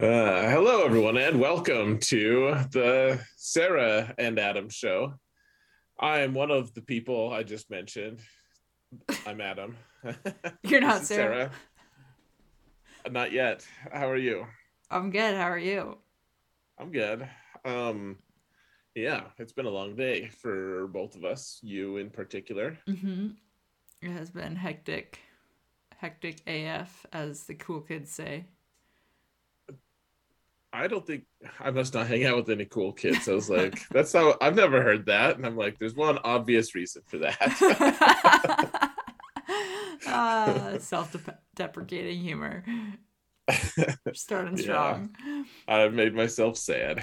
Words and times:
Uh, 0.00 0.48
hello, 0.48 0.82
everyone, 0.82 1.18
and 1.18 1.38
welcome 1.38 1.98
to 1.98 2.54
the 2.70 3.20
Sarah 3.36 4.14
and 4.16 4.38
Adam 4.38 4.70
show. 4.70 5.12
I 5.98 6.20
am 6.20 6.32
one 6.32 6.50
of 6.50 6.72
the 6.72 6.80
people 6.80 7.30
I 7.30 7.42
just 7.42 7.68
mentioned. 7.68 8.20
I'm 9.26 9.42
Adam. 9.42 9.76
You're 10.62 10.80
not 10.80 11.02
Sarah. 11.02 11.50
Uh, 13.04 13.10
Not 13.10 13.30
yet. 13.32 13.66
How 13.92 14.08
are 14.08 14.16
you? 14.16 14.46
I'm 14.90 15.10
good. 15.10 15.36
How 15.36 15.50
are 15.50 15.58
you? 15.58 15.98
I'm 16.78 16.90
good. 16.92 17.28
Um, 17.66 18.16
yeah, 18.94 19.24
it's 19.36 19.52
been 19.52 19.66
a 19.66 19.70
long 19.70 19.96
day 19.96 20.28
for 20.28 20.86
both 20.86 21.14
of 21.14 21.26
us. 21.26 21.58
You 21.62 21.98
in 21.98 22.08
particular. 22.08 22.78
Mm-hmm. 22.88 23.32
It 24.00 24.10
has 24.12 24.30
been 24.30 24.56
hectic, 24.56 25.18
hectic 25.98 26.40
AF, 26.46 27.04
as 27.12 27.42
the 27.42 27.54
cool 27.54 27.82
kids 27.82 28.10
say. 28.10 28.46
I 30.72 30.86
don't 30.86 31.04
think 31.06 31.24
I 31.58 31.70
must 31.70 31.94
not 31.94 32.06
hang 32.06 32.24
out 32.24 32.36
with 32.36 32.48
any 32.50 32.64
cool 32.64 32.92
kids. 32.92 33.28
I 33.28 33.32
was 33.34 33.50
like, 33.50 33.80
that's 33.90 34.12
how 34.12 34.36
I've 34.40 34.54
never 34.54 34.82
heard 34.82 35.06
that, 35.06 35.36
and 35.36 35.44
I'm 35.44 35.56
like, 35.56 35.78
there's 35.78 35.94
one 35.96 36.18
obvious 36.18 36.74
reason 36.74 37.02
for 37.06 37.18
that. 37.18 37.56
ah, 40.06 40.74
self-deprecating 40.78 42.20
humor. 42.20 42.64
Starting 44.12 44.56
Yeah. 44.56 44.62
strong. 44.62 45.16
I've 45.66 45.92
made 45.92 46.14
myself 46.14 46.56
sad. 46.56 47.02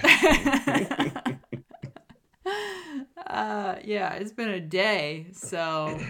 uh, 3.27 3.75
yeah, 3.83 4.13
it's 4.13 4.31
been 4.31 4.49
a 4.49 4.59
day, 4.61 5.27
so 5.33 6.07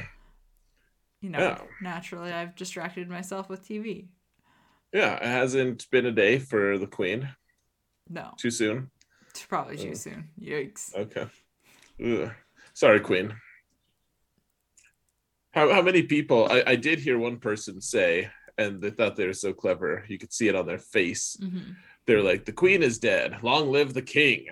you 1.21 1.29
know, 1.31 1.39
Yeah. 1.39 1.61
naturally, 1.81 2.31
I've 2.31 2.55
distracted 2.55 3.09
myself 3.09 3.49
with 3.49 3.67
TV. 3.67 4.09
Yeah, 4.93 5.15
it 5.15 5.23
hasn't 5.23 5.89
been 5.91 6.05
a 6.05 6.11
day 6.11 6.39
for 6.39 6.77
the 6.77 6.87
Queen. 6.87 7.29
No, 8.09 8.33
Too 8.37 8.51
soon. 8.51 8.89
it's 9.29 9.45
probably 9.45 9.77
too 9.77 9.95
soon. 9.95 10.29
Yikes. 10.39 10.93
Okay. 10.95 11.27
Ugh. 12.03 12.31
Sorry, 12.73 12.99
Queen. 12.99 13.33
How 15.51 15.73
how 15.73 15.81
many 15.81 16.03
people? 16.03 16.47
I, 16.51 16.63
I 16.67 16.75
did 16.75 16.99
hear 16.99 17.17
one 17.17 17.37
person 17.39 17.81
say, 17.81 18.29
and 18.57 18.81
they 18.81 18.91
thought 18.91 19.15
they 19.15 19.25
were 19.27 19.33
so 19.33 19.53
clever. 19.53 20.05
You 20.07 20.17
could 20.17 20.33
see 20.33 20.47
it 20.47 20.55
on 20.55 20.65
their 20.67 20.77
face. 20.77 21.37
hmm 21.39 21.71
They're 22.05 22.21
like, 22.23 22.45
"The 22.45 22.53
Queen 22.53 22.83
is 22.83 22.99
dead. 22.99 23.41
Long 23.43 23.71
live 23.71 23.93
the 23.93 24.01
King." 24.01 24.45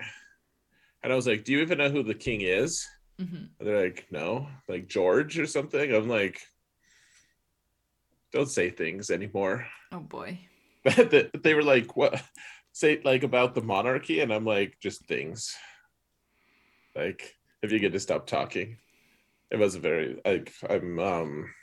And 1.02 1.12
I 1.12 1.16
was 1.16 1.26
like, 1.26 1.44
"Do 1.44 1.52
you 1.52 1.60
even 1.60 1.78
know 1.78 1.90
who 1.90 2.02
the 2.02 2.14
King 2.14 2.40
is?" 2.40 2.86
hmm 3.18 3.46
And 3.58 3.68
they're 3.68 3.82
like, 3.84 4.06
"No, 4.10 4.48
like 4.68 4.88
George 4.88 5.38
or 5.38 5.46
something." 5.46 5.94
I'm 5.94 6.08
like, 6.08 6.40
"Don't 8.32 8.50
say 8.50 8.70
things 8.70 9.10
anymore." 9.10 9.66
Oh 9.92 10.00
boy. 10.00 10.40
they 10.84 11.54
were 11.54 11.62
like, 11.62 11.96
"What?" 11.96 12.20
Say 12.76 13.00
like 13.02 13.22
about 13.22 13.54
the 13.54 13.62
monarchy, 13.62 14.20
and 14.20 14.30
I'm 14.30 14.44
like, 14.44 14.76
"Just 14.82 15.06
things." 15.06 15.56
Like, 16.94 17.34
if 17.62 17.72
you 17.72 17.78
get 17.78 17.94
to 17.94 18.00
stop 18.00 18.26
talking, 18.26 18.76
it 19.50 19.56
was 19.58 19.76
a 19.76 19.80
very 19.80 20.20
like 20.26 20.52
I'm 20.68 20.98
um 20.98 21.54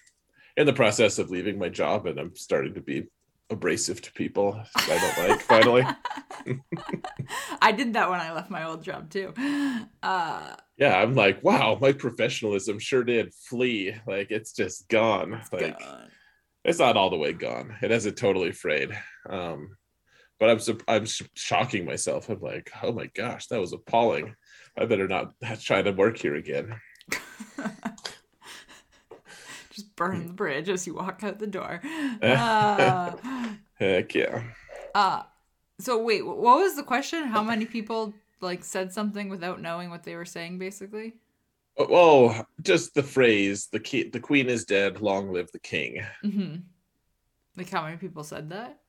in 0.57 0.65
the 0.65 0.73
process 0.73 1.19
of 1.19 1.29
leaving 1.29 1.59
my 1.59 1.69
job, 1.69 2.07
and 2.07 2.19
I'm 2.19 2.35
starting 2.35 2.73
to 2.73 2.81
be 2.81 3.03
abrasive 3.51 4.01
to 4.01 4.13
people 4.13 4.59
I 4.75 5.13
don't 5.15 5.29
like. 5.29 5.41
Finally, 5.41 5.85
I 7.61 7.71
did 7.73 7.93
that 7.93 8.09
when 8.09 8.19
I 8.19 8.33
left 8.33 8.49
my 8.49 8.63
old 8.63 8.83
job 8.83 9.11
too. 9.11 9.35
Uh, 10.01 10.55
yeah, 10.77 10.97
I'm 10.97 11.13
like, 11.13 11.43
wow, 11.43 11.77
my 11.79 11.93
professionalism 11.93 12.79
sure 12.79 13.03
did 13.03 13.35
flee. 13.35 13.95
Like, 14.07 14.31
it's 14.31 14.51
just 14.51 14.89
gone. 14.89 15.43
Like, 15.51 15.79
God. 15.79 16.09
it's 16.65 16.79
not 16.79 16.97
all 16.97 17.11
the 17.11 17.17
way 17.17 17.33
gone. 17.33 17.75
It 17.83 17.91
hasn't 17.91 18.17
totally 18.17 18.51
frayed. 18.51 18.97
Um, 19.29 19.77
but 20.39 20.49
I'm 20.49 20.59
I'm 20.87 21.05
sh- 21.05 21.23
shocking 21.35 21.85
myself. 21.85 22.29
I'm 22.29 22.41
like, 22.41 22.71
oh 22.81 22.91
my 22.91 23.07
gosh, 23.07 23.47
that 23.47 23.59
was 23.59 23.73
appalling. 23.73 24.35
I 24.77 24.85
better 24.85 25.07
not 25.07 25.33
try 25.61 25.81
to 25.81 25.91
work 25.91 26.17
here 26.17 26.35
again. 26.35 26.79
Just 29.69 29.95
burn 29.95 30.27
the 30.27 30.33
bridge 30.33 30.69
as 30.69 30.85
you 30.85 30.93
walk 30.93 31.23
out 31.23 31.39
the 31.39 31.47
door. 31.47 31.81
Uh, 32.21 33.15
Heck 33.75 34.13
yeah. 34.15 34.43
uh, 34.93 35.23
so 35.79 36.01
wait, 36.01 36.25
what 36.25 36.37
was 36.37 36.75
the 36.75 36.83
question? 36.83 37.23
How 37.25 37.41
many 37.43 37.65
people 37.65 38.13
like 38.39 38.63
said 38.63 38.93
something 38.93 39.29
without 39.29 39.61
knowing 39.61 39.89
what 39.89 40.03
they 40.03 40.15
were 40.15 40.25
saying, 40.25 40.59
basically? 40.59 41.13
Oh, 41.77 42.45
just 42.61 42.93
the 42.93 43.01
phrase 43.03 43.67
"the 43.71 43.79
key, 43.79 44.09
the 44.09 44.19
queen 44.19 44.47
is 44.47 44.63
dead. 44.63 45.01
Long 45.01 45.31
live 45.33 45.51
the 45.51 45.59
king." 45.59 46.03
hmm 46.21 46.57
Like 47.57 47.69
how 47.69 47.83
many 47.83 47.97
people 47.97 48.23
said 48.23 48.49
that? 48.51 48.79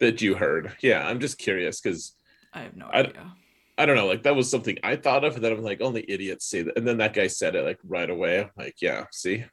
That 0.00 0.22
you 0.22 0.34
heard. 0.36 0.76
Yeah, 0.80 1.06
I'm 1.06 1.18
just 1.20 1.38
curious 1.38 1.80
because 1.80 2.14
I 2.52 2.60
have 2.60 2.76
no 2.76 2.86
I- 2.86 3.00
idea. 3.00 3.34
I 3.76 3.86
don't 3.86 3.94
know. 3.94 4.06
Like 4.06 4.24
that 4.24 4.34
was 4.34 4.50
something 4.50 4.76
I 4.82 4.96
thought 4.96 5.22
of, 5.24 5.36
and 5.36 5.44
then 5.44 5.52
I'm 5.52 5.62
like, 5.62 5.80
only 5.80 6.04
idiots 6.08 6.46
say 6.46 6.62
that. 6.62 6.76
And 6.76 6.86
then 6.86 6.96
that 6.98 7.14
guy 7.14 7.28
said 7.28 7.54
it 7.54 7.64
like 7.64 7.78
right 7.84 8.10
away. 8.10 8.40
I'm 8.40 8.50
like, 8.56 8.82
yeah, 8.82 9.04
see, 9.12 9.44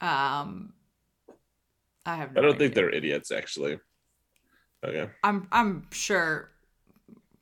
Um, 0.00 0.72
I 2.06 2.16
have. 2.16 2.32
No 2.32 2.40
I 2.40 2.44
don't 2.44 2.58
think 2.58 2.74
they're 2.74 2.90
idiots 2.90 3.30
actually. 3.32 3.78
Okay. 4.84 5.10
I'm 5.24 5.48
I'm 5.52 5.86
sure 5.90 6.50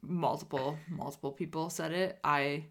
multiple 0.02 0.78
multiple 0.88 1.32
people 1.32 1.68
said 1.70 1.92
it. 1.92 2.18
I 2.24 2.64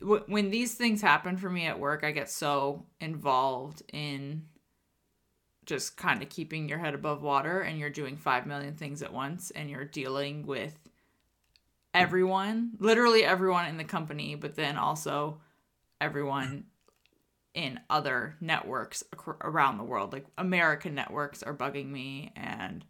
w- 0.00 0.24
when 0.26 0.50
these 0.50 0.74
things 0.74 1.00
happen 1.00 1.36
for 1.38 1.48
me 1.50 1.64
at 1.66 1.80
work, 1.80 2.04
I 2.04 2.10
get 2.12 2.30
so 2.30 2.84
involved 3.00 3.82
in 3.92 4.44
just 5.66 5.96
kind 5.96 6.22
of 6.22 6.28
keeping 6.28 6.68
your 6.68 6.78
head 6.78 6.94
above 6.94 7.22
water 7.22 7.60
and 7.60 7.78
you're 7.78 7.90
doing 7.90 8.16
5 8.16 8.46
million 8.46 8.74
things 8.74 9.02
at 9.02 9.12
once 9.12 9.50
and 9.50 9.70
you're 9.70 9.84
dealing 9.84 10.46
with 10.46 10.76
everyone, 11.92 12.72
literally 12.78 13.24
everyone 13.24 13.66
in 13.66 13.76
the 13.76 13.84
company, 13.84 14.34
but 14.34 14.56
then 14.56 14.76
also 14.76 15.40
everyone 16.00 16.64
in 17.54 17.78
other 17.88 18.36
networks 18.40 19.04
around 19.40 19.78
the 19.78 19.84
world. 19.84 20.12
Like 20.12 20.26
American 20.36 20.94
networks 20.94 21.42
are 21.42 21.54
bugging 21.54 21.88
me 21.88 22.32
and 22.36 22.84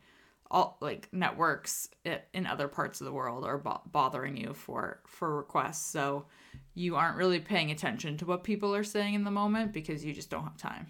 all 0.51 0.79
like 0.81 1.09
networks 1.13 1.89
in 2.33 2.47
other 2.47 2.69
parts 2.69 3.01
of 3.01 3.07
the 3.07 3.13
world 3.13 3.45
are 3.45 3.59
bo- 3.59 3.81
bothering 3.87 4.37
you 4.37 4.55
for 4.55 5.01
for 5.07 5.37
requests 5.37 5.85
so 5.85 6.27
you 6.75 6.97
aren't 6.97 7.17
really 7.17 7.41
paying 7.41 7.71
attention 7.71 8.17
to 8.17 8.27
what 8.27 8.45
people 8.45 8.75
are 8.75 8.85
saying 8.85 9.15
in 9.15 9.25
the 9.25 9.31
moment 9.31 9.73
because 9.73 10.05
you 10.05 10.13
just 10.13 10.31
don't 10.31 10.45
have 10.45 10.57
time 10.57 10.87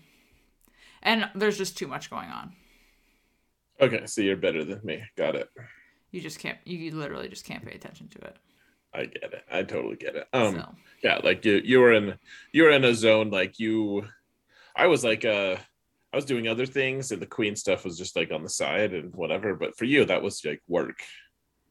and 1.04 1.28
there's 1.34 1.58
just 1.58 1.76
too 1.78 1.86
much 1.86 2.10
going 2.10 2.28
on 2.28 2.52
Okay, 3.80 4.06
so 4.06 4.20
you're 4.20 4.36
better 4.36 4.64
than 4.64 4.80
me. 4.84 5.02
Got 5.16 5.34
it. 5.34 5.48
you 6.12 6.20
just 6.20 6.38
can't 6.38 6.58
you, 6.64 6.94
literally 6.94 7.28
just 7.28 7.44
can't 7.44 7.64
pay 7.64 7.74
attention 7.74 8.08
to 8.08 8.18
it 8.18 8.36
I 8.94 9.06
get 9.06 9.32
it. 9.32 9.44
I 9.50 9.62
totally 9.64 9.96
get 9.96 10.14
it. 10.14 10.28
Um, 10.32 10.54
so 10.54 10.74
yeah, 11.02 11.18
like 11.24 11.44
you, 11.44 11.60
you 11.64 11.80
were 11.80 11.92
in, 11.92 12.14
you 12.52 12.62
were 12.62 12.70
in 12.70 12.84
a 12.84 12.94
zone 12.94 13.30
like 13.30 13.58
you. 13.58 14.04
I 14.76 14.86
was 14.86 15.02
like, 15.02 15.24
uh, 15.24 15.56
I 16.12 16.16
was 16.16 16.24
doing 16.24 16.46
other 16.46 16.64
things, 16.64 17.10
and 17.10 17.20
the 17.20 17.26
queen 17.26 17.56
stuff 17.56 17.84
was 17.84 17.98
just 17.98 18.14
like 18.14 18.30
on 18.30 18.44
the 18.44 18.48
side 18.48 18.94
and 18.94 19.12
whatever. 19.14 19.54
But 19.54 19.76
for 19.76 19.84
you, 19.84 20.04
that 20.04 20.22
was 20.22 20.44
like 20.44 20.62
work. 20.68 21.00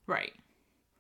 right 0.05 0.33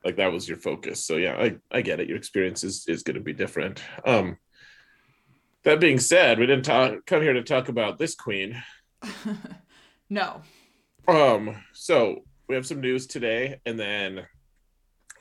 Like 0.05 0.15
that 0.15 0.31
was 0.31 0.47
your 0.47 0.57
focus. 0.57 1.03
So 1.05 1.17
yeah, 1.17 1.35
I, 1.37 1.57
I 1.71 1.81
get 1.81 1.99
it. 1.99 2.07
Your 2.07 2.17
experience 2.17 2.63
is 2.63 2.85
is 2.87 3.03
going 3.03 3.15
to 3.15 3.21
be 3.21 3.33
different. 3.33 3.83
Um, 4.05 4.37
that 5.63 5.79
being 5.79 5.99
said, 5.99 6.39
we 6.39 6.45
didn't 6.45 6.65
talk 6.65 7.05
come 7.05 7.21
here 7.21 7.33
to 7.33 7.43
talk 7.43 7.69
about 7.69 7.97
this 7.97 8.15
queen. 8.15 8.61
no 10.09 10.41
Um, 11.07 11.55
so 11.73 12.23
we 12.47 12.55
have 12.55 12.65
some 12.65 12.81
news 12.81 13.07
today, 13.07 13.59
and 13.65 13.79
then 13.79 14.25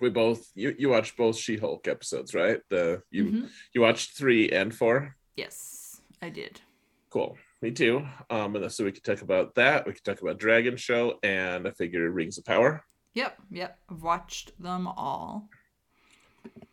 we 0.00 0.10
both 0.10 0.50
you 0.54 0.74
you 0.78 0.88
watched 0.88 1.16
both 1.16 1.36
She 1.36 1.56
Hulk 1.56 1.86
episodes, 1.88 2.34
right? 2.34 2.60
The 2.70 3.02
you 3.10 3.24
Mhm. 3.24 3.50
you 3.74 3.80
watched 3.80 4.16
three 4.16 4.48
and 4.50 4.74
four. 4.74 5.16
yes 5.36 6.00
i 6.20 6.28
did 6.28 6.60
Cool. 7.10 7.36
Me 7.60 7.70
too. 7.70 8.06
Um, 8.30 8.56
and 8.56 8.72
so 8.72 8.84
we 8.84 8.90
could 8.92 9.04
talk 9.04 9.20
about 9.20 9.54
that. 9.56 9.86
We 9.86 9.92
could 9.92 10.02
talk 10.02 10.22
about 10.22 10.38
Dragon 10.38 10.76
Show 10.78 11.18
and 11.22 11.68
I 11.68 11.70
figure 11.72 12.10
Rings 12.10 12.38
of 12.38 12.44
Power. 12.44 12.84
yep 13.14 13.36
yep 13.50 13.78
i've 13.90 14.02
watched 14.02 14.50
them 14.60 14.86
all 14.86 15.48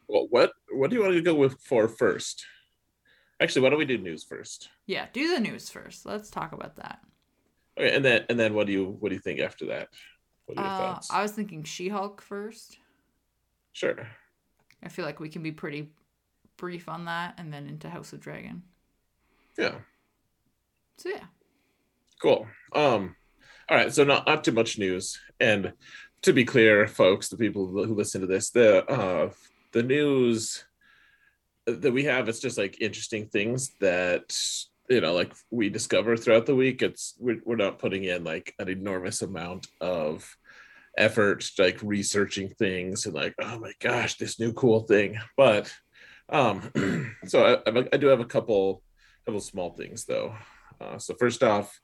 Well, 0.07 0.27
what 0.29 0.51
what 0.71 0.89
do 0.89 0.95
you 0.95 1.01
want 1.03 1.13
to 1.13 1.21
go 1.21 1.35
with 1.35 1.59
for 1.61 1.87
first? 1.87 2.45
Actually, 3.41 3.61
why 3.61 3.69
don't 3.69 3.79
we 3.79 3.85
do 3.85 3.97
news 3.97 4.23
first? 4.23 4.69
yeah 4.85 5.07
do 5.13 5.33
the 5.33 5.39
news 5.39 5.69
first 5.69 6.05
let's 6.05 6.29
talk 6.29 6.51
about 6.51 6.75
that 6.77 6.99
Okay, 7.77 7.95
and 7.95 8.03
then 8.03 8.25
and 8.29 8.37
then 8.39 8.53
what 8.53 8.67
do 8.67 8.73
you 8.73 8.97
what 8.99 9.09
do 9.09 9.15
you 9.15 9.21
think 9.21 9.39
after 9.39 9.67
that? 9.67 9.87
What 10.45 10.57
are 10.57 10.63
your 10.63 10.73
uh, 10.73 10.77
thoughts? 10.77 11.09
i 11.11 11.21
was 11.21 11.31
thinking 11.31 11.63
she-hulk 11.63 12.21
first 12.21 12.77
Sure. 13.71 14.07
I 14.83 14.89
feel 14.89 15.05
like 15.05 15.19
we 15.19 15.29
can 15.29 15.43
be 15.43 15.51
pretty 15.51 15.91
brief 16.57 16.89
on 16.89 17.05
that 17.05 17.35
and 17.37 17.53
then 17.53 17.67
into 17.67 17.89
House 17.89 18.11
of 18.13 18.19
Dragon. 18.19 18.63
Yeah. 19.57 19.75
So 20.97 21.09
yeah. 21.09 21.25
Cool. 22.21 22.47
Um, 22.73 23.15
all 23.69 23.77
right. 23.77 23.93
So 23.93 24.03
not 24.03 24.27
not 24.27 24.43
too 24.43 24.51
much 24.51 24.77
news. 24.77 25.19
And 25.39 25.73
to 26.23 26.33
be 26.33 26.43
clear, 26.43 26.87
folks, 26.87 27.29
the 27.29 27.37
people 27.37 27.67
who 27.67 27.95
listen 27.95 28.21
to 28.21 28.27
this, 28.27 28.49
the 28.49 28.85
uh, 28.89 29.31
the 29.71 29.83
news 29.83 30.65
that 31.73 31.91
we 31.91 32.03
have, 32.05 32.29
it's 32.29 32.39
just 32.39 32.57
like 32.57 32.81
interesting 32.81 33.27
things 33.27 33.71
that 33.79 34.35
you 34.89 35.01
know, 35.01 35.13
like 35.13 35.33
we 35.51 35.69
discover 35.69 36.17
throughout 36.17 36.47
the 36.47 36.55
week. 36.55 36.81
It's 36.81 37.15
we're 37.19 37.41
we're 37.45 37.55
not 37.55 37.79
putting 37.79 38.05
in 38.05 38.23
like 38.23 38.53
an 38.59 38.69
enormous 38.69 39.21
amount 39.21 39.67
of 39.79 40.25
effort 40.97 41.49
like 41.57 41.79
researching 41.81 42.49
things 42.49 43.05
and 43.05 43.15
like 43.15 43.33
oh 43.41 43.59
my 43.59 43.71
gosh 43.79 44.17
this 44.17 44.39
new 44.39 44.51
cool 44.53 44.81
thing 44.81 45.17
but 45.37 45.73
um 46.29 46.69
so 47.25 47.61
I, 47.65 47.85
I 47.93 47.97
do 47.97 48.07
have 48.07 48.19
a 48.19 48.25
couple 48.25 48.81
couple 49.25 49.39
small 49.39 49.71
things 49.71 50.05
though 50.05 50.35
uh, 50.81 50.97
so 50.97 51.15
first 51.17 51.43
off 51.43 51.79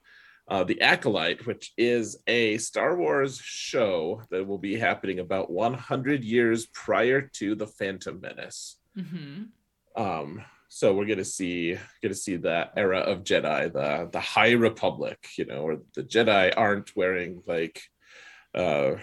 uh, 0.49 0.63
the 0.63 0.81
acolyte 0.81 1.45
which 1.45 1.71
is 1.77 2.17
a 2.27 2.57
star 2.57 2.97
wars 2.97 3.39
show 3.41 4.21
that 4.31 4.45
will 4.45 4.57
be 4.57 4.75
happening 4.75 5.19
about 5.19 5.49
100 5.49 6.23
years 6.23 6.65
prior 6.65 7.21
to 7.35 7.55
the 7.55 7.67
phantom 7.67 8.19
menace 8.19 8.77
Mm-hmm. 8.97 9.43
Um 9.95 10.41
so 10.67 10.93
we're 10.93 11.05
gonna 11.05 11.23
see 11.23 11.77
gonna 12.01 12.13
see 12.13 12.35
that 12.35 12.73
era 12.75 12.99
of 12.99 13.23
jedi 13.23 13.71
the 13.71 14.09
the 14.11 14.19
high 14.19 14.51
republic 14.51 15.27
you 15.37 15.45
know 15.45 15.63
where 15.63 15.77
the 15.95 16.03
jedi 16.03 16.53
aren't 16.55 16.95
wearing 16.95 17.41
like 17.47 17.81
uh 18.55 18.95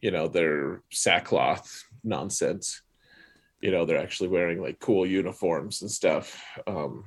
you 0.00 0.10
know 0.10 0.28
their 0.28 0.82
sackcloth 0.92 1.82
nonsense. 2.04 2.82
You 3.60 3.70
know 3.70 3.84
they're 3.84 4.02
actually 4.02 4.28
wearing 4.28 4.62
like 4.62 4.78
cool 4.78 5.06
uniforms 5.06 5.82
and 5.82 5.90
stuff. 5.90 6.40
Um 6.66 7.04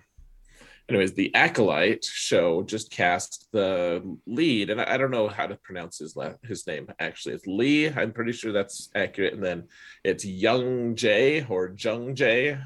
anyways 0.90 1.14
the 1.14 1.34
acolyte 1.36 2.04
show 2.04 2.64
just 2.64 2.90
cast 2.90 3.48
the 3.52 4.02
lead 4.26 4.72
and 4.72 4.82
i, 4.82 4.96
I 4.96 4.98
don't 4.98 5.12
know 5.12 5.28
how 5.28 5.46
to 5.46 5.56
pronounce 5.58 6.00
his 6.00 6.16
la- 6.16 6.34
his 6.44 6.66
name 6.66 6.88
actually. 7.00 7.36
It's 7.36 7.46
lee 7.46 7.90
i'm 7.90 8.12
pretty 8.12 8.32
sure 8.32 8.52
that's 8.52 8.90
accurate 8.96 9.36
and 9.36 9.44
then 9.44 9.68
it's 10.04 10.26
young 10.26 10.96
jay 10.96 11.46
or 11.48 11.76
jung 11.78 12.16
jay 12.16 12.58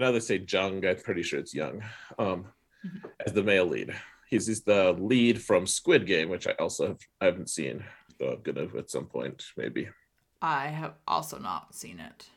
now 0.00 0.12
they 0.12 0.20
say 0.20 0.44
Jung, 0.48 0.84
I'm 0.86 0.96
pretty 0.96 1.22
sure 1.22 1.38
it's 1.38 1.54
Young, 1.54 1.82
um, 2.18 2.46
Mhm. 2.84 3.10
as 3.26 3.32
the 3.32 3.42
male 3.42 3.66
lead. 3.66 3.94
He's, 4.28 4.46
he's 4.46 4.62
the 4.62 4.92
lead 4.92 5.42
from 5.42 5.66
Squid 5.66 6.06
Game, 6.06 6.28
which 6.28 6.46
I 6.46 6.52
also 6.52 6.88
have, 6.88 6.98
I 7.20 7.26
haven't 7.26 7.50
seen, 7.50 7.84
though 8.18 8.32
I'm 8.34 8.42
gonna 8.42 8.68
at 8.78 8.90
some 8.90 9.06
point 9.06 9.44
maybe. 9.56 9.88
I 10.42 10.68
have 10.68 10.94
also 11.06 11.38
not 11.38 11.74
seen 11.74 12.00
it. 12.00 12.30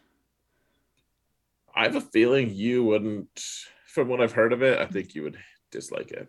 I 1.75 1.83
have 1.83 1.95
a 1.95 2.01
feeling 2.01 2.51
you 2.53 2.83
wouldn't, 2.83 3.41
from 3.87 4.07
what 4.07 4.21
I've 4.21 4.31
heard 4.33 4.53
of 4.53 4.61
it, 4.61 4.79
I 4.79 4.85
think 4.85 5.15
you 5.15 5.23
would 5.23 5.37
dislike 5.71 6.11
it. 6.11 6.27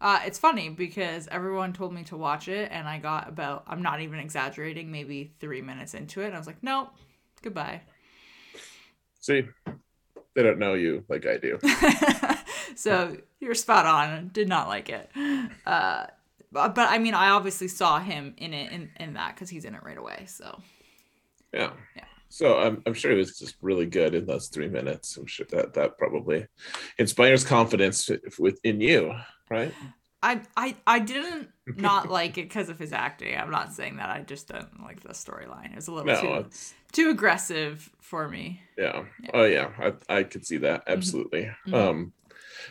Uh, 0.00 0.20
it's 0.24 0.38
funny 0.38 0.68
because 0.68 1.26
everyone 1.28 1.72
told 1.72 1.92
me 1.92 2.04
to 2.04 2.16
watch 2.16 2.46
it, 2.48 2.70
and 2.72 2.86
I 2.88 2.98
got 2.98 3.28
about, 3.28 3.64
I'm 3.66 3.82
not 3.82 4.00
even 4.00 4.18
exaggerating, 4.20 4.90
maybe 4.92 5.32
three 5.40 5.60
minutes 5.60 5.94
into 5.94 6.20
it. 6.22 6.26
And 6.26 6.34
I 6.34 6.38
was 6.38 6.46
like, 6.46 6.62
nope, 6.62 6.90
goodbye. 7.42 7.82
See, 9.20 9.44
they 10.38 10.44
don't 10.44 10.60
know 10.60 10.74
you 10.74 11.02
like 11.08 11.26
I 11.26 11.36
do. 11.36 11.58
so 12.76 13.16
you're 13.40 13.56
spot 13.56 13.86
on. 13.86 14.30
Did 14.32 14.48
not 14.48 14.68
like 14.68 14.88
it. 14.88 15.10
Uh, 15.66 16.06
but, 16.52 16.76
but 16.76 16.88
I 16.88 16.98
mean, 16.98 17.14
I 17.14 17.30
obviously 17.30 17.66
saw 17.66 17.98
him 17.98 18.34
in 18.36 18.54
it 18.54 18.70
in, 18.70 18.88
in 19.00 19.14
that 19.14 19.34
because 19.34 19.50
he's 19.50 19.64
in 19.64 19.74
it 19.74 19.82
right 19.82 19.98
away. 19.98 20.26
So 20.28 20.60
Yeah. 21.52 21.72
Yeah. 21.96 22.04
So 22.28 22.60
I'm, 22.60 22.84
I'm 22.86 22.94
sure 22.94 23.10
it 23.10 23.16
was 23.16 23.36
just 23.36 23.56
really 23.62 23.86
good 23.86 24.14
in 24.14 24.26
those 24.26 24.46
three 24.46 24.68
minutes. 24.68 25.16
I'm 25.16 25.26
sure 25.26 25.46
that 25.50 25.74
that 25.74 25.98
probably 25.98 26.46
inspires 26.98 27.42
confidence 27.42 28.08
within 28.38 28.80
you, 28.80 29.14
right? 29.50 29.74
I 30.22 30.42
I 30.56 30.76
I 30.86 30.98
didn't 30.98 31.48
not 31.76 32.10
like 32.10 32.38
it 32.38 32.48
because 32.48 32.68
of 32.68 32.78
his 32.78 32.92
acting. 32.92 33.36
I'm 33.36 33.50
not 33.50 33.72
saying 33.72 33.96
that. 33.96 34.10
I 34.10 34.20
just 34.22 34.48
didn't 34.48 34.82
like 34.82 35.00
the 35.02 35.10
storyline. 35.10 35.70
It 35.72 35.76
was 35.76 35.88
a 35.88 35.92
little 35.92 36.06
No, 36.06 36.20
too 36.20 36.34
it's 36.46 36.74
too 36.92 37.10
aggressive 37.10 37.88
for 38.00 38.28
me. 38.28 38.60
yeah. 38.76 39.04
Yeah. 39.22 39.30
Oh 39.34 39.44
yeah, 39.44 39.70
I 40.08 40.18
I 40.18 40.22
could 40.24 40.44
see 40.46 40.58
that 40.58 40.84
absolutely. 40.86 41.50
Mhm. 41.68 41.74
Um, 41.74 42.12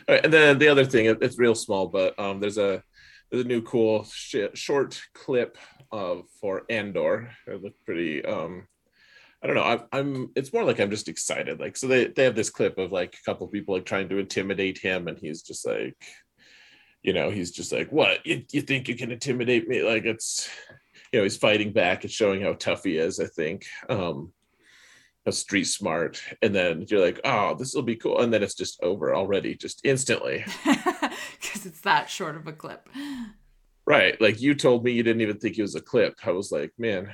right, 0.08 0.24
and 0.24 0.32
then 0.32 0.58
the 0.58 0.68
other 0.68 0.84
thing, 0.84 1.06
it- 1.06 1.22
it's 1.22 1.38
real 1.38 1.54
small, 1.54 1.86
but 1.88 2.18
um, 2.18 2.40
there's 2.40 2.58
a 2.58 2.82
there's 3.30 3.44
a 3.44 3.48
new 3.48 3.62
cool 3.62 4.04
sh- 4.04 4.36
short 4.54 5.00
clip 5.14 5.58
of 5.92 6.24
for 6.40 6.64
Andor. 6.70 7.30
It 7.46 7.62
looked 7.62 7.84
pretty. 7.84 8.24
Um, 8.24 8.66
I 9.42 9.46
don't 9.46 9.56
know. 9.56 9.62
I'm, 9.62 9.80
I'm. 9.92 10.32
It's 10.34 10.52
more 10.52 10.64
like 10.64 10.80
I'm 10.80 10.90
just 10.90 11.08
excited. 11.08 11.60
Like, 11.60 11.76
so 11.76 11.86
they 11.86 12.06
they 12.08 12.24
have 12.24 12.34
this 12.34 12.50
clip 12.50 12.76
of 12.78 12.90
like 12.92 13.14
a 13.14 13.24
couple 13.24 13.46
of 13.46 13.52
people 13.52 13.74
like 13.74 13.84
trying 13.86 14.08
to 14.08 14.18
intimidate 14.18 14.78
him, 14.78 15.08
and 15.08 15.18
he's 15.18 15.42
just 15.42 15.66
like, 15.66 15.96
you 17.02 17.12
know, 17.12 17.30
he's 17.30 17.50
just 17.50 17.72
like, 17.72 17.90
what? 17.90 18.24
You, 18.26 18.44
you 18.52 18.60
think 18.62 18.88
you 18.88 18.96
can 18.96 19.12
intimidate 19.12 19.68
me? 19.68 19.82
Like, 19.82 20.04
it's, 20.04 20.48
you 21.12 21.20
know, 21.20 21.22
he's 21.22 21.36
fighting 21.36 21.72
back. 21.72 22.04
and 22.04 22.10
showing 22.10 22.42
how 22.42 22.54
tough 22.54 22.84
he 22.84 22.96
is. 22.98 23.20
I 23.20 23.26
think. 23.26 23.66
Um, 23.88 24.32
how 25.24 25.32
street 25.32 25.64
smart, 25.64 26.22
and 26.42 26.54
then 26.54 26.84
you're 26.88 27.04
like, 27.04 27.20
oh, 27.24 27.54
this 27.54 27.74
will 27.74 27.82
be 27.82 27.96
cool, 27.96 28.20
and 28.20 28.32
then 28.32 28.42
it's 28.42 28.54
just 28.54 28.82
over 28.82 29.14
already, 29.14 29.54
just 29.54 29.80
instantly. 29.84 30.44
Because 31.40 31.66
it's 31.66 31.80
that 31.82 32.10
short 32.10 32.36
of 32.36 32.46
a 32.46 32.52
clip. 32.52 32.88
Right. 33.86 34.20
Like 34.20 34.40
you 34.40 34.54
told 34.54 34.84
me 34.84 34.92
you 34.92 35.02
didn't 35.02 35.22
even 35.22 35.38
think 35.38 35.56
it 35.56 35.62
was 35.62 35.74
a 35.76 35.80
clip. 35.80 36.14
I 36.24 36.32
was 36.32 36.50
like, 36.52 36.72
man, 36.78 37.10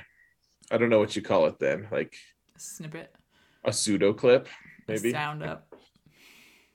I 0.71 0.77
don't 0.77 0.89
know 0.89 0.99
what 0.99 1.15
you 1.15 1.21
call 1.21 1.45
it 1.45 1.59
then. 1.59 1.87
Like 1.91 2.15
a 2.55 2.59
Snippet. 2.59 3.15
a 3.63 3.71
pseudo 3.71 4.13
clip, 4.13 4.47
maybe. 4.87 5.11
Sound 5.11 5.43
up. 5.43 5.73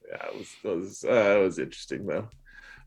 Yeah, 0.09 0.27
it 0.27 0.39
was 0.39 0.55
it 0.65 0.77
was 0.77 1.05
uh, 1.05 1.39
it 1.39 1.43
was 1.43 1.59
interesting 1.59 2.07
though. 2.07 2.29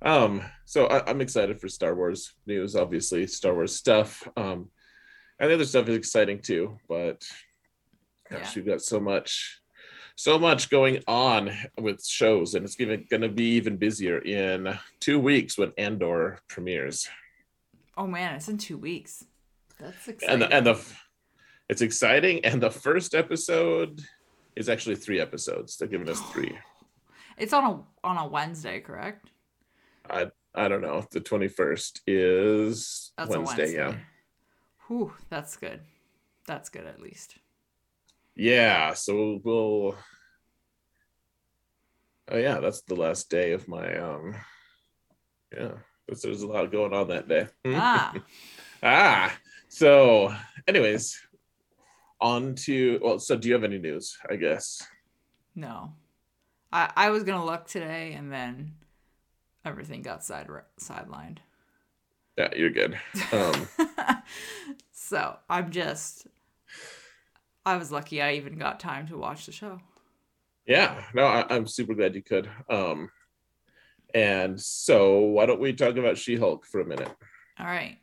Um, 0.04 0.42
so 0.66 0.88
I, 0.88 1.10
I'm 1.10 1.22
excited 1.22 1.60
for 1.62 1.70
Star 1.70 1.96
Wars 1.96 2.34
news, 2.46 2.76
obviously 2.76 3.26
Star 3.28 3.54
Wars 3.54 3.76
stuff. 3.76 4.28
Um, 4.36 4.70
and 5.40 5.50
the 5.50 5.56
other 5.56 5.66
stuff 5.66 5.88
is 5.88 5.96
exciting 5.98 6.40
too, 6.42 6.78
but 6.90 7.24
gosh, 8.30 8.42
Yeah. 8.42 8.52
we've 8.56 8.66
got 8.66 8.82
so 8.82 9.00
much 9.00 9.60
so 10.16 10.38
much 10.38 10.70
going 10.70 11.02
on 11.08 11.52
with 11.82 12.06
shows, 12.06 12.54
and 12.54 12.64
it's 12.66 12.80
even 12.80 13.08
gonna 13.10 13.30
be 13.30 13.46
even 13.56 13.78
busier 13.78 14.20
in 14.20 14.78
two 15.00 15.20
weeks 15.20 15.58
when 15.58 15.72
Andor 15.78 16.38
premieres. 16.48 17.10
Oh 17.98 18.06
man, 18.06 18.36
it's 18.36 18.48
in 18.48 18.60
two 18.60 18.78
weeks. 18.78 19.26
That's 19.80 20.08
exciting. 20.08 20.34
and 20.34 20.42
the, 20.44 20.56
and 20.56 20.66
the 20.68 20.86
it's 21.68 21.82
exciting 21.82 22.46
and 22.46 22.62
the 22.62 22.70
first 22.70 23.16
episode 23.16 24.04
is 24.56 24.70
actually 24.70 24.98
three 24.98 25.20
episodes 25.20 25.78
they're 25.78 25.88
giving 25.88 26.08
us 26.10 26.22
three 26.32 26.56
it's 27.38 27.54
on 27.54 27.64
a 27.66 28.08
on 28.08 28.18
a 28.18 28.28
Wednesday, 28.28 28.82
correct? 28.82 29.32
I 30.10 30.28
i 30.56 30.68
don't 30.68 30.82
know 30.82 31.04
the 31.12 31.22
21st 31.22 32.02
is 32.08 33.12
That's 33.18 33.30
wednesday, 33.30 33.62
Wednesday. 33.64 33.76
yeah 33.76 33.96
Whew, 34.88 35.14
that's 35.30 35.56
good. 35.56 35.80
That's 36.46 36.68
good 36.68 36.86
at 36.86 37.00
least. 37.02 37.38
yeah 38.36 38.94
so 38.94 39.40
we'll 39.44 39.96
oh 42.30 42.38
yeah 42.38 42.60
that's 42.60 42.82
the 42.82 42.96
last 42.96 43.30
day 43.30 43.54
of 43.54 43.68
my 43.68 43.98
um 43.98 44.36
yeah 45.56 45.72
there's, 46.08 46.22
there's 46.22 46.42
a 46.42 46.48
lot 46.48 46.70
going 46.72 46.94
on 46.94 47.08
that 47.08 47.28
day? 47.30 47.48
Ah, 47.66 48.14
ah 48.84 49.38
so 49.70 50.34
anyways 50.68 51.18
on 52.20 52.56
to 52.56 53.00
well 53.02 53.20
so 53.20 53.38
do 53.38 53.48
you 53.48 53.54
have 53.54 53.64
any 53.64 53.80
news 53.80 54.18
i 54.30 54.36
guess 54.36 54.86
no. 55.56 55.94
I 56.72 56.92
I 56.96 57.10
was 57.12 57.24
gonna 57.24 57.46
look 57.46 57.68
today, 57.68 58.14
and 58.14 58.32
then 58.34 58.74
everything 59.66 60.02
got 60.02 60.24
side 60.24 60.48
sidelined. 60.80 61.38
yeah 62.38 62.50
you're 62.56 62.70
good 62.70 62.98
um 63.32 63.68
so 64.92 65.38
I'm 65.50 65.72
just. 65.72 66.28
I 67.66 67.78
was 67.78 67.92
lucky 67.92 68.22
I 68.22 68.34
even 68.34 68.58
got 68.58 68.80
time 68.80 69.08
to 69.08 69.18
watch 69.18 69.46
the 69.46 69.52
show. 69.52 69.80
Yeah, 70.66 71.02
no, 71.14 71.26
I, 71.26 71.46
I'm 71.50 71.68
super 71.68 71.94
glad 71.94 72.16
you 72.16 72.22
could. 72.22 72.50
Um, 72.70 73.10
and 74.14 74.60
so 74.60 75.20
why 75.20 75.46
don't 75.46 75.60
we 75.60 75.74
talk 75.74 75.96
about 75.98 76.18
She-Hulk 76.18 76.66
for 76.66 76.82
a 76.82 76.86
minute? 76.86 77.12
All 77.60 77.66
right. 77.66 77.98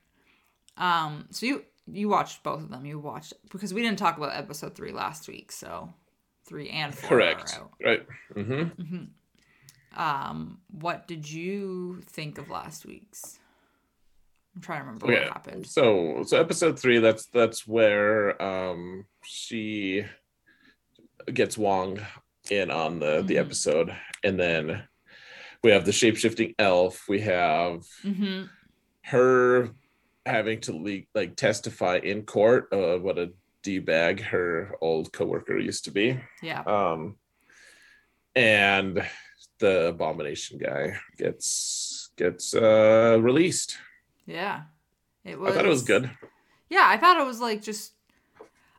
Um. 0.76 1.26
So 1.30 1.46
you 1.46 1.64
you 1.86 2.08
watched 2.08 2.42
both 2.42 2.62
of 2.62 2.70
them. 2.70 2.86
You 2.86 2.98
watched 2.98 3.34
because 3.50 3.74
we 3.74 3.82
didn't 3.82 3.98
talk 3.98 4.16
about 4.16 4.36
episode 4.36 4.74
three 4.74 4.92
last 4.92 5.28
week. 5.28 5.52
So 5.52 5.92
three 6.46 6.70
and 6.70 6.94
four 6.94 7.08
Correct. 7.10 7.60
Right. 7.84 8.06
hmm 8.34 8.62
hmm 8.62 9.04
Um. 9.96 10.60
What 10.70 11.06
did 11.08 11.30
you 11.30 12.02
think 12.06 12.38
of 12.38 12.48
last 12.50 12.86
week's? 12.86 13.38
I'm 14.54 14.62
trying 14.62 14.80
to 14.80 14.84
remember 14.86 15.06
Okay. 15.06 15.20
what 15.24 15.32
happened. 15.32 15.66
So 15.66 16.22
so 16.24 16.40
episode 16.40 16.78
three, 16.78 16.98
that's 16.98 17.26
that's 17.26 17.66
where 17.66 18.40
um 18.42 19.06
she 19.24 20.04
gets 21.32 21.56
Wong 21.58 22.00
in 22.50 22.70
on 22.70 22.98
the 23.00 23.22
the 23.22 23.34
Mhm. 23.36 23.40
episode, 23.40 23.96
and 24.24 24.38
then 24.38 24.84
we 25.62 25.70
have 25.70 25.84
the 25.84 25.92
shape 25.92 26.16
shifting 26.16 26.54
elf. 26.58 27.08
We 27.08 27.20
have 27.20 27.84
Mm-hmm. 28.02 28.44
her 29.06 29.70
having 30.26 30.60
to 30.62 30.72
le- 30.72 31.06
like 31.14 31.36
testify 31.36 31.96
in 32.02 32.22
court. 32.24 32.68
Uh, 32.72 32.98
what 32.98 33.18
a 33.18 33.32
d 33.62 33.78
bag 33.78 34.20
her 34.20 34.74
old 34.80 35.12
coworker 35.12 35.58
used 35.58 35.84
to 35.84 35.90
be. 35.90 36.18
Yeah. 36.42 36.62
um 36.62 37.16
and 38.34 39.04
the 39.60 39.86
abomination 39.88 40.58
guy 40.58 40.96
gets 41.16 42.10
gets 42.16 42.54
uh 42.54 43.18
released 43.20 43.76
Yeah. 44.26 44.62
It 45.24 45.38
was. 45.38 45.52
i 45.52 45.54
thought 45.56 45.66
it 45.66 45.68
was 45.68 45.82
good 45.82 46.10
Yeah, 46.68 46.84
I 46.86 46.96
thought 46.98 47.20
it 47.20 47.26
was 47.26 47.40
like 47.40 47.62
just. 47.62 47.92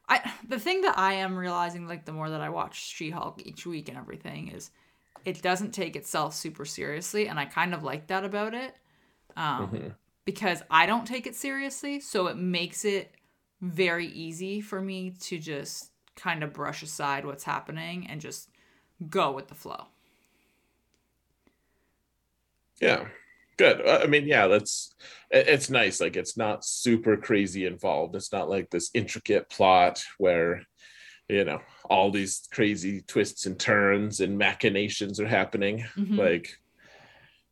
I 0.09 0.31
the 0.47 0.59
thing 0.59 0.81
that 0.81 0.97
I 0.97 1.13
am 1.13 1.37
realizing 1.37 1.87
like 1.87 2.05
the 2.05 2.11
more 2.13 2.29
that 2.29 2.41
I 2.41 2.49
watch 2.49 2.75
She-Hulk 2.95 3.41
each 3.45 3.65
week 3.65 3.89
and 3.89 3.97
everything 3.97 4.47
is, 4.49 4.71
it 5.25 5.41
doesn't 5.41 5.71
take 5.71 5.95
itself 5.95 6.33
super 6.33 6.65
seriously, 6.65 7.27
and 7.27 7.39
I 7.39 7.45
kind 7.45 7.73
of 7.73 7.83
like 7.83 8.07
that 8.07 8.23
about 8.25 8.53
it, 8.53 8.75
um, 9.37 9.69
Mhm. 9.69 9.95
because 10.25 10.63
I 10.69 10.85
don't 10.85 11.05
take 11.05 11.27
it 11.27 11.35
seriously, 11.35 11.99
so 11.99 12.27
it 12.27 12.37
makes 12.37 12.83
it 12.85 13.13
very 13.61 14.07
easy 14.07 14.59
for 14.61 14.81
me 14.81 15.11
to 15.27 15.37
just 15.37 15.91
kind 16.15 16.43
of 16.43 16.51
brush 16.53 16.81
aside 16.83 17.25
what's 17.25 17.43
happening 17.43 18.07
and 18.07 18.19
just 18.19 18.49
go 19.09 19.31
with 19.31 19.47
the 19.47 19.55
flow. 19.55 19.87
Yeah. 22.81 23.05
Good. 23.57 23.87
I 23.87 24.07
mean, 24.07 24.25
yeah, 24.25 24.47
that's 24.47 24.95
it's 25.29 25.69
nice. 25.69 26.01
Like 26.01 26.15
it's 26.15 26.35
not 26.35 26.65
super 26.65 27.15
crazy 27.15 27.65
involved. 27.65 28.15
It's 28.15 28.31
not 28.31 28.49
like 28.49 28.69
this 28.69 28.89
intricate 28.93 29.49
plot 29.49 30.03
where 30.17 30.63
you 31.29 31.45
know 31.45 31.61
all 31.85 32.09
these 32.09 32.47
crazy 32.51 33.01
twists 33.01 33.45
and 33.45 33.59
turns 33.59 34.19
and 34.19 34.37
machinations 34.37 35.19
are 35.19 35.27
happening. 35.27 35.85
Mm-hmm. 35.95 36.17
Like 36.17 36.57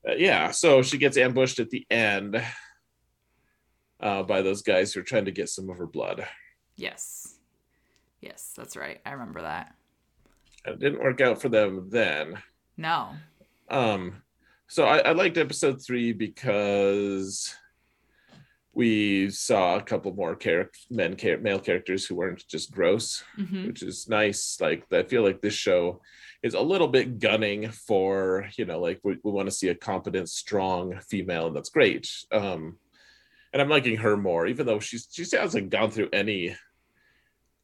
uh, 0.07 0.13
yeah, 0.13 0.51
so 0.51 0.81
she 0.81 0.97
gets 0.97 1.17
ambushed 1.17 1.59
at 1.59 1.69
the 1.69 1.85
end 1.91 2.41
uh, 3.99 4.23
by 4.23 4.41
those 4.41 4.61
guys 4.61 4.93
who 4.93 5.01
are 5.01 5.03
trying 5.03 5.25
to 5.25 5.31
get 5.31 5.49
some 5.49 5.69
of 5.69 5.77
her 5.77 5.87
blood. 5.87 6.25
Yes. 6.75 7.35
Yes, 8.21 8.53
that's 8.55 8.75
right. 8.75 8.99
I 9.05 9.11
remember 9.11 9.41
that. 9.41 9.75
It 10.65 10.79
didn't 10.79 11.03
work 11.03 11.21
out 11.21 11.41
for 11.41 11.49
them 11.49 11.87
then. 11.89 12.41
No. 12.77 13.11
Um, 13.69 14.23
so 14.69 14.85
I, 14.85 14.99
I 14.99 15.11
liked 15.11 15.37
episode 15.37 15.83
three 15.83 16.13
because 16.13 17.53
we 18.73 19.29
saw 19.31 19.75
a 19.75 19.81
couple 19.81 20.13
more 20.13 20.35
character 20.35 20.79
men 20.89 21.17
male 21.41 21.59
characters 21.59 22.05
who 22.05 22.15
weren't 22.15 22.47
just 22.47 22.71
gross 22.71 23.23
mm-hmm. 23.37 23.67
which 23.67 23.81
is 23.81 24.07
nice 24.07 24.57
like 24.61 24.85
i 24.93 25.03
feel 25.03 25.23
like 25.23 25.41
this 25.41 25.55
show 25.55 26.01
is 26.43 26.53
a 26.53 26.61
little 26.61 26.87
bit 26.87 27.19
gunning 27.19 27.69
for 27.69 28.47
you 28.57 28.65
know 28.65 28.79
like 28.79 28.99
we, 29.03 29.17
we 29.23 29.31
want 29.31 29.47
to 29.47 29.55
see 29.55 29.69
a 29.69 29.75
competent 29.75 30.29
strong 30.29 30.99
female 31.09 31.47
and 31.47 31.55
that's 31.55 31.69
great 31.69 32.09
um 32.31 32.77
and 33.51 33.61
i'm 33.61 33.69
liking 33.69 33.97
her 33.97 34.15
more 34.15 34.45
even 34.45 34.65
though 34.65 34.79
she's 34.79 35.07
she 35.11 35.25
hasn't 35.35 35.71
gone 35.71 35.89
through 35.89 36.09
any 36.13 36.55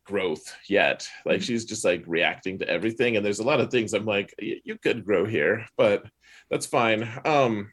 growth 0.05 0.55
yet. 0.69 1.07
Like 1.25 1.37
mm-hmm. 1.37 1.43
she's 1.43 1.65
just 1.65 1.83
like 1.83 2.03
reacting 2.07 2.59
to 2.59 2.69
everything 2.69 3.17
and 3.17 3.25
there's 3.25 3.39
a 3.39 3.43
lot 3.43 3.59
of 3.59 3.71
things 3.71 3.93
i'm 3.93 4.05
like 4.05 4.33
you 4.39 4.77
could 4.77 5.05
grow 5.05 5.25
here 5.25 5.65
but 5.77 6.05
that's 6.49 6.65
fine. 6.65 7.09
Um 7.25 7.71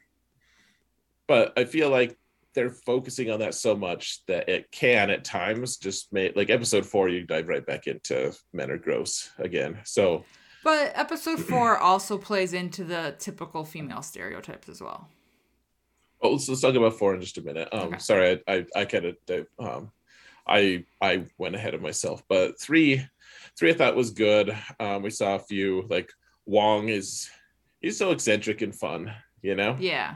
but 1.27 1.53
i 1.57 1.63
feel 1.63 1.89
like 1.89 2.17
they're 2.53 2.69
focusing 2.69 3.31
on 3.31 3.39
that 3.39 3.55
so 3.55 3.75
much 3.75 4.25
that 4.27 4.47
it 4.47 4.71
can 4.71 5.09
at 5.09 5.23
times 5.23 5.77
just 5.77 6.13
make 6.13 6.35
like 6.35 6.49
episode 6.49 6.85
four 6.85 7.09
you 7.09 7.25
dive 7.25 7.47
right 7.47 7.65
back 7.65 7.87
into 7.87 8.31
men 8.53 8.69
are 8.69 8.77
gross 8.77 9.29
again. 9.39 9.79
So 9.83 10.23
but 10.63 10.91
episode 10.95 11.39
four 11.49 11.77
also 11.77 12.17
plays 12.17 12.53
into 12.53 12.83
the 12.83 13.15
typical 13.19 13.65
female 13.65 14.01
stereotypes 14.01 14.69
as 14.69 14.81
well. 14.81 15.09
Oh 16.21 16.31
let's, 16.31 16.47
let's 16.47 16.61
talk 16.61 16.75
about 16.75 16.97
four 16.97 17.15
in 17.15 17.21
just 17.21 17.37
a 17.37 17.41
minute. 17.41 17.69
Um 17.71 17.89
okay. 17.89 17.97
sorry 17.99 18.41
i 18.47 18.53
i, 18.53 18.65
I 18.75 18.85
kind 18.85 19.05
of 19.05 19.47
um 19.59 19.91
i 20.47 20.83
i 21.01 21.23
went 21.37 21.55
ahead 21.55 21.73
of 21.73 21.81
myself 21.81 22.23
but 22.27 22.59
three 22.59 23.05
three 23.57 23.71
i 23.71 23.73
thought 23.73 23.95
was 23.95 24.11
good. 24.11 24.55
Um 24.79 25.03
we 25.03 25.09
saw 25.09 25.35
a 25.35 25.39
few 25.39 25.85
like 25.89 26.09
wong 26.45 26.89
is 26.89 27.29
he's 27.79 27.97
so 27.97 28.11
eccentric 28.11 28.61
and 28.61 28.75
fun 28.75 29.13
you 29.43 29.55
know? 29.55 29.75
Yeah. 29.79 30.15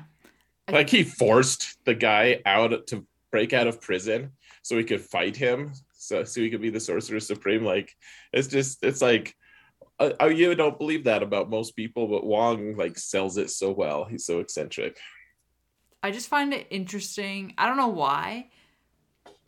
Like 0.69 0.89
he 0.89 1.03
forced 1.03 1.77
the 1.85 1.93
guy 1.93 2.41
out 2.45 2.87
to 2.87 3.05
break 3.31 3.53
out 3.53 3.67
of 3.67 3.81
prison 3.81 4.31
so 4.63 4.77
he 4.77 4.83
could 4.83 5.01
fight 5.01 5.35
him 5.35 5.73
so 5.93 6.23
so 6.23 6.41
he 6.41 6.49
could 6.49 6.61
be 6.61 6.69
the 6.69 6.79
sorcerer 6.79 7.19
supreme. 7.19 7.63
Like 7.63 7.93
it's 8.33 8.47
just 8.47 8.83
it's 8.83 9.01
like 9.01 9.35
uh, 9.99 10.11
uh, 10.21 10.25
you 10.25 10.53
don't 10.55 10.77
believe 10.77 11.05
that 11.05 11.23
about 11.23 11.49
most 11.49 11.75
people 11.75 12.07
but 12.07 12.25
wong 12.25 12.75
like 12.75 12.97
sells 12.97 13.37
it 13.37 13.49
so 13.49 13.71
well. 13.71 14.05
He's 14.05 14.25
so 14.25 14.39
eccentric. 14.39 14.97
I 16.03 16.11
just 16.11 16.29
find 16.29 16.53
it 16.53 16.67
interesting. 16.69 17.53
I 17.57 17.67
don't 17.67 17.77
know 17.77 17.87
why 17.87 18.49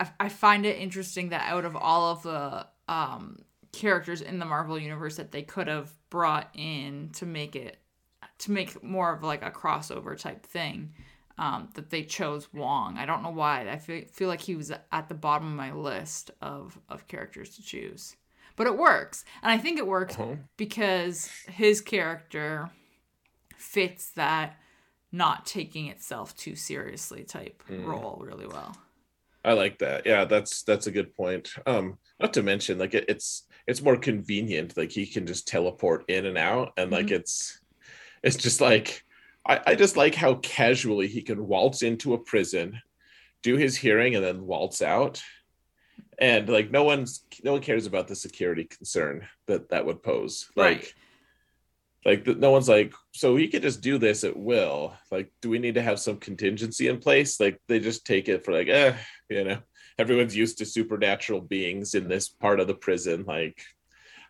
i, 0.00 0.10
I 0.18 0.28
find 0.28 0.66
it 0.66 0.78
interesting 0.78 1.28
that 1.28 1.48
out 1.48 1.64
of 1.64 1.76
all 1.76 2.12
of 2.12 2.22
the 2.22 2.66
um 2.92 3.38
characters 3.72 4.20
in 4.20 4.40
the 4.40 4.44
marvel 4.44 4.78
universe 4.78 5.16
that 5.16 5.30
they 5.30 5.42
could 5.42 5.68
have 5.68 5.92
brought 6.10 6.50
in 6.54 7.10
to 7.14 7.26
make 7.26 7.54
it 7.54 7.78
to 8.38 8.50
make 8.50 8.82
more 8.82 9.12
of 9.12 9.22
like 9.22 9.42
a 9.42 9.50
crossover 9.50 10.18
type 10.18 10.44
thing 10.44 10.92
um, 11.40 11.70
that 11.74 11.88
they 11.88 12.02
chose 12.02 12.52
Wong. 12.52 12.98
I 12.98 13.06
don't 13.06 13.22
know 13.22 13.30
why. 13.30 13.68
I 13.68 13.78
feel, 13.78 14.02
feel 14.12 14.28
like 14.28 14.42
he 14.42 14.54
was 14.54 14.70
at 14.70 15.08
the 15.08 15.14
bottom 15.14 15.48
of 15.48 15.54
my 15.54 15.72
list 15.72 16.30
of, 16.42 16.78
of 16.88 17.08
characters 17.08 17.56
to 17.56 17.62
choose. 17.62 18.14
But 18.56 18.66
it 18.66 18.76
works. 18.76 19.24
And 19.42 19.50
I 19.50 19.56
think 19.56 19.78
it 19.78 19.86
works 19.86 20.18
uh-huh. 20.18 20.36
because 20.58 21.30
his 21.48 21.80
character 21.80 22.70
fits 23.56 24.10
that 24.12 24.58
not 25.10 25.46
taking 25.46 25.86
itself 25.86 26.36
too 26.36 26.54
seriously 26.54 27.24
type 27.24 27.62
mm. 27.70 27.86
role 27.86 28.22
really 28.22 28.46
well. 28.46 28.76
I 29.44 29.54
like 29.54 29.78
that. 29.78 30.06
Yeah, 30.06 30.26
that's 30.26 30.62
that's 30.62 30.86
a 30.86 30.92
good 30.92 31.14
point. 31.16 31.52
Um, 31.66 31.98
not 32.18 32.34
to 32.34 32.42
mention 32.42 32.78
like 32.78 32.94
it, 32.94 33.06
it's 33.08 33.46
it's 33.66 33.82
more 33.82 33.96
convenient. 33.96 34.76
Like 34.76 34.90
he 34.90 35.06
can 35.06 35.26
just 35.26 35.48
teleport 35.48 36.04
in 36.08 36.26
and 36.26 36.36
out, 36.36 36.72
and 36.76 36.90
like 36.90 37.06
mm-hmm. 37.06 37.16
it's 37.16 37.60
it's 38.22 38.36
just 38.36 38.60
like 38.60 39.04
I, 39.46 39.60
I 39.68 39.74
just 39.74 39.96
like 39.96 40.14
how 40.14 40.34
casually 40.34 41.08
he 41.08 41.22
can 41.22 41.46
waltz 41.46 41.82
into 41.82 42.14
a 42.14 42.18
prison, 42.18 42.80
do 43.42 43.56
his 43.56 43.76
hearing, 43.76 44.14
and 44.14 44.24
then 44.24 44.46
waltz 44.46 44.82
out. 44.82 45.22
And 46.18 46.48
like 46.48 46.70
no 46.70 46.84
one's 46.84 47.24
no 47.42 47.52
one 47.52 47.62
cares 47.62 47.86
about 47.86 48.08
the 48.08 48.16
security 48.16 48.64
concern 48.64 49.26
that 49.46 49.70
that 49.70 49.86
would 49.86 50.02
pose. 50.02 50.50
Like 50.54 50.94
right. 52.04 52.26
like 52.26 52.38
no 52.38 52.50
one's 52.50 52.68
like 52.68 52.92
so 53.12 53.36
he 53.36 53.48
could 53.48 53.62
just 53.62 53.80
do 53.80 53.96
this 53.96 54.22
at 54.22 54.36
will. 54.36 54.94
Like 55.10 55.32
do 55.40 55.48
we 55.48 55.58
need 55.58 55.76
to 55.76 55.82
have 55.82 55.98
some 55.98 56.18
contingency 56.18 56.88
in 56.88 56.98
place? 56.98 57.40
Like 57.40 57.58
they 57.68 57.78
just 57.78 58.04
take 58.04 58.28
it 58.28 58.44
for 58.44 58.52
like 58.52 58.68
eh, 58.68 58.94
you 59.30 59.44
know. 59.44 59.58
Everyone's 59.98 60.36
used 60.36 60.58
to 60.58 60.66
supernatural 60.66 61.40
beings 61.40 61.94
in 61.94 62.08
this 62.08 62.28
part 62.28 62.60
of 62.60 62.66
the 62.66 62.74
prison 62.74 63.24
like 63.26 63.60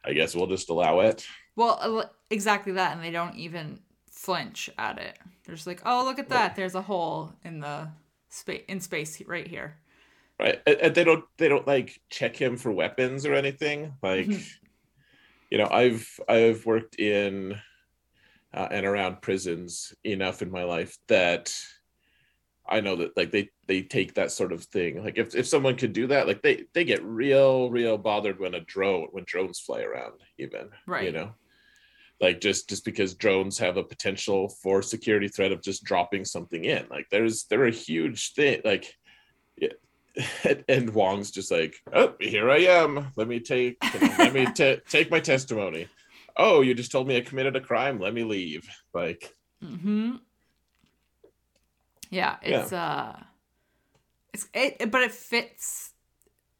I 0.04 0.12
guess 0.14 0.34
we'll 0.34 0.46
just 0.46 0.70
allow 0.70 1.00
it. 1.00 1.26
Well, 1.56 2.10
exactly 2.30 2.72
that 2.72 2.96
and 2.96 3.04
they 3.04 3.10
don't 3.10 3.36
even 3.36 3.80
flinch 4.10 4.70
at 4.78 4.98
it. 4.98 5.18
They're 5.44 5.54
just 5.54 5.66
like, 5.66 5.82
oh, 5.84 6.04
look 6.04 6.18
at 6.18 6.28
that. 6.28 6.56
There's 6.56 6.74
a 6.74 6.82
hole 6.82 7.32
in 7.44 7.60
the 7.60 7.88
space 8.28 8.62
in 8.68 8.80
space 8.80 9.20
right 9.26 9.46
here. 9.46 9.76
Right. 10.38 10.60
And 10.66 10.94
they 10.94 11.04
don't 11.04 11.24
they 11.38 11.48
don't 11.48 11.66
like 11.66 12.00
check 12.10 12.36
him 12.36 12.56
for 12.56 12.72
weapons 12.72 13.26
or 13.26 13.34
anything. 13.34 13.94
Like, 14.02 14.26
mm-hmm. 14.26 14.42
you 15.50 15.58
know, 15.58 15.68
I've 15.70 16.08
I've 16.28 16.64
worked 16.64 16.98
in 16.98 17.58
uh, 18.52 18.68
and 18.70 18.86
around 18.86 19.22
prisons 19.22 19.92
enough 20.04 20.42
in 20.42 20.50
my 20.50 20.64
life 20.64 20.96
that 21.08 21.54
I 22.70 22.80
know 22.80 22.96
that 22.96 23.16
like 23.16 23.32
they 23.32 23.50
they 23.66 23.82
take 23.82 24.14
that 24.14 24.30
sort 24.30 24.52
of 24.52 24.64
thing. 24.64 25.02
Like 25.02 25.18
if, 25.18 25.34
if 25.34 25.46
someone 25.46 25.76
could 25.76 25.92
do 25.92 26.06
that, 26.08 26.26
like 26.26 26.42
they 26.42 26.64
they 26.72 26.84
get 26.84 27.04
real 27.04 27.70
real 27.70 27.98
bothered 27.98 28.38
when 28.38 28.54
a 28.54 28.60
drone 28.60 29.08
when 29.10 29.24
drones 29.26 29.58
fly 29.58 29.82
around 29.82 30.20
even. 30.38 30.70
Right. 30.86 31.04
You 31.04 31.12
know 31.12 31.34
like 32.20 32.40
just 32.40 32.68
just 32.68 32.84
because 32.84 33.14
drones 33.14 33.58
have 33.58 33.76
a 33.76 33.82
potential 33.82 34.48
for 34.48 34.82
security 34.82 35.28
threat 35.28 35.52
of 35.52 35.62
just 35.62 35.84
dropping 35.84 36.24
something 36.24 36.64
in 36.64 36.86
like 36.90 37.08
there's 37.10 37.44
they're 37.44 37.66
a 37.66 37.72
huge 37.72 38.34
thing 38.34 38.60
like 38.64 38.96
yeah. 39.56 39.72
and 40.68 40.90
wong's 40.90 41.30
just 41.30 41.50
like 41.50 41.76
oh 41.92 42.14
here 42.20 42.50
i 42.50 42.58
am 42.58 43.08
let 43.16 43.28
me 43.28 43.40
take 43.40 43.76
let 44.18 44.34
me 44.34 44.46
t- 44.54 44.78
take 44.88 45.10
my 45.10 45.20
testimony 45.20 45.86
oh 46.36 46.60
you 46.60 46.74
just 46.74 46.92
told 46.92 47.06
me 47.08 47.16
i 47.16 47.20
committed 47.20 47.56
a 47.56 47.60
crime 47.60 47.98
let 47.98 48.12
me 48.12 48.24
leave 48.24 48.68
like 48.92 49.34
mm-hmm 49.64 50.16
yeah 52.10 52.36
it's 52.42 52.72
yeah. 52.72 52.84
uh 52.84 53.16
it's 54.32 54.48
it 54.52 54.90
but 54.90 55.02
it 55.02 55.12
fits 55.12 55.92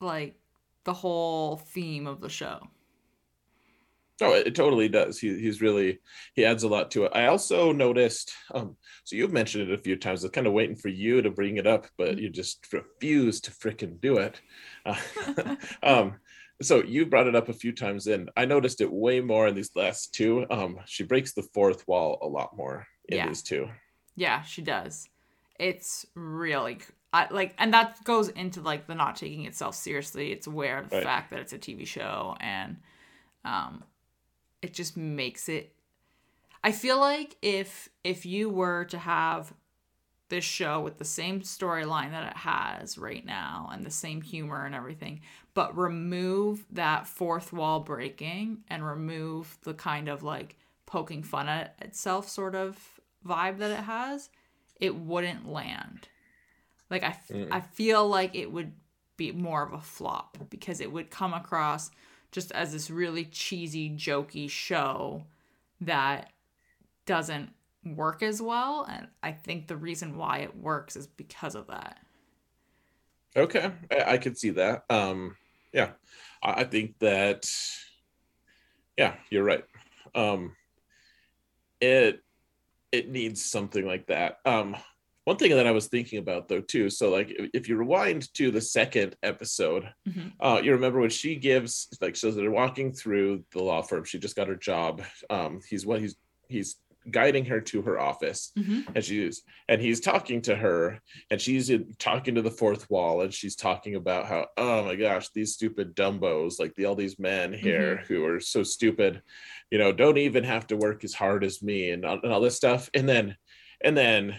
like 0.01 0.37
the 0.85 0.95
whole 0.95 1.57
theme 1.57 2.07
of 2.07 2.21
the 2.21 2.29
show 2.29 2.61
Oh, 4.23 4.35
it 4.35 4.55
totally 4.55 4.89
does. 4.89 5.19
He, 5.19 5.39
he's 5.39 5.63
really 5.63 6.01
he 6.35 6.45
adds 6.45 6.63
a 6.63 6.69
lot 6.69 6.91
to 6.93 7.05
it. 7.05 7.13
I 7.15 7.27
also 7.27 7.73
noticed. 7.73 8.33
Um, 8.55 8.77
so 9.05 9.17
you've 9.17 9.33
mentioned 9.33 9.71
it 9.71 9.79
a 9.79 9.83
few 9.83 9.97
times. 9.97 10.23
I 10.23 10.27
was 10.27 10.33
kind 10.33 10.47
of 10.47 10.53
waiting 10.53 10.77
for 10.77 10.89
you 10.89 11.23
to 11.23 11.31
bring 11.31 11.57
it 11.57 11.67
up, 11.67 11.87
but 11.97 12.19
you 12.19 12.29
just 12.29 12.67
refuse 12.73 13.41
to 13.43 13.51
freaking 13.51 14.01
do 14.01 14.19
it. 14.19 14.41
Uh, 14.87 15.57
um, 15.83 16.15
so 16.63 16.83
you 16.83 17.05
brought 17.05 17.27
it 17.27 17.37
up 17.37 17.51
a 17.51 17.55
few 17.55 17.71
times, 17.71 18.07
and 18.07 18.31
I 18.35 18.47
noticed 18.47 18.81
it 18.81 18.91
way 18.91 19.21
more 19.21 19.47
in 19.47 19.55
these 19.55 19.71
last 19.75 20.15
two. 20.15 20.47
Um, 20.51 20.79
she 20.87 21.05
breaks 21.05 21.35
the 21.35 21.47
fourth 21.55 21.87
wall 21.87 22.19
a 22.23 22.27
lot 22.27 22.57
more 22.57 22.87
in 23.09 23.19
yeah. 23.19 23.29
these 23.29 23.43
two. 23.43 23.69
Yeah, 24.17 24.41
she 24.41 24.63
does. 24.63 25.07
It's 25.61 26.07
really 26.15 26.79
I, 27.13 27.27
like, 27.31 27.55
and 27.59 27.75
that 27.75 28.03
goes 28.05 28.29
into 28.29 28.61
like 28.61 28.87
the 28.87 28.95
not 28.95 29.17
taking 29.17 29.45
itself 29.45 29.75
seriously. 29.75 30.33
It's 30.33 30.47
aware 30.47 30.79
of 30.79 30.91
the 30.91 30.97
right. 30.97 31.05
fact 31.05 31.31
that 31.31 31.41
it's 31.41 31.53
a 31.53 31.59
TV 31.59 31.87
show 31.87 32.37
and 32.41 32.77
um 33.45 33.85
it 34.63 34.75
just 34.75 34.97
makes 34.97 35.49
it 35.49 35.75
I 36.63 36.73
feel 36.73 36.99
like 36.99 37.37
if 37.43 37.89
if 38.05 38.27
you 38.27 38.49
were 38.49 38.85
to 38.87 38.99
have 38.99 39.53
this 40.29 40.45
show 40.45 40.81
with 40.81 40.97
the 40.99 41.05
same 41.05 41.41
storyline 41.41 42.13
that 42.13 42.31
it 42.31 42.37
has 42.37 42.97
right 42.97 43.27
now 43.27 43.69
and 43.73 43.85
the 43.85 43.91
same 43.91 44.23
humor 44.23 44.65
and 44.65 44.75
everything, 44.75 45.21
but 45.55 45.77
remove 45.77 46.65
that 46.71 47.07
fourth 47.07 47.53
wall 47.53 47.81
breaking 47.81 48.59
and 48.69 48.87
remove 48.87 49.59
the 49.65 49.75
kind 49.75 50.09
of 50.09 50.23
like 50.23 50.57
poking 50.87 51.23
fun 51.23 51.49
at 51.49 51.75
itself 51.81 52.29
sort 52.29 52.55
of 52.55 52.79
vibe 53.27 53.59
that 53.59 53.71
it 53.71 53.85
has, 53.85 54.31
it 54.81 54.97
wouldn't 54.97 55.49
land. 55.49 56.09
Like 56.91 57.05
I. 57.05 57.17
I 57.51 57.61
feel 57.61 58.09
like 58.09 58.35
it 58.35 58.51
would 58.51 58.73
be 59.17 59.33
more 59.33 59.63
of 59.63 59.73
a 59.75 59.81
flop 59.81 60.39
because 60.49 60.81
it 60.81 60.91
would 60.91 61.11
come 61.11 61.35
across 61.35 61.91
just 62.33 62.51
as 62.53 62.73
this 62.73 62.91
really 62.91 63.27
cheesy, 63.27 63.91
jokey 63.91 64.49
show 64.49 65.25
that 65.81 66.33
doesn't 67.05 67.51
work 67.85 68.23
as 68.23 68.41
well. 68.41 68.87
And 68.89 69.09
I 69.23 69.33
think 69.33 69.67
the 69.67 69.77
reason 69.77 70.17
why 70.17 70.39
it 70.39 70.57
works 70.57 70.97
is 70.97 71.07
because 71.07 71.55
of 71.55 71.67
that. 71.67 71.99
Okay, 73.37 73.71
I, 73.91 74.15
I 74.15 74.19
could 74.19 74.39
see 74.39 74.51
that. 74.51 74.85
Um, 74.89 75.37
yeah, 75.73 75.91
I, 76.43 76.63
I 76.63 76.65
think 76.65 76.99
that. 77.01 77.49
Yeah, 78.97 79.15
you're 79.29 79.45
right. 79.45 79.65
Um, 80.15 80.57
it 81.81 82.23
it 82.93 83.11
needs 83.11 83.45
something 83.45 83.87
like 83.87 84.07
that. 84.07 84.39
Um, 84.45 84.77
one 85.25 85.37
thing 85.37 85.51
that 85.51 85.67
I 85.67 85.71
was 85.71 85.87
thinking 85.87 86.19
about 86.19 86.49
though 86.49 86.61
too, 86.61 86.91
so 86.91 87.11
like 87.11 87.31
if 87.55 87.69
you 87.69 87.77
rewind 87.77 88.33
to 88.35 88.51
the 88.51 88.61
second 88.61 89.17
episode, 89.23 89.89
mm-hmm. 90.09 90.29
uh, 90.41 90.61
you 90.63 90.73
remember 90.73 91.01
when 91.01 91.11
she 91.11 91.37
gives 91.37 91.89
like 92.01 92.17
so 92.17 92.31
they're 92.31 92.51
walking 92.51 92.93
through 92.93 93.45
the 93.53 93.63
law 93.63 93.83
firm. 93.83 94.05
She 94.05 94.19
just 94.19 94.35
got 94.35 94.49
her 94.49 94.57
job. 94.57 95.03
Um, 95.29 95.61
he's 95.69 95.87
what 95.87 96.01
he's 96.01 96.17
he's 96.49 96.77
guiding 97.11 97.45
her 97.47 97.61
to 97.61 97.83
her 97.83 97.99
office 97.99 98.53
mm-hmm. 98.59 98.81
and 98.95 99.03
she's 99.03 99.43
and 99.69 99.81
he's 99.81 100.01
talking 100.01 100.43
to 100.43 100.55
her 100.55 101.01
and 101.31 101.41
she's 101.41 101.71
talking 101.99 102.35
to 102.35 102.43
the 102.43 102.51
fourth 102.51 102.89
wall 102.91 103.23
and 103.23 103.33
she's 103.33 103.57
talking 103.57 103.95
about 103.95 104.27
how 104.27 104.47
oh 104.59 104.85
my 104.85 104.95
gosh 104.95 105.29
these 105.31 105.55
stupid 105.55 105.95
dumbos 105.97 106.61
like 106.61 106.75
the, 106.75 106.85
all 106.85 106.95
these 106.95 107.19
men 107.19 107.53
here 107.53 107.97
mm-hmm. 107.97 108.13
who 108.13 108.25
are 108.27 108.39
so 108.39 108.63
stupid 108.63 109.23
you 109.71 109.79
know 109.79 109.93
don't 109.93 110.19
even 110.19 110.45
have 110.45 110.67
to 110.67 110.77
work 110.77 111.03
as 111.03 111.15
hard 111.15 111.43
as 111.43 111.63
me 111.63 111.91
and, 111.91 112.05
and 112.05 112.33
all 112.33 112.41
this 112.41 112.57
stuff 112.57 112.91
and 112.93 113.09
then 113.09 113.35
and 113.81 113.97
then 113.97 114.37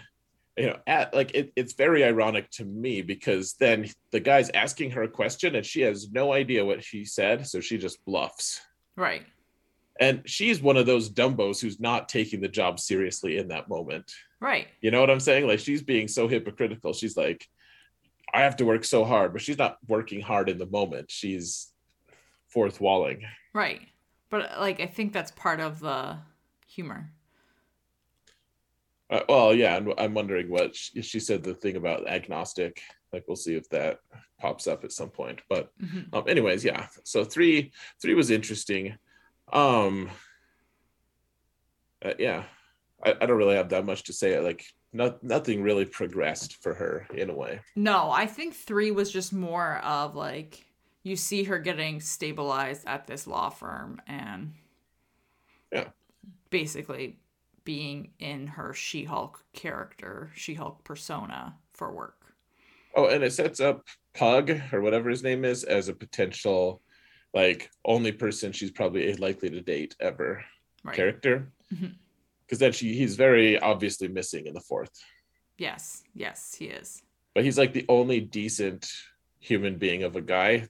you 0.58 0.68
know 0.68 0.78
at 0.86 1.14
like 1.14 1.32
it, 1.34 1.52
it's 1.56 1.74
very 1.74 2.04
ironic 2.04 2.50
to 2.52 2.64
me 2.66 3.02
because 3.02 3.54
then 3.54 3.90
the 4.12 4.20
guy's 4.20 4.52
asking 4.52 4.92
her 4.92 5.04
a 5.04 5.10
question 5.10 5.56
and 5.56 5.66
she 5.66 5.82
has 5.82 6.12
no 6.12 6.32
idea 6.32 6.64
what 6.64 6.84
she 6.84 7.06
said 7.06 7.48
so 7.48 7.60
she 7.60 7.78
just 7.78 8.04
bluffs 8.06 8.62
right 8.96 9.24
and 10.00 10.22
she's 10.26 10.62
one 10.62 10.78
of 10.78 10.86
those 10.86 11.10
dumbos 11.10 11.62
who's 11.62 11.80
not 11.80 12.10
taking 12.10 12.42
the 12.42 12.48
job 12.48 12.80
seriously 12.80 13.38
in 13.38 13.48
that 13.50 13.70
moment 13.70 14.12
right 14.40 14.68
you 14.82 14.92
know 14.92 15.00
what 15.00 15.10
i'm 15.10 15.20
saying 15.20 15.48
like 15.48 15.60
she's 15.60 15.84
being 15.84 16.08
so 16.08 16.28
hypocritical 16.28 16.94
she's 16.94 17.18
like 17.18 17.48
i 18.34 18.42
have 18.42 18.56
to 18.56 18.66
work 18.66 18.84
so 18.84 19.04
hard 19.04 19.34
but 19.34 19.42
she's 19.42 19.58
not 19.58 19.78
working 19.88 20.22
hard 20.22 20.50
in 20.50 20.58
the 20.58 20.66
moment 20.66 21.12
she's 21.12 21.72
fourth 22.48 22.80
walling 22.80 23.24
right 23.54 23.82
but 24.30 24.60
like 24.60 24.80
i 24.80 24.86
think 24.86 25.14
that's 25.14 25.32
part 25.32 25.60
of 25.60 25.80
the 25.80 26.18
humor 26.68 27.12
uh, 29.12 29.24
well, 29.28 29.54
yeah, 29.54 29.76
I'm, 29.76 29.92
I'm 29.98 30.14
wondering 30.14 30.50
what 30.50 30.74
she, 30.74 31.02
she, 31.02 31.20
said 31.20 31.44
the 31.44 31.54
thing 31.54 31.76
about 31.76 32.08
agnostic. 32.08 32.82
Like, 33.12 33.26
we'll 33.28 33.36
see 33.36 33.56
if 33.56 33.68
that 33.70 34.00
pops 34.40 34.68
up 34.68 34.86
at 34.86 34.94
some 34.94 35.10
point. 35.10 35.42
But, 35.50 35.70
mm-hmm. 35.84 36.16
um, 36.16 36.24
anyways, 36.30 36.64
yeah. 36.64 36.88
So 37.04 37.26
three, 37.26 37.74
three 38.02 38.14
was 38.14 38.32
interesting. 38.32 38.96
Um, 39.52 40.10
uh, 42.04 42.14
yeah, 42.18 42.44
I, 43.04 43.16
I 43.22 43.26
don't 43.26 43.38
really 43.38 43.56
have 43.56 43.70
that 43.70 43.86
much 43.86 44.04
to 44.04 44.14
say. 44.14 44.40
Like, 44.40 44.66
not 44.94 45.24
nothing 45.24 45.62
really 45.62 45.86
progressed 45.86 46.62
for 46.62 46.74
her 46.74 47.08
in 47.14 47.30
a 47.30 47.36
way. 47.36 47.62
No, 47.76 48.12
I 48.12 48.26
think 48.26 48.54
three 48.54 48.92
was 48.92 49.12
just 49.12 49.32
more 49.34 49.78
of 49.78 50.16
like 50.16 50.66
you 51.04 51.16
see 51.16 51.44
her 51.44 51.60
getting 51.60 52.00
stabilized 52.00 52.86
at 52.86 53.08
this 53.08 53.26
law 53.26 53.50
firm 53.50 54.02
and 54.06 54.54
yeah, 55.72 55.88
basically 56.50 57.18
being 57.64 58.12
in 58.20 58.48
her 58.48 58.74
She 58.74 59.04
Hulk 59.04 59.44
character, 59.54 60.32
She 60.36 60.54
Hulk 60.54 60.84
persona 60.84 61.56
for 61.74 61.92
work. 61.92 62.18
Oh, 62.96 63.08
and 63.08 63.24
it 63.24 63.32
sets 63.32 63.60
up 63.60 63.86
Pug 64.14 64.52
or 64.74 64.82
whatever 64.82 65.10
his 65.10 65.24
name 65.24 65.46
is 65.46 65.64
as 65.64 65.88
a 65.88 65.94
potential, 65.94 66.82
like, 67.34 67.70
only 67.86 68.12
person 68.12 68.52
she's 68.52 68.72
probably 68.72 69.14
likely 69.16 69.50
to 69.50 69.62
date 69.62 69.96
ever 70.00 70.44
right. 70.84 70.96
character. 70.96 71.52
Because 71.70 71.84
mm-hmm. 71.84 72.58
then 72.58 72.72
she 72.72 72.94
he's 72.96 73.16
very 73.16 73.60
obviously 73.60 74.08
missing 74.08 74.48
in 74.48 74.54
the 74.54 74.60
fourth. 74.60 74.92
Yes, 75.58 76.04
yes, 76.14 76.56
he 76.58 76.66
is. 76.66 77.04
But 77.34 77.44
he's 77.44 77.58
like 77.58 77.74
the 77.74 77.86
only 77.88 78.20
decent 78.20 78.92
human 79.40 79.78
being 79.78 80.04
of 80.04 80.16
a 80.16 80.22
guy 80.22 80.68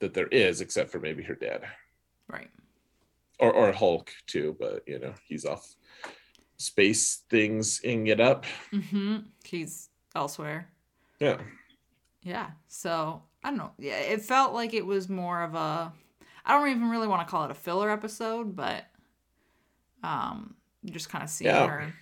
that 0.00 0.14
there 0.14 0.26
is, 0.28 0.60
except 0.60 0.90
for 0.90 0.98
maybe 0.98 1.22
her 1.22 1.34
dad. 1.34 1.62
Right. 2.28 2.50
Or 3.38 3.52
or 3.52 3.72
Hulk 3.72 4.12
too, 4.26 4.56
but 4.58 4.82
you 4.86 4.98
know, 4.98 5.14
he's 5.26 5.44
off 5.44 5.74
space 6.56 7.24
things 7.28 7.80
ing 7.84 8.06
it 8.06 8.20
up. 8.20 8.46
Mm-hmm. 8.72 9.18
He's 9.44 9.90
elsewhere. 10.14 10.68
Yeah. 11.20 11.38
Yeah. 12.22 12.50
So 12.68 13.22
I 13.44 13.50
don't 13.50 13.58
know. 13.58 13.72
Yeah, 13.78 13.98
it 13.98 14.22
felt 14.22 14.52
like 14.52 14.74
it 14.74 14.86
was 14.86 15.08
more 15.08 15.42
of 15.42 15.54
a. 15.54 15.92
I 16.44 16.52
don't 16.52 16.68
even 16.68 16.90
really 16.90 17.06
want 17.06 17.26
to 17.26 17.30
call 17.30 17.44
it 17.44 17.50
a 17.50 17.54
filler 17.54 17.90
episode, 17.90 18.56
but 18.56 18.84
um, 20.02 20.54
just 20.84 21.08
kind 21.08 21.22
of 21.24 21.30
seeing 21.30 21.50
yeah. 21.50 21.66
her. 21.66 21.94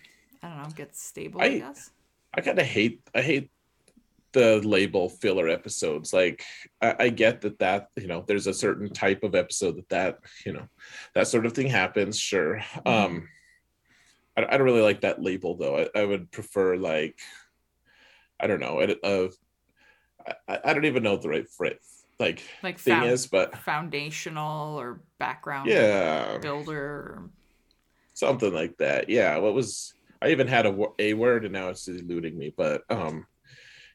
I 0.42 0.48
don't 0.48 0.62
know, 0.62 0.68
get 0.74 0.96
stable. 0.96 1.40
I, 1.40 1.44
I 1.44 1.59
guess. 1.59 1.90
I 2.35 2.40
kind 2.40 2.59
of 2.59 2.66
hate. 2.66 3.03
I 3.14 3.22
hate 3.22 3.50
the 4.33 4.61
label 4.61 5.09
filler 5.09 5.48
episodes 5.48 6.12
like 6.12 6.44
I, 6.81 6.94
I, 7.00 7.09
get 7.09 7.40
that 7.40 7.59
that 7.59 7.88
you 7.96 8.07
know 8.07 8.22
there's 8.29 8.46
a 8.46 8.55
certain 8.55 8.88
type 8.88 9.24
of 9.24 9.35
episode 9.35 9.74
that 9.74 9.88
that 9.88 10.18
you 10.46 10.53
know 10.53 10.68
that 11.16 11.26
sort 11.26 11.46
of 11.46 11.53
thing 11.53 11.66
happens 11.66 12.16
sure 12.16 12.59
mm-hmm. 12.59 12.88
um 12.88 13.29
I, 14.37 14.55
I 14.55 14.57
don't 14.57 14.66
really 14.66 14.83
like 14.83 15.03
that 15.03 15.22
label 15.22 15.57
though. 15.57 15.79
I, 15.79 16.00
I 16.00 16.05
would 16.05 16.31
prefer 16.31 16.76
like 16.76 17.18
I 18.38 18.46
don't 18.46 18.61
know. 18.61 18.81
Uh, 18.81 19.29
I, 20.48 20.59
I 20.64 20.74
don't 20.74 20.85
even 20.85 21.02
know 21.02 21.12
what 21.12 21.22
the 21.22 21.28
right 21.28 21.48
phrase 21.48 21.76
like, 22.18 22.42
like 22.62 22.78
thing 22.78 22.96
found, 22.96 23.11
is, 23.11 23.26
but 23.26 23.56
foundational 23.59 24.78
or 24.78 25.00
background 25.18 25.68
yeah 25.70 26.37
builder 26.38 27.30
something 28.20 28.52
like 28.52 28.76
that. 28.76 29.09
Yeah. 29.09 29.38
What 29.38 29.54
was 29.54 29.94
I 30.22 30.30
even 30.30 30.46
had 30.46 30.66
a 30.66 30.87
a 30.98 31.14
word 31.14 31.44
and 31.44 31.52
now 31.52 31.70
it's 31.70 31.88
eluding 31.88 32.38
me, 32.38 32.52
but 32.56 32.83
um, 32.90 33.26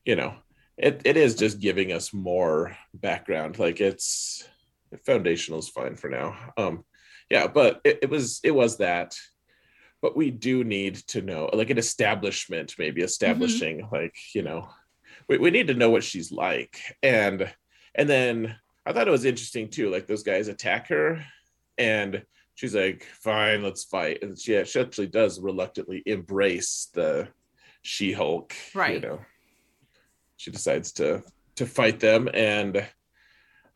you 0.04 0.16
know, 0.16 0.34
it, 0.78 1.04
it 1.06 1.16
is 1.16 1.36
just 1.36 1.60
giving 1.60 1.94
us 1.94 2.14
more 2.14 2.76
background. 2.94 3.58
Like 3.60 3.80
it's 3.80 4.46
foundational 5.06 5.60
is 5.60 5.70
fine 5.70 5.96
for 5.96 6.10
now. 6.10 6.36
Um, 6.58 6.84
yeah, 7.30 7.48
but 7.48 7.80
it, 7.86 8.00
it 8.02 8.10
was 8.10 8.42
it 8.44 8.52
was 8.52 8.78
that 8.78 9.16
but 10.02 10.16
we 10.16 10.30
do 10.30 10.64
need 10.64 10.96
to 10.96 11.22
know 11.22 11.50
like 11.52 11.72
an 11.72 11.80
establishment 11.80 12.76
maybe 12.78 13.02
mm-hmm. 13.02 13.06
establishing 13.06 13.80
mm-hmm. 13.80 13.96
like 13.96 14.14
you 14.36 14.44
know 14.44 14.68
we, 15.28 15.38
we 15.38 15.52
need 15.52 15.68
to 15.68 15.74
know 15.74 15.90
what 15.90 16.04
she's 16.04 16.32
like. 16.32 16.80
And 17.04 17.52
and 17.98 18.10
then 18.10 18.56
i 18.86 18.94
thought 18.94 19.08
it 19.08 19.12
was 19.12 19.26
interesting 19.26 19.70
too 19.70 19.90
like 19.90 20.06
those 20.06 20.24
guys 20.24 20.48
attack 20.48 20.90
her 20.90 21.24
and 21.78 22.24
she's 22.54 22.76
like 22.76 23.04
fine 23.22 23.64
let's 23.64 23.84
fight. 23.84 24.22
And 24.22 24.40
she, 24.40 24.64
she 24.66 24.80
actually 24.80 25.08
does 25.08 25.40
reluctantly 25.40 26.04
embrace 26.06 26.90
the 26.94 27.28
she-hulk 27.82 28.54
right. 28.74 28.96
you 28.96 29.00
know. 29.00 29.20
She 30.38 30.52
decides 30.52 30.92
to 30.94 31.24
to 31.56 31.66
fight 31.66 32.00
them 32.00 32.30
and 32.34 32.86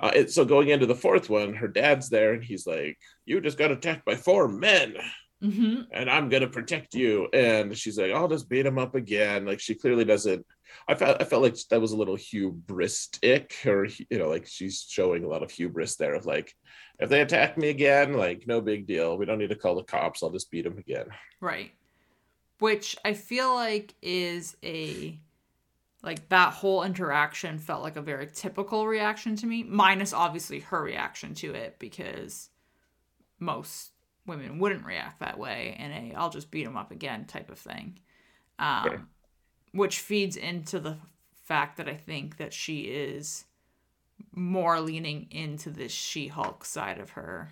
uh, 0.02 0.12
it, 0.16 0.32
so 0.32 0.46
going 0.46 0.70
into 0.70 0.86
the 0.86 0.96
fourth 0.96 1.30
one 1.30 1.54
her 1.54 1.68
dad's 1.68 2.10
there 2.10 2.34
and 2.34 2.44
he's 2.44 2.68
like 2.68 2.98
you 3.26 3.40
just 3.42 3.58
got 3.58 3.72
attacked 3.72 4.06
by 4.06 4.16
four 4.16 4.48
men 4.48 4.96
mm-hmm. 5.44 5.82
and 5.92 6.10
I'm 6.10 6.30
gonna 6.30 6.48
protect 6.48 6.94
you. 6.94 7.28
And 7.34 7.78
she's 7.78 7.98
like, 7.98 8.12
I'll 8.12 8.28
just 8.28 8.50
beat 8.50 8.66
him 8.66 8.78
up 8.78 8.96
again. 8.96 9.46
Like 9.46 9.60
she 9.60 9.76
clearly 9.76 10.06
doesn't. 10.06 10.46
I 10.88 10.96
felt 10.96 11.22
I 11.22 11.26
felt 11.26 11.44
like 11.44 11.56
that 11.70 11.82
was 11.82 11.92
a 11.92 11.98
little 11.98 12.18
hubristic, 12.18 13.66
or 13.66 13.86
you 13.86 14.20
know, 14.20 14.30
like 14.30 14.48
she's 14.48 14.86
showing 14.88 15.24
a 15.24 15.28
lot 15.28 15.44
of 15.44 15.52
hubris 15.52 15.96
there. 15.96 16.14
Of 16.14 16.26
like, 16.26 16.54
if 17.00 17.10
they 17.10 17.22
attack 17.22 17.58
me 17.58 17.70
again, 17.70 18.14
like 18.14 18.44
no 18.48 18.62
big 18.62 18.88
deal. 18.88 19.18
We 19.18 19.26
don't 19.26 19.40
need 19.40 19.50
to 19.50 19.56
call 19.56 19.76
the 19.76 19.84
cops. 19.84 20.24
I'll 20.24 20.30
just 20.30 20.52
beat 20.52 20.66
him 20.66 20.78
again. 20.78 21.08
Right. 21.42 21.72
Which 22.60 22.98
I 23.06 23.14
feel 23.14 23.54
like 23.56 23.96
is 24.02 24.58
a 24.64 25.18
like 26.02 26.30
that 26.30 26.54
whole 26.54 26.84
interaction 26.84 27.60
felt 27.60 27.84
like 27.84 27.98
a 27.98 28.02
very 28.02 28.28
typical 28.28 28.88
reaction 28.88 29.36
to 29.38 29.46
me 29.46 29.64
minus 29.64 30.14
obviously 30.14 30.60
her 30.60 30.82
reaction 30.82 31.34
to 31.36 31.54
it 31.54 31.78
because 31.80 32.50
most 33.40 33.92
women 34.30 34.60
wouldn't 34.60 34.86
react 34.86 35.20
that 35.20 35.38
way 35.38 35.76
in 35.78 35.92
a 35.92 36.16
I'll 36.16 36.30
just 36.30 36.50
beat 36.52 36.66
him 36.66 36.78
up 36.78 36.92
again 36.92 37.26
type 37.26 37.52
of 37.52 37.60
thing. 37.60 38.00
Um, 38.58 38.86
okay. 38.86 38.98
Which 39.74 40.00
feeds 40.00 40.38
into 40.38 40.80
the 40.80 40.98
fact 41.44 41.78
that 41.78 41.90
I 41.90 41.96
think 41.96 42.38
that 42.38 42.54
she 42.54 42.82
is 42.82 43.46
more 44.34 44.80
leaning 44.80 45.28
into 45.32 45.70
this 45.70 45.92
She 45.92 46.28
Hulk 46.28 46.64
side 46.64 47.00
of 47.00 47.12
her. 47.12 47.52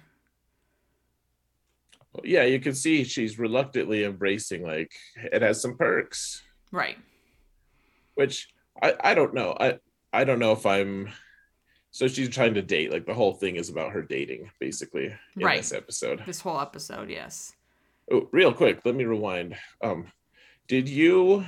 Yeah, 2.24 2.44
you 2.44 2.60
can 2.60 2.74
see 2.74 3.04
she's 3.04 3.38
reluctantly 3.38 4.04
embracing, 4.04 4.64
like, 4.64 4.92
it 5.16 5.42
has 5.42 5.62
some 5.62 5.78
perks. 5.78 6.42
Right. 6.72 6.98
Which 8.16 8.50
I, 8.82 8.96
I 9.04 9.14
don't 9.14 9.34
know. 9.34 9.56
I, 9.60 9.78
I 10.12 10.24
don't 10.24 10.40
know 10.40 10.52
if 10.54 10.66
I'm 10.66 11.10
so 11.92 12.08
she's 12.08 12.30
trying 12.30 12.54
to 12.56 12.62
date. 12.62 12.92
Like 12.92 13.06
the 13.06 13.14
whole 13.14 13.34
thing 13.34 13.56
is 13.56 13.70
about 13.70 13.92
her 13.92 14.02
dating, 14.02 14.50
basically, 14.60 15.08
in 15.36 15.44
right. 15.44 15.58
this 15.58 15.74
episode. 15.74 16.24
This 16.26 16.42
whole 16.42 16.60
episode, 16.60 17.10
yes. 17.10 17.54
Oh, 18.12 18.30
real 18.32 18.54
quick, 18.54 18.82
let 18.86 18.96
me 18.96 19.04
rewind. 19.06 19.56
Um, 19.82 20.12
did 20.68 20.88
you 20.90 21.46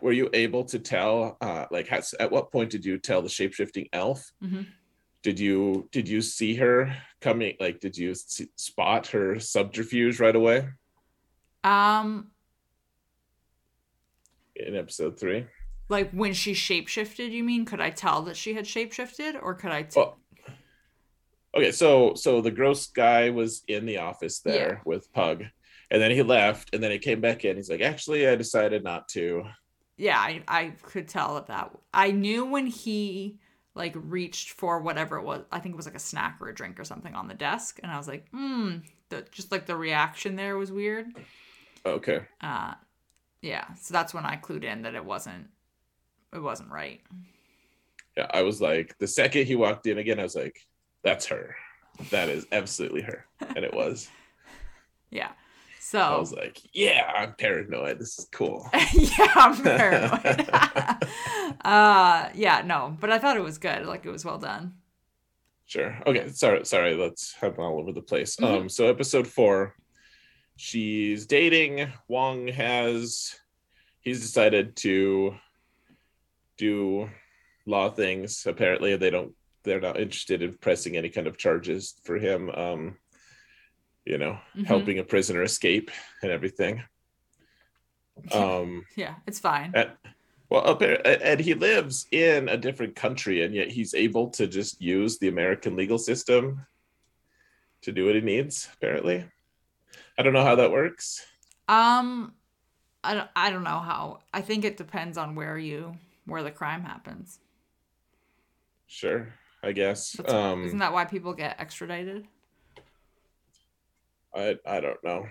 were 0.00 0.12
you 0.12 0.28
able 0.32 0.64
to 0.64 0.78
tell 0.80 1.36
uh 1.40 1.66
like 1.70 1.86
has, 1.88 2.12
at 2.18 2.30
what 2.30 2.50
point 2.50 2.70
did 2.70 2.84
you 2.84 2.98
tell 2.98 3.22
the 3.22 3.28
shape-shifting 3.28 3.88
elf 3.92 4.32
Mhm. 4.42 4.66
did 5.22 5.38
you 5.38 5.88
did 5.92 6.08
you 6.08 6.20
see 6.20 6.56
her 6.56 6.92
coming 7.20 7.56
like 7.60 7.78
did 7.78 7.96
you 7.96 8.12
see, 8.16 8.48
spot 8.56 9.06
her 9.08 9.38
subterfuge 9.38 10.18
right 10.18 10.34
away 10.34 10.68
Um, 11.62 12.32
in 14.56 14.74
episode 14.74 15.18
three 15.20 15.46
like 15.92 16.10
when 16.10 16.32
she 16.32 16.52
shapeshifted, 16.52 17.30
you 17.30 17.44
mean? 17.44 17.64
Could 17.64 17.80
I 17.80 17.90
tell 17.90 18.22
that 18.22 18.36
she 18.36 18.54
had 18.54 18.64
shapeshifted, 18.64 19.40
or 19.40 19.54
could 19.54 19.70
I? 19.70 19.82
T- 19.82 20.00
well 20.00 20.18
okay 21.54 21.70
so 21.70 22.14
so 22.14 22.40
the 22.40 22.50
gross 22.50 22.86
guy 22.86 23.28
was 23.28 23.62
in 23.68 23.84
the 23.84 23.98
office 23.98 24.40
there 24.40 24.80
with 24.86 25.12
pug 25.12 25.44
and 25.90 26.00
then 26.00 26.10
he 26.10 26.22
left 26.22 26.74
and 26.74 26.82
then 26.82 26.90
he 26.90 26.98
came 26.98 27.20
back 27.20 27.44
in 27.44 27.56
he's 27.56 27.68
like 27.68 27.82
actually 27.82 28.26
i 28.26 28.34
decided 28.34 28.82
not 28.82 29.06
to 29.06 29.44
yeah, 29.96 30.18
I, 30.18 30.42
I 30.48 30.72
could 30.82 31.06
tell 31.06 31.34
that 31.34 31.46
that 31.46 31.70
I 31.92 32.10
knew 32.10 32.44
when 32.46 32.66
he 32.66 33.38
like 33.74 33.94
reached 33.96 34.50
for 34.50 34.80
whatever 34.80 35.16
it 35.16 35.22
was. 35.22 35.44
I 35.52 35.60
think 35.60 35.74
it 35.74 35.76
was 35.76 35.86
like 35.86 35.94
a 35.94 36.00
snack 36.00 36.38
or 36.40 36.48
a 36.48 36.54
drink 36.54 36.80
or 36.80 36.84
something 36.84 37.14
on 37.14 37.28
the 37.28 37.34
desk, 37.34 37.78
and 37.82 37.92
I 37.92 37.98
was 37.98 38.08
like, 38.08 38.28
hmm. 38.30 38.78
Just 39.30 39.52
like 39.52 39.66
the 39.66 39.76
reaction 39.76 40.36
there 40.36 40.56
was 40.56 40.72
weird. 40.72 41.06
okay 41.84 42.22
Uh, 42.40 42.74
yeah. 43.42 43.66
So 43.80 43.92
that's 43.92 44.14
when 44.14 44.24
I 44.24 44.36
clued 44.36 44.64
in 44.64 44.82
that 44.82 44.94
it 44.94 45.04
wasn't. 45.04 45.48
It 46.32 46.40
wasn't 46.42 46.70
right. 46.70 47.00
yeah 48.16 48.26
i 48.30 48.42
was 48.42 48.60
like 48.60 48.96
the 48.98 49.06
second 49.06 49.46
he 49.46 49.54
walked 49.56 49.86
in 49.86 49.98
again 49.98 50.18
i 50.18 50.22
was 50.22 50.34
like 50.36 50.58
that's 51.04 51.26
her 51.26 51.54
that 52.10 52.28
is 52.28 52.46
absolutely 52.52 53.02
her 53.02 53.26
and 53.54 53.64
it 53.64 53.74
was 53.74 54.08
Yeah. 55.10 55.32
So 55.80 55.98
I 56.00 56.16
was 56.18 56.32
like 56.32 56.58
yeah 56.72 57.10
i'm 57.14 57.34
paranoid 57.34 57.98
this 57.98 58.18
is 58.18 58.26
cool 58.32 58.66
yeah, 58.94 59.32
I'm 59.36 59.56
paranoid. 59.62 60.48
uh, 61.64 62.28
yeah, 62.34 62.62
no, 62.64 62.96
but 62.98 63.10
I 63.10 63.18
thought 63.18 63.36
it 63.36 63.42
was 63.42 63.58
good. 63.58 63.84
Like 63.86 64.06
it 64.06 64.10
was 64.10 64.24
well 64.24 64.38
done. 64.38 64.74
Sure. 65.66 65.98
Okay. 66.06 66.28
Sorry. 66.30 66.64
Sorry. 66.64 66.94
Let's 66.94 67.34
have 67.34 67.58
all 67.58 67.78
over 67.80 67.92
the 67.92 68.00
place. 68.00 68.36
Mhm. 68.36 68.60
Um. 68.62 68.68
So 68.68 68.88
episode 68.88 69.26
four, 69.26 69.74
she's 70.56 71.26
dating. 71.26 71.92
Wong 72.08 72.48
has. 72.48 73.34
He's 74.00 74.20
decided 74.22 74.76
to 74.76 75.34
do 76.66 77.10
law 77.66 77.90
things. 77.90 78.46
Apparently, 78.46 78.96
they 78.96 79.10
don't. 79.10 79.32
They're 79.64 79.80
not 79.88 79.98
interested 80.00 80.42
in 80.42 80.54
pressing 80.58 80.96
any 80.96 81.08
kind 81.10 81.26
of 81.26 81.36
charges 81.36 81.94
for 82.04 82.16
him. 82.18 82.50
Um. 82.50 82.82
You 84.04 84.18
know, 84.18 84.34
Mhm. 84.56 84.66
helping 84.66 84.98
a 84.98 85.04
prisoner 85.04 85.42
escape 85.44 85.90
and 86.22 86.30
everything. 86.32 86.82
Um. 88.32 88.84
Yeah, 88.96 89.14
it's 89.26 89.40
fine. 89.40 89.72
And, 89.74 89.90
well, 90.50 90.64
appar- 90.76 91.00
and 91.30 91.40
he 91.40 91.54
lives 91.54 92.06
in 92.12 92.48
a 92.48 92.58
different 92.58 92.94
country, 92.94 93.42
and 93.42 93.54
yet 93.54 93.70
he's 93.72 93.94
able 93.94 94.28
to 94.36 94.46
just 94.46 94.80
use 94.82 95.18
the 95.18 95.28
American 95.28 95.76
legal 95.76 95.98
system 95.98 96.66
to 97.82 97.90
do 97.92 98.04
what 98.06 98.14
he 98.14 98.20
needs. 98.20 98.68
Apparently, 98.74 99.24
I 100.18 100.22
don't 100.22 100.34
know 100.34 100.44
how 100.44 100.56
that 100.56 100.70
works. 100.70 101.24
Um, 101.68 102.34
I 103.02 103.14
don't. 103.14 103.30
I 103.34 103.50
don't 103.50 103.64
know 103.64 103.80
how. 103.80 104.20
I 104.34 104.42
think 104.42 104.64
it 104.66 104.76
depends 104.76 105.16
on 105.16 105.34
where 105.34 105.56
you 105.56 105.96
where 106.26 106.42
the 106.42 106.50
crime 106.50 106.82
happens. 106.84 107.40
Sure, 108.86 109.32
I 109.62 109.72
guess. 109.72 110.12
That's, 110.12 110.32
isn't 110.32 110.72
Um, 110.72 110.78
that 110.78 110.92
why 110.92 111.04
people 111.04 111.32
get 111.34 111.58
extradited? 111.60 112.26
I 114.34 114.56
I 114.66 114.80
don't 114.80 115.02
know. 115.04 115.26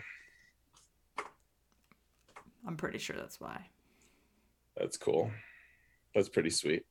I'm 2.67 2.77
pretty 2.77 2.99
sure 2.99 3.15
that's 3.15 3.39
why. 3.39 3.67
That's 4.77 4.97
cool. 4.97 5.31
That's 6.13 6.29
pretty 6.29 6.49
sweet. 6.51 6.83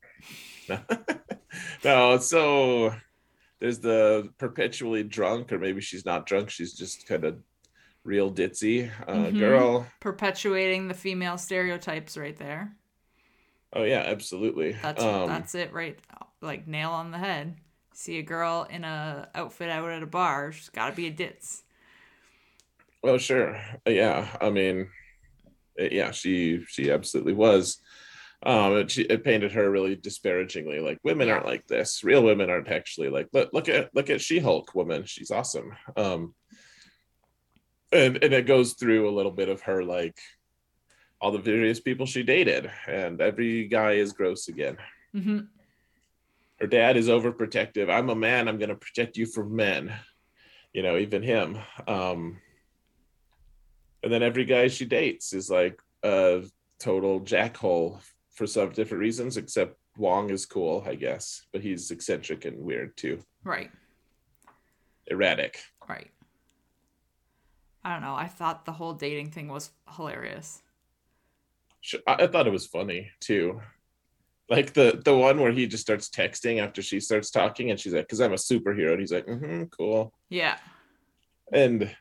no, 1.85 2.19
so 2.19 2.95
there's 3.61 3.79
the 3.81 4.31
perpetually 4.39 5.03
drunk, 5.05 5.53
or 5.53 5.59
maybe 5.59 5.81
she's 5.81 6.05
not 6.05 6.27
drunk. 6.27 6.51
She's 6.51 6.73
just 6.75 7.07
kind 7.07 7.25
of 7.25 7.39
real 8.05 8.33
ditzy 8.33 8.91
uh, 9.07 9.27
Mhm. 9.31 9.39
girl. 9.39 9.87
Perpetuating 10.01 10.89
the 10.89 10.95
female 10.95 11.39
stereotypes 11.39 12.17
right 12.17 12.37
there. 12.37 12.77
Oh 13.73 13.85
yeah, 13.85 14.03
absolutely. 14.07 14.73
That's 14.73 15.03
um, 15.03 15.29
that's 15.29 15.55
it 15.55 15.73
right 15.73 15.99
like 16.41 16.67
nail 16.67 16.91
on 16.91 17.11
the 17.11 17.19
head. 17.19 17.57
See 17.93 18.19
a 18.19 18.23
girl 18.23 18.67
in 18.71 18.85
a 18.85 19.29
outfit 19.35 19.69
out 19.71 19.89
at 19.91 20.03
a 20.03 20.07
bar, 20.07 20.53
she's 20.53 20.69
got 20.71 20.91
to 20.91 20.97
be 20.97 21.07
a 21.07 21.11
ditz. 21.11 21.63
Well, 23.03 23.19
sure. 23.19 23.57
Uh, 23.87 23.91
Yeah, 23.91 24.27
I 24.41 24.51
mean, 24.51 24.89
uh, 25.81 25.85
yeah, 25.91 26.11
she 26.11 26.65
she 26.67 26.91
absolutely 26.91 27.33
was. 27.35 27.79
Um, 28.43 28.79
it, 28.79 28.91
she, 28.91 29.03
it 29.03 29.23
painted 29.23 29.53
her 29.53 29.71
really 29.71 29.97
disparagingly. 29.97 30.81
Like 30.81 30.99
women 31.05 31.29
Yeah. 31.29 31.35
aren't 31.35 31.47
like 31.47 31.67
this. 31.67 32.03
Real 32.03 32.23
women 32.23 32.49
aren't 32.49 32.69
actually 32.69 33.11
like. 33.11 33.29
Look, 33.33 33.51
look 33.53 33.69
at 33.69 33.95
look 33.95 34.09
at 34.11 34.21
She 34.23 34.39
Hulk 34.39 34.75
woman. 34.75 35.05
She's 35.05 35.31
awesome. 35.31 35.73
Um, 35.97 36.35
and 37.93 38.23
and 38.23 38.33
it 38.33 38.47
goes 38.47 38.73
through 38.75 39.09
a 39.09 39.15
little 39.15 39.33
bit 39.33 39.49
of 39.51 39.61
her 39.63 39.85
like 39.85 40.19
all 41.21 41.31
the 41.31 41.39
various 41.39 41.81
people 41.81 42.07
she 42.07 42.23
dated, 42.23 42.71
and 42.87 43.21
every 43.21 43.67
guy 43.69 43.93
is 43.93 44.13
gross 44.13 44.49
again. 44.49 44.77
hmm 45.13 45.41
Her 46.61 46.67
dad 46.67 46.97
is 46.97 47.09
overprotective. 47.09 47.91
I'm 47.91 48.11
a 48.11 48.15
man. 48.15 48.49
I'm 48.49 48.59
gonna 48.59 48.75
protect 48.75 49.17
you 49.17 49.27
from 49.27 49.55
men. 49.55 49.93
You 50.73 50.83
know, 50.83 50.97
even 50.99 51.23
him. 51.23 51.59
Um, 51.89 52.39
and 54.03 54.13
then 54.13 54.23
every 54.23 54.45
guy 54.45 54.69
she 54.69 54.85
dates 54.87 55.33
is 55.33 55.51
like 55.51 55.81
a 56.03 56.43
total 56.79 57.21
jackhole 57.21 58.01
for 58.35 58.47
some 58.47 58.71
different 58.73 59.01
reasons, 59.03 59.37
except 59.37 59.77
Wong 59.99 60.31
is 60.31 60.47
cool, 60.47 60.83
I 60.87 60.95
guess, 60.95 61.43
but 61.53 61.61
he's 61.61 61.91
eccentric 61.91 62.45
and 62.47 62.59
weird 62.65 62.97
too, 62.97 63.21
Right, 63.45 63.71
erratic. 65.09 65.61
right. 65.89 66.11
I 67.85 67.93
don't 67.93 68.03
know. 68.03 68.15
I 68.15 68.27
thought 68.29 68.65
the 68.65 68.73
whole 68.73 68.93
dating 68.95 69.31
thing 69.33 69.49
was 69.49 69.71
hilarious. 69.97 70.63
I, 72.07 72.27
thought 72.27 72.47
it 72.47 72.53
was 72.53 72.67
funny 72.67 73.11
too. 73.21 73.61
Like 74.49 74.73
the 74.73 75.01
the 75.05 75.17
one 75.17 75.41
where 75.41 75.53
he 75.53 75.67
just 75.67 75.83
starts 75.83 76.09
texting 76.09 76.61
after 76.61 76.83
she 76.83 77.01
starts 77.01 77.31
talking, 77.31 77.71
and 77.71 77.79
she's 77.79 77.95
like, 77.95 78.09
"Cause 78.09 78.21
I'm 78.21 78.33
a 78.33 78.37
superhero," 78.37 78.93
and 78.93 79.01
he's 79.01 79.13
like, 79.13 79.27
mm-hmm, 79.27 79.65
"Cool." 79.65 80.13
Yeah, 80.29 80.59
and 81.53 81.95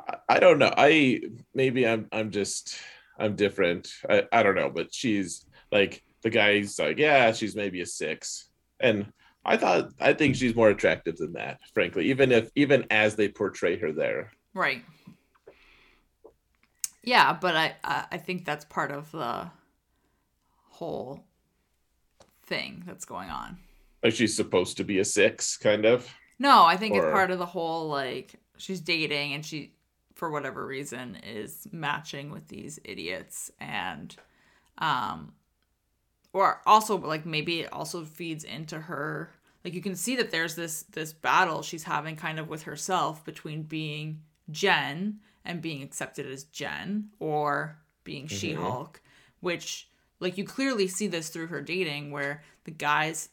I, 0.00 0.16
I 0.28 0.40
don't 0.40 0.58
know 0.58 0.72
i 0.76 1.20
maybe 1.54 1.86
i'm 1.86 2.08
i'm 2.12 2.30
just 2.30 2.78
i'm 3.18 3.36
different 3.36 3.92
I, 4.08 4.24
I 4.32 4.42
don't 4.42 4.54
know 4.54 4.70
but 4.70 4.92
she's 4.92 5.46
like 5.72 6.02
the 6.22 6.30
guy's 6.30 6.78
like 6.78 6.98
yeah 6.98 7.32
she's 7.32 7.56
maybe 7.56 7.80
a 7.80 7.86
six 7.86 8.48
and 8.80 9.12
i 9.44 9.56
thought 9.56 9.90
i 10.00 10.12
think 10.12 10.36
she's 10.36 10.54
more 10.54 10.70
attractive 10.70 11.16
than 11.16 11.32
that 11.34 11.60
frankly 11.72 12.10
even 12.10 12.32
if 12.32 12.50
even 12.54 12.86
as 12.90 13.16
they 13.16 13.28
portray 13.28 13.78
her 13.78 13.92
there 13.92 14.30
right. 14.54 14.82
Yeah, 17.06 17.32
but 17.32 17.56
I 17.56 17.76
I 17.84 18.06
I 18.12 18.18
think 18.18 18.44
that's 18.44 18.64
part 18.64 18.90
of 18.90 19.10
the 19.12 19.50
whole 20.70 21.24
thing 22.46 22.82
that's 22.86 23.04
going 23.04 23.30
on. 23.30 23.58
like 24.02 24.14
she's 24.14 24.36
supposed 24.36 24.76
to 24.76 24.84
be 24.84 24.98
a 24.98 25.04
six 25.04 25.56
kind 25.56 25.84
of 25.84 26.08
No, 26.38 26.64
I 26.64 26.76
think 26.76 26.94
it's 26.96 27.04
part 27.06 27.30
of 27.30 27.38
the 27.38 27.46
whole 27.46 27.88
like 27.88 28.34
she's 28.56 28.80
dating 28.80 29.32
and 29.34 29.44
she 29.44 29.72
for 30.14 30.30
whatever 30.30 30.64
reason 30.66 31.16
is 31.16 31.66
matching 31.72 32.30
with 32.30 32.48
these 32.48 32.78
idiots 32.84 33.50
and 33.60 34.14
um 34.78 35.32
or 36.32 36.60
also 36.66 36.96
like 36.98 37.26
maybe 37.26 37.60
it 37.60 37.72
also 37.72 38.04
feeds 38.04 38.44
into 38.44 38.78
her 38.78 39.32
like 39.64 39.74
you 39.74 39.80
can 39.80 39.96
see 39.96 40.16
that 40.16 40.30
there's 40.30 40.54
this 40.54 40.82
this 40.84 41.12
battle 41.12 41.62
she's 41.62 41.84
having 41.84 42.16
kind 42.16 42.38
of 42.38 42.48
with 42.48 42.62
herself 42.62 43.24
between 43.24 43.62
being 43.62 44.20
Jen 44.50 45.20
and 45.44 45.62
being 45.62 45.82
accepted 45.82 46.26
as 46.26 46.44
Jen 46.44 47.10
or 47.18 47.78
being 48.04 48.26
mm-hmm. 48.26 48.36
She-Hulk 48.36 49.00
which 49.40 49.88
like 50.20 50.38
you 50.38 50.44
clearly 50.44 50.88
see 50.88 51.06
this 51.06 51.28
through 51.28 51.48
her 51.48 51.60
dating 51.60 52.10
where 52.10 52.42
the 52.64 52.70
guys 52.70 53.28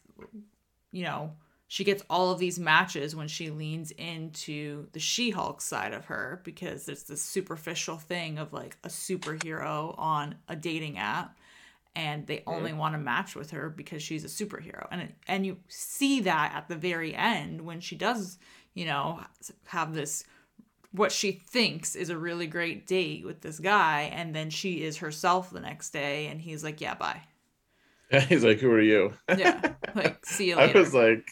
you 0.92 1.04
know 1.04 1.32
she 1.68 1.86
gets 1.86 2.04
all 2.10 2.32
of 2.32 2.40
these 2.40 2.60
matches 2.60 3.16
when 3.16 3.30
she 3.30 3.50
leans 3.50 3.92
into 3.92 4.88
the 4.92 5.00
She-Hulk 5.00 5.62
side 5.62 5.94
of 5.94 6.04
her 6.06 6.42
because 6.44 6.90
it's 6.90 7.04
this 7.04 7.22
superficial 7.22 7.96
thing 7.96 8.38
of 8.38 8.52
like 8.52 8.76
a 8.84 8.90
superhero 8.90 9.98
on 9.98 10.36
a 10.50 10.56
dating 10.58 10.98
app 10.98 11.38
and 11.96 12.28
they 12.28 12.38
mm-hmm. 12.38 12.50
only 12.50 12.74
want 12.74 12.94
to 12.94 13.00
match 13.00 13.36
with 13.36 13.52
her 13.52 13.70
because 13.70 14.04
she's 14.04 14.24
a 14.24 14.28
superhero. 14.28 14.86
And 14.92 15.14
and 15.28 15.46
you 15.46 15.58
see 15.70 16.22
that 16.22 16.52
at 16.54 16.68
the 16.68 16.76
very 16.76 17.16
end 17.16 17.62
when 17.62 17.80
she 17.80 17.96
does 17.96 18.38
you 18.74 18.86
know 18.86 19.22
have 19.68 19.94
this 19.94 20.26
what 20.92 21.12
she 21.12 21.32
thinks 21.32 21.96
is 21.96 22.10
a 22.10 22.18
really 22.18 22.48
great 22.48 22.86
date 22.86 23.26
with 23.26 23.42
this 23.42 23.60
guy 23.60 24.12
and 24.14 24.36
then 24.36 24.50
she 24.50 24.84
is 24.84 24.98
herself 24.98 25.50
the 25.50 25.60
next 25.60 25.92
day 25.92 26.28
and 26.28 26.42
he's 26.42 26.64
like 26.64 26.82
yeah 26.82 26.96
bye. 26.96 27.22
He's 28.28 28.44
like 28.44 28.60
who 28.60 28.70
are 28.72 28.82
you? 28.82 29.14
Yeah 29.30 29.74
like 29.96 30.26
see 30.26 30.50
you 30.50 30.58
i 30.58 30.70
was 30.74 30.94
like 30.94 31.26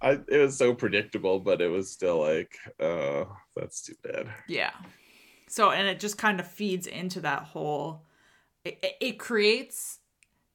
i 0.00 0.12
it 0.28 0.38
was 0.38 0.56
so 0.56 0.72
predictable 0.72 1.40
but 1.40 1.60
it 1.60 1.66
was 1.66 1.90
still 1.90 2.20
like 2.20 2.56
uh 2.78 3.24
that's 3.56 3.82
too 3.82 3.94
bad. 4.02 4.28
Yeah. 4.46 4.72
So 5.48 5.70
and 5.70 5.88
it 5.88 5.98
just 5.98 6.18
kind 6.18 6.38
of 6.38 6.46
feeds 6.46 6.86
into 6.86 7.20
that 7.22 7.42
whole 7.42 8.04
it, 8.64 8.96
it 9.00 9.18
creates 9.18 9.98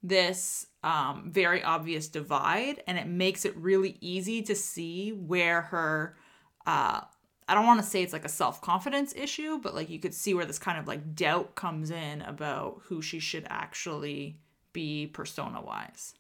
this 0.04 0.68
um, 0.84 1.30
very 1.32 1.64
obvious 1.64 2.08
divide 2.08 2.84
and 2.88 2.98
it 2.98 3.08
makes 3.08 3.46
it 3.46 3.56
really 3.56 3.98
easy 4.02 4.42
to 4.44 4.56
see 4.56 5.12
where 5.12 5.62
her 5.62 6.18
uh, 6.66 7.02
i 7.48 7.54
don't 7.54 7.66
want 7.66 7.80
to 7.80 7.86
say 7.86 8.02
it's 8.04 8.14
like 8.14 8.26
a 8.26 8.30
self-confidence 8.30 9.14
issue 9.16 9.60
but 9.60 9.76
like 9.76 9.90
you 9.90 10.00
could 10.00 10.14
see 10.14 10.34
where 10.34 10.46
this 10.46 10.60
kind 10.60 10.78
of 10.78 10.88
like 10.88 11.16
doubt 11.16 11.56
comes 11.56 11.92
in 11.92 12.22
about 12.22 12.82
who 12.86 13.02
she 13.02 13.20
should 13.20 13.46
actually 13.50 14.38
be 14.74 15.08
persona 15.08 15.62
wise 15.62 16.14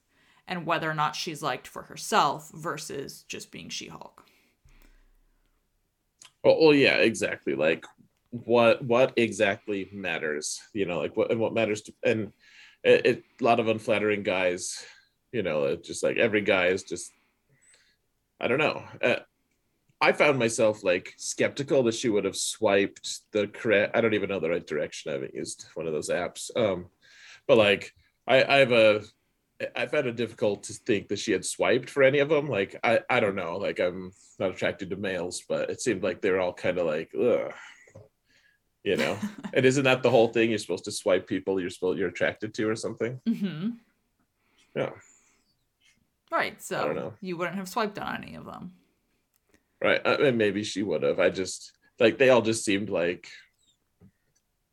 and 0.47 0.65
whether 0.65 0.89
or 0.89 0.93
not 0.93 1.15
she's 1.15 1.41
liked 1.41 1.67
for 1.67 1.83
herself 1.83 2.51
versus 2.53 3.23
just 3.29 3.51
being 3.51 3.69
she-hulk. 3.69 4.25
Well, 6.43 6.59
well 6.59 6.73
yeah 6.73 6.95
exactly 6.95 7.55
like 7.55 7.85
what 8.31 8.83
what 8.83 9.13
exactly 9.17 9.89
matters 9.91 10.59
you 10.73 10.85
know 10.85 10.99
like 10.99 11.15
what 11.15 11.31
and 11.31 11.39
what 11.39 11.53
matters 11.53 11.81
to 11.83 11.93
and 12.03 12.31
it, 12.83 13.05
it, 13.05 13.23
a 13.39 13.43
lot 13.43 13.59
of 13.59 13.67
unflattering 13.67 14.23
guys 14.23 14.83
you 15.31 15.43
know 15.43 15.75
just 15.75 16.01
like 16.01 16.17
every 16.17 16.41
guy 16.41 16.67
is 16.67 16.83
just 16.83 17.11
i 18.39 18.47
don't 18.47 18.57
know 18.57 18.83
uh, 19.03 19.17
i 20.01 20.11
found 20.11 20.37
myself 20.37 20.83
like 20.83 21.13
skeptical 21.17 21.83
that 21.83 21.95
she 21.95 22.09
would 22.09 22.25
have 22.25 22.35
swiped 22.35 23.21
the 23.31 23.47
correct 23.47 23.95
i 23.95 24.01
don't 24.01 24.13
even 24.13 24.29
know 24.29 24.39
the 24.39 24.49
right 24.49 24.67
direction 24.67 25.11
i 25.11 25.13
haven't 25.13 25.33
used 25.33 25.65
one 25.75 25.87
of 25.87 25.93
those 25.93 26.09
apps 26.09 26.49
um 26.57 26.87
but 27.47 27.57
like 27.57 27.93
i 28.27 28.43
i 28.43 28.57
have 28.57 28.71
a 28.71 29.01
I 29.75 29.85
found 29.85 30.07
it 30.07 30.15
difficult 30.15 30.63
to 30.63 30.73
think 30.73 31.09
that 31.09 31.19
she 31.19 31.31
had 31.31 31.45
swiped 31.45 31.87
for 31.87 32.01
any 32.01 32.17
of 32.17 32.29
them. 32.29 32.49
Like 32.49 32.79
I, 32.83 33.01
I 33.11 33.19
don't 33.19 33.35
know. 33.35 33.57
Like 33.57 33.79
I'm 33.79 34.11
not 34.39 34.49
attracted 34.49 34.89
to 34.89 34.95
males, 34.95 35.43
but 35.47 35.69
it 35.69 35.79
seemed 35.79 36.01
like 36.01 36.19
they're 36.19 36.39
all 36.39 36.51
kind 36.51 36.79
of 36.79 36.87
like, 36.87 37.11
ugh, 37.13 37.53
you 38.83 38.97
know 38.97 39.17
and 39.53 39.65
isn't 39.65 39.83
that 39.83 40.03
the 40.03 40.09
whole 40.09 40.27
thing 40.29 40.49
you're 40.49 40.59
supposed 40.59 40.85
to 40.85 40.91
swipe 40.91 41.27
people 41.27 41.59
you're 41.59 41.69
supposed 41.69 41.99
you're 41.99 42.09
attracted 42.09 42.53
to 42.53 42.67
or 42.67 42.75
something 42.75 43.19
mm-hmm. 43.27 43.69
yeah 44.75 44.89
right 46.31 46.61
so 46.61 47.13
you 47.21 47.37
wouldn't 47.37 47.57
have 47.57 47.69
swiped 47.69 47.99
on 47.99 48.23
any 48.23 48.35
of 48.35 48.45
them 48.45 48.73
right 49.81 50.01
I 50.05 50.17
mean, 50.17 50.37
maybe 50.37 50.63
she 50.63 50.83
would 50.83 51.03
have 51.03 51.19
i 51.19 51.29
just 51.29 51.71
like 51.99 52.17
they 52.17 52.29
all 52.29 52.41
just 52.41 52.65
seemed 52.65 52.89
like 52.89 53.27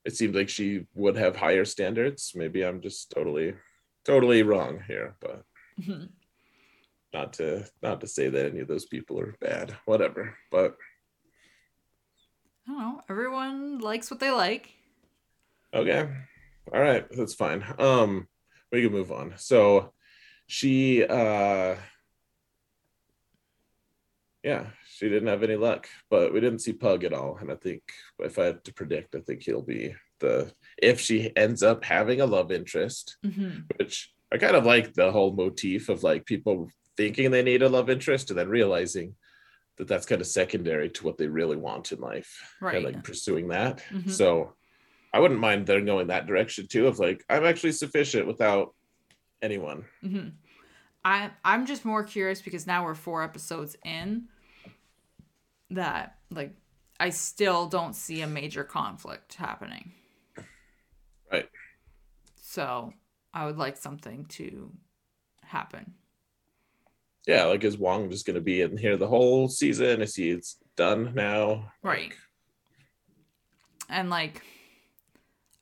it 0.05 0.17
seemed 0.17 0.35
like 0.35 0.49
she 0.49 0.87
would 0.95 1.17
have 1.17 1.37
higher 1.37 1.65
standards 1.65 2.33
maybe 2.35 2.63
i'm 2.63 2.81
just 2.81 3.11
totally 3.11 3.55
totally 4.05 4.43
wrong 4.43 4.81
here 4.87 5.17
but 5.21 5.43
mm-hmm. 5.81 6.05
not 7.13 7.35
to 7.35 7.67
not 7.83 8.01
to 8.01 8.07
say 8.07 8.29
that 8.29 8.47
any 8.47 8.61
of 8.61 8.69
those 8.69 8.87
people 8.87 9.19
are 9.19 9.37
bad 9.41 9.75
whatever 9.85 10.35
but 10.51 10.77
I 12.69 12.71
don't 12.71 12.81
know. 12.81 13.01
Everyone 13.09 13.79
likes 13.79 14.11
what 14.11 14.21
they 14.21 14.31
like. 14.31 14.75
Okay. 15.73 16.07
All 16.73 16.81
right. 16.81 17.07
That's 17.11 17.35
fine. 17.35 17.65
Um, 17.79 18.29
we 18.71 18.83
can 18.83 18.93
move 18.93 19.11
on. 19.11 19.35
So 19.37 19.93
she 20.47 21.05
uh 21.05 21.77
yeah, 24.45 24.67
she 24.99 25.09
didn't 25.09 25.29
have 25.29 25.45
any 25.45 25.55
luck, 25.55 25.89
but 26.11 26.33
we 26.33 26.41
didn't 26.41 26.59
see 26.59 26.73
Pug 26.73 27.05
at 27.05 27.13
all. 27.13 27.39
And 27.41 27.53
I 27.53 27.55
think 27.55 27.83
if 28.19 28.37
I 28.37 28.47
had 28.47 28.65
to 28.65 28.75
predict, 28.75 29.15
I 29.15 29.21
think 29.21 29.43
he'll 29.43 29.63
be 29.63 29.95
the 30.19 30.53
if 30.77 31.01
she 31.01 31.31
ends 31.37 31.63
up 31.63 31.85
having 31.85 32.21
a 32.21 32.27
love 32.27 32.51
interest, 32.51 33.17
mm-hmm. 33.25 33.61
which 33.77 34.13
I 34.33 34.39
kind 34.39 34.57
of 34.57 34.67
like 34.67 34.95
the 34.95 35.13
whole 35.13 35.33
motif 35.33 35.89
of 35.89 36.03
like 36.03 36.27
people 36.27 36.69
thinking 36.97 37.31
they 37.31 37.45
need 37.45 37.63
a 37.63 37.69
love 37.69 37.89
interest 37.89 38.31
and 38.31 38.39
then 38.39 38.49
realizing 38.49 39.15
that 39.77 39.87
that's 39.87 40.05
kind 40.05 40.21
of 40.21 40.27
secondary 40.27 40.91
to 40.91 41.05
what 41.05 41.17
they 41.17 41.29
really 41.29 41.57
want 41.57 41.93
in 41.93 42.01
life 42.01 42.57
right 42.61 42.75
and 42.75 42.85
like 42.85 43.05
pursuing 43.05 43.47
that 43.47 43.81
mm-hmm. 43.91 44.11
so 44.11 44.53
i 45.15 45.21
wouldn't 45.21 45.39
mind 45.39 45.65
them 45.65 45.87
going 45.87 46.09
that 46.09 46.27
direction 46.27 46.67
too 46.67 46.89
of 46.89 46.99
like 46.99 47.25
i'm 47.31 47.45
actually 47.45 47.71
sufficient 47.71 48.27
without 48.27 48.75
anyone 49.43 49.85
mm-hmm. 50.05 50.31
i 51.05 51.31
i'm 51.45 51.65
just 51.65 51.85
more 51.85 52.03
curious 52.03 52.43
because 52.43 52.67
now 52.67 52.85
we're 52.85 52.97
four 52.97 53.23
episodes 53.23 53.77
in 53.85 54.25
that 55.71 56.19
like 56.31 56.55
i 57.01 57.11
still 57.11 57.67
don't 57.67 57.95
see 57.95 58.23
a 58.23 58.27
major 58.27 58.65
conflict 58.65 59.35
happening 59.35 59.93
right 61.31 61.49
so 62.41 62.93
i 63.35 63.45
would 63.45 63.59
like 63.59 63.77
something 63.77 64.25
to 64.27 64.71
happen 65.43 65.95
yeah, 67.29 67.45
like 67.45 67.63
is 67.63 67.77
Wong 67.77 68.11
just 68.11 68.27
gonna 68.27 68.41
be 68.41 68.63
in 68.63 68.79
here 68.79 68.97
the 68.97 69.07
whole 69.07 69.49
season? 69.49 70.01
Is 70.01 70.15
he 70.15 70.31
it's 70.31 70.57
done 70.77 71.13
now? 71.15 71.73
Right. 71.83 72.15
And 73.91 74.09
like 74.09 74.43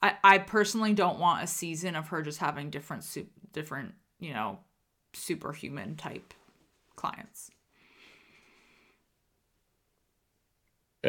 I 0.00 0.14
I 0.22 0.38
personally 0.38 0.94
don't 0.94 1.18
want 1.18 1.42
a 1.42 1.48
season 1.48 1.96
of 1.96 2.06
her 2.08 2.22
just 2.22 2.38
having 2.38 2.70
different 2.70 3.02
soup 3.02 3.28
different, 3.52 3.94
you 4.20 4.32
know, 4.32 4.60
superhuman 5.12 5.96
type 5.96 6.34
clients. 6.94 7.50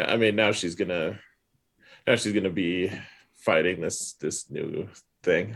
I 0.05 0.17
mean 0.17 0.35
now 0.35 0.51
she's 0.51 0.75
gonna 0.75 1.19
now 2.05 2.15
she's 2.15 2.33
gonna 2.33 2.49
be 2.49 2.91
fighting 3.35 3.81
this 3.81 4.13
this 4.13 4.49
new 4.49 4.87
thing. 5.23 5.55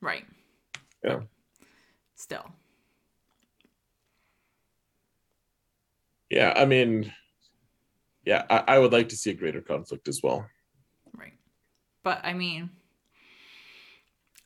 Right. 0.00 0.24
Yeah. 1.04 1.20
Still. 2.16 2.52
yeah 6.30 6.54
i 6.56 6.64
mean 6.64 7.12
yeah 8.24 8.44
I, 8.48 8.62
I 8.68 8.78
would 8.78 8.92
like 8.92 9.08
to 9.10 9.16
see 9.16 9.30
a 9.30 9.34
greater 9.34 9.60
conflict 9.60 10.08
as 10.08 10.22
well 10.22 10.46
right 11.12 11.34
but 12.02 12.20
i 12.24 12.32
mean 12.32 12.70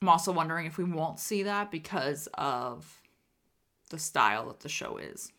i'm 0.03 0.09
also 0.09 0.33
wondering 0.33 0.67
if 0.67 0.79
we 0.79 0.85
won't 0.85 1.21
see 1.21 1.45
that 1.45 1.71
because 1.71 2.27
of 2.35 3.01
the 3.91 3.99
style 3.99 4.49
that 4.49 4.61
the 4.61 4.69
show 4.69 4.97
is 4.97 5.31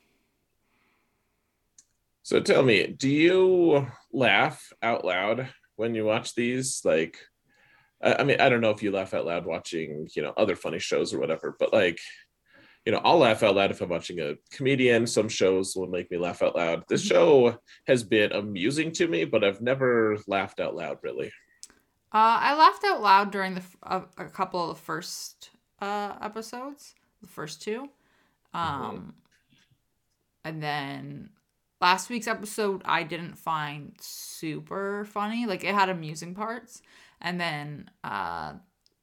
so 2.26 2.40
tell 2.40 2.64
me 2.64 2.88
do 2.88 3.08
you 3.08 3.88
laugh 4.12 4.74
out 4.82 5.06
loud 5.06 5.48
when 5.76 5.94
you 5.94 6.04
watch 6.04 6.34
these 6.34 6.82
like 6.84 7.20
I 8.02 8.24
mean, 8.24 8.40
I 8.40 8.50
don't 8.50 8.62
know 8.62 8.72
if 8.72 8.84
you 8.84 8.92
laugh 8.92 9.14
out 9.14 9.26
loud 9.26 9.46
watching, 9.46 10.08
you 10.16 10.22
know, 10.22 10.34
other 10.38 10.56
funny 10.56 10.78
shows 10.80 11.14
or 11.14 11.20
whatever, 11.20 11.56
but 11.58 11.74
like, 11.74 12.00
you 12.86 12.92
know, 12.92 13.02
I'll 13.04 13.18
laugh 13.18 13.42
out 13.42 13.56
loud 13.56 13.72
if 13.72 13.82
I'm 13.82 13.90
watching 13.90 14.20
a 14.20 14.36
comedian. 14.52 15.08
Some 15.08 15.28
shows 15.28 15.76
will 15.76 15.88
make 15.88 16.12
me 16.12 16.18
laugh 16.18 16.44
out 16.44 16.56
loud. 16.56 16.84
This 16.88 17.02
mm-hmm. 17.02 17.16
show 17.16 17.58
has 17.88 18.04
been 18.04 18.32
amusing 18.32 18.92
to 18.94 19.08
me, 19.08 19.26
but 19.26 19.44
I've 19.44 19.62
never 19.62 20.18
laughed 20.28 20.60
out 20.60 20.76
loud 20.76 21.00
really. 21.02 21.32
Uh, 22.14 22.38
I 22.42 22.56
laughed 22.56 22.84
out 22.84 23.02
loud 23.02 23.32
during 23.32 23.56
the 23.56 23.64
uh, 23.82 24.02
a 24.18 24.26
couple 24.26 24.70
of 24.70 24.78
the 24.78 24.84
first 24.84 25.50
uh, 25.82 26.14
episodes, 26.22 26.94
the 27.22 27.28
first 27.28 27.62
two, 27.62 27.90
um, 28.54 28.62
mm-hmm. 28.62 29.10
and 30.46 30.64
then 30.64 31.30
last 31.82 32.10
week's 32.10 32.28
episode 32.28 32.82
I 32.86 33.04
didn't 33.04 33.38
find 33.38 33.94
super 34.00 35.06
funny. 35.06 35.46
Like 35.46 35.64
it 35.64 35.74
had 35.74 35.90
amusing 35.90 36.36
parts, 36.36 36.82
and 37.22 37.40
then 37.40 37.90
uh, 38.04 38.54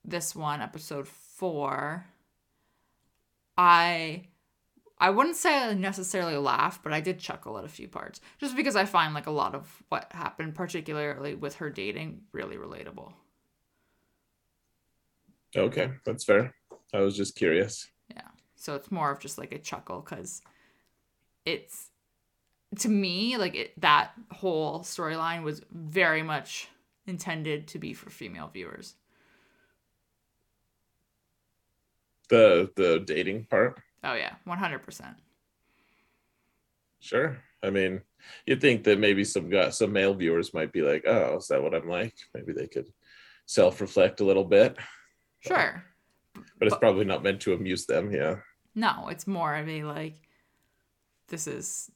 this 0.04 0.34
one, 0.34 0.60
episode 0.60 1.08
four 1.08 2.06
I 3.56 4.24
I 4.98 5.10
wouldn't 5.10 5.36
say 5.36 5.56
I 5.56 5.74
necessarily 5.74 6.36
laugh, 6.36 6.80
but 6.82 6.92
I 6.92 7.00
did 7.00 7.18
chuckle 7.18 7.58
at 7.58 7.64
a 7.64 7.68
few 7.68 7.88
parts 7.88 8.20
just 8.38 8.54
because 8.54 8.76
I 8.76 8.84
find 8.84 9.14
like 9.14 9.26
a 9.26 9.32
lot 9.32 9.54
of 9.54 9.82
what 9.88 10.12
happened, 10.12 10.54
particularly 10.54 11.34
with 11.34 11.56
her 11.56 11.70
dating, 11.70 12.22
really 12.32 12.56
relatable. 12.56 13.12
Okay, 15.56 15.90
that's 16.06 16.24
fair. 16.24 16.54
I 16.94 17.00
was 17.00 17.16
just 17.16 17.36
curious. 17.36 17.88
Yeah. 18.10 18.28
So 18.54 18.74
it's 18.74 18.90
more 18.90 19.10
of 19.10 19.18
just 19.18 19.38
like 19.38 19.52
a 19.52 19.58
chuckle 19.58 20.00
because 20.00 20.40
it's 21.44 21.88
to 22.78 22.88
me 22.88 23.36
like 23.36 23.54
it, 23.54 23.80
that 23.80 24.12
whole 24.30 24.80
storyline 24.80 25.42
was 25.42 25.62
very 25.70 26.22
much 26.22 26.68
intended 27.06 27.66
to 27.68 27.78
be 27.78 27.92
for 27.94 28.10
female 28.10 28.50
viewers. 28.52 28.94
the 32.32 32.70
the 32.76 33.00
dating 33.00 33.44
part? 33.44 33.78
Oh 34.02 34.14
yeah. 34.14 34.34
100% 34.48 35.14
sure. 36.98 37.38
I 37.62 37.70
mean 37.70 38.00
you'd 38.46 38.60
think 38.60 38.84
that 38.84 38.98
maybe 38.98 39.24
some 39.24 39.50
guys, 39.50 39.76
some 39.78 39.92
male 39.92 40.14
viewers 40.14 40.54
might 40.54 40.72
be 40.72 40.80
like 40.82 41.04
oh 41.06 41.36
is 41.36 41.48
that 41.48 41.62
what 41.62 41.74
i'm 41.74 41.88
like? 41.88 42.14
Maybe 42.34 42.52
they 42.52 42.66
could 42.66 42.88
self-reflect 43.46 44.20
a 44.20 44.24
little 44.24 44.44
bit. 44.44 44.76
Sure. 45.40 45.84
But, 46.34 46.44
but 46.58 46.68
it's 46.68 46.78
probably 46.78 47.04
not 47.04 47.22
meant 47.22 47.40
to 47.42 47.52
amuse 47.52 47.84
them 47.84 48.10
yeah. 48.10 48.36
No 48.74 49.08
it's 49.08 49.26
more 49.26 49.54
of 49.54 49.68
a 49.68 49.84
like 49.84 50.14
this 51.28 51.46
is 51.46 51.90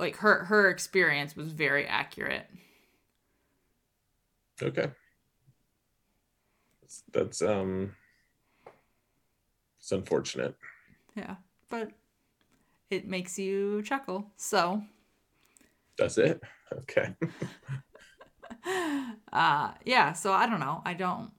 like 0.00 0.16
her 0.16 0.44
her 0.46 0.68
experience 0.68 1.36
was 1.36 1.52
very 1.52 1.86
accurate 1.86 2.46
okay 4.60 4.90
that's, 6.80 7.02
that's 7.12 7.42
um 7.42 7.92
it's 9.80 9.92
unfortunate. 9.92 10.54
Yeah, 11.16 11.36
but 11.68 11.90
it 12.90 13.08
makes 13.08 13.38
you 13.38 13.82
chuckle. 13.82 14.30
So. 14.36 14.82
Does 15.96 16.18
it? 16.18 16.40
Okay. 16.72 17.16
uh 19.32 19.72
yeah, 19.84 20.12
so 20.12 20.32
I 20.32 20.46
don't 20.46 20.60
know. 20.60 20.82
I 20.84 20.94
don't 20.94 21.32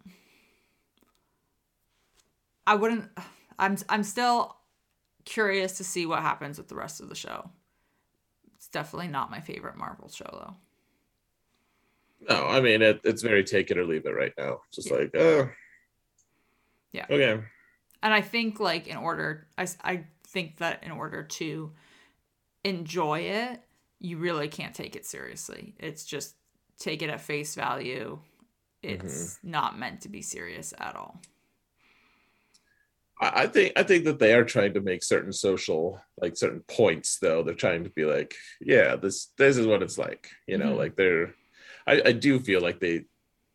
I 2.67 2.75
wouldn't. 2.75 3.09
I'm 3.57 3.77
I'm 3.87 4.03
still 4.03 4.57
curious 5.23 5.77
to 5.77 5.85
see 5.85 6.05
what 6.05 6.21
happens 6.21 6.57
with 6.57 6.67
the 6.67 6.75
rest 6.75 6.99
of 6.99 7.07
the 7.07 7.15
show. 7.15 7.49
Definitely 8.71 9.09
not 9.09 9.31
my 9.31 9.39
favorite 9.39 9.77
Marvel 9.77 10.09
show 10.09 10.29
though. 10.31 10.55
No, 12.29 12.47
I 12.47 12.61
mean 12.61 12.81
it, 12.81 13.01
it's 13.03 13.21
very 13.21 13.43
take 13.43 13.71
it 13.71 13.77
or 13.77 13.85
leave 13.85 14.05
it 14.05 14.15
right 14.15 14.33
now. 14.37 14.61
Just 14.71 14.89
Yeah. 14.89 14.95
like, 14.95 15.11
oh, 15.15 15.49
Yeah. 16.91 17.05
okay, 17.09 17.43
And 18.03 18.13
I 18.13 18.21
think 18.21 18.59
like 18.59 18.87
in 18.87 18.97
order, 18.97 19.47
I 19.57 19.67
I 19.83 20.05
think 20.27 20.57
that 20.57 20.83
in 20.83 20.91
order 20.91 21.23
to 21.23 21.71
enjoy 22.63 23.19
it, 23.21 23.61
you 23.99 24.17
really 24.17 24.47
can't 24.47 24.73
take 24.73 24.95
it 24.95 25.05
seriously. 25.05 25.75
It's 25.79 26.05
just 26.05 26.35
take 26.77 27.01
it 27.01 27.09
at 27.09 27.21
face 27.21 27.55
value. 27.55 28.19
It's 28.81 29.35
mm-hmm. 29.35 29.51
not 29.51 29.77
meant 29.77 30.01
to 30.01 30.09
be 30.09 30.21
serious 30.21 30.73
at 30.79 30.95
all. 30.95 31.21
I 33.21 33.45
think 33.45 33.73
I 33.75 33.83
think 33.83 34.05
that 34.05 34.17
they 34.17 34.33
are 34.33 34.43
trying 34.43 34.73
to 34.73 34.81
make 34.81 35.03
certain 35.03 35.31
social 35.31 36.01
like 36.21 36.37
certain 36.37 36.61
points 36.67 37.17
though. 37.19 37.43
They're 37.43 37.53
trying 37.55 37.83
to 37.83 37.89
be 37.89 38.05
like, 38.05 38.35
yeah, 38.59 38.95
this 38.95 39.27
this 39.37 39.57
is 39.57 39.67
what 39.67 39.81
it's 39.83 39.97
like. 39.97 40.29
You 40.47 40.57
know, 40.57 40.73
Mhm. 40.73 40.77
like 40.77 40.95
they're 40.95 41.33
I, 41.87 42.01
I 42.05 42.11
do 42.11 42.39
feel 42.39 42.61
like 42.61 42.79
they 42.79 43.05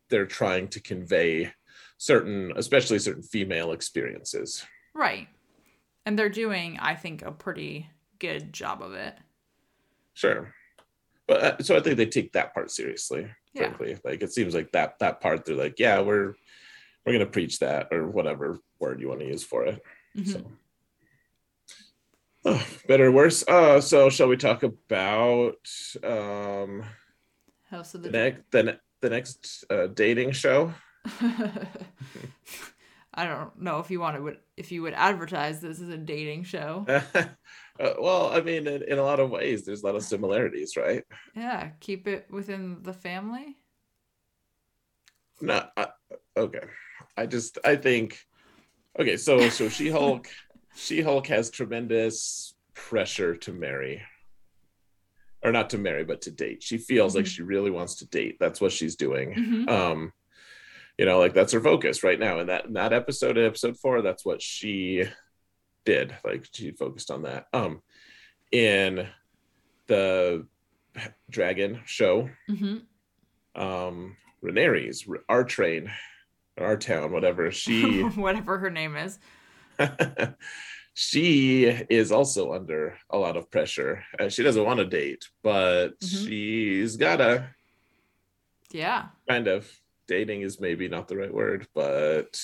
they're 0.09 0.25
trying 0.25 0.67
to 0.69 0.79
convey 0.79 1.51
certain, 1.97 2.53
especially 2.55 2.99
certain 2.99 3.23
female 3.23 3.71
experiences. 3.71 4.65
Right. 4.93 5.27
And 6.05 6.17
they're 6.17 6.29
doing, 6.29 6.77
I 6.79 6.95
think, 6.95 7.21
a 7.21 7.31
pretty 7.31 7.89
good 8.19 8.53
job 8.53 8.81
of 8.81 8.93
it. 8.93 9.15
Sure. 10.13 10.53
But 11.27 11.43
uh, 11.43 11.63
so 11.63 11.75
I 11.75 11.81
think 11.81 11.97
they 11.97 12.05
take 12.05 12.33
that 12.33 12.53
part 12.53 12.71
seriously. 12.71 13.27
Yeah. 13.53 13.63
Frankly, 13.63 13.97
like 14.03 14.21
it 14.21 14.31
seems 14.31 14.53
like 14.53 14.71
that 14.73 14.99
that 14.99 15.19
part 15.21 15.45
they're 15.45 15.55
like, 15.55 15.79
yeah, 15.79 15.99
we're 16.01 16.35
we're 17.05 17.13
gonna 17.13 17.25
preach 17.25 17.59
that 17.59 17.87
or 17.91 18.07
whatever 18.07 18.59
word 18.79 19.01
you 19.01 19.07
want 19.09 19.21
to 19.21 19.27
use 19.27 19.43
for 19.43 19.65
it. 19.65 19.81
Mhm. 20.15 20.27
So, 20.27 20.51
oh, 22.45 22.67
better 22.87 23.07
or 23.07 23.11
worse. 23.11 23.47
Uh, 23.47 23.81
so 23.81 24.09
shall 24.09 24.27
we 24.27 24.37
talk 24.37 24.63
about 24.63 25.55
um 26.03 26.83
House 27.69 27.93
of 27.95 28.03
the 28.03 28.09
the 28.09 28.17
next 28.17 28.41
the, 28.51 28.63
ne- 28.63 28.79
the 29.01 29.09
next 29.09 29.65
uh, 29.69 29.87
dating 29.87 30.31
show? 30.31 30.73
I 33.13 33.25
don't 33.25 33.59
know 33.59 33.79
if 33.79 33.89
you 33.89 33.99
want 33.99 34.15
to 34.15 34.21
would 34.21 34.37
if 34.57 34.71
you 34.71 34.83
would 34.83 34.93
advertise 34.93 35.59
this 35.59 35.81
as 35.81 35.89
a 35.89 35.97
dating 35.97 36.43
show. 36.43 36.85
uh, 37.13 37.25
well, 37.79 38.29
I 38.31 38.41
mean, 38.41 38.67
in, 38.67 38.83
in 38.83 38.99
a 38.99 39.03
lot 39.03 39.19
of 39.19 39.31
ways, 39.31 39.65
there's 39.65 39.81
a 39.81 39.85
lot 39.87 39.95
of 39.95 40.03
similarities, 40.03 40.77
right? 40.77 41.03
Yeah, 41.35 41.69
keep 41.79 42.07
it 42.07 42.27
within 42.29 42.83
the 42.83 42.93
family. 42.93 43.57
No, 45.41 45.65
I, 45.75 45.87
okay. 46.37 46.63
I 47.17 47.25
just 47.25 47.57
I 47.65 47.75
think 47.75 48.19
okay. 48.99 49.17
So 49.17 49.49
so 49.49 49.67
She 49.67 49.89
Hulk, 49.89 50.27
She 50.77 51.01
Hulk 51.01 51.27
has 51.27 51.49
tremendous 51.49 52.53
pressure 52.73 53.35
to 53.37 53.51
marry, 53.51 54.03
or 55.43 55.51
not 55.51 55.71
to 55.71 55.77
marry, 55.77 56.03
but 56.03 56.21
to 56.21 56.31
date. 56.31 56.61
She 56.61 56.77
feels 56.77 57.15
like 57.15 57.25
Mhm. 57.25 57.29
she 57.29 57.41
really 57.41 57.71
wants 57.71 57.95
to 57.95 58.05
date. 58.07 58.37
That's 58.39 58.61
what 58.61 58.71
she's 58.71 58.95
doing. 58.95 59.33
Mhm. 59.33 59.69
um 59.69 60.13
you 60.99 61.05
know 61.05 61.19
like 61.19 61.33
that's 61.35 61.53
her 61.53 61.61
focus 61.61 62.03
right 62.03 62.19
now 62.19 62.39
in 62.39 62.47
that 62.47 62.65
in 62.65 62.73
that 62.73 62.91
episode 62.91 63.37
episode 63.37 63.77
four 63.77 64.01
that's 64.01 64.25
what 64.25 64.41
she 64.41 65.03
did 65.85 66.15
like 66.25 66.43
she 66.51 66.71
focused 66.71 67.11
on 67.11 67.21
that 67.21 67.45
um 67.53 67.83
in 68.51 69.07
the 69.85 70.43
dragon 71.29 71.81
show 71.85 72.27
hmm 72.47 72.77
um 73.55 74.17
Rhaenyra's 74.43 75.07
our 75.29 75.43
train 75.43 75.91
our 76.57 76.77
town 76.77 77.11
whatever 77.11 77.51
she 77.51 78.01
Whatever 78.15 78.57
her 78.57 78.71
name 78.71 78.95
is. 78.95 79.19
she 80.93 81.65
is 81.89 82.11
also 82.11 82.53
under 82.53 82.97
a 83.09 83.17
lot 83.17 83.37
of 83.37 83.51
pressure 83.51 84.03
uh, 84.19 84.29
she 84.29 84.43
doesn't 84.43 84.65
want 84.65 84.79
to 84.79 84.85
date 84.85 85.25
but 85.43 85.99
Mhm. 85.99 86.27
she's 86.27 86.97
gotta 86.97 87.49
Yeah. 88.71 89.09
kind 89.29 89.47
of 89.47 89.69
dating 90.07 90.41
is 90.41 90.59
maybe 90.59 90.87
not 90.87 91.07
the 91.07 91.17
right 91.17 91.33
word 91.33 91.67
but 91.75 92.39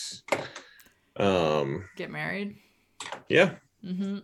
um 1.18 1.90
Get 1.96 2.12
married. 2.12 2.58
yeah 3.30 3.56
Mm-hmm. 3.84 4.20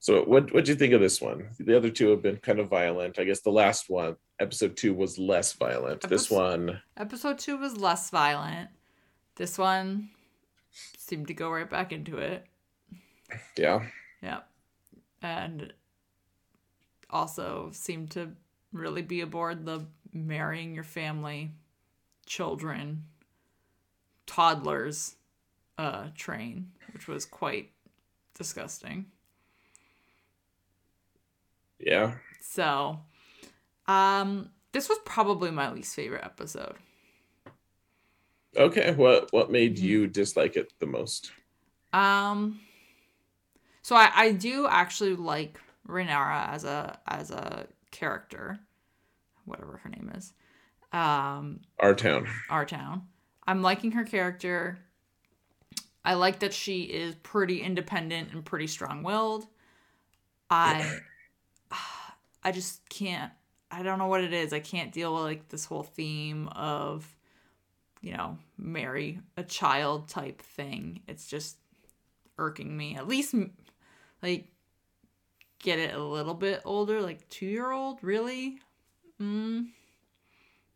so 0.00 0.22
what 0.24 0.52
what 0.52 0.64
do 0.64 0.72
you 0.72 0.76
think 0.76 0.92
of 0.92 1.00
this 1.00 1.20
one 1.20 1.48
the 1.58 1.76
other 1.76 1.88
two 1.90 2.10
have 2.10 2.20
been 2.22 2.36
kind 2.36 2.58
of 2.58 2.68
violent 2.68 3.18
i 3.18 3.24
guess 3.24 3.40
the 3.40 3.50
last 3.50 3.88
one 3.88 4.16
episode 4.38 4.76
two 4.76 4.92
was 4.92 5.18
less 5.18 5.52
violent 5.54 6.00
this 6.08 6.30
one 6.30 6.80
Episode 6.96 7.38
two 7.38 7.56
was 7.56 7.76
less 7.76 8.10
violent. 8.10 8.68
This 9.36 9.56
one 9.56 10.10
seemed 10.96 11.28
to 11.28 11.34
go 11.34 11.50
right 11.50 11.68
back 11.68 11.92
into 11.92 12.18
it. 12.18 12.46
yeah 13.56 13.84
Yep. 14.22 14.48
And 15.20 15.72
also 17.10 17.70
seemed 17.72 18.10
to 18.12 18.32
really 18.72 19.02
be 19.02 19.20
aboard 19.20 19.66
the 19.66 19.86
marrying 20.12 20.74
your 20.74 20.84
family, 20.84 21.50
children, 22.26 23.04
toddlers 24.26 25.16
uh 25.78 26.08
train, 26.14 26.70
which 26.92 27.08
was 27.08 27.24
quite 27.24 27.70
disgusting. 28.34 29.06
yeah 31.78 32.14
So, 32.40 33.00
um 33.86 34.50
this 34.72 34.88
was 34.88 34.98
probably 35.04 35.50
my 35.50 35.70
least 35.70 35.94
favorite 35.94 36.24
episode. 36.24 36.76
Okay 38.56 38.92
what 38.94 39.32
what 39.32 39.50
made 39.50 39.76
Mhm. 39.76 39.82
you 39.82 40.06
dislike 40.06 40.56
it 40.56 40.72
the 40.78 40.86
most 40.86 41.32
Um 41.92 42.60
so 43.82 43.96
I 43.96 44.10
I 44.14 44.32
do 44.32 44.66
actually 44.68 45.14
like 45.16 45.58
Renara 45.88 46.48
as 46.48 46.64
a 46.64 46.98
as 47.06 47.30
a 47.30 47.66
character, 47.90 48.60
whatever 49.44 49.78
her 49.82 49.90
name 49.90 50.10
is. 50.14 50.32
Um 50.92 51.60
our 51.80 51.94
town 51.94 52.28
our 52.50 52.64
town. 52.64 53.08
I'm 53.46 53.60
liking 53.62 53.92
her 53.92 54.04
character. 54.04 54.78
I 56.04 56.14
like 56.14 56.40
that 56.40 56.52
she 56.54 56.82
is 56.82 57.14
pretty 57.16 57.60
independent 57.60 58.32
and 58.32 58.44
pretty 58.44 58.66
strong-willed. 58.66 59.46
I 60.50 60.98
I 62.44 62.52
just 62.52 62.88
can't 62.88 63.32
I 63.70 63.82
don't 63.82 63.98
know 63.98 64.06
what 64.06 64.22
it 64.22 64.32
is. 64.32 64.52
I 64.52 64.60
can't 64.60 64.92
deal 64.92 65.14
with 65.14 65.22
like 65.24 65.48
this 65.48 65.64
whole 65.64 65.82
theme 65.82 66.48
of 66.48 67.16
you 68.02 68.12
know, 68.12 68.36
marry 68.58 69.20
a 69.36 69.44
child 69.44 70.08
type 70.08 70.42
thing. 70.42 71.00
It's 71.08 71.26
just 71.26 71.56
irking 72.36 72.76
me. 72.76 72.96
At 72.96 73.08
least 73.08 73.34
like 74.22 74.48
get 75.60 75.78
it 75.78 75.94
a 75.94 76.02
little 76.02 76.34
bit 76.34 76.60
older, 76.64 77.00
like 77.00 77.28
2-year-old, 77.30 78.02
really? 78.02 78.58
Mm. 79.20 79.68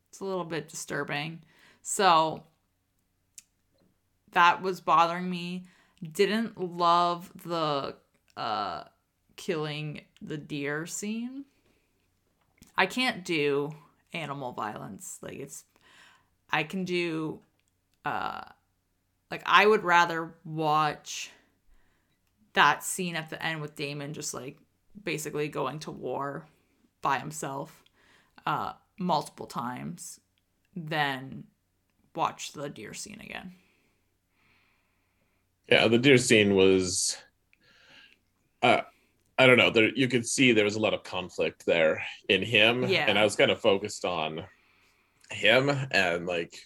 It's 0.09 0.21
a 0.21 0.25
little 0.25 0.45
bit 0.45 0.69
disturbing. 0.69 1.43
So 1.83 2.45
that 4.33 4.63
was 4.63 4.81
bothering 4.81 5.29
me. 5.29 5.67
Didn't 6.13 6.59
love 6.59 7.33
the 7.45 7.97
uh 8.37 8.85
killing 9.35 10.03
the 10.23 10.37
deer 10.37 10.87
scene. 10.87 11.45
I 12.77 12.87
can't 12.87 13.25
do 13.25 13.73
animal 14.13 14.53
violence. 14.53 15.19
Like 15.23 15.39
it's 15.39 15.65
I 16.51 16.63
can 16.63 16.85
do 16.85 17.41
uh 18.05 18.43
like 19.31 19.43
I 19.47 19.67
would 19.67 19.83
rather 19.85 20.35
watch 20.45 21.31
that 22.53 22.83
scene 22.83 23.17
at 23.17 23.29
the 23.31 23.43
end 23.45 23.61
with 23.61 23.77
Daemon 23.77 24.15
just 24.15 24.33
like 24.33 24.57
basically 25.05 25.49
going 25.49 25.79
to 25.81 25.91
war 25.91 26.47
by 27.03 27.19
himself 27.19 27.83
uh 28.47 28.73
multiple 28.99 29.47
times 29.47 30.21
than 30.75 31.45
watch 32.15 32.53
the 32.53 32.69
deer 32.71 32.95
scene 32.95 33.21
again. 33.21 33.53
yeah 35.69 35.87
the 35.89 35.99
deer 35.99 36.17
scene 36.17 36.55
was 36.55 37.17
uh 38.63 38.81
i 39.39 39.47
don't 39.47 39.59
know 39.59 39.69
there 39.71 39.91
you 39.95 40.09
could 40.09 40.27
see 40.27 40.53
there 40.53 40.65
was 40.65 40.77
a 40.77 40.81
lot 40.81 40.95
of 40.95 41.03
conflict 41.03 41.67
there 41.67 42.03
in 42.29 42.43
him 42.43 42.85
Yeah. 42.85 43.05
and 43.09 43.19
i 43.19 43.25
was 43.25 43.37
kind 43.37 43.51
of 43.51 43.61
focused 43.61 44.05
on 44.05 44.45
him 45.31 45.71
and 45.91 46.27
like 46.27 46.57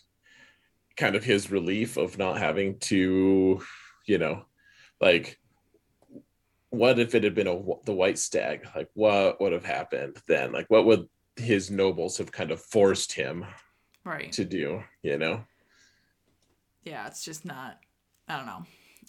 kind 0.97 1.17
of 1.17 1.25
his 1.25 1.51
relief 1.51 1.97
of 1.97 2.19
not 2.19 2.39
having 2.39 2.79
to 2.79 3.63
you 4.07 4.19
know 4.19 4.45
like 5.01 5.39
what 6.69 6.99
if 6.99 7.15
it 7.15 7.25
had 7.25 7.35
been 7.35 7.47
a 7.49 7.63
the 7.85 7.95
white 7.95 8.19
stag 8.19 8.67
like 8.77 8.89
what 8.95 9.41
would 9.41 9.53
have 9.53 9.65
happened 9.65 10.17
then 10.29 10.53
like 10.53 10.67
what 10.69 10.85
would 10.85 11.09
his 11.37 11.71
nobles 11.71 12.19
have 12.19 12.31
kind 12.31 12.51
of 12.51 12.61
forced 12.61 13.13
him 13.13 13.47
Right. 14.05 14.33
to 14.33 14.45
do 14.45 14.83
you 15.03 15.19
know 15.19 15.45
yeah, 16.85 17.07
it's 17.07 17.25
just 17.25 17.45
not. 17.45 17.79
I 18.29 18.37
don't 18.37 18.47
know. 18.47 18.65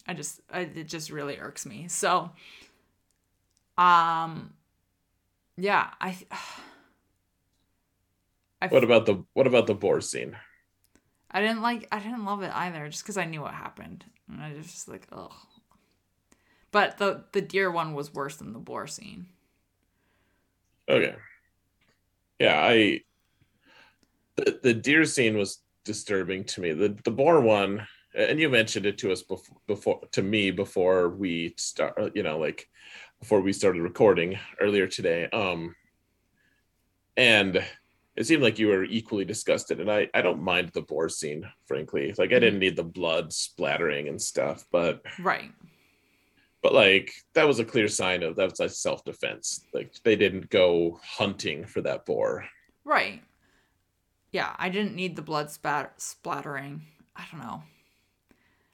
I 0.08 0.14
just 0.14 0.42
I, 0.52 0.62
it 0.62 0.88
just 0.88 1.10
really 1.10 1.38
irks 1.38 1.66
me. 1.66 1.88
So, 1.88 2.32
um, 3.78 4.54
yeah, 5.58 5.90
I. 6.00 6.18
I 8.62 8.68
what 8.68 8.84
about 8.84 9.06
the 9.06 9.24
what 9.34 9.48
about 9.48 9.68
the 9.68 9.74
boar 9.74 10.02
scene 10.02 10.36
I 11.32 11.42
didn't 11.42 11.62
like. 11.62 11.88
I 11.92 12.00
didn't 12.00 12.26
love 12.26 12.44
it 12.44 12.52
either, 12.54 12.90
just 12.90 13.04
because 13.04 13.18
I 13.18 13.26
knew 13.26 13.42
what 13.42 13.54
happened, 13.54 14.04
and 14.30 14.42
I 14.42 14.54
just 14.54 14.88
like, 14.88 15.08
ugh. 15.12 15.32
But 16.72 16.98
the 16.98 17.24
the 17.32 17.42
deer 17.42 17.72
one 17.72 17.94
was 17.94 18.14
worse 18.14 18.36
than 18.36 18.54
the 18.54 18.60
boar 18.60 18.86
scene. 18.86 19.28
Okay. 20.90 21.16
Yeah, 22.40 22.60
I 22.62 23.02
the, 24.36 24.60
the 24.62 24.74
deer 24.74 25.06
scene 25.06 25.38
was 25.38 25.60
disturbing 25.86 26.44
to 26.46 26.62
me. 26.62 26.74
The 26.74 26.98
the 27.04 27.12
boar 27.12 27.40
one, 27.40 27.88
and 28.14 28.40
you 28.40 28.50
mentioned 28.50 28.86
it 28.86 28.98
to 29.00 29.12
us 29.14 29.24
before, 29.24 29.58
before 29.68 30.02
to 30.12 30.22
me 30.22 30.52
before 30.52 31.10
we 31.10 31.54
start, 31.58 32.14
you 32.14 32.24
know, 32.24 32.38
like 32.38 32.68
before 33.22 33.40
we 33.40 33.54
started 33.54 33.82
recording 33.84 34.38
earlier 34.60 34.88
today. 34.88 35.30
Um, 35.30 35.76
and 37.16 37.64
it 38.16 38.26
seemed 38.26 38.44
like 38.44 38.60
you 38.60 38.68
were 38.68 38.84
equally 38.84 39.26
disgusted, 39.26 39.80
and 39.80 39.92
I 39.92 40.10
I 40.14 40.22
don't 40.22 40.42
mind 40.42 40.70
the 40.70 40.82
boar 40.82 41.10
scene, 41.10 41.50
frankly. 41.66 42.14
Like 42.18 42.32
I 42.32 42.40
didn't 42.40 42.54
mm-hmm. 42.54 42.60
need 42.60 42.76
the 42.76 42.84
blood 42.84 43.32
splattering 43.32 44.08
and 44.08 44.22
stuff, 44.22 44.66
but 44.72 45.02
Right. 45.20 45.52
but 46.62 46.74
like 46.74 47.14
that 47.34 47.48
was 47.48 47.60
a 47.60 47.66
clear 47.66 47.88
sign 47.88 48.24
of 48.24 48.36
that's 48.36 48.60
like 48.60 48.72
self 48.72 49.04
defense. 49.06 49.66
Like 49.74 49.94
they 50.04 50.16
didn't 50.16 50.50
go 50.50 51.00
hunting 51.04 51.66
for 51.66 51.82
that 51.82 52.06
boar. 52.06 52.46
Right. 52.84 53.22
Yeah, 54.32 54.56
I 54.58 54.70
didn't 54.70 54.96
need 54.96 55.16
the 55.16 55.22
blood 55.22 55.52
spat- 55.52 56.02
splattering. 56.02 56.84
I 57.16 57.26
don't 57.32 57.42
know. 57.42 57.64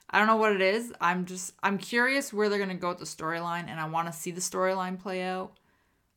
I 0.10 0.20
don't 0.20 0.28
know 0.28 0.38
what 0.38 0.54
it 0.54 0.62
is. 0.62 0.94
I'm 1.02 1.26
just 1.26 1.54
I'm 1.62 1.78
curious 1.78 2.34
where 2.34 2.50
they're 2.50 2.60
gonna 2.60 2.76
go 2.76 2.90
with 2.90 3.00
the 3.00 3.06
storyline, 3.06 3.68
and 3.68 3.80
I 3.80 3.88
want 3.88 4.08
to 4.08 4.14
see 4.14 4.32
the 4.32 4.42
storyline 4.42 5.00
play 5.00 5.22
out. 5.24 5.52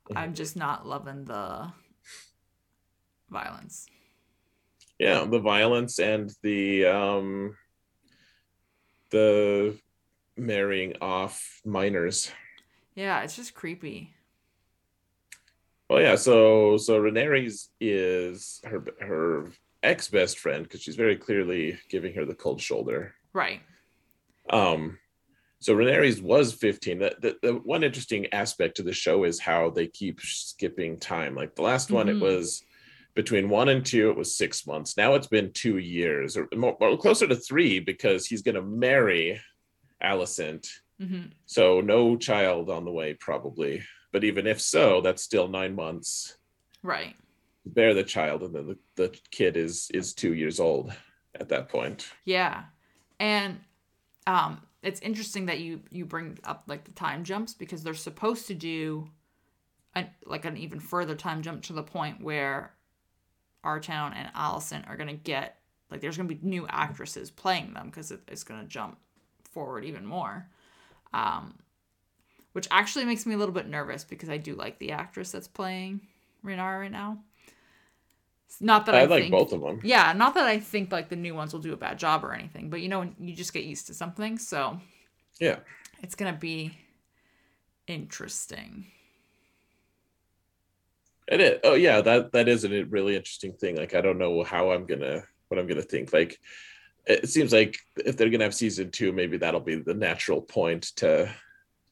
Mm-hmm. 0.08 0.18
I'm 0.18 0.34
just 0.34 0.56
not 0.56 0.86
loving 0.86 1.24
the 1.24 1.72
violence. 3.30 3.86
yeah 4.98 5.24
the 5.24 5.38
violence 5.38 5.98
and 5.98 6.32
the 6.42 6.84
um 6.86 7.56
the 9.10 9.76
marrying 10.36 10.94
off 11.00 11.60
minors 11.64 12.30
Yeah, 12.94 13.22
it's 13.22 13.36
just 13.36 13.54
creepy. 13.54 14.14
oh 15.88 15.98
yeah 15.98 16.16
so 16.16 16.76
so 16.76 17.00
Rhaenyra's 17.00 17.70
is 17.80 18.60
her 18.64 18.84
her 19.00 19.50
ex 19.82 20.08
best 20.08 20.38
friend 20.38 20.62
because 20.64 20.82
she's 20.82 20.96
very 20.96 21.16
clearly 21.16 21.78
giving 21.88 22.14
her 22.14 22.24
the 22.24 22.34
cold 22.34 22.60
shoulder 22.60 23.14
Right. 23.32 23.60
um 24.50 24.98
so 25.60 25.74
Rhaenyra's 25.74 26.22
was 26.22 26.52
15 26.54 26.98
the, 26.98 27.14
the, 27.20 27.36
the 27.42 27.52
one 27.54 27.82
interesting 27.84 28.26
aspect 28.32 28.76
to 28.76 28.82
the 28.82 28.92
show 28.92 29.24
is 29.24 29.38
how 29.40 29.70
they 29.70 29.86
keep 29.86 30.20
skipping 30.20 30.98
time 30.98 31.34
like 31.34 31.54
the 31.54 31.62
last 31.62 31.90
one 31.90 32.08
it 32.08 32.16
Mhm. 32.16 32.20
was 32.20 32.62
between 33.14 33.48
one 33.48 33.68
and 33.68 33.84
two 33.84 34.10
it 34.10 34.16
was 34.16 34.36
six 34.36 34.66
months. 34.66 34.96
Now 34.96 35.14
it's 35.14 35.26
been 35.26 35.52
two 35.52 35.78
years 35.78 36.36
or 36.36 36.48
more, 36.54 36.76
or 36.80 36.96
closer 36.96 37.26
to 37.26 37.36
three 37.36 37.80
because 37.80 38.26
he's 38.26 38.42
going 38.42 38.54
to 38.54 38.62
marry 38.62 39.40
Alicent 40.02 40.68
hmm 41.00 41.22
so 41.46 41.80
no 41.80 42.16
child 42.16 42.70
on 42.70 42.84
the 42.84 42.90
way 42.90 43.14
probably. 43.14 43.82
But 44.12 44.24
even 44.24 44.46
if 44.46 44.60
so 44.60 45.00
that's 45.00 45.22
still 45.22 45.48
nine 45.48 45.74
months. 45.74 46.36
Right. 46.82 47.16
bear 47.66 47.94
the 47.94 48.02
child 48.02 48.42
and 48.42 48.54
then 48.54 48.66
the, 48.68 48.78
the 48.96 49.18
kid 49.30 49.56
is 49.56 49.90
is 49.92 50.14
two 50.14 50.34
years 50.34 50.60
old 50.60 50.92
at 51.38 51.48
that 51.48 51.68
point. 51.68 52.08
Yeah. 52.24 52.64
And 53.18 53.60
um 54.26 54.62
it's 54.82 55.00
interesting 55.00 55.46
that 55.46 55.60
you 55.60 55.80
you 55.90 56.04
bring 56.06 56.38
up 56.44 56.64
like 56.66 56.84
the 56.84 56.92
time 56.92 57.24
jumps 57.24 57.54
because 57.54 57.82
they're 57.82 57.94
supposed 57.94 58.46
to 58.46 58.54
do 58.54 59.08
an, 59.94 60.08
like 60.24 60.44
an 60.44 60.56
even 60.56 60.80
further 60.80 61.14
time 61.14 61.42
jump 61.42 61.62
to 61.64 61.72
the 61.72 61.82
point 61.82 62.22
where 62.22 62.72
Artown 63.64 64.14
and 64.14 64.30
Allison 64.34 64.84
are 64.88 64.96
going 64.96 65.08
to 65.08 65.14
get 65.14 65.56
like 65.90 66.00
there's 66.00 66.16
going 66.16 66.28
to 66.28 66.34
be 66.34 66.48
new 66.48 66.66
actresses 66.68 67.30
playing 67.30 67.74
them 67.74 67.86
because 67.86 68.10
it, 68.10 68.20
it's 68.28 68.44
going 68.44 68.60
to 68.60 68.66
jump 68.66 68.98
forward 69.44 69.84
even 69.84 70.06
more. 70.06 70.46
Um 71.12 71.54
which 72.52 72.66
actually 72.72 73.04
makes 73.04 73.26
me 73.26 73.34
a 73.34 73.38
little 73.38 73.54
bit 73.54 73.68
nervous 73.68 74.02
because 74.02 74.28
I 74.28 74.36
do 74.36 74.54
like 74.56 74.78
the 74.80 74.90
actress 74.90 75.30
that's 75.30 75.46
playing 75.46 76.00
Renara 76.44 76.80
right 76.80 76.90
now. 76.90 77.18
It's 78.46 78.60
Not 78.60 78.86
that 78.86 78.96
I, 78.96 79.02
i 79.02 79.04
like 79.04 79.22
think, 79.22 79.32
both 79.32 79.52
of 79.52 79.60
them 79.60 79.80
yeah, 79.84 80.12
not 80.12 80.34
that 80.34 80.46
I 80.46 80.58
think 80.58 80.90
like 80.90 81.08
the 81.08 81.16
new 81.16 81.34
ones 81.34 81.52
will 81.52 81.60
do 81.60 81.72
a 81.72 81.76
bad 81.76 81.98
job 81.98 82.24
or 82.24 82.32
anything, 82.32 82.68
but 82.68 82.80
you 82.80 82.88
know, 82.88 83.08
you 83.20 83.34
just 83.34 83.52
get 83.52 83.64
used 83.64 83.86
to 83.86 83.94
something, 83.94 84.38
so 84.38 84.80
yeah 85.38 85.56
it's 86.02 86.14
gonna 86.14 86.32
be 86.32 86.76
interesting. 87.86 88.86
It 91.30 91.40
is. 91.40 91.60
Oh 91.62 91.74
yeah, 91.74 92.00
that 92.00 92.32
that 92.32 92.48
is 92.48 92.64
a 92.64 92.82
really 92.84 93.16
interesting 93.16 93.52
thing. 93.52 93.76
Like 93.76 93.94
I 93.94 94.00
don't 94.00 94.18
know 94.18 94.42
how 94.42 94.72
I'm 94.72 94.84
gonna 94.84 95.22
what 95.48 95.58
I'm 95.58 95.68
gonna 95.68 95.82
think. 95.82 96.12
Like 96.12 96.38
it 97.06 97.28
seems 97.28 97.52
like 97.52 97.78
if 97.96 98.16
they're 98.16 98.30
gonna 98.30 98.44
have 98.44 98.54
season 98.54 98.90
two, 98.90 99.12
maybe 99.12 99.36
that'll 99.36 99.60
be 99.60 99.76
the 99.76 99.94
natural 99.94 100.42
point 100.42 100.90
to 100.96 101.32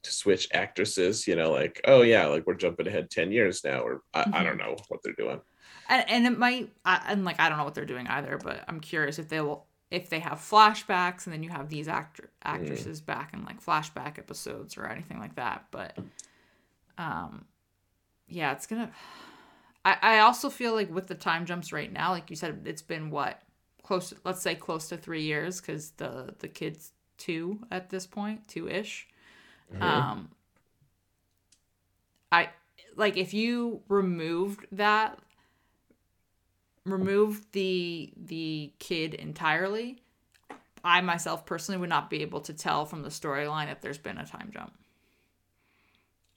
to 0.03 0.11
switch 0.11 0.49
actresses. 0.53 1.25
You 1.25 1.37
know, 1.37 1.51
like 1.51 1.79
oh 1.85 2.01
yeah, 2.01 2.25
like 2.27 2.45
we're 2.45 2.55
jumping 2.55 2.87
ahead 2.87 3.09
ten 3.09 3.31
years 3.31 3.63
now, 3.63 3.79
or 3.79 4.01
I, 4.13 4.25
I 4.33 4.43
don't 4.43 4.57
know 4.57 4.75
what 4.89 4.99
they're 5.03 5.13
doing. 5.13 5.39
And 5.87 6.09
and 6.09 6.27
it 6.27 6.37
might, 6.37 6.71
I, 6.83 7.01
and 7.07 7.23
like 7.23 7.39
I 7.39 7.47
don't 7.47 7.57
know 7.57 7.63
what 7.63 7.75
they're 7.75 7.85
doing 7.85 8.07
either, 8.07 8.37
but 8.37 8.65
I'm 8.67 8.81
curious 8.81 9.19
if 9.19 9.29
they 9.29 9.39
will 9.39 9.65
if 9.89 10.09
they 10.09 10.19
have 10.19 10.37
flashbacks 10.37 11.25
and 11.25 11.33
then 11.33 11.43
you 11.43 11.49
have 11.49 11.69
these 11.69 11.87
actor 11.87 12.29
actresses 12.43 13.01
back 13.01 13.33
in 13.33 13.43
like 13.43 13.63
flashback 13.63 14.19
episodes 14.19 14.77
or 14.77 14.85
anything 14.85 15.17
like 15.17 15.35
that. 15.35 15.65
But 15.71 15.97
um, 16.97 17.45
yeah, 18.27 18.51
it's 18.51 18.67
gonna. 18.67 18.91
I 19.85 19.97
I 20.01 20.19
also 20.19 20.49
feel 20.49 20.73
like 20.73 20.93
with 20.93 21.07
the 21.07 21.15
time 21.15 21.45
jumps 21.45 21.71
right 21.73 21.91
now, 21.91 22.11
like 22.11 22.29
you 22.29 22.35
said, 22.35 22.61
it's 22.65 22.81
been 22.81 23.09
what 23.09 23.41
close, 23.83 24.09
to, 24.09 24.17
let's 24.23 24.41
say 24.41 24.55
close 24.55 24.89
to 24.89 24.97
three 24.97 25.23
years 25.23 25.61
because 25.61 25.91
the 25.91 26.35
the 26.39 26.47
kids 26.47 26.91
two 27.17 27.59
at 27.71 27.89
this 27.89 28.05
point, 28.07 28.47
two 28.47 28.67
ish. 28.69 29.07
Mhm. 29.73 29.81
Um, 29.81 30.29
I 32.31 32.49
like 32.95 33.17
if 33.17 33.33
you 33.33 33.81
removed 33.87 34.65
that, 34.71 35.19
removed 36.85 37.51
the 37.53 38.13
the 38.17 38.73
kid 38.79 39.13
entirely. 39.13 40.01
I 40.83 41.01
myself 41.01 41.45
personally 41.45 41.79
would 41.79 41.89
not 41.89 42.09
be 42.09 42.21
able 42.21 42.41
to 42.41 42.53
tell 42.53 42.85
from 42.85 43.03
the 43.03 43.09
storyline 43.09 43.71
if 43.71 43.81
there's 43.81 43.97
been 43.97 44.17
a 44.17 44.25
time 44.25 44.51
jump. 44.53 44.73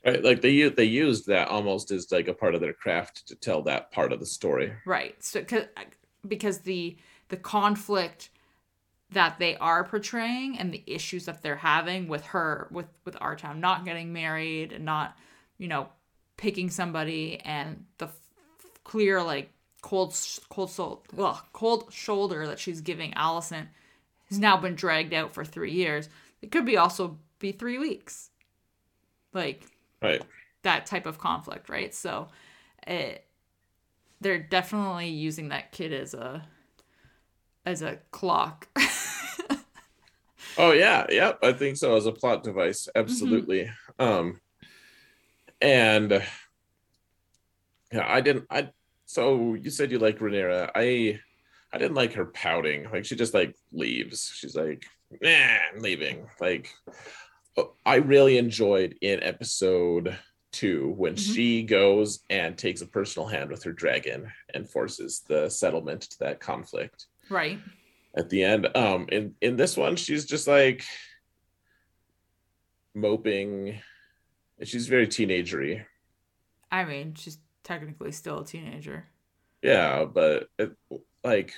Right, 0.05 0.23
like 0.23 0.41
they 0.41 0.69
they 0.69 0.85
used 0.85 1.27
that 1.29 1.49
almost 1.49 1.91
as 1.93 2.11
like 2.11 2.27
a 2.27 2.35
part 2.35 2.55
of 2.55 2.61
their 2.61 2.73
craft 2.73 3.29
to 3.29 3.37
tell 3.37 3.63
that 3.63 3.93
part 3.93 4.13
of 4.13 4.19
the 4.19 4.27
story. 4.27 4.73
Right. 4.85 5.23
So 5.23 5.45
cause, 5.45 6.59
the 6.59 6.97
the 7.29 7.37
conflict 7.37 8.31
that 9.13 9.39
they 9.39 9.57
are 9.57 9.85
portraying 9.85 10.59
and 10.59 10.73
the 10.73 10.83
issues 10.87 11.27
that 11.27 11.43
they're 11.43 11.57
having 11.57 12.09
with 12.09 12.27
her 12.27 12.69
with 12.71 12.87
with 13.05 13.17
our 13.21 13.37
town 13.37 13.61
not 13.61 13.85
getting 13.85 14.13
married 14.13 14.73
and 14.73 14.85
not 14.85 15.17
you 15.59 15.69
know 15.69 15.89
picking 16.37 16.71
somebody 16.71 17.39
and 17.45 17.85
the 17.99 18.07
f- 18.07 18.17
clear 18.83 19.23
like 19.23 19.51
cold 19.83 20.17
cold 20.49 20.71
soul 20.71 21.05
ugh, 21.17 21.39
cold 21.53 21.93
shoulder 21.93 22.47
that 22.47 22.59
she's 22.59 22.81
giving 22.81 23.15
Allison 23.15 23.69
has 24.29 24.39
now 24.39 24.57
been 24.57 24.75
dragged 24.75 25.13
out 25.13 25.33
for 25.33 25.45
3 25.45 25.71
years. 25.71 26.09
It 26.41 26.51
could 26.51 26.65
be 26.65 26.77
also 26.77 27.19
be 27.39 27.53
3 27.53 27.79
weeks. 27.79 28.31
Like 29.33 29.67
Right. 30.03 30.23
that 30.63 30.87
type 30.87 31.07
of 31.07 31.19
conflict, 31.19 31.69
right? 31.69 31.95
So 31.95 32.29
it 32.87 33.25
they're 34.21 34.39
definitely 34.39 35.09
using 35.09 35.49
that 35.49 35.73
kid 35.73 35.93
as 35.93 36.15
a 36.15 36.47
as 37.65 37.83
a 37.83 37.99
clock. 38.11 38.69
Oh 40.59 40.73
yeah, 40.73 41.07
yep. 41.09 41.39
I 41.43 41.53
think 41.53 41.77
so 41.77 41.97
as 41.97 42.07
a 42.07 42.13
plot 42.13 42.43
device, 42.43 42.89
absolutely. 42.95 43.71
Um, 43.99 44.41
and 45.61 46.23
yeah, 47.93 48.07
I 48.07 48.21
didn't. 48.21 48.47
I 48.51 48.69
so 49.07 49.55
you 49.55 49.71
said 49.71 49.91
you 49.91 49.99
like 49.99 50.19
Rhaenyra. 50.19 50.71
I 50.75 51.21
I 51.73 51.79
didn't 51.79 51.95
like 51.95 52.13
her 52.15 52.27
pouting. 52.27 52.91
Like 52.91 53.05
she 53.05 53.17
just 53.17 53.35
like 53.35 53.57
leaves. 53.73 54.31
She's 54.35 54.55
like, 54.55 54.85
nah, 55.23 55.31
I'm 55.73 55.81
leaving. 55.81 56.27
Like 56.41 56.71
I 57.85 57.97
really 57.97 58.39
enjoyed 58.39 58.97
in 59.01 59.23
episode 59.23 60.17
two 60.53 60.91
when 60.97 61.15
Mhm. 61.15 61.35
she 61.35 61.63
goes 61.63 62.21
and 62.31 62.57
takes 62.57 62.81
a 62.81 62.87
personal 62.87 63.27
hand 63.29 63.51
with 63.51 63.63
her 63.65 63.73
dragon 63.73 64.31
and 64.55 64.69
forces 64.69 65.21
the 65.27 65.49
settlement 65.49 66.03
to 66.03 66.19
that 66.21 66.41
conflict 66.41 67.07
right. 67.29 67.59
at 68.15 68.29
the 68.31 68.43
end. 68.45 68.69
Um, 68.77 69.07
in 69.11 69.35
in 69.41 69.57
this 69.57 69.77
one, 69.77 69.97
she's 69.97 70.25
just 70.27 70.47
like 70.47 70.85
moping. 72.95 73.81
She's 74.63 74.87
very 74.87 75.07
teenagery. 75.07 75.85
I 76.71 76.85
mean, 76.85 77.15
she's 77.15 77.39
technically 77.65 78.13
still 78.13 78.41
a 78.41 78.47
teenager. 78.47 79.09
Yeah, 79.63 80.05
but 80.05 80.49
it, 80.59 80.73
like, 81.25 81.55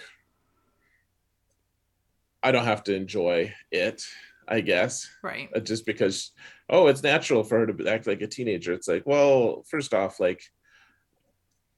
I 2.42 2.52
don't 2.52 2.64
have 2.64 2.84
to 2.84 2.94
enjoy 2.94 3.54
it. 3.70 4.06
I 4.48 4.60
guess 4.60 5.08
Right. 5.22 5.48
uh, 5.54 5.60
just 5.60 5.86
because 5.86 6.32
oh, 6.68 6.86
it's 6.86 7.02
natural 7.02 7.44
for 7.44 7.58
her 7.58 7.66
to 7.66 7.88
act 7.88 8.06
like 8.06 8.22
a 8.22 8.26
teenager. 8.26 8.72
It's 8.72 8.88
like, 8.88 9.06
well, 9.06 9.64
first 9.68 9.92
off, 9.92 10.20
like 10.20 10.42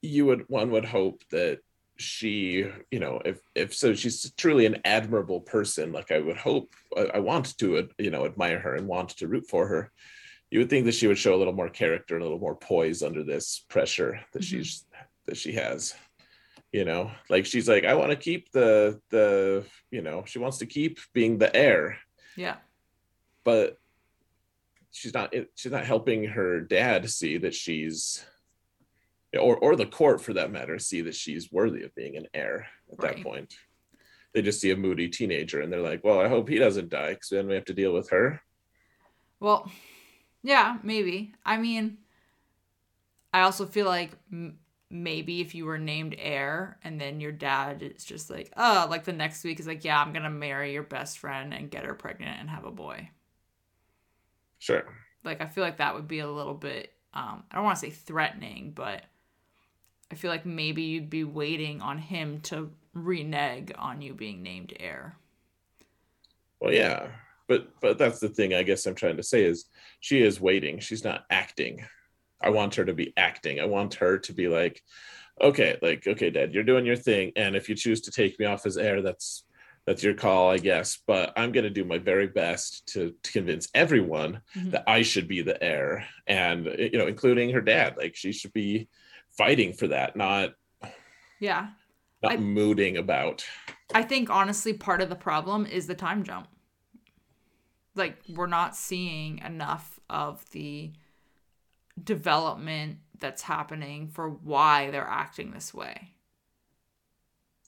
you 0.02 0.26
would 0.26 0.44
one 0.48 0.70
would 0.70 0.84
hope 0.84 1.22
that 1.30 1.58
she 1.98 2.70
you 2.90 3.00
know 3.00 3.20
if 3.24 3.40
if 3.54 3.74
so 3.74 3.94
she's 3.94 4.30
truly 4.32 4.66
an 4.66 4.76
admirable 4.84 5.40
person 5.40 5.92
like 5.92 6.10
i 6.10 6.18
would 6.18 6.36
hope 6.36 6.74
i, 6.96 7.04
I 7.14 7.18
want 7.20 7.56
to 7.58 7.88
you 7.98 8.10
know 8.10 8.26
admire 8.26 8.58
her 8.58 8.74
and 8.74 8.86
want 8.86 9.10
to 9.10 9.28
root 9.28 9.46
for 9.48 9.66
her 9.66 9.90
you 10.50 10.58
would 10.58 10.70
think 10.70 10.84
that 10.84 10.94
she 10.94 11.06
would 11.06 11.18
show 11.18 11.34
a 11.34 11.38
little 11.38 11.54
more 11.54 11.70
character 11.70 12.14
and 12.14 12.22
a 12.22 12.26
little 12.26 12.38
more 12.38 12.54
poise 12.54 13.02
under 13.02 13.24
this 13.24 13.64
pressure 13.68 14.20
that 14.32 14.42
mm-hmm. 14.42 14.58
she's 14.58 14.84
that 15.24 15.36
she 15.36 15.52
has 15.52 15.94
you 16.70 16.84
know 16.84 17.10
like 17.30 17.46
she's 17.46 17.68
like 17.68 17.84
i 17.84 17.94
want 17.94 18.10
to 18.10 18.16
keep 18.16 18.52
the 18.52 19.00
the 19.10 19.64
you 19.90 20.02
know 20.02 20.22
she 20.26 20.38
wants 20.38 20.58
to 20.58 20.66
keep 20.66 20.98
being 21.14 21.38
the 21.38 21.54
heir 21.56 21.96
yeah. 22.36 22.56
But 23.44 23.78
she's 24.90 25.14
not 25.14 25.34
she's 25.54 25.72
not 25.72 25.84
helping 25.84 26.24
her 26.24 26.60
dad 26.60 27.10
see 27.10 27.38
that 27.38 27.54
she's 27.54 28.24
or 29.38 29.56
or 29.58 29.76
the 29.76 29.86
court 29.86 30.20
for 30.22 30.32
that 30.32 30.50
matter 30.50 30.78
see 30.78 31.02
that 31.02 31.14
she's 31.14 31.52
worthy 31.52 31.82
of 31.82 31.94
being 31.94 32.16
an 32.16 32.26
heir 32.32 32.66
at 32.92 33.02
right. 33.02 33.16
that 33.16 33.24
point. 33.24 33.54
They 34.32 34.42
just 34.42 34.60
see 34.60 34.70
a 34.70 34.76
moody 34.76 35.08
teenager 35.08 35.60
and 35.60 35.72
they're 35.72 35.80
like 35.80 36.02
well 36.04 36.20
i 36.20 36.28
hope 36.28 36.48
he 36.48 36.58
doesn't 36.58 36.88
die 36.88 37.10
because 37.10 37.28
then 37.30 37.46
we 37.46 37.54
have 37.54 37.66
to 37.66 37.74
deal 37.74 37.92
with 37.92 38.10
her. 38.10 38.40
Well 39.40 39.70
yeah 40.42 40.78
maybe. 40.82 41.34
I 41.44 41.58
mean 41.58 41.98
i 43.32 43.42
also 43.42 43.66
feel 43.66 43.86
like 43.86 44.12
maybe 44.90 45.40
if 45.40 45.54
you 45.54 45.64
were 45.64 45.78
named 45.78 46.14
heir 46.18 46.78
and 46.84 47.00
then 47.00 47.20
your 47.20 47.32
dad 47.32 47.82
is 47.82 48.04
just 48.04 48.30
like 48.30 48.52
oh 48.56 48.86
like 48.88 49.04
the 49.04 49.12
next 49.12 49.42
week 49.42 49.58
is 49.58 49.66
like 49.66 49.84
yeah 49.84 50.00
i'm 50.00 50.12
gonna 50.12 50.30
marry 50.30 50.72
your 50.72 50.82
best 50.82 51.18
friend 51.18 51.52
and 51.52 51.70
get 51.70 51.84
her 51.84 51.94
pregnant 51.94 52.38
and 52.38 52.48
have 52.48 52.64
a 52.64 52.70
boy 52.70 53.08
sure 54.58 54.84
like 55.24 55.40
i 55.40 55.46
feel 55.46 55.64
like 55.64 55.78
that 55.78 55.94
would 55.94 56.06
be 56.06 56.20
a 56.20 56.30
little 56.30 56.54
bit 56.54 56.92
um 57.14 57.42
i 57.50 57.56
don't 57.56 57.64
want 57.64 57.76
to 57.76 57.80
say 57.86 57.90
threatening 57.90 58.70
but 58.72 59.02
I 60.10 60.14
feel 60.14 60.30
like 60.30 60.46
maybe 60.46 60.82
you'd 60.82 61.10
be 61.10 61.24
waiting 61.24 61.82
on 61.82 61.98
him 61.98 62.40
to 62.42 62.70
renege 62.94 63.72
on 63.76 64.02
you 64.02 64.14
being 64.14 64.42
named 64.42 64.72
heir. 64.78 65.16
Well, 66.60 66.72
yeah, 66.72 67.08
but 67.48 67.68
but 67.80 67.98
that's 67.98 68.20
the 68.20 68.28
thing. 68.28 68.54
I 68.54 68.62
guess 68.62 68.86
I'm 68.86 68.94
trying 68.94 69.16
to 69.16 69.22
say 69.22 69.44
is 69.44 69.66
she 70.00 70.22
is 70.22 70.40
waiting. 70.40 70.78
She's 70.78 71.04
not 71.04 71.24
acting. 71.30 71.84
I 72.40 72.50
want 72.50 72.74
her 72.76 72.84
to 72.84 72.94
be 72.94 73.12
acting. 73.16 73.60
I 73.60 73.64
want 73.66 73.94
her 73.94 74.18
to 74.18 74.32
be 74.32 74.48
like, 74.48 74.82
okay, 75.40 75.78
like 75.82 76.06
okay, 76.06 76.30
Dad, 76.30 76.52
you're 76.52 76.62
doing 76.62 76.86
your 76.86 76.96
thing, 76.96 77.32
and 77.36 77.56
if 77.56 77.68
you 77.68 77.74
choose 77.74 78.00
to 78.02 78.10
take 78.10 78.38
me 78.38 78.46
off 78.46 78.66
as 78.66 78.76
heir, 78.76 79.02
that's 79.02 79.44
that's 79.86 80.02
your 80.02 80.14
call, 80.14 80.50
I 80.50 80.58
guess. 80.58 80.98
But 81.06 81.32
I'm 81.36 81.52
going 81.52 81.64
to 81.64 81.70
do 81.70 81.84
my 81.84 81.98
very 81.98 82.26
best 82.26 82.86
to, 82.88 83.14
to 83.22 83.32
convince 83.32 83.68
everyone 83.72 84.40
mm-hmm. 84.54 84.70
that 84.70 84.84
I 84.86 85.02
should 85.02 85.28
be 85.28 85.42
the 85.42 85.62
heir, 85.62 86.06
and 86.26 86.66
you 86.66 86.98
know, 86.98 87.06
including 87.06 87.50
her 87.50 87.60
dad. 87.60 87.96
Like 87.96 88.16
she 88.16 88.32
should 88.32 88.52
be 88.52 88.88
fighting 89.36 89.72
for 89.72 89.88
that, 89.88 90.16
not 90.16 90.54
yeah, 91.40 91.68
not 92.22 92.32
I, 92.32 92.36
mooting 92.36 92.96
about. 92.96 93.44
I 93.94 94.02
think 94.02 94.30
honestly, 94.30 94.72
part 94.72 95.00
of 95.00 95.08
the 95.08 95.16
problem 95.16 95.66
is 95.66 95.86
the 95.86 95.94
time 95.94 96.24
jump. 96.24 96.48
Like 97.94 98.18
we're 98.28 98.46
not 98.46 98.76
seeing 98.76 99.38
enough 99.38 100.00
of 100.10 100.44
the 100.50 100.92
development 102.02 102.98
that's 103.18 103.42
happening 103.42 104.08
for 104.08 104.28
why 104.28 104.90
they're 104.90 105.06
acting 105.06 105.50
this 105.50 105.72
way. 105.72 106.12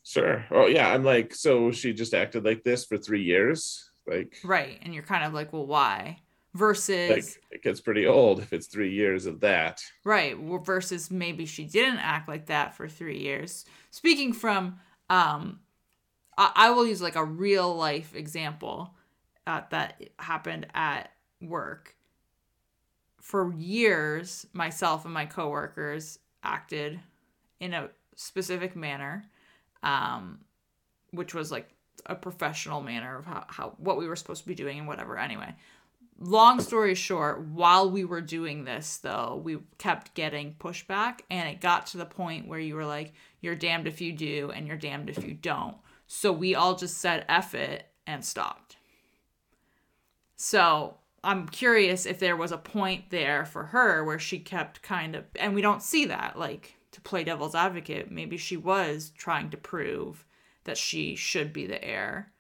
Sure. 0.05 0.45
Oh 0.51 0.67
yeah, 0.67 0.89
I'm 0.89 1.05
like, 1.05 1.35
so 1.35 1.71
she 1.71 1.93
just 1.93 2.15
acted 2.15 2.45
like 2.45 2.63
this 2.63 2.85
for 2.85 2.97
three 2.97 3.23
years, 3.23 3.91
like 4.07 4.39
right, 4.45 4.79
and 4.83 4.95
you're 4.95 5.03
kind 5.03 5.25
of 5.25 5.35
like, 5.35 5.53
well, 5.53 5.67
why? 5.67 6.21
versus 6.55 7.11
like 7.11 7.43
it 7.51 7.63
gets 7.63 7.81
pretty 7.81 8.07
old 8.07 8.41
if 8.41 8.53
it's 8.53 8.67
three 8.67 8.93
years 8.93 9.27
of 9.27 9.41
that 9.41 9.83
right 10.05 10.37
versus 10.65 11.11
maybe 11.11 11.45
she 11.45 11.65
didn't 11.65 11.99
act 11.99 12.29
like 12.29 12.47
that 12.47 12.75
for 12.75 12.89
three 12.89 13.19
years 13.19 13.65
speaking 13.91 14.33
from 14.33 14.79
um 15.11 15.61
i, 16.39 16.51
I 16.55 16.71
will 16.71 16.87
use 16.87 17.03
like 17.03 17.17
a 17.17 17.25
real 17.25 17.75
life 17.77 18.15
example 18.15 18.95
uh, 19.47 19.63
that 19.71 20.03
happened 20.19 20.67
at 20.75 21.13
work 21.41 21.95
for 23.29 23.53
years 23.53 24.47
myself 24.55 25.05
and 25.05 25.13
my 25.13 25.27
coworkers 25.27 26.19
acted 26.43 26.99
in 27.61 27.75
a 27.75 27.91
specific 28.15 28.75
manner 28.75 29.23
um 29.83 30.39
which 31.11 31.35
was 31.35 31.53
like 31.53 31.69
a 32.07 32.15
professional 32.15 32.81
manner 32.81 33.19
of 33.19 33.27
how, 33.27 33.45
how 33.49 33.75
what 33.77 33.99
we 33.99 34.09
were 34.09 34.17
supposed 34.17 34.43
to 34.43 34.49
be 34.49 34.55
doing 34.55 34.79
and 34.79 34.89
whatever 34.89 35.19
anyway 35.19 35.55
long 36.21 36.61
story 36.61 36.95
short, 36.95 37.41
while 37.41 37.91
we 37.91 38.05
were 38.05 38.21
doing 38.21 38.65
this, 38.65 38.97
though, 38.97 39.41
we 39.45 39.59
kept 39.79 40.15
getting 40.15 40.57
pushback, 40.59 41.21
and 41.31 41.49
it 41.49 41.61
got 41.61 41.87
to 41.89 41.97
the 41.97 42.07
point 42.07 42.49
where 42.49 42.59
you 42.59 42.75
were 42.75 42.87
like, 42.87 43.13
you're 43.41 43.55
damned 43.55 43.87
if 43.87 44.01
you 44.01 44.13
do, 44.13 44.51
and 44.51 44.67
you're 44.67 44.77
damned 44.77 45.09
if 45.09 45.25
you 45.25 45.35
don't. 45.35 45.77
So 46.07 46.33
we 46.33 46.55
all 46.55 46.75
just 46.75 46.99
said 46.99 47.25
F 47.29 47.55
it 47.55 47.87
and 48.05 48.25
stopped. 48.25 48.77
So 50.37 50.95
I'm 51.25 51.49
curious 51.49 52.07
if 52.07 52.19
there 52.19 52.37
was 52.37 52.53
a 52.53 52.59
point 52.59 53.11
there 53.11 53.45
for 53.45 53.65
her 53.65 54.05
where 54.05 54.19
she 54.19 54.39
kept 54.39 54.83
kind 54.83 55.17
of, 55.17 55.25
and 55.37 55.55
we 55.55 55.63
don't 55.63 55.83
see 55.83 56.07
that, 56.07 56.39
like 56.39 56.77
to 56.93 57.01
play 57.01 57.25
devil's 57.25 57.55
advocate, 57.55 58.11
maybe 58.11 58.37
she 58.37 58.57
was 58.57 59.13
trying 59.17 59.51
to 59.51 59.57
prove 59.57 60.25
that 60.65 60.79
she 60.79 61.15
should 61.17 61.53
be 61.53 61.67
the 61.67 61.83
heir. 61.85 62.33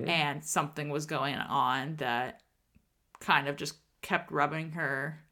Mm-hmm. 0.00 0.08
And 0.08 0.44
something 0.44 0.88
was 0.88 1.06
going 1.06 1.36
on 1.36 1.96
that 1.96 2.40
kind 3.20 3.48
of 3.48 3.56
just 3.56 3.76
kept 4.02 4.30
rubbing 4.30 4.72
her 4.72 5.22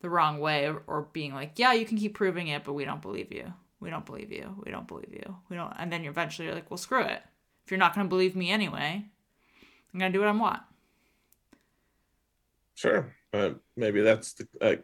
the 0.00 0.10
wrong 0.10 0.38
way 0.38 0.68
or 0.86 1.08
being 1.12 1.34
like, 1.34 1.52
yeah, 1.56 1.72
you 1.72 1.84
can 1.84 1.98
keep 1.98 2.14
proving 2.14 2.48
it, 2.48 2.64
but 2.64 2.72
we 2.72 2.84
don't 2.84 3.02
believe 3.02 3.32
you. 3.32 3.52
We 3.80 3.90
don't 3.90 4.06
believe 4.06 4.32
you. 4.32 4.56
We 4.64 4.70
don't 4.70 4.88
believe 4.88 5.12
you. 5.12 5.36
We 5.48 5.56
don't. 5.56 5.72
And 5.78 5.92
then 5.92 6.04
eventually 6.04 6.46
you're 6.46 6.54
like, 6.54 6.70
well, 6.70 6.78
screw 6.78 7.02
it. 7.02 7.22
If 7.64 7.70
you're 7.70 7.78
not 7.78 7.94
going 7.94 8.06
to 8.06 8.08
believe 8.08 8.34
me 8.34 8.50
anyway, 8.50 9.04
I'm 9.92 10.00
going 10.00 10.12
to 10.12 10.16
do 10.16 10.20
what 10.20 10.28
I 10.28 10.32
want. 10.32 10.62
Sure. 12.78 13.12
Uh, 13.32 13.50
maybe 13.76 14.02
that's 14.02 14.34
the, 14.34 14.46
uh, 14.60 14.76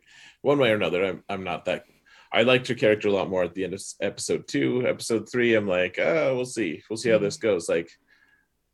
one 0.43 0.59
way 0.59 0.73
or 0.73 0.75
another. 0.75 1.05
I'm, 1.05 1.23
I'm 1.29 1.45
not 1.45 1.67
that. 1.67 1.85
I 2.33 2.43
liked 2.43 2.67
her 2.67 2.75
character 2.75 3.07
a 3.07 3.13
lot 3.13 3.31
more 3.31 3.45
at 3.45 3.55
the 3.55 3.63
end 3.63 3.73
of 3.73 3.81
episode 4.01 4.49
two. 4.49 4.85
Episode 4.85 5.31
three, 5.31 5.55
I'm 5.55 5.69
like, 5.69 5.97
oh, 6.01 6.35
we'll 6.35 6.45
see. 6.45 6.83
We'll 6.91 6.97
see 6.97 7.11
how 7.11 7.17
mm-hmm. 7.19 7.25
this 7.27 7.37
goes. 7.37 7.69
Like, 7.69 7.89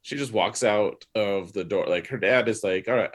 she 0.01 0.16
just 0.16 0.33
walks 0.33 0.64
out 0.64 1.05
of 1.14 1.53
the 1.53 1.64
door. 1.64 1.85
Like, 1.87 2.07
her 2.07 2.16
dad 2.16 2.49
is 2.49 2.64
like, 2.64 2.89
all 2.89 2.95
right, 2.95 3.11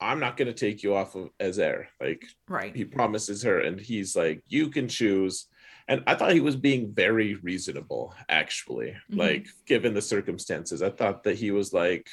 I'm 0.00 0.18
not 0.18 0.38
going 0.38 0.48
to 0.48 0.54
take 0.54 0.82
you 0.82 0.94
off 0.94 1.14
of 1.14 1.28
as 1.38 1.58
heir. 1.58 1.88
Like, 2.00 2.24
right. 2.48 2.74
He 2.74 2.86
promises 2.86 3.42
her, 3.42 3.60
and 3.60 3.78
he's 3.78 4.16
like, 4.16 4.42
you 4.48 4.70
can 4.70 4.88
choose. 4.88 5.46
And 5.88 6.02
I 6.06 6.14
thought 6.14 6.32
he 6.32 6.40
was 6.40 6.56
being 6.56 6.94
very 6.94 7.34
reasonable, 7.34 8.14
actually. 8.30 8.92
Mm-hmm. 9.10 9.20
Like, 9.20 9.48
given 9.66 9.92
the 9.92 10.00
circumstances, 10.00 10.80
I 10.80 10.88
thought 10.88 11.24
that 11.24 11.36
he 11.36 11.50
was 11.50 11.74
like, 11.74 12.08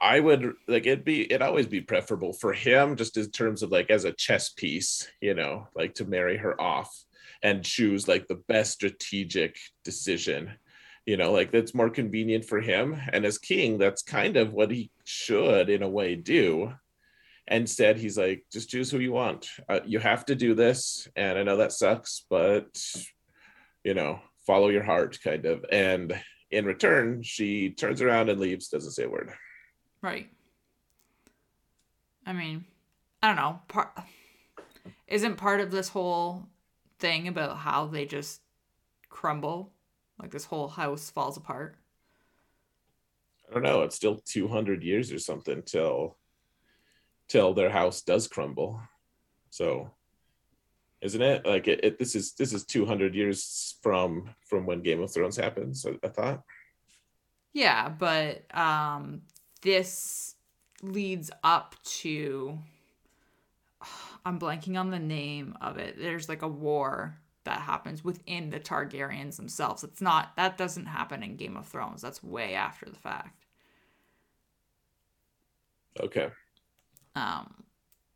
I 0.00 0.20
would 0.20 0.54
like 0.68 0.86
it'd 0.86 1.04
be 1.04 1.22
it'd 1.22 1.42
always 1.42 1.66
be 1.66 1.80
preferable 1.80 2.32
for 2.32 2.52
him, 2.52 2.96
just 2.96 3.16
in 3.16 3.30
terms 3.30 3.62
of 3.62 3.70
like 3.70 3.90
as 3.90 4.04
a 4.04 4.12
chess 4.12 4.50
piece, 4.50 5.08
you 5.20 5.34
know, 5.34 5.68
like 5.74 5.94
to 5.94 6.04
marry 6.04 6.36
her 6.36 6.60
off 6.60 6.92
and 7.42 7.64
choose 7.64 8.08
like 8.08 8.26
the 8.26 8.42
best 8.48 8.72
strategic 8.72 9.56
decision 9.84 10.52
you 11.06 11.16
know 11.16 11.32
like 11.32 11.50
that's 11.50 11.74
more 11.74 11.90
convenient 11.90 12.44
for 12.44 12.60
him. 12.60 13.00
And 13.12 13.24
as 13.24 13.38
king 13.38 13.78
that's 13.78 14.02
kind 14.02 14.36
of 14.36 14.52
what 14.52 14.70
he 14.70 14.90
should 15.04 15.68
in 15.70 15.82
a 15.82 15.88
way 15.88 16.16
do. 16.16 16.72
Instead 17.46 17.98
he's 17.98 18.16
like 18.16 18.44
just 18.52 18.70
choose 18.70 18.90
who 18.90 18.98
you 18.98 19.12
want. 19.12 19.48
Uh, 19.68 19.80
you 19.84 19.98
have 19.98 20.24
to 20.26 20.34
do 20.34 20.54
this 20.54 21.06
and 21.16 21.38
i 21.38 21.42
know 21.42 21.58
that 21.58 21.72
sucks 21.72 22.24
but 22.30 22.66
you 23.82 23.94
know 23.94 24.20
follow 24.46 24.68
your 24.68 24.82
heart 24.82 25.18
kind 25.22 25.44
of. 25.46 25.64
And 25.70 26.18
in 26.50 26.64
return 26.64 27.22
she 27.22 27.70
turns 27.70 28.00
around 28.00 28.30
and 28.30 28.40
leaves 28.40 28.68
doesn't 28.68 28.92
say 28.92 29.04
a 29.04 29.08
word 29.08 29.32
right 30.04 30.28
i 32.26 32.32
mean 32.32 32.64
i 33.22 33.26
don't 33.26 33.36
know 33.36 33.58
part 33.68 33.90
isn't 35.08 35.36
part 35.36 35.60
of 35.60 35.70
this 35.70 35.88
whole 35.88 36.46
thing 36.98 37.28
about 37.28 37.56
how 37.56 37.86
they 37.86 38.04
just 38.04 38.40
crumble 39.08 39.72
like 40.20 40.30
this 40.30 40.44
whole 40.44 40.68
house 40.68 41.10
falls 41.10 41.36
apart. 41.36 41.76
I 43.48 43.54
don't 43.54 43.62
know. 43.62 43.82
It's 43.82 43.96
still 43.96 44.20
200 44.24 44.82
years 44.82 45.12
or 45.12 45.18
something 45.18 45.62
till 45.62 46.16
till 47.28 47.54
their 47.54 47.70
house 47.70 48.02
does 48.02 48.28
crumble. 48.28 48.80
So, 49.50 49.90
isn't 51.00 51.20
it 51.22 51.46
like 51.46 51.68
it, 51.68 51.84
it 51.84 51.98
this 51.98 52.14
is 52.14 52.34
this 52.34 52.52
is 52.52 52.64
200 52.64 53.14
years 53.14 53.76
from 53.82 54.34
from 54.48 54.66
when 54.66 54.82
Game 54.82 55.02
of 55.02 55.12
Thrones 55.12 55.36
happens? 55.36 55.84
I, 55.86 55.98
I 56.02 56.08
thought. 56.08 56.42
Yeah, 57.52 57.88
but 57.88 58.42
um, 58.56 59.22
this 59.64 60.36
leads 60.82 61.30
up 61.42 61.74
to. 61.84 62.58
I'm 64.24 64.38
blanking 64.38 64.78
on 64.78 64.90
the 64.90 64.98
name 64.98 65.56
of 65.60 65.76
it. 65.76 65.96
There's 65.98 66.28
like 66.28 66.42
a 66.42 66.48
war 66.48 67.18
that 67.44 67.60
happens 67.60 68.02
within 68.02 68.50
the 68.50 68.60
Targaryens 68.60 69.36
themselves. 69.36 69.84
It's 69.84 70.00
not 70.00 70.36
that 70.36 70.56
doesn't 70.56 70.86
happen 70.86 71.22
in 71.22 71.36
Game 71.36 71.56
of 71.56 71.66
Thrones. 71.66 72.00
That's 72.00 72.22
way 72.22 72.54
after 72.54 72.86
the 72.86 72.96
fact. 72.96 73.44
Okay. 76.00 76.28
Um 77.14 77.63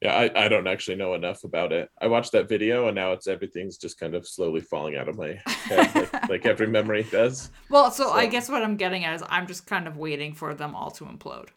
Yeah, 0.01 0.15
I, 0.15 0.45
I 0.45 0.49
don't 0.49 0.69
actually 0.69 0.97
know 0.97 1.15
enough 1.15 1.43
about 1.43 1.73
it. 1.73 1.89
I 2.01 2.07
watched 2.07 2.33
that 2.33 2.49
video 2.49 2.87
and 2.87 2.95
now 2.95 3.13
it's 3.13 3.27
everything's 3.27 3.79
just 3.79 3.99
kind 3.99 4.15
of 4.15 4.29
slowly 4.29 4.61
falling 4.61 4.97
out 4.97 5.09
of 5.09 5.17
my 5.17 5.41
head, 5.45 5.95
like, 5.95 6.29
like 6.29 6.47
every 6.47 6.69
memory 6.69 7.03
does. 7.03 7.51
Well, 7.69 7.91
so, 7.91 8.05
so 8.05 8.13
I 8.13 8.27
guess 8.27 8.49
what 8.49 8.63
I'm 8.63 8.77
getting 8.77 9.05
at 9.05 9.17
is 9.17 9.25
I'm 9.29 9.49
just 9.49 9.67
kind 9.67 9.89
of 9.89 9.97
waiting 9.97 10.35
for 10.35 10.55
them 10.55 10.77
all 10.77 10.93
to 10.93 11.05
implode. 11.05 11.49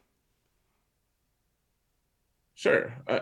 Sure. 2.56 2.94
I, 3.08 3.22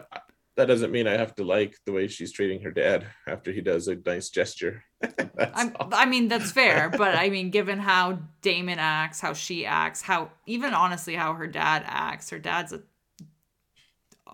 that 0.60 0.68
doesn't 0.68 0.92
mean 0.92 1.08
I 1.08 1.16
have 1.16 1.34
to 1.36 1.46
like 1.46 1.78
the 1.86 1.94
way 1.94 2.08
she's 2.10 2.34
treating 2.34 2.62
her 2.64 2.72
dad 2.72 3.08
after 3.26 3.54
he 3.54 3.62
does 3.62 3.88
a 3.88 3.96
nice 4.06 4.30
gesture. 4.30 4.84
i 5.40 6.06
mean, 6.06 6.28
that's 6.28 6.52
fair, 6.52 6.90
but 6.98 7.16
I 7.16 7.30
mean, 7.30 7.50
given 7.50 7.80
how 7.80 8.20
Daemon 8.42 8.78
acts, 8.78 9.22
how 9.22 9.32
she 9.32 9.66
acts, 9.66 10.02
how 10.02 10.32
even 10.46 10.74
honestly 10.74 11.16
how 11.16 11.34
her 11.34 11.48
dad 11.48 11.84
acts, 11.86 12.30
her 12.32 12.40
dad's 12.40 12.74
a. 12.74 12.82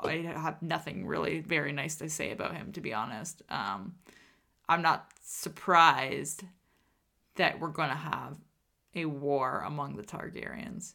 I 0.03 0.17
have 0.17 0.61
nothing 0.61 1.05
really 1.05 1.39
very 1.39 1.71
nice 1.71 1.95
to 1.95 2.09
say 2.09 2.31
about 2.31 2.55
him, 2.55 2.71
to 2.73 2.81
be 2.81 2.93
honest. 2.93 3.41
Um, 3.49 3.95
I'm 4.67 4.81
not 4.81 5.11
surprised 5.23 6.43
that 7.35 7.59
we're 7.59 7.69
going 7.69 7.89
to 7.89 7.95
have 7.95 8.37
a 8.95 9.05
war 9.05 9.63
among 9.65 9.95
the 9.95 10.03
Targaryens. 10.03 10.93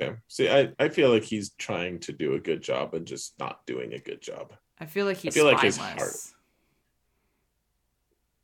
Okay. 0.00 0.16
See, 0.28 0.48
I, 0.50 0.72
I 0.78 0.88
feel 0.88 1.10
like 1.10 1.22
he's 1.22 1.50
trying 1.50 2.00
to 2.00 2.12
do 2.12 2.34
a 2.34 2.40
good 2.40 2.62
job 2.62 2.94
and 2.94 3.06
just 3.06 3.38
not 3.38 3.64
doing 3.66 3.94
a 3.94 3.98
good 3.98 4.20
job. 4.20 4.52
I 4.78 4.86
feel 4.86 5.06
like 5.06 5.16
he's 5.16 5.34
I 5.34 5.38
feel 5.38 5.46
like 5.46 5.60
his 5.60 5.76
heart. 5.78 6.16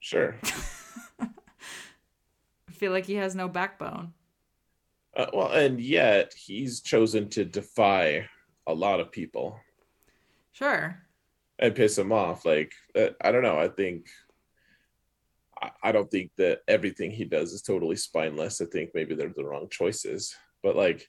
Sure. 0.00 0.36
I 1.20 1.28
feel 2.72 2.90
like 2.90 3.04
he 3.06 3.14
has 3.14 3.34
no 3.34 3.48
backbone. 3.48 4.14
Uh, 5.14 5.26
well, 5.34 5.52
and 5.52 5.78
yet 5.78 6.32
he's 6.34 6.80
chosen 6.80 7.28
to 7.28 7.44
defy 7.44 8.26
a 8.66 8.74
lot 8.74 9.00
of 9.00 9.12
people. 9.12 9.58
Sure. 10.52 11.02
And 11.58 11.74
piss 11.74 11.96
him 11.96 12.12
off. 12.12 12.44
Like, 12.44 12.72
uh, 12.96 13.10
I 13.20 13.32
don't 13.32 13.42
know. 13.42 13.58
I 13.58 13.68
think 13.68 14.06
I 15.82 15.92
don't 15.92 16.10
think 16.10 16.32
that 16.38 16.62
everything 16.66 17.12
he 17.12 17.24
does 17.24 17.52
is 17.52 17.62
totally 17.62 17.94
spineless. 17.94 18.60
I 18.60 18.64
think 18.64 18.90
maybe 18.94 19.14
they're 19.14 19.32
the 19.34 19.44
wrong 19.44 19.68
choices. 19.70 20.34
But 20.62 20.74
like 20.74 21.08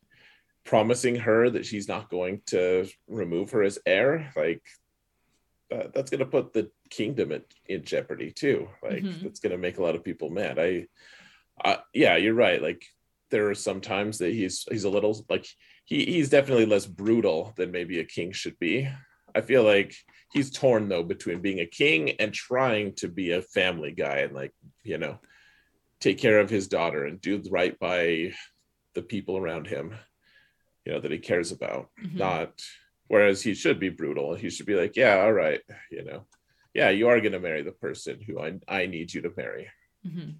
promising 0.63 1.15
her 1.15 1.49
that 1.49 1.65
she's 1.65 1.87
not 1.87 2.09
going 2.09 2.41
to 2.47 2.87
remove 3.07 3.51
her 3.51 3.63
as 3.63 3.79
heir 3.85 4.31
like 4.35 4.61
uh, 5.71 5.87
that's 5.93 6.09
going 6.09 6.19
to 6.19 6.25
put 6.25 6.53
the 6.53 6.69
kingdom 6.89 7.31
in, 7.31 7.41
in 7.67 7.83
jeopardy 7.83 8.31
too 8.31 8.67
like 8.81 9.03
mm-hmm. 9.03 9.23
that's 9.23 9.39
going 9.39 9.51
to 9.51 9.57
make 9.57 9.77
a 9.77 9.83
lot 9.83 9.95
of 9.95 10.03
people 10.03 10.29
mad 10.29 10.57
I, 10.59 10.87
I 11.63 11.79
yeah 11.93 12.15
you're 12.15 12.33
right 12.33 12.61
like 12.61 12.85
there 13.29 13.49
are 13.49 13.55
some 13.55 13.81
times 13.81 14.19
that 14.19 14.31
he's 14.31 14.65
he's 14.69 14.83
a 14.85 14.89
little 14.89 15.25
like 15.29 15.47
he 15.85 16.05
he's 16.05 16.29
definitely 16.29 16.65
less 16.65 16.85
brutal 16.85 17.53
than 17.57 17.71
maybe 17.71 17.99
a 17.99 18.05
king 18.05 18.31
should 18.31 18.57
be. 18.59 18.89
I 19.35 19.41
feel 19.41 19.63
like 19.63 19.95
he's 20.31 20.51
torn 20.51 20.89
though 20.89 21.03
between 21.03 21.41
being 21.41 21.59
a 21.59 21.65
king 21.65 22.11
and 22.11 22.33
trying 22.33 22.93
to 22.95 23.07
be 23.07 23.31
a 23.31 23.41
family 23.41 23.91
guy 23.91 24.19
and 24.19 24.33
like 24.33 24.53
you 24.83 24.97
know 24.97 25.19
take 25.99 26.17
care 26.17 26.39
of 26.39 26.49
his 26.49 26.67
daughter 26.67 27.05
and 27.05 27.21
do 27.21 27.41
right 27.49 27.77
by 27.79 28.33
the 28.93 29.01
people 29.01 29.37
around 29.37 29.67
him 29.67 29.95
you 30.85 30.91
know 30.91 30.99
that 30.99 31.11
he 31.11 31.17
cares 31.17 31.51
about. 31.51 31.89
Mm-hmm. 32.01 32.17
not 32.17 32.61
whereas 33.07 33.41
he 33.41 33.53
should 33.53 33.79
be 33.79 33.89
brutal. 33.89 34.33
He 34.33 34.49
should 34.49 34.65
be 34.65 34.75
like 34.75 34.95
yeah 34.95 35.19
all 35.19 35.33
right 35.33 35.61
you 35.91 36.03
know. 36.03 36.25
Yeah 36.73 36.89
you 36.89 37.07
are 37.09 37.19
going 37.19 37.33
to 37.33 37.39
marry 37.39 37.61
the 37.61 37.71
person 37.71 38.19
who 38.21 38.39
i, 38.39 38.53
I 38.67 38.85
need 38.85 39.13
you 39.13 39.21
to 39.21 39.31
marry. 39.35 39.69
Mm-hmm. 40.07 40.31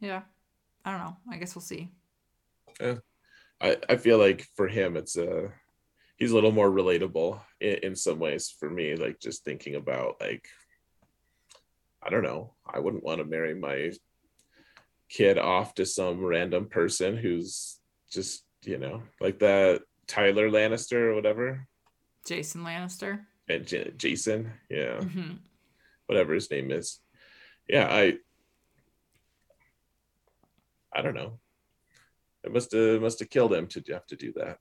yeah. 0.00 0.22
I 0.84 0.92
don't 0.92 1.00
know. 1.00 1.16
I 1.30 1.36
guess 1.36 1.54
we'll 1.54 1.62
see 1.62 1.90
yeah. 2.80 2.94
I, 3.60 3.76
I 3.88 3.96
feel 3.96 4.18
like 4.18 4.46
for 4.56 4.68
him 4.68 4.96
it's 4.96 5.16
a 5.16 5.52
he's 6.16 6.30
a 6.32 6.34
little 6.34 6.52
more 6.52 6.70
relatable 6.70 7.40
in, 7.60 7.76
in 7.82 7.96
some 7.96 8.18
ways 8.18 8.54
for 8.58 8.70
me 8.70 8.96
like 8.96 9.20
just 9.20 9.44
thinking 9.44 9.74
about 9.74 10.16
like 10.20 10.46
i 12.02 12.10
don't 12.10 12.22
know 12.22 12.54
i 12.66 12.78
wouldn't 12.78 13.04
want 13.04 13.18
to 13.18 13.24
marry 13.24 13.54
my 13.54 13.92
kid 15.08 15.38
off 15.38 15.74
to 15.74 15.86
some 15.86 16.24
random 16.24 16.68
person 16.68 17.16
who's 17.16 17.80
just 18.10 18.44
you 18.62 18.78
know 18.78 19.02
like 19.20 19.38
that 19.40 19.82
Tyler 20.08 20.50
Lannister 20.50 21.10
or 21.10 21.14
whatever. 21.14 21.66
Jason 22.26 22.64
Lannister. 22.64 23.20
And 23.48 23.66
J- 23.66 23.92
Jason, 23.96 24.52
yeah, 24.68 24.98
mm-hmm. 24.98 25.34
whatever 26.06 26.34
his 26.34 26.50
name 26.50 26.72
is. 26.72 26.98
Yeah, 27.68 27.86
I. 27.88 28.14
I 30.92 31.02
don't 31.02 31.14
know. 31.14 31.38
It 32.48 32.54
must 32.54 32.72
have 32.72 33.02
must 33.02 33.18
have 33.18 33.28
killed 33.28 33.52
him 33.52 33.66
to 33.66 33.82
have 33.92 34.06
to 34.06 34.16
do 34.16 34.32
that. 34.36 34.58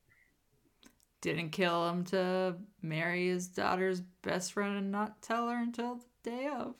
Didn't 1.22 1.52
kill 1.52 1.88
him 1.88 2.04
to 2.06 2.58
marry 2.82 3.30
his 3.30 3.48
daughter's 3.48 4.02
best 4.02 4.52
friend 4.52 4.78
and 4.78 4.92
not 4.92 5.22
tell 5.22 5.48
her 5.48 5.58
until 5.58 5.96
the 5.96 6.04
day 6.30 6.48
of. 6.48 6.76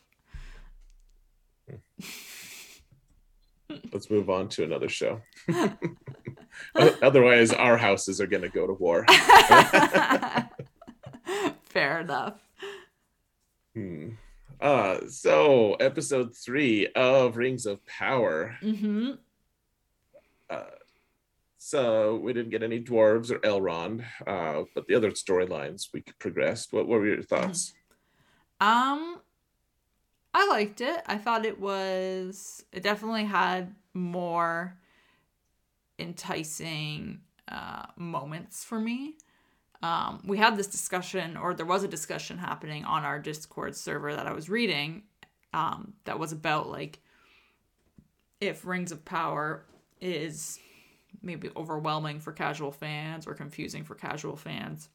Let's 3.94 4.10
move 4.10 4.30
on 4.30 4.50
to 4.50 4.66
another 4.66 4.90
show. 4.90 5.22
Otherwise, 6.76 7.54
our 7.54 7.78
houses 7.78 8.20
are 8.20 8.28
going 8.28 8.44
to 8.44 8.50
go 8.50 8.68
to 8.68 8.74
war. 8.74 9.06
Fair 11.64 12.02
enough. 12.02 12.34
Hmm. 13.74 14.10
Uh, 14.60 15.08
so 15.08 15.76
episode 15.76 16.36
three 16.36 16.88
of 16.96 17.38
Rings 17.38 17.66
of 17.66 17.86
Power. 17.86 18.58
Mm-hmm. 18.62 19.12
Uh, 20.50 20.64
so 21.58 22.16
we 22.18 22.34
didn't 22.34 22.52
get 22.52 22.64
any 22.64 22.82
dwarves 22.82 23.32
or 23.32 23.40
Elrond, 23.40 24.04
uh, 24.26 24.64
but 24.76 24.88
the 24.88 24.96
other 24.96 25.12
storylines 25.12 25.88
we 25.94 26.04
progressed. 26.20 26.74
What, 26.74 26.88
what 26.88 27.00
were 27.00 27.08
your 27.08 27.24
thoughts? 27.24 27.74
Um, 28.60 29.22
I 30.34 30.48
liked 30.48 30.82
it. 30.82 31.04
I 31.06 31.20
thought 31.20 31.46
it 31.46 31.60
was. 31.60 32.66
It 32.72 32.82
definitely 32.82 33.26
had 33.26 33.76
more 33.94 34.80
enticing 36.00 37.22
uh, 37.48 37.86
moments 37.98 38.64
for 38.64 38.80
me. 38.80 39.18
Um, 39.84 40.24
we 40.26 40.38
had 40.40 40.58
this 40.58 40.66
discussion, 40.66 41.38
or 41.38 41.54
there 41.54 41.68
was 41.68 41.84
a 41.84 41.88
discussion 41.88 42.40
happening 42.40 42.84
on 42.84 43.04
our 43.04 43.20
Discord 43.20 43.76
server 43.76 44.16
that 44.16 44.26
I 44.26 44.34
was 44.34 44.50
reading 44.50 45.04
um, 45.54 45.94
that 46.06 46.20
was 46.20 46.32
about 46.32 46.70
like 46.70 47.00
if 48.42 48.66
Rings 48.66 48.92
of 48.92 49.06
Power 49.06 49.66
is 50.02 50.60
maybe 51.22 51.50
overwhelming 51.56 52.20
for 52.20 52.32
casual 52.32 52.72
fans 52.72 53.28
or 53.28 53.34
confusing 53.34 53.84
for 53.84 53.96
casual 53.96 54.36
fans. 54.36 54.90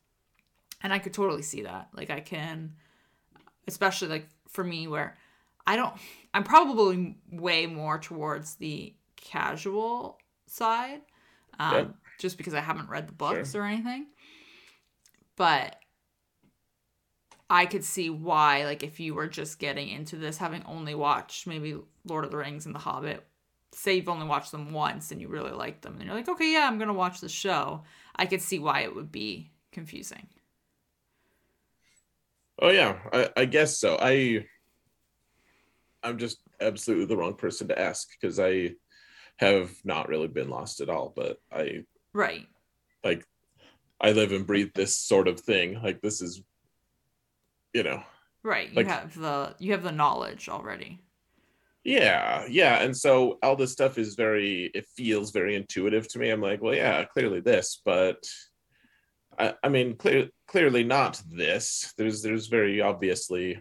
And 0.82 0.92
I 0.92 0.98
could 0.98 1.14
totally 1.14 1.42
see 1.42 1.62
that. 1.62 1.88
Like, 1.94 2.10
I 2.10 2.20
can, 2.20 2.72
especially 3.68 4.08
like 4.08 4.28
for 4.48 4.64
me, 4.64 4.88
where 4.88 5.16
I 5.66 5.76
don't, 5.76 5.94
I'm 6.34 6.44
probably 6.44 7.16
way 7.30 7.66
more 7.66 7.98
towards 7.98 8.56
the 8.56 8.94
casual 9.16 10.18
side, 10.46 11.02
um, 11.60 11.74
yep. 11.74 11.94
just 12.18 12.36
because 12.36 12.54
I 12.54 12.60
haven't 12.60 12.88
read 12.88 13.08
the 13.08 13.12
books 13.12 13.52
sure. 13.52 13.62
or 13.62 13.66
anything. 13.66 14.06
But 15.36 15.76
I 17.48 17.66
could 17.66 17.84
see 17.84 18.10
why, 18.10 18.64
like, 18.64 18.82
if 18.82 18.98
you 18.98 19.14
were 19.14 19.28
just 19.28 19.58
getting 19.58 19.88
into 19.88 20.16
this, 20.16 20.38
having 20.38 20.64
only 20.64 20.94
watched 20.94 21.46
maybe 21.46 21.76
Lord 22.04 22.24
of 22.24 22.30
the 22.30 22.38
Rings 22.38 22.66
and 22.66 22.74
The 22.74 22.80
Hobbit, 22.80 23.24
say 23.72 23.96
you've 23.96 24.08
only 24.08 24.26
watched 24.26 24.52
them 24.52 24.72
once 24.72 25.10
and 25.10 25.20
you 25.20 25.28
really 25.28 25.52
like 25.52 25.80
them, 25.80 25.94
and 25.94 26.04
you're 26.04 26.14
like, 26.14 26.28
okay, 26.28 26.52
yeah, 26.52 26.66
I'm 26.66 26.78
gonna 26.78 26.92
watch 26.92 27.20
the 27.20 27.28
show. 27.28 27.82
I 28.16 28.26
could 28.26 28.42
see 28.42 28.58
why 28.58 28.80
it 28.80 28.94
would 28.94 29.10
be 29.10 29.50
confusing. 29.72 30.28
Oh 32.60 32.70
yeah, 32.70 32.98
I, 33.12 33.30
I 33.36 33.44
guess 33.46 33.78
so. 33.78 33.96
I 34.00 34.46
I'm 36.02 36.18
just 36.18 36.38
absolutely 36.60 37.06
the 37.06 37.16
wrong 37.16 37.34
person 37.34 37.68
to 37.68 37.78
ask 37.78 38.08
because 38.20 38.38
I 38.38 38.74
have 39.36 39.72
not 39.84 40.08
really 40.08 40.28
been 40.28 40.48
lost 40.48 40.80
at 40.80 40.88
all. 40.88 41.12
But 41.14 41.38
I 41.50 41.84
right 42.12 42.46
like 43.04 43.26
I 44.00 44.12
live 44.12 44.32
and 44.32 44.46
breathe 44.46 44.72
this 44.74 44.96
sort 44.96 45.28
of 45.28 45.40
thing. 45.40 45.80
Like 45.82 46.00
this 46.00 46.20
is, 46.20 46.42
you 47.72 47.82
know, 47.82 48.02
right. 48.42 48.68
You 48.70 48.76
like, 48.76 48.86
have 48.86 49.18
the 49.18 49.54
you 49.58 49.72
have 49.72 49.82
the 49.82 49.92
knowledge 49.92 50.48
already. 50.48 51.02
Yeah, 51.84 52.46
yeah, 52.48 52.82
and 52.82 52.96
so 52.96 53.38
all 53.42 53.56
this 53.56 53.72
stuff 53.72 53.98
is 53.98 54.14
very. 54.14 54.70
It 54.74 54.86
feels 54.96 55.32
very 55.32 55.56
intuitive 55.56 56.06
to 56.08 56.18
me. 56.18 56.30
I'm 56.30 56.40
like, 56.40 56.62
well, 56.62 56.74
yeah, 56.74 57.04
clearly 57.04 57.40
this, 57.40 57.80
but 57.84 58.24
I, 59.36 59.54
I 59.64 59.68
mean, 59.68 59.96
clear, 59.96 60.28
clearly 60.46 60.84
not 60.84 61.20
this. 61.28 61.92
There's 61.98 62.22
there's 62.22 62.46
very 62.46 62.80
obviously 62.80 63.60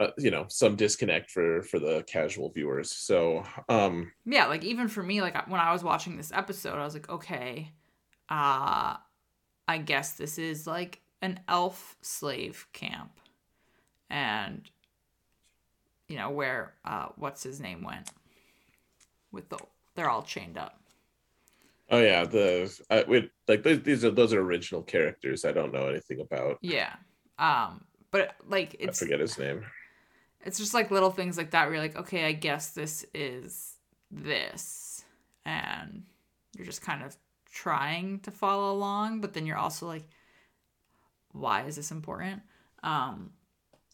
uh, 0.00 0.10
you 0.18 0.30
know 0.30 0.46
some 0.48 0.74
disconnect 0.74 1.30
for 1.30 1.62
for 1.62 1.78
the 1.78 2.02
casual 2.06 2.50
viewers 2.50 2.90
so 2.90 3.44
um 3.68 4.10
yeah 4.24 4.46
like 4.46 4.64
even 4.64 4.88
for 4.88 5.02
me 5.02 5.20
like 5.20 5.46
when 5.48 5.60
i 5.60 5.70
was 5.70 5.84
watching 5.84 6.16
this 6.16 6.32
episode 6.32 6.78
i 6.78 6.84
was 6.84 6.94
like 6.94 7.10
okay 7.10 7.70
uh 8.30 8.96
i 9.68 9.78
guess 9.78 10.14
this 10.14 10.38
is 10.38 10.66
like 10.66 11.02
an 11.20 11.38
elf 11.46 11.94
slave 12.00 12.66
camp 12.72 13.20
and 14.08 14.70
you 16.12 16.18
know 16.18 16.30
where 16.30 16.74
uh 16.84 17.06
what's 17.16 17.42
his 17.42 17.58
name 17.58 17.82
went 17.82 18.10
with 19.32 19.48
the 19.48 19.58
they're 19.94 20.10
all 20.10 20.22
chained 20.22 20.58
up 20.58 20.82
Oh 21.92 22.00
yeah, 22.00 22.24
the 22.24 22.74
I, 22.88 23.04
we, 23.06 23.30
like 23.46 23.62
those, 23.64 23.82
these 23.82 24.02
are 24.02 24.10
those 24.10 24.32
are 24.32 24.40
original 24.40 24.82
characters. 24.82 25.44
I 25.44 25.52
don't 25.52 25.74
know 25.74 25.88
anything 25.88 26.20
about. 26.20 26.56
Yeah. 26.62 26.94
Um, 27.38 27.84
but 28.10 28.34
like 28.48 28.82
I 28.82 28.92
forget 28.92 29.20
his 29.20 29.38
name. 29.38 29.62
it's 30.44 30.58
just 30.58 30.72
like 30.72 30.90
little 30.90 31.10
things 31.10 31.36
like 31.36 31.50
that 31.50 31.66
where 31.66 31.74
you're 31.74 31.82
like, 31.82 31.96
okay, 31.96 32.24
I 32.24 32.32
guess 32.32 32.70
this 32.70 33.04
is 33.12 33.74
this. 34.10 35.04
And 35.44 36.04
you're 36.56 36.64
just 36.64 36.80
kind 36.80 37.02
of 37.02 37.14
trying 37.52 38.20
to 38.20 38.30
follow 38.30 38.72
along, 38.72 39.20
but 39.20 39.34
then 39.34 39.44
you're 39.44 39.58
also 39.58 39.86
like, 39.86 40.04
why 41.32 41.64
is 41.64 41.76
this 41.76 41.90
important? 41.90 42.40
Um, 42.82 43.32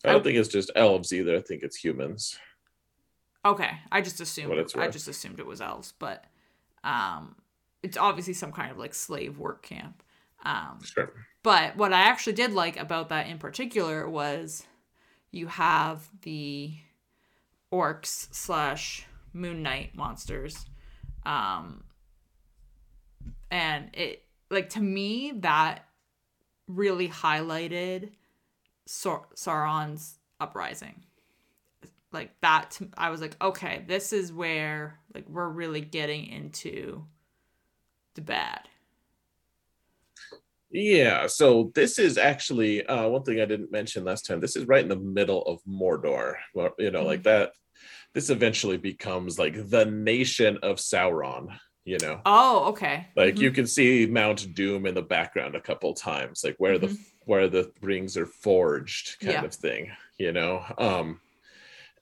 I 0.04 0.12
don't 0.12 0.20
I- 0.20 0.24
think 0.24 0.36
it's 0.38 0.48
just 0.48 0.70
elves 0.76 1.12
either. 1.12 1.36
I 1.36 1.40
think 1.40 1.62
it's 1.62 1.76
humans. 1.76 2.38
okay, 3.44 3.70
I 3.90 4.00
just 4.00 4.20
assumed 4.20 4.52
I 4.76 4.88
just 4.88 5.08
assumed 5.08 5.38
it 5.40 5.46
was 5.46 5.60
elves, 5.60 5.92
but 5.98 6.24
um, 6.84 7.36
it's 7.82 7.96
obviously 7.96 8.34
some 8.34 8.52
kind 8.52 8.70
of 8.70 8.78
like 8.78 8.94
slave 8.94 9.38
work 9.38 9.62
camp. 9.62 10.02
Um, 10.44 10.80
Sure. 10.84 11.12
But 11.42 11.76
what 11.76 11.92
I 11.92 12.00
actually 12.02 12.34
did 12.34 12.52
like 12.52 12.76
about 12.78 13.08
that 13.10 13.26
in 13.28 13.38
particular 13.38 14.08
was 14.08 14.66
you 15.30 15.46
have 15.46 16.08
the 16.22 16.74
orcs 17.72 18.28
slash 18.34 19.06
moon 19.32 19.62
knight 19.62 19.94
monsters. 19.94 20.66
Um 21.24 21.84
and 23.50 23.90
it 23.94 24.24
like 24.50 24.70
to 24.70 24.80
me 24.80 25.32
that 25.36 25.84
really 26.66 27.08
highlighted 27.08 28.10
Sar- 28.88 29.28
Sauron's 29.36 30.18
uprising. 30.40 31.04
Like 32.10 32.30
that 32.40 32.78
I 32.96 33.10
was 33.10 33.20
like, 33.20 33.36
okay, 33.40 33.84
this 33.86 34.14
is 34.14 34.32
where 34.32 34.98
like 35.14 35.28
we're 35.28 35.48
really 35.48 35.82
getting 35.82 36.24
into 36.26 37.04
the 38.14 38.22
bad. 38.22 38.60
Yeah. 40.70 41.26
So 41.26 41.70
this 41.74 41.98
is 41.98 42.16
actually 42.16 42.84
uh, 42.86 43.08
one 43.08 43.22
thing 43.24 43.40
I 43.40 43.44
didn't 43.46 43.70
mention 43.72 44.04
last 44.04 44.26
time. 44.26 44.40
This 44.40 44.56
is 44.56 44.66
right 44.66 44.82
in 44.82 44.88
the 44.88 44.96
middle 44.96 45.42
of 45.42 45.60
Mordor. 45.68 46.34
Well, 46.54 46.70
you 46.78 46.90
know, 46.90 47.04
like 47.04 47.22
that. 47.24 47.52
This 48.14 48.30
eventually 48.30 48.78
becomes 48.78 49.38
like 49.38 49.68
the 49.68 49.84
nation 49.84 50.58
of 50.62 50.76
Sauron. 50.76 51.48
You 51.84 51.96
know, 52.02 52.20
Oh, 52.26 52.66
okay. 52.70 53.06
like 53.16 53.36
Mhm. 53.36 53.40
you 53.40 53.50
can 53.50 53.66
see 53.66 54.04
Mount 54.06 54.54
Doom 54.54 54.84
in 54.84 54.94
the 54.94 55.00
background 55.02 55.54
a 55.54 55.60
couple 55.60 55.94
times, 55.94 56.42
like 56.44 56.56
where 56.58 56.78
the 56.78 56.88
Mhm. 56.88 56.98
Where 57.28 57.48
the 57.48 57.70
rings 57.82 58.16
are 58.16 58.26
forged, 58.26 59.20
kind 59.20 59.32
Yeah. 59.34 59.44
of 59.44 59.54
thing. 59.54 59.92
You 60.18 60.32
know. 60.32 60.64
Um, 60.78 61.20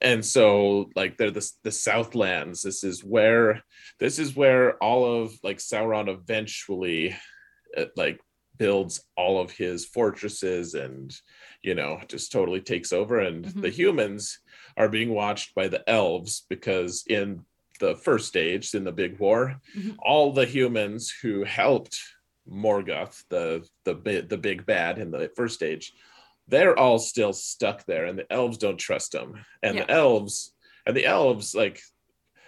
and 0.01 0.23
so 0.25 0.89
like 0.95 1.17
they're 1.17 1.31
the 1.31 1.51
the 1.63 1.71
Southlands. 1.71 2.61
This 2.61 2.83
is 2.83 3.03
where 3.03 3.63
this 3.99 4.19
is 4.19 4.35
where 4.35 4.77
all 4.81 5.03
of 5.21 5.33
like 5.43 5.57
Sauron 5.57 6.07
eventually 6.07 7.15
uh, 7.75 7.85
like 7.95 8.19
builds 8.57 9.03
all 9.15 9.39
of 9.41 9.51
his 9.51 9.85
fortresses 9.85 10.73
and 10.75 11.13
you 11.61 11.75
know 11.75 11.99
just 12.07 12.31
totally 12.31 12.61
takes 12.61 12.91
over 12.93 13.19
and 13.19 13.45
Mhm. 13.45 13.61
the 13.61 13.69
humans 13.69 14.39
are 14.77 14.89
being 14.89 15.11
watched 15.13 15.53
by 15.55 15.67
the 15.67 15.83
elves 15.89 16.45
because 16.49 17.03
in 17.07 17.45
the 17.79 17.95
first 17.97 18.27
stage 18.27 18.73
in 18.73 18.83
the 18.83 18.91
big 19.03 19.19
war 19.19 19.61
Mhm. 19.75 19.95
all 19.99 20.33
the 20.33 20.45
humans 20.45 21.13
who 21.21 21.43
helped 21.43 21.99
Morgoth 22.51 23.23
the 23.29 23.67
the 23.83 23.93
bi- 23.95 24.21
the 24.21 24.37
big 24.37 24.65
bad 24.65 24.99
in 24.99 25.11
the 25.11 25.29
first 25.35 25.55
stage 25.55 25.93
they're 26.47 26.77
all 26.79 26.97
still 26.97 27.33
stuck 27.33 27.85
there 27.85 28.05
and 28.05 28.17
the 28.17 28.31
elves 28.31 28.57
don't 28.57 28.77
trust 28.77 29.11
them 29.11 29.33
and 29.61 29.77
the 29.77 29.91
elves 29.91 30.53
and 30.85 30.95
the 30.95 31.05
elves 31.05 31.53
like 31.53 31.81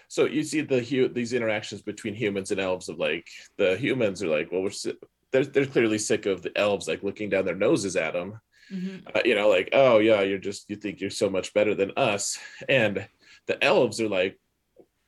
so 0.08 0.26
you 0.26 0.42
see 0.44 0.62
the 0.62 1.10
these 1.14 1.34
interactions 1.34 1.82
between 1.82 2.14
humans 2.16 2.52
and 2.52 2.60
elves 2.62 2.88
of 2.90 2.98
like 2.98 3.28
the 3.58 3.76
humans 3.78 4.24
are 4.24 4.30
like 4.30 4.52
well 4.52 4.62
we're 4.64 4.94
they're, 5.32 5.46
they're 5.46 5.66
clearly 5.66 5.98
sick 6.00 6.26
of 6.26 6.42
the 6.42 6.58
elves 6.58 6.88
like 6.88 7.04
looking 7.04 7.30
down 7.30 7.46
their 7.46 7.56
noses 7.56 7.96
at 7.96 8.14
them 8.14 8.40
Mhm. 8.72 9.02
uh, 9.16 9.22
you 9.26 9.34
know 9.34 9.50
like 9.50 9.70
oh 9.74 9.98
yeah 9.98 10.22
you're 10.22 10.38
just 10.38 10.70
you 10.70 10.76
think 10.76 11.02
you're 11.02 11.10
so 11.10 11.28
much 11.28 11.56
better 11.56 11.74
than 11.74 11.92
us. 11.98 12.38
And 12.70 13.08
the 13.48 13.64
elves 13.64 14.00
are 14.00 14.08
like 14.08 14.40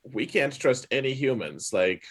we 0.03 0.25
can't 0.25 0.57
trust 0.59 0.87
any 0.89 1.13
humans. 1.13 1.71
Like 1.71 2.03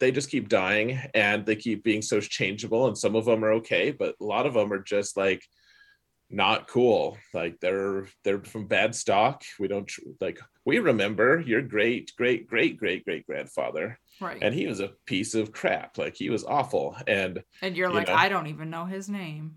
they 0.00 0.10
just 0.12 0.30
keep 0.30 0.48
dying 0.48 0.98
and 1.14 1.46
they 1.46 1.56
keep 1.56 1.82
being 1.84 2.02
so 2.02 2.20
changeable 2.20 2.86
and 2.86 2.96
some 2.98 3.14
of 3.16 3.24
them 3.24 3.44
are 3.44 3.52
okay 3.52 3.90
but 3.92 4.14
a 4.20 4.24
lot 4.24 4.46
of 4.46 4.54
them 4.54 4.72
are 4.72 4.82
just 4.82 5.16
like 5.16 5.42
not 6.30 6.68
cool 6.68 7.16
like 7.32 7.58
they're 7.60 8.06
they're 8.24 8.40
from 8.44 8.66
bad 8.66 8.94
stock 8.94 9.42
we 9.58 9.66
don't 9.68 9.86
tr- 9.86 10.00
like 10.20 10.38
we 10.66 10.78
remember 10.78 11.40
your 11.40 11.62
great 11.62 12.12
great 12.18 12.46
great 12.46 12.76
great 12.78 13.04
great 13.04 13.26
grandfather 13.26 13.98
Right. 14.20 14.38
and 14.42 14.52
he 14.54 14.66
was 14.66 14.80
a 14.80 14.90
piece 15.06 15.34
of 15.34 15.52
crap 15.52 15.96
like 15.96 16.16
he 16.16 16.28
was 16.28 16.44
awful 16.44 16.96
and 17.06 17.42
And 17.62 17.76
you're 17.76 17.88
you 17.90 17.94
like, 17.94 18.08
know. 18.08 18.14
I 18.14 18.28
don't 18.28 18.48
even 18.48 18.68
know 18.68 18.84
his 18.84 19.08
name. 19.08 19.56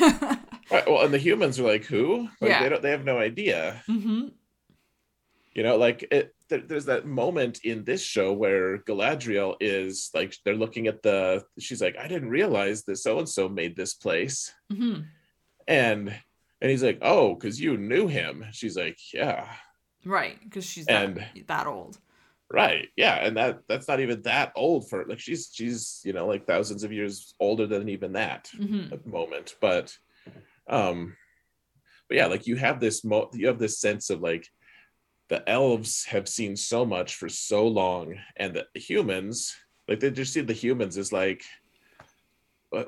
uh, 0.00 0.36
well 0.70 1.02
and 1.02 1.12
the 1.14 1.18
humans 1.18 1.58
are 1.58 1.64
like 1.64 1.84
who 1.84 2.28
like 2.40 2.50
Yeah. 2.50 2.62
they 2.62 2.68
don't 2.68 2.82
they 2.82 2.90
have 2.90 3.04
no 3.04 3.18
idea 3.18 3.82
hmm 3.86 4.28
you 5.54 5.62
know 5.62 5.76
like 5.76 6.06
it 6.10 6.34
there, 6.48 6.60
there's 6.66 6.86
that 6.86 7.06
moment 7.06 7.60
in 7.64 7.84
this 7.84 8.02
show 8.02 8.32
where 8.32 8.78
galadriel 8.78 9.56
is 9.60 10.10
like 10.14 10.34
they're 10.44 10.54
looking 10.54 10.86
at 10.86 11.02
the 11.02 11.44
she's 11.58 11.82
like 11.82 11.96
i 11.98 12.08
didn't 12.08 12.30
realize 12.30 12.84
that 12.84 12.96
so 12.96 13.18
and 13.18 13.28
so 13.28 13.48
made 13.48 13.76
this 13.76 13.94
place. 13.94 14.52
Hmm 14.72 15.00
and 15.66 16.08
and 16.60 16.70
he's 16.70 16.82
like 16.82 16.98
oh 17.02 17.34
because 17.34 17.60
you 17.60 17.76
knew 17.76 18.08
him. 18.08 18.44
She's 18.52 18.76
like 18.76 18.98
yeah. 19.12 19.46
Right, 20.04 20.38
because 20.42 20.64
she's 20.64 20.86
that, 20.86 21.04
And- 21.04 21.24
that 21.48 21.66
old. 21.66 21.98
right 22.50 22.88
yeah 22.96 23.16
and 23.16 23.36
that 23.36 23.60
that's 23.68 23.86
not 23.88 24.00
even 24.00 24.22
that 24.22 24.52
old 24.56 24.88
for 24.88 25.04
like 25.06 25.18
she's 25.20 25.50
she's 25.52 26.00
you 26.04 26.14
know 26.14 26.26
like 26.26 26.46
thousands 26.46 26.82
of 26.84 26.90
years 26.92 27.34
older 27.38 27.66
than 27.66 27.88
even 27.90 28.12
that 28.14 28.48
hmm 28.56 28.86
at 28.90 29.02
the 29.04 29.10
moment 29.10 29.54
but 29.60 29.94
um 30.70 31.14
but 32.08 32.16
yeah 32.16 32.26
like 32.26 32.46
you 32.46 32.56
have 32.56 32.80
this 32.80 33.04
mo 33.04 33.28
you 33.34 33.46
have 33.48 33.58
this 33.58 33.78
sense 33.78 34.08
of 34.08 34.20
like 34.22 34.46
the 35.28 35.48
elves 35.48 36.04
have 36.06 36.28
seen 36.28 36.56
so 36.56 36.84
much 36.84 37.16
for 37.16 37.28
so 37.28 37.66
long 37.66 38.14
and 38.36 38.54
the 38.54 38.80
humans 38.80 39.54
like 39.86 40.00
they 40.00 40.10
just 40.10 40.32
see 40.32 40.40
the 40.40 40.52
humans 40.52 40.96
as 40.96 41.12
like 41.12 41.42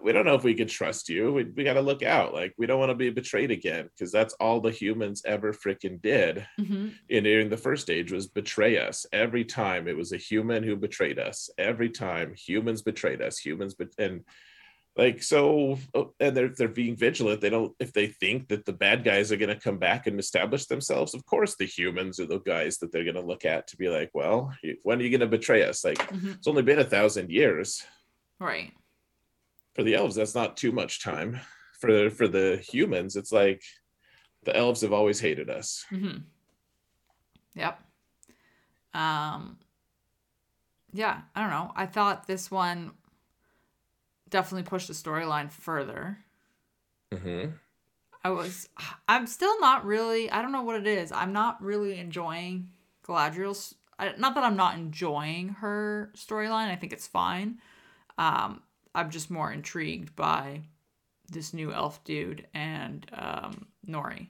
we 0.03 0.13
don't 0.13 0.27
know 0.27 0.35
if 0.35 0.45
we 0.45 0.55
can 0.55 0.69
trust 0.69 1.09
you. 1.09 1.33
We, 1.33 1.45
we 1.45 1.65
got 1.65 1.75
to 1.75 1.81
look 1.81 2.03
out. 2.03 2.35
Like 2.35 2.55
we 2.59 2.67
don't 2.67 2.79
want 2.79 2.91
to 2.91 2.95
be 2.95 3.11
betrayed 3.11 3.51
again 3.51 3.89
because 3.89 4.13
that's 4.13 4.35
all 4.35 4.61
the 4.61 4.71
humans 4.71 5.23
ever 5.25 5.53
freaking 5.53 6.01
did 6.03 6.47
hmm 6.57 6.89
in 7.09 7.25
during 7.25 7.49
the 7.49 7.57
first 7.57 7.83
stage 7.83 8.13
was 8.13 8.29
betray 8.29 8.79
us. 8.79 9.05
Every 9.13 9.45
time 9.45 9.89
it 9.89 9.97
was 9.97 10.13
a 10.13 10.17
human 10.17 10.63
who 10.63 10.77
betrayed 10.77 11.19
us. 11.19 11.51
Every 11.59 11.89
time 11.89 12.35
humans 12.35 12.83
betrayed 12.83 13.21
us. 13.21 13.39
Humans 13.39 13.75
but 13.75 13.89
and 13.99 14.23
like 14.97 15.23
so 15.23 15.79
oh, 15.95 16.13
and 16.19 16.37
they're 16.37 16.49
they're 16.49 16.69
being 16.69 16.97
vigilant 16.97 17.41
they 17.41 17.49
don't 17.49 17.73
if 17.79 17.93
they 17.93 18.09
think 18.09 18.49
that 18.49 18.65
the 18.65 18.73
bad 18.73 19.05
guys 19.05 19.31
are 19.31 19.37
going 19.37 19.49
to 19.55 19.61
come 19.61 19.79
back 19.79 20.07
and 20.07 20.19
establish 20.19 20.67
themselves 20.67 21.15
of 21.15 21.25
course 21.27 21.55
the 21.57 21.65
humans 21.65 22.19
are 22.19 22.27
the 22.27 22.41
guys 22.41 22.79
that 22.79 22.91
they're 22.91 23.05
going 23.05 23.15
to 23.15 23.21
look 23.21 23.45
at 23.45 23.67
to 23.69 23.77
be 23.77 23.89
like 23.89 24.11
well 24.15 24.53
when 24.83 24.99
are 24.99 25.03
you 25.03 25.11
going 25.11 25.21
to 25.21 25.27
betray 25.39 25.63
us 25.63 25.85
like 25.85 26.01
hmm 26.11 26.33
it's 26.33 26.49
only 26.49 26.63
been 26.63 26.81
a 26.81 26.85
thousand 26.85 27.31
years 27.31 27.83
Right. 28.41 28.73
for 29.75 29.83
the 29.85 29.95
elves 29.95 30.17
that's 30.17 30.35
not 30.35 30.57
too 30.57 30.73
much 30.73 31.03
time 31.03 31.39
for 31.81 32.11
for 32.11 32.27
the 32.27 32.57
humans 32.69 33.15
it's 33.17 33.33
like 33.33 33.63
the 34.45 34.57
elves 34.57 34.81
have 34.81 34.93
always 34.93 35.21
hated 35.21 35.49
us 35.51 35.85
hmm 35.89 36.19
Yep. 37.55 37.81
Um. 38.95 39.59
Yeah, 40.93 41.21
I 41.35 41.41
don't 41.41 41.51
know. 41.51 41.73
I 41.77 41.87
thought 41.87 42.27
this 42.27 42.51
one 42.51 42.93
definitely 44.31 44.69
pushed 44.69 44.89
the 44.89 44.95
storyline 44.95 45.51
further. 45.51 46.19
mm-hmm. 47.13 47.51
I 48.23 48.31
was 48.31 48.69
I'm 49.09 49.27
still 49.27 49.59
not 49.61 49.85
really 49.85 50.31
I 50.31 50.43
don't 50.43 50.53
know 50.53 50.63
what 50.63 50.77
it 50.77 50.87
is. 50.87 51.11
I'm 51.13 51.33
not 51.33 51.63
really 51.63 51.99
enjoying 51.99 52.69
Galadriel's 53.07 53.75
not 54.19 54.35
that 54.35 54.45
I'm 54.45 54.57
not 54.57 54.77
enjoying 54.77 55.51
her 55.51 56.13
storyline. 56.17 56.71
I 56.71 56.77
think 56.77 56.93
it's 56.93 57.07
fine. 57.07 57.59
Um 58.19 58.63
I'm 58.95 59.11
just 59.11 59.31
more 59.31 59.53
intrigued 59.53 60.15
by 60.17 60.63
this 61.31 61.55
new 61.55 61.73
elf 61.73 62.03
dude 62.05 62.47
and 62.53 63.07
um 63.13 63.67
Nori. 63.87 64.29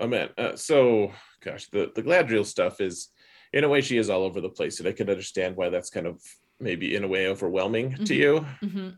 Oh 0.00 0.08
man, 0.08 0.30
uh, 0.36 0.56
so 0.56 1.12
gosh, 1.40 1.68
the 1.68 1.92
the 1.94 2.02
Galadriel 2.02 2.44
stuff 2.44 2.80
is, 2.80 3.10
in 3.52 3.64
a 3.64 3.68
way, 3.68 3.80
she 3.80 3.96
is 3.96 4.10
all 4.10 4.24
over 4.24 4.40
the 4.40 4.48
place, 4.48 4.80
and 4.80 4.88
I 4.88 4.92
can 4.92 5.08
understand 5.08 5.56
why 5.56 5.68
that's 5.68 5.90
kind 5.90 6.06
of 6.06 6.20
maybe 6.60 6.94
in 6.94 7.04
a 7.04 7.08
way 7.08 7.26
overwhelming 7.28 7.94
to 8.04 8.14
Mhm. 8.14 8.16
you. 8.16 8.46
Mhm. 8.62 8.96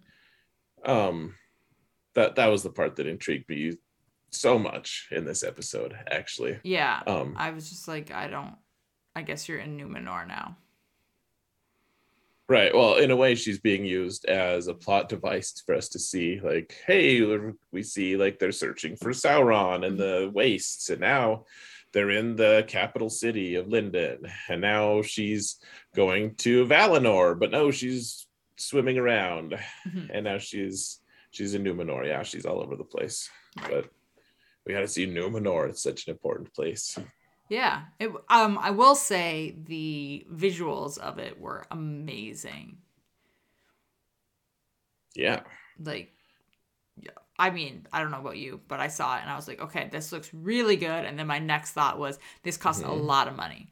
Um, 0.85 1.35
that 2.15 2.35
that 2.37 2.47
was 2.47 2.63
the 2.63 2.71
part 2.71 2.97
that 2.97 3.07
intrigued 3.07 3.49
me 3.49 3.77
so 4.31 4.59
much 4.59 5.09
in 5.11 5.25
this 5.25 5.43
episode, 5.43 5.97
actually. 6.11 6.59
Yeah. 6.63 7.03
Um, 7.07 7.35
I 7.37 7.51
was 7.51 7.69
just 7.71 7.89
like 7.89 8.11
I 8.11 8.29
don't 8.29 8.57
I 9.15 9.23
guess 9.23 9.49
you're 9.49 9.59
in 9.59 9.79
Numenor 9.79 10.27
now. 10.27 10.59
right. 12.49 12.73
Well, 12.73 12.95
in 12.97 13.11
a 13.11 13.17
way, 13.17 13.35
she's 13.35 13.59
being 13.59 13.85
used 13.85 14.25
as 14.27 14.69
a 14.69 14.75
plot 14.75 15.09
device 15.09 15.61
for 15.67 15.75
us 15.75 15.89
to 15.89 15.99
see, 15.99 16.39
like, 16.41 16.77
hey, 16.87 17.21
we 17.73 17.83
see 17.83 18.17
like 18.17 18.39
they're 18.39 18.53
searching 18.53 18.95
for 18.95 19.11
Sauron 19.11 19.85
and 19.85 19.99
the 19.99 20.31
wastes, 20.33 20.89
and 20.91 21.01
now 21.01 21.45
they're 21.97 22.11
in 22.11 22.37
the 22.37 22.63
capital 22.69 23.09
city 23.09 23.55
of 23.55 23.69
Lindon, 23.69 24.31
and 24.51 24.61
now 24.61 25.01
she's 25.01 25.57
going 25.95 26.35
to 26.35 26.67
Valinor, 26.67 27.39
but 27.39 27.51
no, 27.51 27.71
she's 27.71 28.27
swimming 28.59 28.99
around, 28.99 29.55
Mhm. 29.89 30.11
and 30.13 30.25
now 30.25 30.37
she's 30.37 31.01
she's 31.31 31.55
in 31.55 31.65
Numenor. 31.65 32.07
Yeah, 32.07 32.23
she's 32.23 32.45
all 32.45 32.61
over 32.61 32.77
the 32.77 32.85
place. 32.85 33.31
But 33.57 33.89
we 34.67 34.75
got 34.75 34.81
to 34.81 34.89
see 34.89 35.07
Numenor. 35.07 35.71
It's 35.71 35.83
such 35.83 36.07
an 36.07 36.11
important 36.13 36.53
place. 36.53 36.99
Yeah. 37.49 37.85
It, 37.99 38.11
um, 38.29 38.59
I 38.61 38.73
will 38.73 38.95
say 38.95 39.57
the 39.67 40.27
visuals 40.31 40.99
of 40.99 41.19
it 41.19 41.41
were 41.41 41.65
amazing. 41.71 42.77
Yeah, 45.15 45.41
Like, 45.79 46.13
yeah. 47.01 47.13
I 47.39 47.51
mean, 47.51 47.87
I 47.93 48.01
don't 48.01 48.11
know 48.11 48.21
about 48.21 48.37
you, 48.39 48.61
but 48.69 48.81
I 48.81 48.89
saw 48.89 49.17
it 49.19 49.23
and 49.23 49.31
I 49.31 49.37
was 49.37 49.47
like, 49.49 49.61
okay, 49.61 49.89
this 49.91 50.13
looks 50.13 50.33
really 50.33 50.77
good. 50.77 51.05
And 51.05 51.19
then 51.19 51.27
my 51.27 51.39
next 51.39 51.73
thought 51.73 51.99
was, 51.99 52.19
this 52.43 52.57
costs 52.57 52.83
a 52.83 52.87
Mhm. 52.87 53.05
lot 53.07 53.29
of 53.29 53.37
money. 53.37 53.69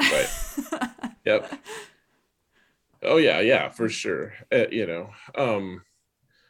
right. 0.00 0.28
Yep. 1.24 1.52
Oh 3.02 3.16
yeah, 3.18 3.40
yeah, 3.40 3.68
for 3.68 3.88
sure. 3.88 4.32
Uh, 4.52 4.66
you 4.70 4.86
know, 4.86 5.10
um, 5.36 5.82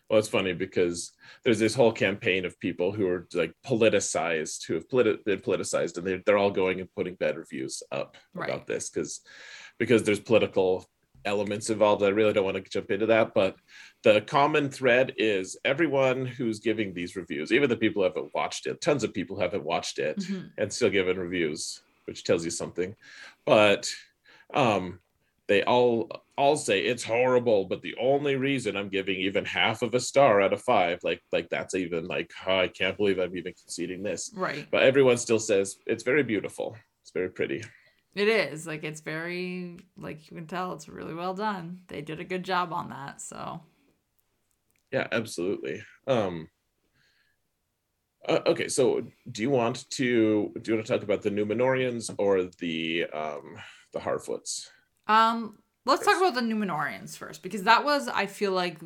well, 0.09 0.19
it's 0.19 0.29
funny 0.29 0.53
because 0.55 1.13
there's 1.45 1.59
this 1.59 1.75
whole 1.75 1.93
campaign 1.93 2.45
of 2.45 2.59
people 2.61 2.93
who 2.93 3.07
are 3.09 3.27
like 3.35 3.53
politicized, 3.67 4.67
who 4.67 4.75
have 4.75 4.89
politi- 4.89 5.23
been 5.25 5.41
politicized, 5.41 5.99
and 5.99 6.07
they're 6.07 6.23
they're 6.25 6.39
all 6.39 6.51
going 6.51 6.81
and 6.81 6.93
putting 6.95 7.15
bad 7.17 7.37
reviews 7.37 7.83
up 7.93 8.17
Right. 8.35 8.49
about 8.49 8.67
this 8.67 8.89
because 8.89 9.21
because 9.79 10.05
there's 10.05 10.21
political 10.21 10.87
elements 11.25 11.71
involved. 11.71 12.03
I 12.03 12.09
really 12.09 12.33
don't 12.33 12.45
want 12.45 12.57
to 12.63 12.71
jump 12.71 12.91
into 12.91 13.07
that, 13.07 13.35
but 13.35 13.57
the 14.03 14.21
common 14.23 14.71
thread 14.71 15.13
is 15.17 15.57
everyone 15.65 16.25
who's 16.27 16.61
giving 16.61 16.95
these 16.95 17.17
reviews, 17.17 17.53
even 17.53 17.69
the 17.69 17.77
people 17.77 18.03
who 18.03 18.09
haven't 18.09 18.35
watched 18.35 18.67
it, 18.67 18.81
tons 18.81 19.05
of 19.05 19.13
people 19.13 19.39
haven't 19.39 19.65
watched 19.65 19.99
it 19.99 20.17
Mhm. 20.19 20.51
and 20.59 20.73
still 20.73 20.91
giving 20.91 21.17
reviews, 21.17 21.83
which 22.07 22.25
tells 22.25 22.45
you 22.45 22.51
something. 22.51 22.95
But 23.45 23.91
um, 24.55 25.01
they 25.47 25.63
all 25.65 26.11
all 26.37 26.57
say 26.57 26.83
it's 26.85 27.03
horrible, 27.03 27.65
but 27.65 27.83
the 27.83 27.97
only 28.01 28.37
reason 28.37 28.77
I'm 28.77 28.89
giving 28.89 29.17
even 29.19 29.45
half 29.45 29.83
of 29.83 29.93
a 29.95 29.99
star 30.01 30.41
out 30.41 30.53
of 30.53 30.63
five, 30.63 31.01
like 31.03 31.21
like 31.33 31.49
that's 31.51 31.75
even 31.75 32.07
like 32.07 32.31
oh, 32.47 32.61
I 32.61 32.69
can't 32.69 32.97
believe 32.97 33.19
I'm 33.19 33.37
even 33.37 33.55
conceding 33.55 34.03
this. 34.05 34.31
Right. 34.37 34.67
But 34.71 34.85
everyone 34.85 35.17
still 35.17 35.41
says 35.41 35.77
it's 35.87 36.05
very 36.05 36.23
beautiful. 36.23 36.77
It's 37.03 37.11
very 37.11 37.31
pretty. 37.31 37.63
It 38.19 38.29
is. 38.29 38.67
Like, 38.67 38.83
it's 38.85 39.01
very, 39.01 39.79
like, 39.97 40.31
you 40.31 40.37
can 40.37 40.47
tell 40.47 40.73
it's 40.73 40.89
really 40.89 41.15
well 41.15 41.35
done. 41.35 41.83
They 41.89 42.03
did 42.03 42.19
a 42.21 42.25
good 42.25 42.43
job 42.43 42.73
on 42.73 42.91
that. 42.91 43.21
So, 43.21 43.61
Yeah, 44.91 45.07
absolutely. 45.13 45.83
Um, 46.07 46.49
uh, 48.29 48.41
okay, 48.47 48.69
so 48.69 49.07
do 49.31 49.43
you 49.43 49.51
want 49.51 49.89
to 49.91 50.53
do 50.61 50.71
you 50.71 50.75
want 50.77 50.87
to 50.87 50.93
talk 50.93 51.03
about 51.03 51.23
the 51.23 51.31
Numenorians 51.31 52.11
or 52.19 52.45
the 52.59 53.07
um 53.13 53.57
the 53.93 54.01
Harfoots? 54.01 54.69
um, 55.07 55.59
let's 55.87 56.05
talk 56.05 56.17
about 56.19 56.35
the 56.35 56.41
Numenorians 56.41 57.17
first 57.17 57.43
because 57.43 57.63
that 57.65 57.85
was, 57.85 58.09
I 58.09 58.27
feel 58.27 58.53
like, 58.53 58.79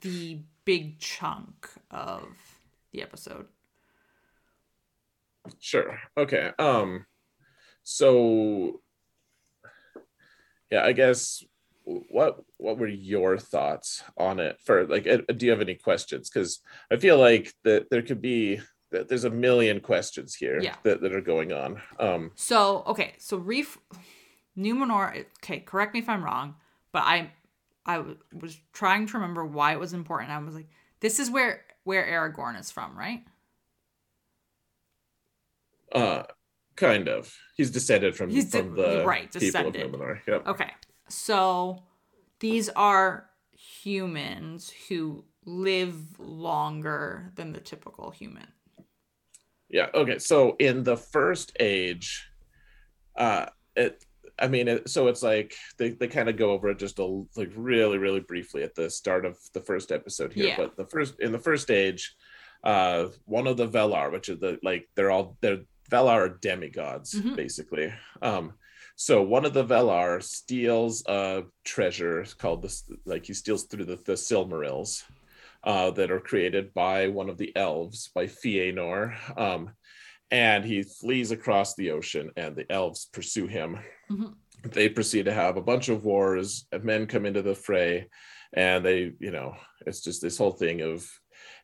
the 0.00 0.42
big 0.64 0.98
chunk 0.98 1.68
of 1.90 2.24
the 2.92 3.02
episode. 3.02 3.46
Sure. 5.58 5.98
Okay. 6.16 6.52
Um 6.58 7.06
so 7.82 8.80
yeah, 10.70 10.84
I 10.84 10.92
guess 10.92 11.42
what 11.84 12.38
what 12.58 12.78
were 12.78 12.86
your 12.86 13.36
thoughts 13.38 14.04
on 14.16 14.38
it 14.38 14.60
for 14.60 14.86
like 14.86 15.06
uh, 15.06 15.18
do 15.36 15.46
you 15.46 15.50
have 15.50 15.60
any 15.60 15.74
questions 15.74 16.30
cuz 16.30 16.60
I 16.90 16.96
feel 16.96 17.18
like 17.18 17.52
that 17.64 17.90
there 17.90 18.02
could 18.02 18.20
be 18.20 18.60
that 18.92 19.08
there's 19.08 19.24
a 19.24 19.30
million 19.30 19.80
questions 19.80 20.34
here 20.34 20.60
Yeah. 20.60 20.76
that, 20.84 21.00
that 21.00 21.12
are 21.14 21.20
going 21.20 21.52
on. 21.52 21.80
Um 21.98 22.30
So 22.36 22.82
okay, 22.86 23.14
so 23.18 23.36
Reef 23.38 23.78
Numenor. 24.56 25.24
Okay, 25.42 25.60
correct 25.60 25.94
me 25.94 26.00
if 26.00 26.08
I'm 26.08 26.22
wrong, 26.24 26.56
but 26.92 27.02
I 27.02 27.32
I 27.86 27.96
w- 27.96 28.18
was 28.32 28.60
trying 28.72 29.06
to 29.06 29.14
remember 29.14 29.44
why 29.44 29.72
it 29.72 29.80
was 29.80 29.92
important. 29.94 30.30
I 30.30 30.38
was 30.38 30.54
like, 30.54 30.68
this 31.00 31.18
is 31.18 31.30
where 31.30 31.64
where 31.84 32.04
Aragorn 32.04 32.58
is 32.60 32.70
from, 32.70 32.96
right? 32.96 33.24
uh 35.92 36.22
kind 36.80 37.08
of. 37.08 37.32
He's 37.56 37.70
descended 37.70 38.16
from 38.16 38.30
He's 38.30 38.50
de- 38.50 38.58
from 38.58 38.74
the 38.74 39.04
right, 39.06 39.32
people 39.32 39.40
descended. 39.40 39.82
of 39.82 39.92
Numenor. 39.92 40.20
Yep. 40.26 40.46
Okay, 40.48 40.70
so 41.08 41.84
these 42.40 42.68
are 42.70 43.30
humans 43.52 44.72
who 44.88 45.24
live 45.44 46.18
longer 46.18 47.32
than 47.36 47.52
the 47.52 47.60
typical 47.60 48.10
human. 48.10 48.46
Yeah. 49.68 49.86
Okay. 49.94 50.18
So 50.18 50.56
in 50.58 50.82
the 50.82 50.96
first 50.96 51.56
age, 51.60 52.26
uh, 53.16 53.46
it. 53.76 54.04
I 54.38 54.48
mean, 54.48 54.68
it, 54.68 54.88
so 54.88 55.08
it's 55.08 55.22
like 55.22 55.54
they, 55.76 55.90
they 55.90 56.08
kind 56.08 56.30
of 56.30 56.38
go 56.38 56.52
over 56.52 56.70
it 56.70 56.78
just 56.78 56.98
a 56.98 57.04
like 57.36 57.52
really 57.54 57.98
really 57.98 58.20
briefly 58.20 58.62
at 58.62 58.74
the 58.74 58.88
start 58.88 59.26
of 59.26 59.36
the 59.52 59.60
first 59.60 59.92
episode 59.92 60.32
here. 60.32 60.46
Yeah. 60.46 60.56
But 60.56 60.76
the 60.76 60.86
first 60.86 61.20
in 61.20 61.30
the 61.30 61.38
first 61.38 61.70
age, 61.70 62.16
uh, 62.64 63.08
one 63.26 63.46
of 63.46 63.58
the 63.58 63.68
Valar, 63.68 64.10
which 64.10 64.30
is 64.30 64.40
the 64.40 64.58
like 64.62 64.88
they're 64.96 65.10
all 65.10 65.36
they're 65.42 65.60
Valar 65.90 66.20
are 66.26 66.28
demigods 66.28 67.14
Mhm. 67.14 67.36
basically. 67.36 67.92
Um, 68.22 68.54
so 68.96 69.22
one 69.22 69.44
of 69.44 69.54
the 69.54 69.64
Valar 69.64 70.22
steals 70.22 71.02
a 71.06 71.44
treasure 71.64 72.24
called 72.38 72.62
this 72.62 72.84
like 73.04 73.26
he 73.26 73.34
steals 73.34 73.64
through 73.64 73.86
the, 73.86 73.96
the 73.96 74.12
Silmarils 74.16 75.02
uh, 75.64 75.90
that 75.92 76.10
are 76.10 76.20
created 76.20 76.72
by 76.74 77.08
one 77.08 77.28
of 77.28 77.36
the 77.38 77.54
elves 77.56 78.08
by 78.14 78.26
Fëanor. 78.26 79.38
Um, 79.38 79.70
and 80.30 80.64
he 80.64 80.82
flees 80.82 81.32
across 81.32 81.74
the 81.74 81.90
ocean, 81.90 82.30
and 82.36 82.54
the 82.54 82.70
elves 82.70 83.06
pursue 83.12 83.46
him. 83.48 83.78
Mhm. 84.10 84.34
They 84.62 84.88
proceed 84.88 85.24
to 85.24 85.32
have 85.32 85.56
a 85.56 85.62
bunch 85.62 85.88
of 85.88 86.04
wars. 86.04 86.66
Men 86.82 87.06
come 87.06 87.26
into 87.26 87.42
the 87.42 87.54
fray, 87.54 88.08
and 88.52 88.84
they, 88.84 89.12
you 89.18 89.32
know, 89.32 89.56
it's 89.86 90.02
just 90.02 90.22
this 90.22 90.38
whole 90.38 90.52
thing 90.52 90.82
of, 90.82 91.10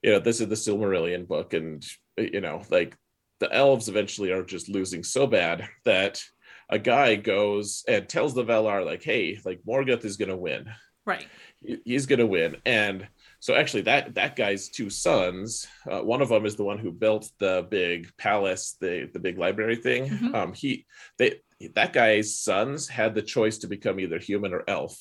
you 0.03 0.11
know, 0.11 0.19
this 0.19 0.41
is 0.41 0.49
the 0.49 0.57
Silmarillion 0.57 1.27
book, 1.29 1.55
and 1.55 1.87
you 2.19 2.41
know, 2.41 2.63
like 2.71 2.97
the 3.41 3.53
elves 3.53 3.89
eventually 3.89 4.31
are 4.33 4.43
just 4.43 4.69
losing 4.69 5.03
so 5.05 5.27
bad 5.27 5.69
that 5.85 6.23
a 6.71 6.79
guy 6.79 7.15
goes 7.17 7.85
and 7.87 8.09
tells 8.09 8.35
the 8.35 8.45
Valar, 8.45 8.85
like, 8.85 9.03
hey, 9.03 9.39
like 9.45 9.61
Morgoth 9.67 10.05
is 10.05 10.17
gonna 10.17 10.37
win 10.37 10.67
Right. 11.05 11.27
he- 11.63 11.81
he's 11.85 12.07
going 12.07 12.19
to 12.19 12.27
win 12.27 12.57
and 12.67 13.07
so 13.39 13.55
actually 13.55 13.83
that 13.83 14.15
that 14.15 14.35
guy's 14.35 14.69
two 14.69 14.91
sons 14.91 15.67
uh, 15.89 16.01
one 16.01 16.21
of 16.21 16.29
them 16.31 16.45
is 16.45 16.57
the 16.57 16.65
one 16.65 16.79
who 16.79 16.91
built 16.91 17.31
the 17.39 17.65
big 17.71 18.11
palace 18.17 18.77
the 18.81 19.09
the 19.13 19.21
big 19.21 19.39
library 19.39 19.77
thing 19.77 20.09
Mhm. 20.09 20.35
um 20.35 20.53
he 20.53 20.85
they 21.17 21.41
that 21.75 21.93
guy's 21.93 22.37
sons 22.39 22.89
had 22.89 23.15
the 23.15 23.23
choice 23.23 23.59
to 23.59 23.69
become 23.69 24.01
either 24.01 24.19
human 24.19 24.53
or 24.53 24.65
elf 24.69 24.99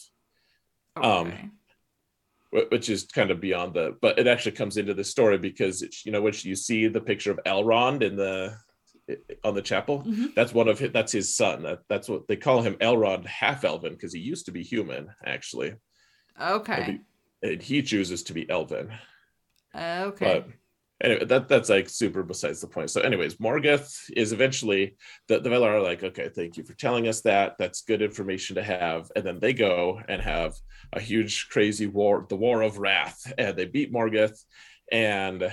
Um, 0.95 1.03
Okay. 1.27 1.49
wh- 1.49 1.64
which 2.69 2.89
is 2.89 3.03
kind 3.03 3.31
of 3.31 3.39
beyond 3.41 3.73
the 3.73 3.95
but 4.01 4.17
it 4.19 4.27
actually 4.27 4.51
comes 4.51 4.77
into 4.77 4.93
the 4.93 5.03
story 5.03 5.37
because 5.37 5.81
it's 5.81 6.05
you 6.05 6.11
know 6.11 6.21
which 6.21 6.45
you 6.45 6.55
see 6.55 6.87
the 6.87 7.01
picture 7.01 7.31
of 7.31 7.39
elrond 7.45 8.01
in 8.01 8.15
the 8.15 8.55
on 9.43 9.53
the 9.53 9.61
chapel 9.61 10.03
Mhm. 10.03 10.33
that's 10.35 10.53
one 10.53 10.67
of 10.67 10.79
his, 10.79 10.91
that's 10.91 11.11
his 11.11 11.35
son 11.35 11.63
that, 11.63 11.79
that's 11.89 12.09
what 12.09 12.27
they 12.27 12.35
call 12.35 12.61
him 12.61 12.75
elrond 12.75 13.25
half 13.25 13.63
elven 13.63 13.93
because 13.93 14.13
he 14.13 14.19
used 14.19 14.45
to 14.47 14.51
be 14.51 14.63
human 14.63 15.07
actually 15.25 15.73
Okay. 16.41 16.99
and 17.43 17.61
he 17.61 17.81
chooses 17.81 18.23
to 18.23 18.33
be 18.33 18.49
elven 18.49 18.91
Okay. 19.75 20.25
But 20.25 20.47
anyway, 21.01 21.25
that 21.25 21.47
that's 21.47 21.69
like 21.69 21.89
super 21.89 22.23
besides 22.23 22.61
the 22.61 22.67
point. 22.67 22.89
So, 22.89 23.01
anyways, 23.01 23.35
Morgoth 23.35 23.93
is 24.15 24.33
eventually 24.33 24.95
the, 25.27 25.39
the 25.39 25.49
Valar 25.49 25.75
are 25.75 25.81
like, 25.81 26.03
okay, 26.03 26.29
thank 26.29 26.57
you 26.57 26.63
for 26.63 26.73
telling 26.73 27.07
us 27.07 27.21
that. 27.21 27.55
That's 27.59 27.81
good 27.81 28.01
information 28.01 28.55
to 28.55 28.63
have. 28.63 29.11
And 29.15 29.25
then 29.25 29.39
they 29.39 29.53
go 29.53 30.01
and 30.07 30.21
have 30.21 30.55
a 30.93 31.01
huge, 31.01 31.49
crazy 31.49 31.87
war, 31.87 32.25
the 32.29 32.35
War 32.35 32.61
of 32.61 32.77
Wrath, 32.77 33.31
and 33.37 33.55
they 33.55 33.65
beat 33.65 33.93
Morgoth. 33.93 34.43
And 34.91 35.51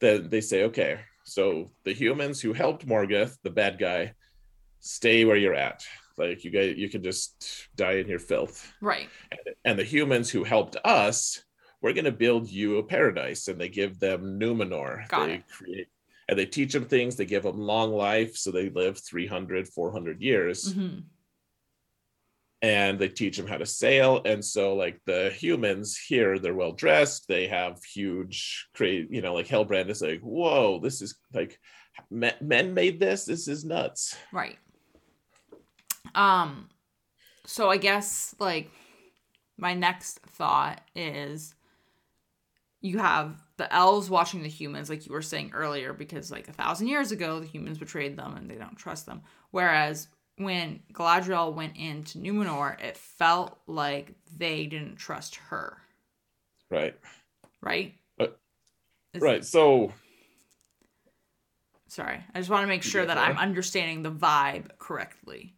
then 0.00 0.28
they 0.28 0.40
say, 0.40 0.64
okay, 0.64 1.00
so 1.24 1.70
the 1.84 1.94
humans 1.94 2.40
who 2.40 2.52
helped 2.52 2.86
Morgoth, 2.86 3.36
the 3.42 3.50
bad 3.50 3.78
guy, 3.78 4.14
stay 4.80 5.24
where 5.24 5.36
you're 5.36 5.54
at. 5.54 5.84
Like 6.16 6.44
you 6.44 6.50
guys, 6.50 6.76
you 6.76 6.88
can 6.88 7.02
just 7.02 7.68
die 7.74 7.94
in 7.94 8.06
your 8.06 8.20
filth 8.20 8.72
right. 8.80 9.08
and 9.64 9.76
the 9.76 9.82
humans 9.82 10.30
who 10.30 10.44
helped 10.44 10.76
us 10.84 11.42
we're 11.84 11.92
going 11.92 12.06
to 12.06 12.12
build 12.12 12.48
you 12.48 12.78
a 12.78 12.82
paradise. 12.82 13.46
And 13.48 13.60
they 13.60 13.68
give 13.68 14.00
them 14.00 14.40
numenor. 14.40 15.06
Got 15.08 15.26
they 15.26 15.34
it. 15.34 15.48
create 15.48 15.88
and 16.30 16.38
they 16.38 16.46
teach 16.46 16.72
them 16.72 16.86
things. 16.86 17.14
They 17.14 17.26
give 17.26 17.42
them 17.42 17.58
long 17.58 17.92
life. 17.92 18.38
So 18.38 18.50
they 18.50 18.70
live 18.70 18.98
300 18.98 19.68
400 19.68 20.22
years. 20.22 20.72
Hmm 20.72 21.00
and 22.62 22.98
they 22.98 23.08
teach 23.08 23.36
them 23.36 23.46
how 23.46 23.58
to 23.58 23.66
sail. 23.66 24.22
And 24.24 24.42
so 24.42 24.74
like 24.74 24.98
the 25.04 25.28
humans 25.36 25.98
here 25.98 26.38
they're 26.38 26.54
well 26.54 26.72
dressed. 26.72 27.28
They 27.28 27.46
have 27.46 27.84
huge 27.84 28.68
cra- 28.74 28.88
you 28.88 29.20
know 29.20 29.34
like 29.34 29.48
Halbrand 29.48 29.90
is 29.90 30.00
like 30.00 30.22
whoa 30.22 30.80
this 30.82 31.02
is 31.02 31.14
like 31.34 31.60
men, 32.10 32.32
men 32.40 32.72
made 32.72 32.98
this? 32.98 33.26
This 33.26 33.48
is 33.48 33.66
nuts. 33.66 34.16
Right. 34.32 34.56
Um 36.14 36.70
so 37.44 37.68
I 37.68 37.76
guess 37.76 38.34
like 38.38 38.70
my 39.58 39.74
next 39.74 40.20
thought 40.20 40.80
is 40.96 41.54
you 42.84 42.98
have 42.98 43.42
the 43.56 43.72
elves 43.72 44.10
watching 44.10 44.42
the 44.42 44.48
humans, 44.48 44.90
like 44.90 45.06
you 45.06 45.12
were 45.12 45.22
saying 45.22 45.52
earlier, 45.54 45.94
because 45.94 46.30
like 46.30 46.48
a 46.48 46.52
thousand 46.52 46.88
years 46.88 47.12
ago 47.12 47.40
the 47.40 47.46
humans 47.46 47.78
betrayed 47.78 48.14
them 48.14 48.36
and 48.36 48.50
they 48.50 48.56
don't 48.56 48.76
trust 48.76 49.06
them. 49.06 49.22
Whereas 49.52 50.08
when 50.36 50.80
Galadriel 50.92 51.54
went 51.54 51.76
into 51.78 52.18
Numenor, 52.18 52.78
it 52.78 52.98
felt 52.98 53.58
like 53.66 54.12
they 54.36 54.66
didn't 54.66 54.96
trust 54.96 55.36
her. 55.36 55.78
Right. 56.70 56.94
Right. 57.62 57.94
Uh, 58.20 58.26
Right. 59.18 59.44
So 59.44 59.92
Sorry, 61.86 62.22
I 62.34 62.38
just 62.38 62.50
want 62.50 62.64
to 62.64 62.66
make 62.66 62.82
sure 62.82 63.06
that 63.06 63.16
I'm 63.16 63.38
understanding 63.38 64.02
the 64.02 64.10
vibe 64.10 64.76
correctly. 64.78 65.54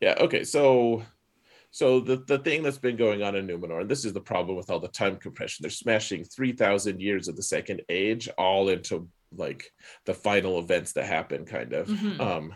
Yeah, 0.00 0.14
okay. 0.20 0.44
So 0.44 1.02
so 1.70 2.00
the, 2.00 2.16
the 2.16 2.38
thing 2.38 2.62
that's 2.62 2.78
been 2.78 2.96
going 2.96 3.22
on 3.22 3.36
in 3.36 3.46
Numenor, 3.46 3.80
and 3.82 3.90
this 3.90 4.04
is 4.04 4.12
the 4.12 4.20
problem 4.20 4.56
with 4.56 4.70
all 4.70 4.80
the 4.80 4.88
time 4.88 5.16
compression, 5.16 5.62
they're 5.62 5.70
smashing 5.70 6.24
3,000 6.24 7.00
years 7.00 7.28
of 7.28 7.36
the 7.36 7.42
second 7.42 7.82
age 7.88 8.28
all 8.38 8.68
into 8.68 9.08
like 9.36 9.70
the 10.06 10.14
final 10.14 10.58
events 10.58 10.92
that 10.92 11.04
happen, 11.06 11.44
kind 11.44 11.72
of. 11.72 11.88
Mhm. 11.88 12.20
Um 12.20 12.54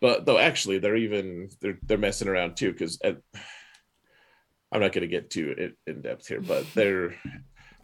but 0.00 0.26
though 0.26 0.38
actually 0.38 0.78
they're 0.78 0.96
even 0.96 1.48
they're 1.60 1.78
they're 1.82 1.98
messing 1.98 2.28
around 2.28 2.56
too, 2.56 2.72
because 2.72 3.00
I'm 4.72 4.80
not 4.80 4.92
gonna 4.92 5.06
get 5.06 5.30
too 5.30 5.54
in, 5.56 5.94
in 5.94 6.02
depth 6.02 6.26
here, 6.28 6.40
but 6.40 6.66
they're 6.74 7.14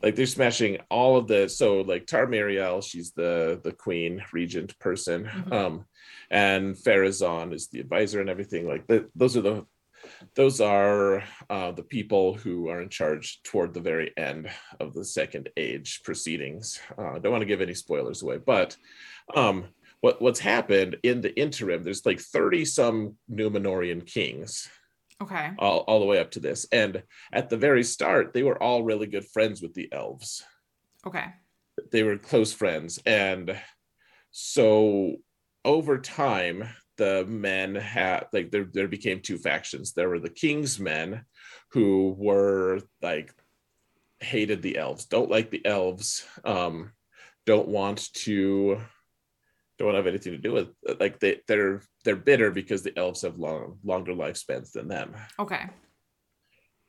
like 0.02 0.16
they're 0.16 0.26
smashing 0.26 0.78
all 0.90 1.16
of 1.16 1.28
the 1.28 1.48
so 1.48 1.80
like 1.80 2.06
Tar-Miriel, 2.06 2.84
she's 2.84 3.12
the 3.12 3.60
the 3.64 3.72
queen 3.72 4.22
regent 4.32 4.78
person. 4.78 5.24
Mhm. 5.24 5.52
Um 5.52 5.84
and 6.30 6.74
Pharazon 6.74 7.54
is 7.54 7.68
the 7.68 7.80
advisor 7.80 8.20
and 8.20 8.28
everything. 8.28 8.66
Like 8.66 8.86
the, 8.86 9.08
those 9.14 9.36
are 9.36 9.42
the 9.42 9.66
those 10.34 10.60
are 10.60 11.22
uh, 11.50 11.72
the 11.72 11.82
people 11.82 12.34
who 12.34 12.68
are 12.68 12.80
in 12.80 12.88
charge 12.88 13.42
toward 13.42 13.72
the 13.74 13.80
very 13.80 14.12
end 14.16 14.48
of 14.80 14.94
the 14.94 15.04
second 15.04 15.48
age 15.56 16.02
proceedings. 16.04 16.80
Uh, 16.98 17.12
I 17.12 17.18
don't 17.18 17.32
want 17.32 17.42
to 17.42 17.46
give 17.46 17.60
any 17.60 17.74
spoilers 17.74 18.22
away, 18.22 18.38
but 18.38 18.76
um, 19.34 19.66
what 20.00 20.20
what's 20.20 20.40
happened 20.40 20.96
in 21.02 21.20
the 21.20 21.34
interim? 21.38 21.82
There's 21.82 22.04
like 22.06 22.20
thirty 22.20 22.64
some 22.64 23.16
Numenorean 23.30 24.06
kings 24.06 24.68
Okay. 25.22 25.50
all, 25.58 25.80
all 25.80 26.00
the 26.00 26.06
way 26.06 26.18
up 26.18 26.32
to 26.32 26.40
this, 26.40 26.66
and 26.72 27.02
at 27.32 27.48
the 27.48 27.56
very 27.56 27.84
start, 27.84 28.32
they 28.34 28.42
were 28.42 28.60
all 28.62 28.82
really 28.82 29.06
good 29.06 29.24
friends 29.26 29.62
with 29.62 29.72
the 29.74 29.88
elves 29.92 30.44
Okay. 31.06 31.26
they 31.92 32.02
were 32.02 32.16
close 32.18 32.52
friends 32.52 32.98
and 33.06 33.56
so 34.30 35.16
over 35.64 35.98
time 35.98 36.68
the 36.96 37.24
men 37.26 37.74
had 37.74 38.26
like 38.32 38.50
there, 38.50 38.68
there 38.72 38.88
became 38.88 39.20
two 39.20 39.38
factions 39.38 39.92
there 39.92 40.08
were 40.08 40.20
the 40.20 40.28
king's 40.28 40.78
men 40.78 41.24
who 41.70 42.14
were 42.18 42.80
like 43.02 43.32
hated 44.20 44.62
the 44.62 44.78
elves 44.78 45.06
don't 45.06 45.30
like 45.30 45.50
the 45.50 45.64
elves 45.66 46.26
um 46.44 46.92
don't 47.46 47.68
want 47.68 48.12
to 48.14 48.80
don't 49.78 49.94
have 49.94 50.06
anything 50.06 50.32
to 50.32 50.38
do 50.38 50.52
with 50.52 50.68
like 51.00 51.18
they 51.18 51.40
they're 51.48 51.82
they're 52.04 52.16
bitter 52.16 52.50
because 52.50 52.82
the 52.82 52.96
elves 52.96 53.22
have 53.22 53.38
long 53.38 53.78
longer 53.82 54.12
lifespans 54.12 54.72
than 54.72 54.88
them 54.88 55.14
Okay. 55.38 55.64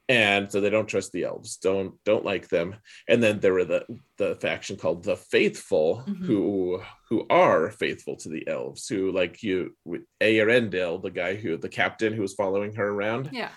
And 0.08 0.52
so 0.52 0.62
they 0.62 0.70
don't 0.70 0.88
trust 0.88 1.12
the 1.12 1.24
elves 1.24 1.58
don't 1.58 1.96
don't 2.04 2.24
like 2.26 2.48
them 2.50 2.76
and 3.08 3.24
then 3.24 3.40
there 3.40 3.54
were 3.54 3.66
the 3.66 3.84
the 4.18 4.36
faction 4.36 4.78
called 4.78 5.04
the 5.04 5.16
faithful 5.18 6.04
Mhm. 6.08 6.26
who 6.26 6.82
who 7.10 7.26
are 7.30 7.72
faithful 7.72 8.16
to 8.18 8.30
the 8.30 8.48
elves 8.48 8.88
who 8.88 9.12
like 9.12 9.42
you 9.42 9.76
with 9.84 10.04
Aerendil 10.22 11.02
the 11.02 11.10
guy 11.12 11.36
who 11.36 11.58
the 11.58 11.70
captain 11.70 12.14
who 12.14 12.22
was 12.22 12.36
following 12.36 12.76
her 12.76 12.90
around 12.90 13.30
Yeah. 13.34 13.52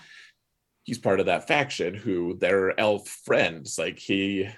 he's 0.85 0.97
part 0.97 1.19
of 1.19 1.27
that 1.27 1.47
faction 1.47 1.93
who 1.93 2.35
they're 2.39 2.79
elf 2.79 3.07
friends 3.07 3.77
like 3.77 3.99
he 3.99 4.49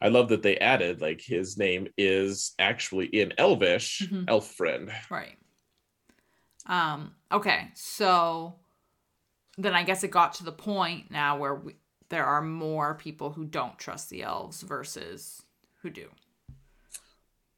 I 0.00 0.08
love 0.08 0.28
that 0.28 0.42
they 0.42 0.58
added 0.58 1.00
like 1.00 1.20
his 1.20 1.56
name 1.58 1.88
is 1.98 2.54
actually 2.58 3.06
in 3.06 3.32
elvish 3.38 4.02
Mhm. 4.10 4.24
elf 4.28 4.52
friend 4.54 4.90
Right. 5.10 5.36
Um. 6.66 7.14
Okay. 7.30 7.70
So 7.74 8.58
then 9.58 9.74
I 9.74 9.82
guess 9.82 10.04
it 10.04 10.10
got 10.10 10.34
to 10.34 10.44
the 10.44 10.52
point 10.52 11.10
now 11.10 11.38
where 11.38 11.54
we, 11.54 11.74
there 12.08 12.24
are 12.24 12.42
more 12.42 12.94
people 12.94 13.30
who 13.30 13.44
don't 13.44 13.78
trust 13.78 14.10
the 14.10 14.22
elves 14.22 14.62
versus 14.62 15.42
who 15.82 15.90
do. 15.90 16.08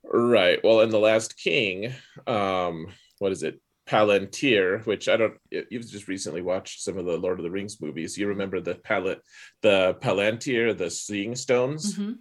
Right. 0.04 0.58
Well, 0.62 0.80
in 0.80 0.90
the 0.90 0.98
Last 0.98 1.36
King, 1.36 1.92
um, 2.26 2.86
what 3.18 3.32
is 3.32 3.42
it? 3.42 3.60
Palantir, 3.86 4.84
which 4.86 5.08
I 5.08 5.16
don't. 5.16 5.34
You've 5.50 5.88
just 5.88 6.08
recently 6.08 6.42
watched 6.42 6.82
some 6.82 6.98
of 6.98 7.06
the 7.06 7.16
Lord 7.16 7.38
of 7.38 7.42
the 7.42 7.50
Rings 7.50 7.80
movies. 7.80 8.18
You 8.18 8.28
remember 8.28 8.60
the 8.60 8.74
palette, 8.74 9.22
the 9.62 9.96
Palantir, 10.02 10.76
the 10.76 10.90
Seeing 10.90 11.34
Stones, 11.34 11.96
hmm 11.96 12.12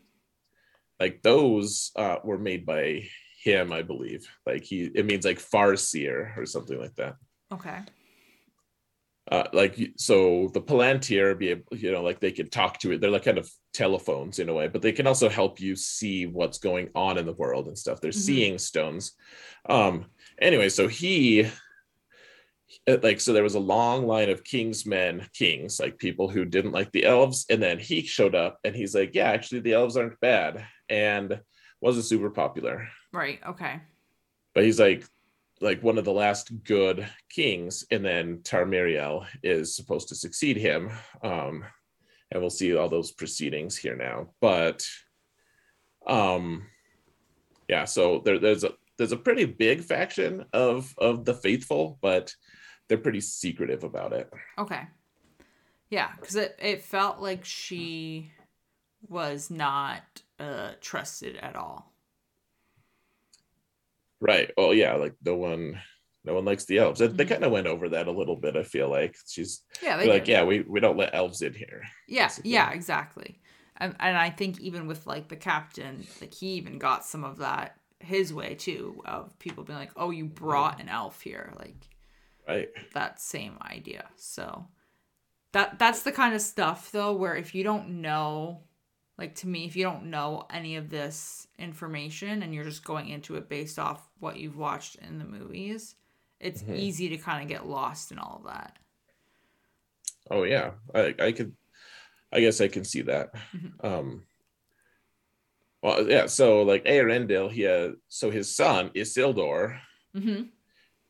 like 1.00 1.22
those 1.22 1.92
uh, 1.96 2.18
were 2.24 2.38
made 2.38 2.66
by 2.66 3.08
him, 3.42 3.72
I 3.72 3.82
believe. 3.82 4.28
Like 4.46 4.64
he, 4.64 4.90
it 4.94 5.06
means 5.06 5.26
like 5.26 5.40
Farseer 5.40 6.36
or 6.38 6.46
something 6.46 6.80
like 6.80 6.96
that. 6.96 7.16
Okay. 7.52 7.80
Uh, 9.30 9.44
like 9.52 9.78
so, 9.98 10.50
the 10.54 10.62
Palantir 10.62 11.38
be 11.38 11.50
able, 11.50 11.78
you 11.78 11.92
know, 11.92 12.02
like 12.02 12.20
they 12.22 12.32
could 12.32 12.52
talk 12.52 12.80
to 12.80 12.92
it. 12.92 13.02
They're 13.02 13.12
like 13.12 13.26
kind 13.26 13.38
of 13.38 13.50
telephones 13.74 14.40
in 14.40 14.48
a 14.48 14.54
way, 14.54 14.68
but 14.70 14.82
they 14.82 14.94
can 14.94 15.06
also 15.06 15.28
help 15.28 15.60
you 15.60 15.76
see 15.76 16.26
what's 16.26 16.60
going 16.60 16.90
on 16.96 17.18
in 17.18 17.26
the 17.26 17.34
world 17.34 17.68
and 17.68 17.78
stuff. 17.78 18.00
They're 18.00 18.12
Mhm. 18.12 18.16
seeing 18.16 18.58
stones. 18.58 19.14
Um, 19.68 20.06
anyway, 20.40 20.70
so 20.70 20.88
he 20.88 21.46
uh, 22.88 22.98
like 23.02 23.20
so 23.20 23.34
there 23.34 23.44
was 23.44 23.56
a 23.56 23.60
long 23.60 24.08
line 24.08 24.30
of 24.30 24.44
king's 24.44 24.86
men, 24.86 25.28
kings, 25.34 25.80
like 25.80 25.98
people 25.98 26.30
who 26.30 26.46
didn't 26.46 26.74
like 26.74 26.92
the 26.92 27.06
elves, 27.06 27.46
and 27.50 27.62
then 27.62 27.80
he 27.80 28.02
showed 28.02 28.36
up 28.36 28.60
and 28.64 28.76
he's 28.76 28.96
like, 28.96 29.14
Yeah, 29.14 29.30
actually 29.30 29.62
the 29.62 29.74
elves 29.74 29.98
aren't 29.98 30.20
bad, 30.20 30.66
and 30.90 31.40
wasn't 31.82 32.06
super 32.06 32.30
popular. 32.30 32.88
Right. 33.14 33.40
Okay. 33.46 33.82
But 34.54 34.64
he's 34.64 34.80
like 34.80 35.06
like 35.62 35.82
one 35.84 35.98
of 35.98 36.06
the 36.06 36.14
last 36.14 36.52
good 36.64 37.08
kings, 37.30 37.86
and 37.92 38.04
then 38.06 38.42
Tar-Miriel 38.44 39.26
is 39.44 39.76
supposed 39.76 40.10
to 40.10 40.16
succeed 40.16 40.58
him. 40.58 40.92
Um, 41.24 41.64
and 42.32 42.42
we'll 42.42 42.50
see 42.50 42.76
all 42.76 42.90
those 42.90 43.12
proceedings 43.12 43.78
here 43.78 43.96
now. 43.96 44.30
But 44.42 44.86
um 46.06 46.68
yeah, 47.68 47.86
so 47.86 48.22
there, 48.24 48.40
there's 48.40 48.64
a 48.64 48.72
there's 48.98 49.12
a 49.12 49.18
pretty 49.18 49.46
big 49.46 49.82
faction 49.82 50.46
of 50.54 50.94
of 50.98 51.26
the 51.26 51.34
faithful, 51.34 51.98
but 52.02 52.34
they're 52.88 52.98
pretty 52.98 53.22
secretive 53.22 53.84
about 53.84 54.14
it. 54.14 54.32
Okay. 54.58 54.88
Yeah, 55.90 56.12
because 56.20 56.36
it, 56.36 56.58
it 56.62 56.82
felt 56.82 57.20
like 57.20 57.46
she 57.46 58.32
was 59.08 59.50
not 59.50 60.04
uh, 60.40 60.72
trusted 60.82 61.38
at 61.38 61.56
all. 61.56 61.94
Right. 64.20 64.52
Well, 64.58 64.74
yeah, 64.74 64.96
like 64.96 65.14
no 65.24 65.36
one 65.36 65.80
no 66.24 66.34
one 66.34 66.46
likes 66.46 66.66
the 66.66 66.80
elves. 66.80 67.00
They, 67.00 67.08
they 67.08 67.26
Mhm. 67.26 67.30
kind 67.30 67.44
of 67.44 67.52
went 67.52 67.68
over 67.68 67.90
that 67.90 68.08
a 68.08 68.12
little 68.12 68.36
bit, 68.36 68.56
I 68.58 68.64
feel 68.64 68.90
like. 68.90 69.16
She's 69.28 69.64
Yeah, 69.82 69.98
they 69.98 70.08
like, 70.10 70.28
yeah, 70.28 70.44
we, 70.44 70.62
we 70.62 70.80
don't 70.80 70.98
let 70.98 71.14
elves 71.16 71.42
in 71.42 71.54
here. 71.54 71.84
Yeah, 72.08 72.28
basically. 72.28 72.44
yeah, 72.44 72.72
exactly. 72.72 73.40
And 73.78 73.96
and 74.00 74.18
I 74.18 74.30
think 74.30 74.60
even 74.60 74.88
with 74.88 75.06
like 75.08 75.28
the 75.28 75.36
captain, 75.36 76.08
like 76.22 76.34
he 76.34 76.54
even 76.54 76.80
got 76.80 77.06
some 77.06 77.24
of 77.24 77.38
that 77.38 77.80
his 78.00 78.34
way 78.34 78.56
too 78.56 79.02
of 79.06 79.38
people 79.40 79.64
being 79.64 79.80
like, 79.80 79.92
"Oh, 79.96 80.10
you 80.12 80.26
brought 80.26 80.80
an 80.82 80.90
elf 80.90 81.22
here." 81.22 81.54
Like 81.58 81.90
Right. 82.48 82.70
that 82.94 83.20
same 83.20 83.58
idea. 83.62 84.06
So 84.16 84.68
that 85.54 85.80
that's 85.80 86.04
the 86.04 86.14
kind 86.14 86.36
of 86.36 86.42
stuff 86.42 86.92
though 86.92 87.14
where 87.14 87.36
if 87.36 87.56
you 87.56 87.64
don't 87.64 88.02
know 88.02 88.64
like 89.18 89.36
to 89.36 89.48
me 89.48 89.66
if 89.66 89.76
you 89.76 89.84
don't 89.84 90.06
know 90.06 90.46
any 90.50 90.76
of 90.76 90.90
this 90.90 91.48
information 91.58 92.44
and 92.44 92.54
you're 92.54 92.64
just 92.64 92.84
going 92.86 93.10
into 93.10 93.36
it 93.36 93.50
based 93.50 93.80
off 93.80 94.10
what 94.20 94.38
you've 94.38 94.58
watched 94.58 94.96
in 94.98 95.18
the 95.20 95.26
movies, 95.26 95.96
it's 96.40 96.62
Mhm. 96.64 96.78
easy 96.78 97.10
to 97.10 97.18
kind 97.18 97.42
of 97.42 97.50
get 97.50 97.66
lost 97.68 98.12
in 98.12 98.20
all 98.20 98.38
of 98.38 98.52
that. 98.54 98.78
Oh 100.30 100.44
yeah. 100.44 100.72
I 100.94 101.16
I 101.20 101.32
could 101.32 101.56
I 102.32 102.42
guess 102.42 102.62
I 102.62 102.68
can 102.68 102.84
see 102.84 103.02
that. 103.04 103.34
Mhm. 103.54 103.84
Um 103.84 104.28
well 105.82 106.08
yeah, 106.10 106.26
so 106.26 106.64
like 106.64 106.86
Aerendil, 106.86 107.52
he 107.52 107.66
uh, 107.68 107.92
so 108.08 108.30
his 108.32 108.54
son 108.56 108.90
Isildur, 108.96 109.80
Mhm. 110.16 110.50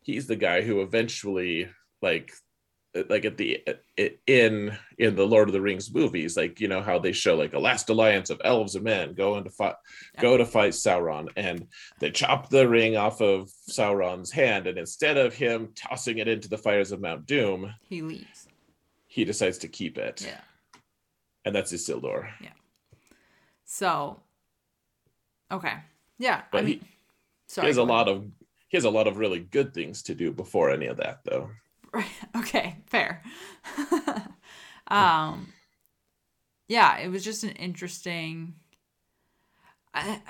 he's 0.01 0.27
the 0.27 0.35
guy 0.35 0.61
who 0.61 0.81
eventually 0.81 1.69
like 2.01 2.33
like 3.09 3.25
at 3.25 3.37
the 3.37 3.63
in 4.27 4.77
in 4.97 5.15
the 5.15 5.25
Lord 5.27 5.49
of 5.49 5.53
the 5.53 5.61
Rings 5.61 5.93
movies, 5.93 6.35
like 6.37 6.59
you 6.59 6.67
know 6.67 6.81
how 6.81 6.99
they 6.99 7.11
show 7.11 7.35
like 7.35 7.53
a 7.53 7.59
last 7.59 7.89
alliance 7.89 8.29
of 8.29 8.41
elves 8.43 8.75
and 8.75 8.83
men 8.83 9.13
go 9.13 9.37
into 9.37 9.49
fight 9.49 9.75
Yeah. 10.15 10.21
go 10.21 10.37
to 10.37 10.45
fight 10.45 10.73
Sauron, 10.73 11.29
and 11.35 11.67
they 11.99 12.11
chop 12.11 12.49
the 12.49 12.67
ring 12.67 12.95
off 12.97 13.21
of 13.21 13.49
Sauron's 13.69 14.31
hand, 14.31 14.67
and 14.67 14.77
instead 14.77 15.17
of 15.17 15.33
him 15.33 15.73
tossing 15.75 16.17
it 16.17 16.27
into 16.27 16.47
the 16.49 16.57
fires 16.57 16.91
of 16.91 17.01
Mount 17.01 17.25
Doom, 17.25 17.73
He 17.81 18.01
leaves. 18.01 18.47
he 19.07 19.25
decides 19.25 19.57
to 19.59 19.67
keep 19.67 19.97
it, 19.97 20.21
Yeah. 20.25 20.41
and 21.45 21.55
that's 21.55 21.73
Isildur. 21.73 22.29
Yeah. 22.41 22.49
So 23.65 24.21
okay. 25.51 25.73
Yeah. 26.17 26.37
I 26.37 26.43
But 26.51 26.67
he- 26.67 26.81
sorry. 27.47 27.65
he 27.65 27.69
has 27.69 27.77
a 27.77 27.83
lot 27.83 28.07
of 28.07 28.25
he 28.69 28.75
has 28.75 28.83
a 28.83 28.89
lot 28.89 29.07
of 29.07 29.17
really 29.17 29.39
good 29.39 29.73
things 29.73 30.03
to 30.03 30.13
do 30.15 30.31
before 30.33 30.69
any 30.71 30.87
of 30.87 30.97
that, 30.97 31.21
though. 31.23 31.51
Right. 31.93 32.05
Okay. 32.37 32.77
Fair. 32.85 33.23
um, 34.87 35.51
yeah, 36.67 36.97
it 36.99 37.09
was 37.09 37.23
just 37.23 37.43
an 37.43 37.51
interesting. 37.51 38.55
I, 39.93 40.21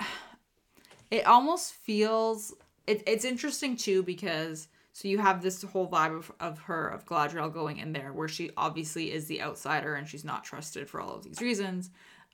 it 1.10 1.26
almost 1.26 1.74
feels 1.74 2.54
it, 2.86 3.02
it's 3.06 3.24
interesting 3.24 3.76
too 3.76 4.02
because 4.02 4.68
so 4.92 5.08
you 5.08 5.18
have 5.18 5.42
this 5.42 5.62
whole 5.62 5.88
vibe 5.88 6.16
of, 6.16 6.32
of 6.40 6.58
her 6.60 6.88
of 6.88 7.06
Galadriel 7.06 7.52
going 7.52 7.78
in 7.78 7.92
there 7.92 8.12
where 8.12 8.28
she 8.28 8.50
obviously 8.56 9.12
is 9.12 9.26
the 9.26 9.42
outsider 9.42 9.94
and 9.94 10.08
she's 10.08 10.24
not 10.24 10.44
trusted 10.44 10.88
for 10.88 11.00
all 11.00 11.14
of 11.14 11.22
these 11.24 11.40
reasons. 11.40 11.90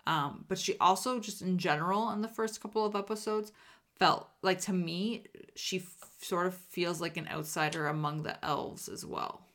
Um, 0.07 0.45
but 0.49 0.59
she 0.59 0.77
also 0.79 1.19
just 1.19 1.41
in 1.43 1.57
general 1.59 2.11
in 2.11 2.21
the 2.21 2.29
first 2.29 2.61
couple 2.61 2.85
of 2.85 2.95
episodes 2.95 3.53
felt 3.99 4.29
like 4.43 4.61
to 4.63 4.73
me 4.73 5.25
she 5.55 5.79
f- 5.79 6.11
sort 6.21 6.47
of 6.47 6.55
feels 6.55 7.01
like 7.01 7.17
an 7.17 7.29
outsider 7.29 7.87
among 7.87 8.23
the 8.23 8.45
elves 8.45 8.89
as 8.89 9.05
well. 9.05 9.47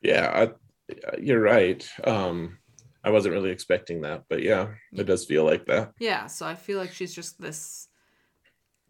Yeah, 0.00 0.48
I, 0.94 1.16
you're 1.18 1.40
right. 1.40 1.86
Um, 2.04 2.58
I 3.04 3.10
wasn't 3.10 3.34
really 3.34 3.50
expecting 3.50 4.02
that, 4.02 4.24
but 4.28 4.42
yeah, 4.42 4.74
it 4.92 5.04
does 5.04 5.24
feel 5.24 5.44
like 5.44 5.66
that. 5.66 5.92
Yeah, 5.98 6.26
so 6.26 6.46
I 6.46 6.54
feel 6.54 6.78
like 6.78 6.92
she's 6.92 7.14
just 7.14 7.40
this 7.40 7.88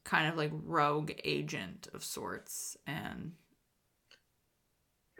kind 0.04 0.28
of 0.28 0.36
like 0.36 0.50
rogue 0.52 1.12
agent 1.24 1.88
of 1.94 2.02
sorts 2.02 2.76
and 2.86 3.32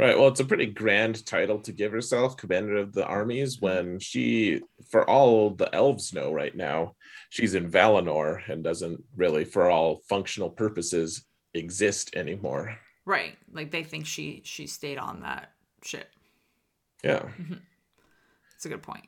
Right. 0.03 0.19
Well, 0.19 0.29
it's 0.29 0.41
a 0.41 0.45
pretty 0.45 0.67
grand 0.67 1.25
title 1.27 1.59
to 1.61 1.73
give 1.73 1.93
herself, 1.93 2.37
Commander 2.37 2.77
of 2.77 2.93
the 2.93 3.07
Armies, 3.07 3.57
Mm-hmm. 3.57 3.65
when 3.67 3.99
she, 4.01 4.61
for 4.91 5.09
all 5.09 5.51
the 5.51 5.73
elves 5.75 6.13
know 6.13 6.33
right 6.33 6.55
now, 6.55 6.95
she's 7.31 7.55
in 7.55 7.71
Valinor 7.71 8.41
and 8.49 8.63
doesn't 8.65 9.03
really, 9.17 9.45
for 9.45 9.71
all 9.71 10.01
functional 10.09 10.51
purposes, 10.51 11.25
exist 11.55 12.17
anymore. 12.17 12.77
right, 13.05 13.37
like 13.53 13.71
they 13.71 13.85
think 13.85 14.07
she 14.07 14.43
she 14.45 14.67
stayed 14.67 14.99
on 14.99 15.21
that 15.21 15.53
ship. 15.85 16.09
Yeah. 17.05 17.29
It's 18.57 18.65
a 18.65 18.69
good 18.69 18.83
point. 18.83 19.07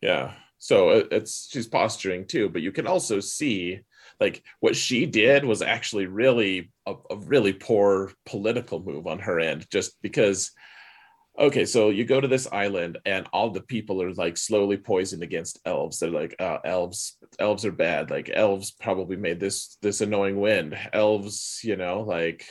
Yeah. 0.00 0.32
So 0.62 0.90
it's 0.90 1.48
she's 1.50 1.66
posturing 1.66 2.24
too, 2.24 2.48
but 2.48 2.62
you 2.62 2.70
can 2.70 2.86
also 2.86 3.18
see 3.18 3.80
like 4.20 4.44
what 4.60 4.76
she 4.76 5.06
did 5.06 5.44
was 5.44 5.60
actually 5.60 6.06
really 6.06 6.70
a, 6.86 6.94
a 7.10 7.16
really 7.16 7.52
poor 7.52 8.12
political 8.26 8.80
move 8.80 9.08
on 9.08 9.18
her 9.18 9.40
end, 9.40 9.66
just 9.70 10.00
because. 10.02 10.52
Okay, 11.36 11.64
so 11.64 11.88
you 11.88 12.04
go 12.04 12.20
to 12.20 12.28
this 12.28 12.46
island 12.52 12.98
and 13.06 13.26
all 13.32 13.48
the 13.48 13.62
people 13.62 14.02
are 14.02 14.12
like 14.12 14.36
slowly 14.36 14.76
poisoned 14.76 15.22
against 15.22 15.58
elves. 15.64 15.98
They're 15.98 16.10
like, 16.10 16.36
uh, 16.38 16.58
elves, 16.62 17.16
elves 17.38 17.64
are 17.64 17.72
bad. 17.72 18.10
Like 18.10 18.30
elves 18.32 18.70
probably 18.70 19.16
made 19.16 19.40
this 19.40 19.78
this 19.80 20.02
annoying 20.02 20.38
wind. 20.38 20.78
Elves, 20.92 21.60
you 21.64 21.76
know, 21.76 22.02
like 22.02 22.46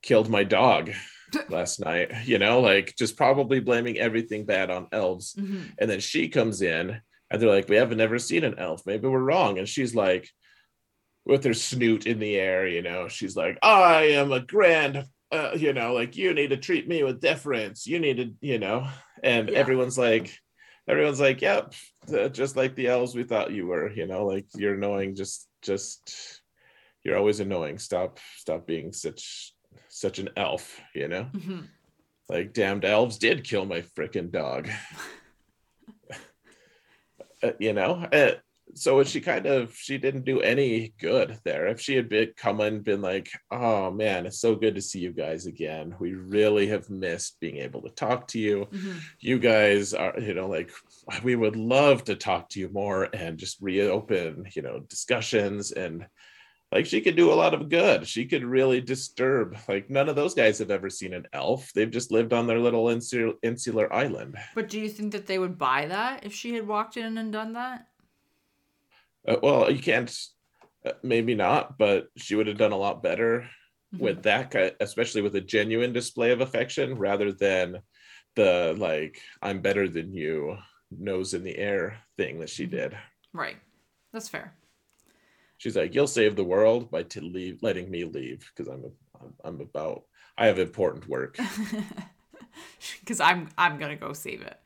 killed 0.00 0.30
my 0.30 0.44
dog 0.44 0.92
last 1.50 1.80
night. 1.80 2.24
You 2.24 2.38
know, 2.38 2.60
like 2.60 2.94
just 2.96 3.16
probably 3.16 3.58
blaming 3.60 3.98
everything 3.98 4.46
bad 4.46 4.70
on 4.70 4.86
elves. 4.92 5.34
Mhm. 5.34 5.74
And 5.78 5.90
then 5.90 6.00
she 6.00 6.28
comes 6.28 6.62
in 6.62 7.02
and 7.34 7.42
they're 7.42 7.50
like, 7.50 7.68
We 7.68 7.76
haven't 7.76 7.98
never 7.98 8.18
seen 8.18 8.44
an 8.44 8.58
elf. 8.58 8.82
Maybe 8.86 9.08
we're 9.08 9.18
wrong. 9.20 9.58
And 9.58 9.68
she's 9.68 9.94
like, 9.94 10.28
with 11.26 11.44
her 11.44 11.54
snoot 11.54 12.06
in 12.06 12.18
the 12.18 12.36
air, 12.36 12.66
you 12.68 12.82
know, 12.82 13.08
she's 13.08 13.34
like, 13.36 13.58
I 13.62 14.04
am 14.10 14.30
a 14.30 14.40
grand, 14.40 15.04
uh, 15.32 15.52
you 15.56 15.72
know, 15.72 15.94
like 15.94 16.16
you 16.16 16.34
need 16.34 16.50
to 16.50 16.56
treat 16.58 16.86
me 16.86 17.02
with 17.02 17.20
deference. 17.20 17.86
You 17.86 17.98
need 17.98 18.16
to, 18.18 18.34
you 18.40 18.58
know, 18.58 18.86
and 19.22 19.48
Yeah. 19.48 19.58
everyone's 19.58 19.96
like, 19.98 20.30
everyone's 20.86 21.20
like, 21.20 21.40
Yep, 21.40 21.74
uh, 22.14 22.28
just 22.28 22.56
like 22.56 22.74
the 22.74 22.88
elves 22.88 23.14
we 23.14 23.24
thought 23.24 23.52
you 23.52 23.66
were, 23.66 23.90
you 23.90 24.06
know, 24.06 24.26
like 24.26 24.46
you're 24.54 24.74
annoying, 24.74 25.14
just, 25.16 25.48
just, 25.62 26.42
you're 27.02 27.16
always 27.16 27.40
annoying. 27.40 27.78
Stop, 27.78 28.18
stop 28.36 28.66
being 28.66 28.92
such, 28.92 29.54
such 29.88 30.18
an 30.18 30.28
elf, 30.36 30.78
you 30.94 31.08
know? 31.08 31.26
Mhm. 31.32 31.68
like 32.28 32.52
damned 32.54 32.84
elves 32.86 33.18
did 33.18 33.44
kill 33.44 33.64
my 33.66 33.80
freaking 33.82 34.30
dog 34.30 34.68
you 37.58 37.72
know 37.72 38.06
uh, 38.12 38.32
so 38.74 39.02
she 39.04 39.20
kind 39.20 39.46
of 39.46 39.74
she 39.76 39.98
didn't 39.98 40.24
do 40.24 40.40
any 40.40 40.94
good 40.98 41.38
there. 41.44 41.66
If 41.68 41.80
she 41.80 41.94
had 41.94 42.08
been 42.08 42.32
come 42.36 42.60
and 42.60 42.82
been 42.82 43.02
like 43.02 43.28
oh 43.50 43.90
man 43.90 44.26
it's 44.26 44.40
so 44.40 44.54
good 44.54 44.74
to 44.74 44.82
see 44.82 45.00
you 45.00 45.12
guys 45.12 45.46
again. 45.46 45.94
We 46.00 46.14
really 46.14 46.66
have 46.68 46.88
missed 46.90 47.38
being 47.40 47.58
able 47.58 47.82
to 47.82 47.90
talk 47.90 48.26
to 48.28 48.38
you. 48.38 48.66
Mhm. 48.72 49.00
you 49.20 49.38
guys 49.38 49.92
are 49.94 50.18
you 50.18 50.34
know 50.34 50.48
like 50.48 50.70
we 51.22 51.36
would 51.36 51.56
love 51.56 52.04
to 52.04 52.16
talk 52.16 52.48
to 52.50 52.60
you 52.60 52.68
more 52.72 53.08
and 53.12 53.38
just 53.38 53.58
reopen 53.60 54.46
you 54.56 54.62
know 54.62 54.80
discussions 54.88 55.72
and 55.72 56.06
like 56.74 56.84
she 56.86 57.00
could 57.00 57.14
do 57.16 57.32
a 57.32 57.34
lot 57.42 57.54
of 57.54 57.68
good 57.70 58.06
she 58.06 58.26
could 58.26 58.44
really 58.44 58.80
disturb 58.80 59.56
like 59.68 59.88
none 59.88 60.08
of 60.08 60.16
those 60.16 60.34
guys 60.34 60.58
have 60.58 60.70
ever 60.72 60.90
seen 60.90 61.14
an 61.14 61.26
elf 61.32 61.72
they've 61.72 61.90
just 61.90 62.10
lived 62.10 62.32
on 62.32 62.46
their 62.46 62.58
little 62.58 62.88
insular, 62.90 63.34
insular 63.42 63.90
island 63.92 64.36
But 64.54 64.68
do 64.68 64.80
you 64.80 64.88
think 64.88 65.12
that 65.12 65.26
they 65.26 65.38
would 65.38 65.56
buy 65.56 65.86
that 65.86 66.26
if 66.26 66.34
she 66.34 66.52
had 66.54 66.66
walked 66.66 66.96
in 66.96 67.16
and 67.16 67.32
done 67.32 67.52
that? 67.54 67.86
uh, 69.26 69.36
well 69.42 69.70
you 69.70 69.80
can't 69.80 70.14
uh, 70.84 70.92
maybe 71.02 71.34
not 71.34 71.78
but 71.78 72.08
she 72.16 72.34
would 72.34 72.48
have 72.48 72.58
done 72.58 72.72
a 72.72 72.76
lot 72.76 73.02
better 73.02 73.48
Mhm. 73.94 74.00
with 74.00 74.22
that 74.24 74.76
especially 74.80 75.22
with 75.22 75.36
a 75.36 75.40
genuine 75.40 75.92
display 75.92 76.32
of 76.32 76.40
affection 76.40 76.98
rather 76.98 77.32
than 77.32 77.78
the 78.34 78.74
like 78.76 79.20
i'm 79.40 79.60
better 79.60 79.86
than 79.88 80.12
you 80.12 80.58
nose 80.90 81.34
in 81.34 81.44
the 81.44 81.56
air 81.56 81.98
thing 82.16 82.40
that 82.40 82.50
she 82.50 82.66
Mhm. 82.66 82.70
did 82.70 82.98
Right. 83.32 83.56
That's 84.12 84.28
fair. 84.28 84.54
She's 85.64 85.76
like 85.76 85.94
you'll 85.94 86.06
save 86.06 86.36
the 86.36 86.44
world 86.44 86.90
by 86.90 87.04
to 87.04 87.22
leave 87.22 87.62
letting 87.62 87.90
me 87.90 88.04
leave 88.04 88.46
because 88.54 88.70
i'm 88.70 88.84
a, 88.84 89.24
I'm- 89.46 89.60
about 89.62 90.02
i 90.36 90.44
have 90.46 90.58
important 90.58 91.08
work 91.08 91.38
Cuz 93.06 93.18
I'm 93.18 93.48
I'm 93.56 93.78
going 93.78 93.90
to 93.98 94.06
go 94.06 94.12
save 94.12 94.42
it. 94.42 94.58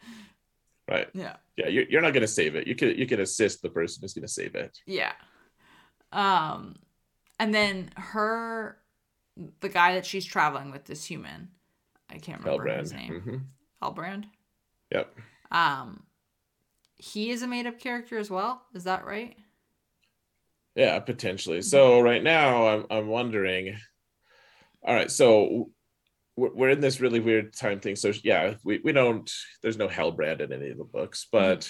right 0.91 1.09
Yeah. 1.15 1.37
yeah 1.57 1.69
you're, 1.69 1.85
you're 1.89 2.03
not 2.03 2.13
going 2.15 2.23
to 2.23 2.27
save 2.41 2.57
it 2.57 2.67
you 2.67 2.75
can 2.75 2.89
you 2.99 3.07
can 3.07 3.21
assist 3.21 3.63
the 3.63 3.71
person 3.71 4.01
who's 4.03 4.13
going 4.13 4.27
to 4.27 4.33
save 4.41 4.57
it 4.57 4.77
Yeah. 4.87 5.13
Um 6.13 6.75
and 7.39 7.55
then 7.55 7.91
her 7.97 8.79
the 9.61 9.69
guy 9.69 9.95
that 9.95 10.05
she's 10.05 10.25
traveling 10.25 10.73
with 10.73 10.85
this 10.85 11.05
human. 11.05 11.51
I 12.11 12.19
can't 12.19 12.43
remember 12.45 12.65
Halbrand. 12.65 12.81
his 12.81 12.93
name. 12.93 13.13
Mhm. 13.23 13.41
Halbrand. 13.83 14.25
yep 14.91 15.17
Um 15.53 16.03
he 16.97 17.31
is 17.31 17.43
a 17.43 17.47
made 17.47 17.67
up 17.69 17.79
character 17.79 18.19
as 18.19 18.29
well. 18.31 18.67
Is 18.75 18.83
that 18.85 19.05
right? 19.05 19.37
Yeah, 20.79 21.01
potentially. 21.01 21.61
So 21.63 22.01
right 22.01 22.23
now, 22.23 22.69
I'm 22.69 22.87
I'm 22.89 23.09
wondering. 23.09 23.77
All 24.85 24.95
right, 24.95 25.11
so 25.11 25.71
we're 26.37 26.71
in 26.71 26.79
this 26.81 27.01
really 27.01 27.19
weird 27.19 27.53
time 27.53 27.81
thing. 27.81 27.97
So 27.97 28.13
yeah, 28.23 28.55
we 28.63 28.79
we 28.85 28.93
don't. 28.93 29.29
There's 29.61 29.77
no 29.77 29.89
Halbrand 29.89 30.41
in 30.41 30.53
any 30.53 30.71
of 30.71 30.79
the 30.79 30.85
books, 30.85 31.27
but 31.33 31.69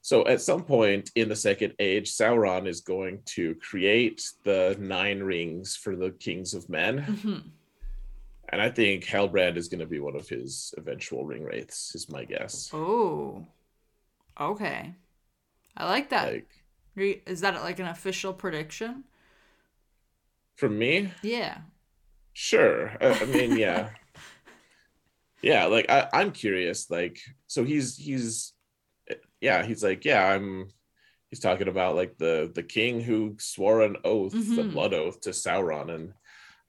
so 0.00 0.26
at 0.26 0.40
some 0.40 0.64
point 0.64 1.10
in 1.16 1.28
the 1.28 1.36
Second 1.36 1.74
Age, 1.78 2.10
Sauron 2.10 2.66
is 2.66 2.80
going 2.80 3.20
to 3.36 3.54
create 3.56 4.22
the 4.42 4.74
nine 4.80 5.20
rings 5.20 5.76
for 5.76 5.94
the 5.94 6.12
kings 6.12 6.54
of 6.54 6.70
men, 6.70 7.00
Mhm. 7.02 7.42
and 8.48 8.62
I 8.62 8.70
think 8.70 9.04
Halbrand 9.04 9.58
is 9.58 9.68
going 9.68 9.80
to 9.80 9.86
be 9.86 10.00
one 10.00 10.16
of 10.16 10.30
his 10.30 10.72
eventual 10.78 11.26
ring 11.26 11.44
wraiths. 11.44 11.94
Is 11.94 12.08
my 12.08 12.24
guess. 12.24 12.70
Oh. 12.72 13.44
Okay. 14.40 14.94
I 15.76 15.84
like 15.84 16.08
that. 16.08 16.32
Like 16.32 16.57
Is 16.98 17.40
that 17.40 17.54
like 17.62 17.78
an 17.78 17.86
official 17.86 18.32
prediction? 18.32 19.04
for 20.56 20.68
me, 20.68 21.12
Yeah. 21.22 21.58
Sure. 22.32 22.90
I, 23.00 23.06
I 23.20 23.24
mean, 23.24 23.56
yeah. 23.56 23.90
yeah, 25.42 25.66
like 25.66 25.88
I, 25.88 26.08
I'm 26.12 26.32
curious. 26.32 26.90
Like, 26.90 27.20
so 27.46 27.64
he's 27.64 27.96
he's 27.96 28.52
yeah, 29.40 29.64
he's 29.64 29.82
like, 29.84 30.04
yeah, 30.04 30.24
I'm 30.24 30.68
he's 31.30 31.40
talking 31.40 31.68
about 31.68 31.96
like 31.96 32.18
the 32.18 32.50
the 32.54 32.62
king 32.62 33.00
who 33.00 33.36
swore 33.38 33.82
an 33.82 33.96
oath, 34.04 34.54
the 34.54 34.64
Mhm. 34.64 34.72
blood 34.72 34.94
oath 34.94 35.20
to 35.22 35.30
Sauron. 35.30 35.94
And 35.94 36.12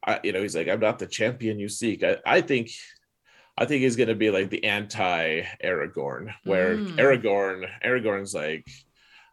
I, 0.06 0.19
you 0.23 0.31
know, 0.31 0.41
he's 0.41 0.56
like, 0.56 0.68
I'm 0.68 0.80
not 0.80 0.99
the 0.99 1.07
champion 1.07 1.60
you 1.60 1.69
seek. 1.69 2.03
I, 2.03 2.18
I 2.26 2.41
think 2.41 2.72
I 3.57 3.65
think 3.65 3.81
he's 3.84 3.95
gonna 3.97 4.15
be 4.15 4.31
like 4.31 4.49
the 4.49 4.64
anti 4.64 5.43
Aragorn, 5.64 6.34
where 6.45 6.77
Mm. 6.77 6.95
Aragorn, 6.97 7.65
Aragorn's 7.85 8.34
like, 8.34 8.68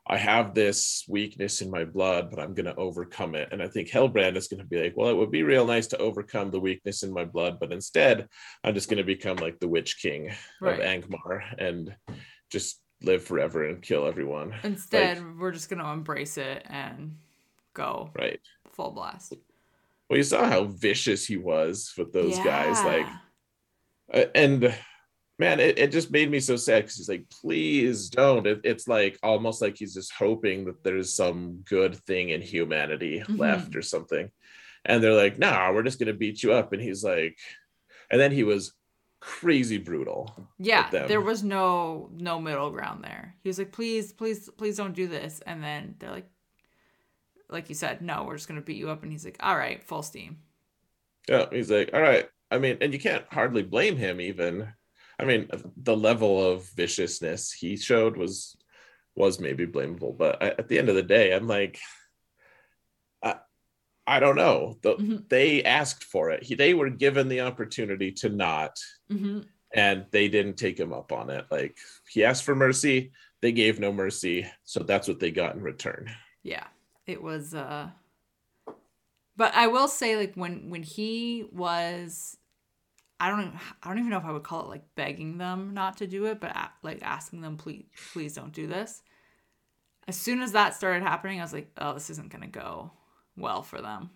I 0.08 0.16
have 0.18 0.54
this 0.54 1.04
weakness 1.08 1.62
in 1.62 1.70
my 1.70 1.84
blood, 1.84 2.30
but 2.30 2.38
I'm 2.38 2.54
going 2.54 2.66
to 2.66 2.76
overcome 2.76 3.34
it. 3.34 3.48
And 3.50 3.60
I 3.60 3.66
think 3.66 3.88
Halbrand 3.90 4.36
is 4.36 4.46
going 4.46 4.60
to 4.60 4.66
be 4.66 4.80
like, 4.80 4.96
well, 4.96 5.10
it 5.10 5.16
would 5.16 5.32
be 5.32 5.42
real 5.42 5.66
nice 5.66 5.88
to 5.88 5.98
overcome 5.98 6.52
the 6.52 6.60
weakness 6.60 7.02
in 7.02 7.12
my 7.12 7.24
blood, 7.24 7.58
but 7.58 7.72
instead, 7.72 8.28
I'm 8.62 8.74
just 8.74 8.88
going 8.88 8.98
to 8.98 9.04
become 9.04 9.36
like 9.38 9.58
the 9.58 9.66
Witch 9.66 10.00
King 10.00 10.32
Right. 10.60 10.78
of 10.78 10.86
Angmar 10.86 11.40
and 11.58 11.96
just 12.50 12.80
live 13.02 13.24
forever 13.24 13.64
and 13.64 13.82
kill 13.82 14.06
everyone. 14.06 14.54
Instead, 14.62 15.20
we're 15.38 15.50
just 15.50 15.68
going 15.68 15.82
to 15.82 15.88
embrace 15.90 16.38
it 16.38 16.64
and 16.68 17.16
go 17.74 18.10
Right. 18.16 18.40
full 18.72 18.92
blast. 18.92 19.34
Well, 20.08 20.18
you 20.18 20.22
saw 20.22 20.44
how 20.48 20.64
vicious 20.64 21.26
he 21.26 21.36
was 21.36 21.92
with 21.98 22.12
those 22.12 22.38
guys. 22.38 22.84
Like, 22.84 23.08
Yeah. 24.14 24.20
uh, 24.22 24.26
and 24.36 24.74
man, 25.38 25.60
it, 25.60 25.78
it 25.78 25.92
just 25.92 26.10
made 26.10 26.30
me 26.30 26.40
so 26.40 26.56
sad 26.56 26.82
because 26.82 26.96
he's 26.96 27.08
like, 27.08 27.28
please 27.28 28.08
don't. 28.08 28.46
It, 28.46 28.60
it's 28.64 28.88
like 28.88 29.18
almost 29.22 29.60
like 29.60 29.76
he's 29.76 29.94
just 29.94 30.12
hoping 30.12 30.64
that 30.64 30.82
there's 30.82 31.14
some 31.14 31.62
good 31.68 31.96
thing 32.06 32.30
in 32.30 32.40
humanity 32.40 33.22
Mhm. 33.26 33.38
left 33.38 33.76
or 33.76 33.82
something. 33.82 34.30
And 34.84 35.02
they're 35.02 35.12
like, 35.12 35.38
nah, 35.38 35.72
we're 35.72 35.82
just 35.82 35.98
gonna 35.98 36.12
beat 36.14 36.42
you 36.42 36.52
up. 36.52 36.72
And 36.72 36.80
he's 36.80 37.04
like, 37.04 37.38
and 38.10 38.20
then 38.20 38.32
he 38.32 38.44
was 38.44 38.72
crazy 39.20 39.78
brutal. 39.78 40.48
Yeah, 40.58 40.88
there 40.90 41.20
was 41.20 41.42
no 41.42 42.10
no 42.14 42.40
middle 42.40 42.70
ground 42.70 43.02
there. 43.02 43.34
He 43.42 43.48
was 43.48 43.58
like, 43.58 43.72
"Please, 43.72 44.12
please, 44.12 44.48
please 44.56 44.76
don't 44.76 44.94
do 44.94 45.08
this." 45.08 45.40
And 45.44 45.64
then 45.64 45.96
they're 45.98 46.12
like 46.12 46.28
like 47.48 47.68
you 47.68 47.74
said, 47.74 48.02
"No, 48.02 48.24
we're 48.24 48.36
just 48.36 48.46
going 48.48 48.60
to 48.60 48.64
beat 48.64 48.76
you 48.76 48.90
up." 48.90 49.02
And 49.02 49.10
he's 49.10 49.24
like, 49.24 49.36
"All 49.40 49.56
right, 49.56 49.82
full 49.82 50.02
steam." 50.02 50.38
Yeah, 51.28 51.46
he's 51.50 51.70
like, 51.70 51.90
all 51.92 52.00
right. 52.00 52.28
I 52.52 52.58
mean, 52.58 52.78
and 52.80 52.92
you 52.92 53.00
can't 53.00 53.24
hardly 53.32 53.62
blame 53.64 53.96
him 53.96 54.20
even. 54.20 54.68
I 55.18 55.24
mean, 55.24 55.48
the 55.76 55.96
level 55.96 56.44
of 56.52 56.68
viciousness 56.70 57.52
he 57.52 57.76
showed 57.76 58.16
was 58.16 58.56
was 59.14 59.40
maybe 59.40 59.66
blamable, 59.66 60.16
but 60.16 60.42
I, 60.42 60.48
at 60.48 60.68
the 60.68 60.78
end 60.78 60.90
of 60.90 60.94
the 60.94 61.02
day, 61.02 61.32
I'm 61.32 61.46
like, 61.46 61.78
I, 63.22 63.36
I 64.06 64.20
don't 64.20 64.36
know. 64.36 64.76
The, 64.82 64.96
Mhm. 64.96 65.28
They 65.28 65.64
asked 65.64 66.04
for 66.04 66.30
it. 66.30 66.42
He, 66.42 66.54
they 66.54 66.74
were 66.74 66.90
given 66.90 67.28
the 67.28 67.40
opportunity 67.40 68.12
to 68.12 68.28
not, 68.28 68.78
hmm 69.08 69.40
and 69.74 70.06
they 70.10 70.28
didn't 70.28 70.56
take 70.56 70.78
him 70.78 70.92
up 70.92 71.12
on 71.12 71.28
it. 71.28 71.44
Like 71.50 71.76
he 72.08 72.24
asked 72.24 72.44
for 72.44 72.54
mercy, 72.54 73.10
they 73.42 73.52
gave 73.52 73.80
no 73.80 73.92
mercy, 73.92 74.46
so 74.64 74.80
that's 74.82 75.08
what 75.08 75.18
they 75.18 75.30
got 75.30 75.54
in 75.54 75.60
return. 75.62 76.08
Yeah, 76.42 76.66
it 77.06 77.20
was. 77.22 77.54
uh 77.54 77.90
But 79.36 79.54
I 79.54 79.66
will 79.66 79.88
say, 79.88 80.16
like 80.16 80.34
when 80.34 80.70
when 80.70 80.82
he 80.82 81.46
was, 81.52 82.36
I 83.18 83.30
don't 83.30 83.40
even, 83.40 83.58
I 83.82 83.88
don't 83.88 83.98
even 83.98 84.10
know 84.10 84.18
if 84.18 84.24
I 84.24 84.32
would 84.32 84.42
call 84.42 84.62
it 84.62 84.68
like 84.68 84.94
begging 84.94 85.38
them 85.38 85.72
not 85.72 85.96
to 85.98 86.06
do 86.06 86.26
it, 86.26 86.40
but 86.40 86.54
a- 86.54 86.70
like 86.82 87.02
asking 87.02 87.40
them, 87.40 87.56
please, 87.56 87.84
please 88.12 88.34
don't 88.34 88.52
do 88.52 88.66
this. 88.66 89.02
As 90.08 90.16
soon 90.16 90.40
as 90.42 90.52
that 90.52 90.74
started 90.74 91.02
happening, 91.02 91.40
I 91.40 91.42
was 91.42 91.52
like, 91.52 91.70
oh, 91.78 91.94
this 91.94 92.10
isn't 92.10 92.30
gonna 92.30 92.46
go 92.46 92.92
well 93.36 93.62
for 93.62 93.80
them. 93.80 94.10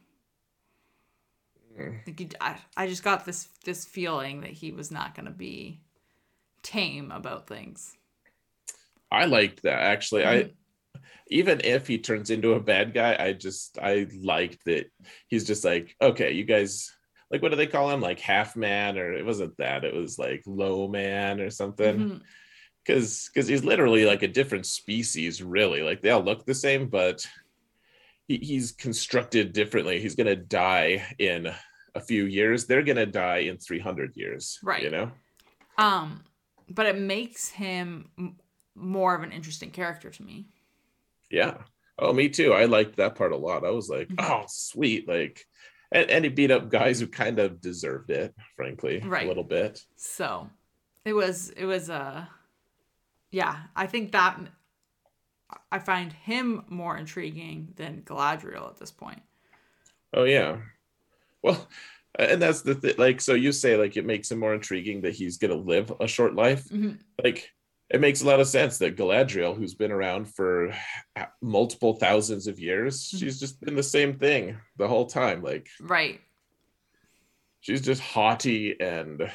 Mm. 1.78 2.06
Like 2.06 2.20
you, 2.20 2.28
I, 2.40 2.56
I 2.76 2.86
just 2.86 3.02
got 3.02 3.24
this 3.24 3.48
this 3.64 3.84
feeling 3.84 4.42
that 4.42 4.50
he 4.50 4.72
was 4.72 4.90
not 4.90 5.14
gonna 5.14 5.30
be 5.30 5.80
tame 6.62 7.10
about 7.10 7.46
things. 7.46 7.96
I 9.10 9.24
liked 9.24 9.62
that 9.62 9.80
actually. 9.80 10.24
I 10.24 10.42
Mhm. 10.42 10.54
even 11.28 11.60
if 11.64 11.86
he 11.86 11.98
turns 11.98 12.30
into 12.30 12.52
a 12.52 12.60
bad 12.60 12.92
guy, 12.92 13.16
I 13.18 13.32
just 13.32 13.78
I 13.78 14.06
liked 14.20 14.64
that 14.66 14.90
he's 15.28 15.46
just 15.46 15.64
like, 15.64 15.96
okay, 16.00 16.32
you 16.32 16.44
guys 16.44 16.92
like 17.30 17.42
what 17.42 17.50
do 17.50 17.56
they 17.56 17.66
call 17.66 17.90
him? 17.90 18.00
Like 18.00 18.20
half 18.20 18.56
man, 18.56 18.98
or 18.98 19.12
it 19.12 19.24
wasn't 19.24 19.56
that, 19.58 19.84
it 19.84 19.94
was 19.94 20.18
like 20.18 20.42
low 20.46 20.88
man 20.88 21.40
or 21.40 21.50
something. 21.50 21.98
Mhm. 21.98 22.20
Cause 22.86 23.28
because 23.32 23.46
he's 23.46 23.62
literally 23.64 24.04
like 24.04 24.22
a 24.22 24.28
different 24.28 24.66
species, 24.66 25.42
really. 25.42 25.82
Like 25.82 26.00
they 26.00 26.10
all 26.10 26.22
look 26.22 26.44
the 26.44 26.54
same, 26.54 26.88
but 26.88 27.26
he, 28.26 28.38
he's 28.38 28.72
constructed 28.72 29.52
differently. 29.52 30.00
He's 30.00 30.14
gonna 30.14 30.34
die 30.36 31.04
in 31.18 31.52
a 31.94 32.00
few 32.00 32.24
years. 32.24 32.66
They're 32.66 32.82
gonna 32.82 33.06
die 33.06 33.38
in 33.38 33.58
300 33.58 34.16
years. 34.16 34.58
Right. 34.62 34.82
You 34.82 34.90
know? 34.90 35.10
Um, 35.78 36.24
but 36.68 36.86
it 36.86 36.96
makes 36.98 37.48
him 37.48 38.08
m- 38.18 38.36
more 38.74 39.14
of 39.14 39.22
an 39.22 39.32
interesting 39.32 39.70
character 39.70 40.10
to 40.10 40.22
me. 40.22 40.46
Yeah. 41.30 41.58
Oh, 41.98 42.12
me 42.12 42.28
too. 42.28 42.52
I 42.54 42.64
liked 42.64 42.96
that 42.96 43.14
part 43.14 43.32
a 43.32 43.36
lot. 43.36 43.64
I 43.64 43.70
was 43.70 43.88
like, 43.88 44.08
Mhm. 44.08 44.16
oh, 44.20 44.44
sweet. 44.48 45.06
Like, 45.06 45.44
and, 45.92 46.10
and 46.10 46.24
he 46.24 46.30
beat 46.30 46.50
up 46.50 46.70
guys 46.70 47.00
who 47.00 47.06
kind 47.06 47.38
of 47.38 47.60
deserved 47.60 48.10
it, 48.10 48.34
frankly, 48.56 49.00
Right. 49.04 49.24
a 49.24 49.28
little 49.28 49.44
bit. 49.44 49.84
So 49.96 50.48
it 51.04 51.12
was 51.12 51.50
it 51.50 51.64
was 51.64 51.90
uh 51.90 52.24
yeah, 53.30 53.62
I 53.76 53.86
think 53.86 54.12
that 54.12 54.38
I 55.72 55.78
find 55.78 56.12
him 56.12 56.64
more 56.68 56.96
intriguing 56.96 57.72
than 57.76 58.02
Galadriel 58.02 58.68
at 58.68 58.76
this 58.78 58.90
point. 58.90 59.22
Oh, 60.12 60.24
yeah. 60.24 60.58
Well, 61.42 61.68
and 62.18 62.42
that's 62.42 62.62
the 62.62 62.74
thing. 62.74 62.94
Like, 62.98 63.20
so 63.20 63.34
you 63.34 63.52
say, 63.52 63.76
like, 63.76 63.96
it 63.96 64.04
makes 64.04 64.30
him 64.30 64.38
more 64.40 64.54
intriguing 64.54 65.00
that 65.02 65.14
he's 65.14 65.38
going 65.38 65.52
to 65.52 65.56
live 65.56 65.92
a 66.00 66.06
short 66.08 66.34
life. 66.34 66.64
Mhm. 66.68 66.98
Like, 67.22 67.50
it 67.90 68.00
makes 68.00 68.22
a 68.22 68.26
lot 68.26 68.40
of 68.40 68.46
sense 68.46 68.78
that 68.78 68.96
Galadriel, 68.96 69.56
who's 69.56 69.74
been 69.74 69.90
around 69.90 70.26
for 70.32 70.72
multiple 71.42 71.94
thousands 71.96 72.46
of 72.46 72.58
years, 72.60 73.10
Mhm. 73.10 73.18
she's 73.18 73.40
just 73.40 73.60
been 73.60 73.74
the 73.74 73.82
same 73.82 74.18
thing 74.18 74.58
the 74.76 74.86
whole 74.88 75.06
time. 75.06 75.42
Like, 75.42 75.68
Right. 75.80 76.20
she's 77.60 77.80
just 77.82 78.00
haughty 78.00 78.80
and 78.80 79.30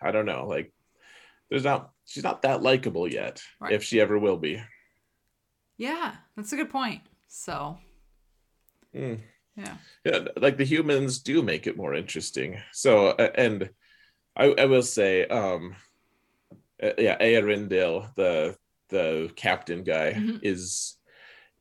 I 0.00 0.10
don't 0.10 0.26
know, 0.26 0.46
like 0.46 0.72
there's 1.48 1.64
not 1.64 1.90
she's 2.04 2.24
not 2.24 2.42
that 2.42 2.60
likable 2.62 3.06
yet, 3.10 3.40
Right. 3.60 3.72
if 3.72 3.84
she 3.84 4.00
ever 4.00 4.18
will 4.18 4.36
be. 4.36 4.60
Yeah, 5.78 6.16
that's 6.36 6.52
a 6.52 6.56
good 6.56 6.70
point. 6.70 7.02
So, 7.28 7.78
Mm. 8.94 9.20
yeah. 9.56 9.76
Yeah, 10.04 10.26
like 10.36 10.56
the 10.58 10.64
humans 10.64 11.20
do 11.20 11.40
make 11.42 11.66
it 11.68 11.76
more 11.76 11.94
interesting. 11.94 12.60
So 12.72 13.12
and 13.12 13.70
I, 14.34 14.46
I 14.58 14.64
will 14.66 14.82
say, 14.82 15.26
um 15.28 15.76
uh, 16.82 16.90
yeah, 16.98 17.18
Earendil, 17.18 18.14
the 18.14 18.56
the 18.88 19.30
captain 19.36 19.84
guy, 19.84 20.12
Mhm. 20.12 20.40
is 20.42 20.96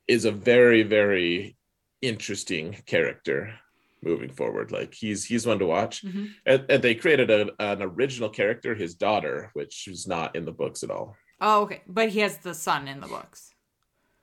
is 0.07 0.25
a 0.25 0.31
very, 0.31 0.83
very 0.83 1.55
interesting 2.01 2.73
character 2.85 3.53
moving 4.03 4.31
forward. 4.31 4.71
Like 4.71 4.93
he's 4.93 5.23
he's 5.25 5.45
one 5.45 5.59
to 5.59 5.65
watch. 5.65 6.03
Mhm. 6.03 6.31
And, 6.45 6.65
and 6.69 6.83
they 6.83 6.95
created 6.95 7.29
a, 7.29 7.49
an 7.59 7.81
original 7.81 8.29
character, 8.29 8.75
his 8.75 8.95
daughter, 8.95 9.51
which 9.53 9.87
is 9.87 10.07
not 10.07 10.35
in 10.35 10.43
the 10.45 10.51
books 10.51 10.83
at 10.83 10.89
all. 10.91 11.15
Oh, 11.39 11.61
okay. 11.63 11.81
But 11.87 12.09
he 12.09 12.19
has 12.19 12.37
the 12.39 12.53
son 12.53 12.87
in 12.87 12.99
the 12.99 13.07
books. 13.07 13.53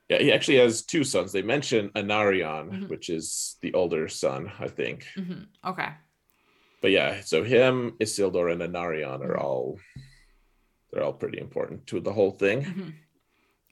Yeah, 0.09 0.19
he 0.19 0.31
actually 0.31 0.57
has 0.57 0.83
two 0.85 1.03
sons. 1.03 1.31
They 1.31 1.41
mention 1.43 1.89
Anarion, 1.95 2.69
Mhm. 2.71 2.89
which 2.89 3.09
is 3.09 3.57
the 3.61 3.73
older 3.73 4.07
son, 4.09 4.51
I 4.59 4.67
think. 4.67 5.05
hmm 5.15 5.43
Okay. 5.65 5.89
But 6.81 6.91
yeah, 6.91 7.21
so 7.21 7.43
him, 7.43 7.91
Isildur, 7.99 8.51
and 8.51 8.61
Anarion 8.61 9.21
are 9.21 9.35
Mhm. 9.37 9.41
all 9.43 9.79
they're 10.91 11.03
all 11.03 11.13
pretty 11.13 11.39
important 11.39 11.85
to 11.87 11.99
the 11.99 12.13
whole 12.13 12.31
thing. 12.31 12.63
hmm 12.63 12.89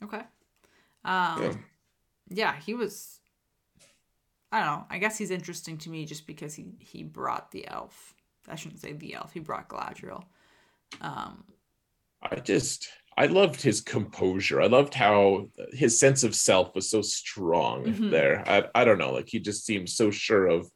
Okay. 0.03 0.21
Um, 1.05 1.41
Yeah. 1.41 1.53
yeah. 2.29 2.55
he 2.59 2.73
was. 2.73 3.19
I 4.51 4.59
don't 4.59 4.67
know. 4.67 4.85
I 4.89 4.97
guess 4.99 5.17
he's 5.17 5.31
interesting 5.31 5.77
to 5.79 5.89
me 5.89 6.05
just 6.05 6.25
because 6.27 6.53
he 6.53 6.65
he 6.79 7.03
brought 7.03 7.51
the 7.51 7.67
elf. 7.67 8.13
I 8.47 8.55
shouldn't 8.55 8.79
say 8.81 8.93
the 8.93 9.15
elf. 9.15 9.33
He 9.33 9.39
brought 9.41 9.67
Galadriel. 9.69 10.23
Um, 11.01 11.43
I 12.21 12.35
just 12.37 12.87
I 13.17 13.25
loved 13.25 13.61
his 13.61 13.81
composure. 13.81 14.61
I 14.61 14.67
loved 14.67 14.93
how 14.93 15.49
his 15.73 15.99
sense 15.99 16.23
of 16.23 16.35
self 16.35 16.73
was 16.75 16.89
so 16.89 17.01
strong 17.01 17.85
Mhm. 17.85 18.11
there. 18.11 18.43
I 18.47 18.69
I 18.73 18.85
don't 18.85 18.99
know, 18.99 19.11
like 19.13 19.27
he 19.27 19.39
just 19.39 19.65
seemed 19.65 19.89
so 19.89 20.11
sure 20.11 20.47
of 20.47 20.69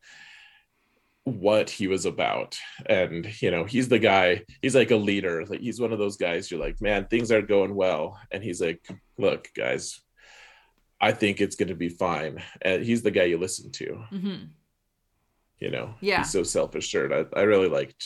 what 1.23 1.69
he 1.69 1.87
was 1.87 2.05
about. 2.05 2.57
And 2.85 3.41
you 3.41 3.51
know, 3.51 3.63
he's 3.63 3.87
the 3.87 3.99
guy, 3.99 4.43
he's 4.61 4.75
like 4.75 4.91
a 4.91 4.95
leader. 4.95 5.45
Like 5.45 5.59
he's 5.61 5.79
one 5.79 5.93
of 5.93 5.99
those 5.99 6.17
guys 6.17 6.49
you're 6.49 6.59
like, 6.59 6.81
man, 6.81 7.05
things 7.05 7.31
aren't 7.31 7.47
going 7.47 7.75
well. 7.75 8.19
And 8.31 8.43
he's 8.43 8.61
like, 8.61 8.87
look, 9.17 9.49
guys, 9.55 10.01
I 10.99 11.11
think 11.11 11.41
it's 11.41 11.55
gonna 11.55 11.75
be 11.75 11.89
fine. 11.89 12.41
And 12.61 12.83
he's 12.83 13.01
the 13.01 13.11
guy 13.11 13.23
you 13.23 13.37
listen 13.37 13.71
to, 13.71 14.03
mhm. 14.11 14.49
you 15.59 15.71
know. 15.71 15.95
Yeah. 16.01 16.19
He's 16.19 16.31
so 16.31 16.43
self-assured. 16.43 17.13
I, 17.13 17.39
I 17.39 17.43
really 17.43 17.69
liked 17.69 18.05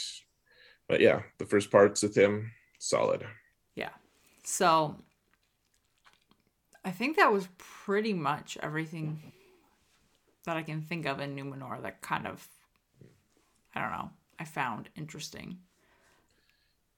but 0.88 1.02
yeah, 1.02 1.24
the 1.40 1.46
first 1.46 1.72
parts 1.72 2.04
with 2.04 2.16
him, 2.16 2.52
solid. 2.78 3.26
Yeah 3.74 3.90
so 4.48 4.96
I 6.84 6.92
think 6.92 7.18
that 7.18 7.32
was 7.32 7.48
pretty 7.58 8.14
much 8.14 8.58
everything 8.62 9.20
that 10.46 10.56
I 10.56 10.64
can 10.64 10.82
think 10.82 11.06
of 11.08 11.20
in 11.20 11.36
Numenor 11.36 11.82
that 11.82 12.02
kind 12.02 12.28
of 12.28 12.48
I 13.76 13.82
don't 13.82 13.92
know, 13.92 14.12
I 14.40 14.46
found 14.46 14.90
interesting. 14.96 15.60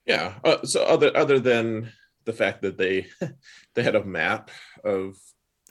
Yeah. 0.06 0.34
Uh, 0.44 0.64
so 0.64 0.84
other 0.84 1.14
other 1.16 1.38
than 1.38 1.92
the 2.24 2.32
fact 2.32 2.62
that 2.62 2.78
they 2.78 3.06
they 3.74 3.82
had 3.82 3.96
a 3.96 4.04
map 4.04 4.50
of 4.84 5.16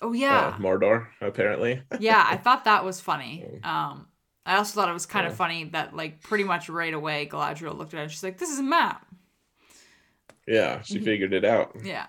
Oh 0.02 0.10
uh, 0.10 0.14
yeah. 0.14 0.58
Mordor, 0.60 1.08
apparently. 1.22 1.82
yeah, 2.00 2.24
I 2.28 2.38
thought 2.38 2.66
that 2.66 2.86
was 2.86 3.00
funny. 3.02 3.46
Um 3.64 4.08
I 4.46 4.56
also 4.58 4.76
thought 4.80 4.90
it 4.90 4.94
was 4.94 5.06
kind 5.06 5.28
of 5.28 5.34
funny 5.34 5.66
that 5.66 5.96
like 5.96 6.22
pretty 6.22 6.44
much 6.46 6.70
right 6.70 6.94
away 6.94 7.28
Galadriel 7.32 7.78
looked 7.78 7.94
at 7.94 8.00
it 8.00 8.04
and 8.04 8.12
she's 8.12 8.24
like, 8.24 8.38
This 8.38 8.50
is 8.50 8.60
a 8.60 8.64
map. 8.64 9.06
Yeah, 10.48 10.82
she 10.82 11.00
Mhm. 11.00 11.04
figured 11.04 11.34
it 11.34 11.46
out. 11.46 11.76
Yeah. 11.84 12.08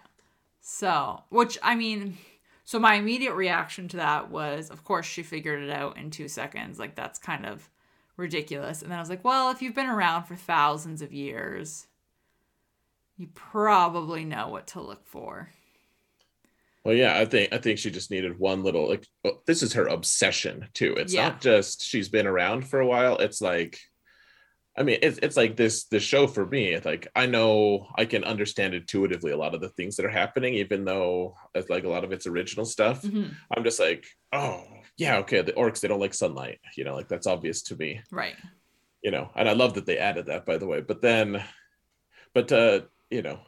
So, 0.60 1.24
which 1.30 1.58
I 1.62 1.74
mean, 1.76 2.18
so 2.64 2.78
my 2.78 2.94
immediate 2.94 3.34
reaction 3.34 3.88
to 3.88 3.96
that 3.98 4.30
was, 4.30 4.70
of 4.70 4.84
course, 4.84 5.06
she 5.06 5.22
figured 5.22 5.62
it 5.62 5.70
out 5.70 5.96
in 5.98 6.10
two 6.10 6.28
seconds. 6.28 6.78
Like, 6.78 6.94
that's 6.94 7.18
kind 7.18 7.46
of 7.46 7.68
ridiculous. 8.18 8.82
And 8.82 8.90
then 8.90 8.98
I 8.98 9.02
was 9.02 9.08
like, 9.08 9.24
well, 9.24 9.50
if 9.50 9.62
you've 9.62 9.74
been 9.74 9.86
around 9.86 10.24
for 10.24 10.36
thousands 10.36 11.00
of 11.00 11.12
years, 11.12 11.86
you 13.16 13.28
probably 13.34 14.24
know 14.24 14.48
what 14.48 14.66
to 14.68 14.80
look 14.82 15.06
for. 15.06 15.50
Well, 16.84 16.94
yeah, 16.94 17.18
I 17.18 17.24
think 17.24 17.52
I 17.52 17.58
think 17.58 17.78
she 17.78 17.90
just 17.90 18.10
needed 18.10 18.38
one 18.38 18.62
little 18.62 18.88
like 18.88 19.06
oh, 19.24 19.42
this 19.46 19.62
is 19.62 19.72
her 19.74 19.86
obsession 19.86 20.68
too. 20.74 20.94
It's 20.94 21.12
Yeah. 21.12 21.28
not 21.28 21.40
just 21.40 21.82
she's 21.82 22.08
been 22.08 22.26
around 22.26 22.68
for 22.68 22.80
a 22.80 22.86
while. 22.86 23.16
It's 23.18 23.40
like 23.40 23.78
I 24.76 24.84
mean, 24.84 25.00
it's 25.02 25.18
it's 25.18 25.36
like 25.36 25.56
this 25.56 25.84
the 25.86 25.98
show 25.98 26.26
for 26.28 26.46
me. 26.46 26.68
It's 26.68 26.86
like 26.86 27.08
I 27.16 27.26
know 27.26 27.88
I 27.96 28.04
can 28.04 28.22
understand 28.24 28.74
intuitively 28.74 29.32
a 29.32 29.36
lot 29.36 29.54
of 29.54 29.60
the 29.60 29.70
things 29.70 29.96
that 29.96 30.06
are 30.06 30.10
happening, 30.10 30.54
even 30.54 30.84
though 30.84 31.36
it's 31.54 31.68
like 31.68 31.84
a 31.84 31.88
lot 31.88 32.04
of 32.04 32.12
its 32.12 32.26
original 32.28 32.64
stuff. 32.64 33.02
Mhm. 33.02 33.34
I'm 33.54 33.64
just 33.64 33.80
like, 33.80 34.06
oh 34.32 34.64
yeah, 34.98 35.16
okay. 35.18 35.40
The 35.40 35.52
orcs 35.52 35.80
they 35.80 35.88
don't 35.88 36.00
like 36.00 36.12
sunlight, 36.12 36.60
you 36.76 36.84
know, 36.84 36.94
like 36.94 37.08
that's 37.08 37.26
obvious 37.26 37.62
to 37.62 37.76
me. 37.76 38.02
Right. 38.10 38.36
you 39.02 39.12
know 39.12 39.30
and 39.36 39.48
i 39.48 39.52
love 39.52 39.74
that 39.74 39.86
they 39.86 39.96
added 39.96 40.26
that 40.26 40.44
by 40.44 40.58
the 40.58 40.66
way 40.66 40.80
but 40.80 41.00
then 41.00 41.40
but 42.34 42.52
uh, 42.52 42.80
you 43.10 43.22
know, 43.22 43.40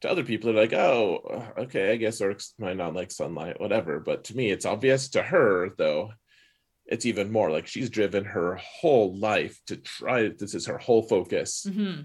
to 0.00 0.10
other 0.10 0.24
people, 0.24 0.52
they're 0.52 0.62
like, 0.62 0.72
oh, 0.72 1.44
okay, 1.58 1.92
I 1.92 1.96
guess 1.96 2.20
orcs 2.20 2.52
might 2.58 2.76
not 2.76 2.94
like 2.94 3.10
sunlight, 3.10 3.60
whatever. 3.60 4.00
But 4.00 4.24
to 4.24 4.36
me, 4.36 4.50
it's 4.50 4.66
obvious. 4.66 5.10
To 5.10 5.22
her, 5.22 5.70
though, 5.76 6.12
it's 6.86 7.06
even 7.06 7.30
more 7.30 7.50
like 7.50 7.66
she's 7.66 7.90
driven 7.90 8.24
her 8.24 8.56
whole 8.56 9.16
life 9.16 9.60
to 9.66 9.76
try. 9.76 10.28
This 10.28 10.54
is 10.54 10.66
her 10.66 10.78
whole 10.78 11.02
focus. 11.02 11.66
Mm-hmm. 11.68 12.02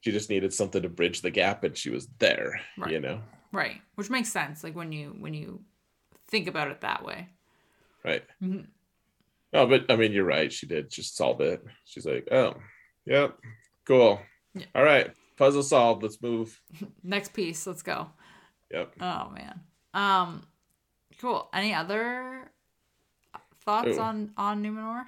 She 0.00 0.12
just 0.12 0.30
needed 0.30 0.52
something 0.54 0.82
to 0.82 0.88
bridge 0.88 1.20
the 1.20 1.30
gap, 1.30 1.64
and 1.64 1.76
she 1.76 1.90
was 1.90 2.06
there. 2.18 2.60
Right. 2.78 2.92
You 2.92 3.00
know, 3.00 3.20
Right. 3.52 3.80
Which 3.94 4.10
makes 4.10 4.30
sense. 4.30 4.62
Like 4.62 4.76
when 4.76 4.92
you 4.92 5.16
when 5.18 5.34
you 5.34 5.62
think 6.28 6.46
about 6.46 6.68
it 6.68 6.82
that 6.82 7.04
way. 7.04 7.28
Right? 8.06 8.22
Mhm. 8.40 8.68
No, 9.52 9.66
but 9.66 9.90
I 9.90 9.96
mean, 9.96 10.12
you're 10.12 10.24
right. 10.24 10.52
She 10.52 10.66
did 10.66 10.90
just 10.90 11.16
solve 11.16 11.40
it. 11.40 11.62
She's 11.84 12.06
like, 12.06 12.28
oh, 12.30 12.54
yep, 13.04 13.36
cool. 13.84 14.20
Yeah. 14.54 14.66
All 14.74 14.84
right, 14.84 15.10
puzzle 15.36 15.62
solved. 15.62 16.02
Let's 16.02 16.22
move. 16.22 16.60
Next 17.02 17.32
piece. 17.34 17.66
Let's 17.66 17.82
go. 17.82 18.10
Yep. 18.70 18.94
Oh 19.00 19.30
man. 19.34 19.60
Um. 19.92 20.46
Cool. 21.18 21.48
Any 21.52 21.74
other 21.74 22.50
thoughts 23.64 23.96
Ooh. 23.96 24.00
on 24.00 24.32
on 24.36 24.62
Numenor? 24.62 25.06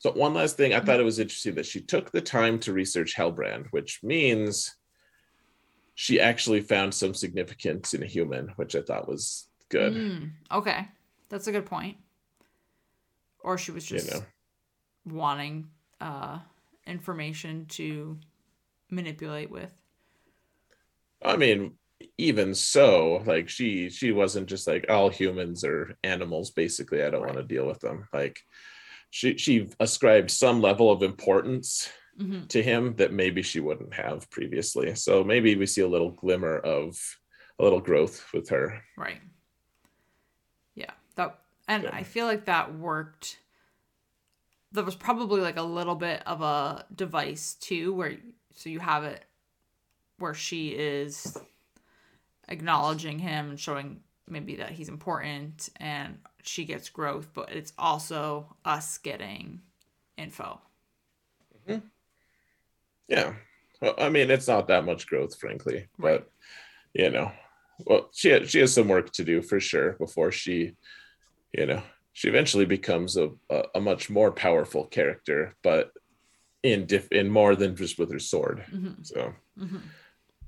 So 0.00 0.12
one 0.12 0.34
last 0.34 0.56
thing, 0.56 0.74
I 0.74 0.80
thought 0.80 1.00
it 1.00 1.04
was 1.04 1.18
interesting 1.18 1.56
that 1.56 1.66
she 1.66 1.80
took 1.80 2.12
the 2.12 2.20
time 2.20 2.60
to 2.60 2.72
research 2.72 3.16
Halbrand, 3.16 3.66
which 3.72 4.00
means 4.04 4.76
she 5.96 6.20
actually 6.20 6.60
found 6.60 6.94
some 6.94 7.14
significance 7.14 7.94
in 7.94 8.04
a 8.04 8.06
human, 8.06 8.52
which 8.54 8.76
I 8.76 8.82
thought 8.82 9.08
was 9.08 9.48
good. 9.70 9.94
Mm, 9.94 10.30
okay, 10.52 10.86
that's 11.28 11.48
a 11.48 11.52
good 11.52 11.66
point. 11.66 11.96
Or 13.48 13.56
she 13.58 13.72
was 13.72 13.84
You 13.90 13.96
just 13.96 14.12
know, 14.12 14.24
wanting 15.06 15.70
uh 16.00 16.40
information 16.86 17.66
to 17.66 18.18
manipulate 18.90 19.50
with. 19.50 19.72
I 21.24 21.36
mean, 21.36 21.78
even 22.16 22.54
so, 22.54 23.22
like 23.26 23.48
she 23.48 23.90
she 23.90 24.12
wasn't 24.12 24.48
just 24.48 24.66
like 24.66 24.86
all 24.88 25.08
humans 25.08 25.64
are 25.64 25.96
animals. 26.04 26.50
Basically, 26.50 27.02
I 27.02 27.10
don't 27.10 27.22
Right. 27.22 27.34
want 27.34 27.38
to 27.38 27.54
deal 27.54 27.66
with 27.66 27.80
them. 27.80 28.08
Like 28.12 28.38
she 29.10 29.36
she 29.38 29.68
ascribed 29.80 30.30
some 30.30 30.60
level 30.60 30.90
of 30.90 31.02
importance 31.02 31.90
hmm 32.16 32.48
to 32.48 32.62
him 32.62 32.94
that 32.96 33.12
maybe 33.12 33.42
she 33.42 33.60
wouldn't 33.60 33.94
have 33.94 34.30
previously. 34.30 34.94
So 34.94 35.24
maybe 35.24 35.56
we 35.56 35.66
see 35.66 35.82
a 35.82 35.88
little 35.88 36.10
glimmer 36.12 36.58
of 36.58 36.96
a 37.58 37.64
little 37.64 37.80
growth 37.80 38.32
with 38.32 38.50
her. 38.50 38.82
Right. 38.96 39.20
Yeah. 40.74 40.92
That 41.16 41.38
and 41.68 41.84
Yeah. 41.84 41.90
I 41.92 42.02
feel 42.02 42.26
like 42.26 42.46
that 42.46 42.74
worked. 42.74 43.38
There 44.72 44.84
was 44.84 44.96
probably 44.96 45.40
like 45.40 45.56
a 45.56 45.62
little 45.62 45.94
bit 45.94 46.22
of 46.26 46.42
a 46.42 46.84
device 46.94 47.54
too, 47.54 47.94
where 47.94 48.16
so 48.54 48.68
you 48.68 48.80
have 48.80 49.04
it 49.04 49.24
where 50.18 50.34
she 50.34 50.70
is 50.70 51.38
acknowledging 52.48 53.18
him 53.18 53.50
and 53.50 53.60
showing 53.60 54.00
maybe 54.26 54.56
that 54.56 54.70
he's 54.70 54.88
important 54.88 55.68
and 55.76 56.18
she 56.42 56.64
gets 56.64 56.88
growth, 56.88 57.28
but 57.34 57.52
it's 57.52 57.72
also 57.78 58.56
us 58.64 58.98
getting 58.98 59.60
info. 60.16 60.60
Mm-hmm. 61.68 61.86
Yeah. 63.06 63.34
Well, 63.80 63.94
I 63.98 64.08
mean, 64.08 64.30
it's 64.30 64.48
not 64.48 64.68
that 64.68 64.84
much 64.84 65.06
growth, 65.06 65.38
frankly, 65.38 65.88
Right. 65.98 66.20
but 66.24 66.30
you 66.94 67.10
know, 67.10 67.30
well, 67.86 68.08
she 68.12 68.30
has, 68.30 68.50
she 68.50 68.58
has 68.60 68.74
some 68.74 68.88
work 68.88 69.12
to 69.12 69.24
do 69.24 69.40
for 69.40 69.60
sure 69.60 69.92
before 69.92 70.32
she, 70.32 70.74
you 71.52 71.66
know, 71.66 71.82
she 72.12 72.28
eventually 72.28 72.64
becomes 72.64 73.16
a, 73.16 73.30
a, 73.50 73.62
a 73.76 73.80
much 73.80 74.10
more 74.10 74.32
powerful 74.32 74.84
character, 74.86 75.54
but 75.62 75.92
in 76.62 76.86
diff 76.86 77.10
in 77.12 77.30
more 77.30 77.54
than 77.54 77.76
just 77.76 77.98
with 77.98 78.12
her 78.12 78.18
sword. 78.18 78.64
hmm 78.70 78.92
So, 79.02 79.32
hmm 79.58 79.78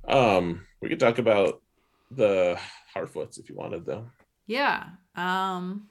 um, 0.09 0.67
we 0.81 0.89
could 0.89 0.99
talk 1.01 1.19
about 1.19 1.63
the 2.11 2.59
Harfoots 2.95 3.39
if 3.39 3.49
you 3.49 3.55
wanted, 3.55 3.87
though. 3.87 4.07
Yeah. 4.47 4.85
Um 5.15 5.89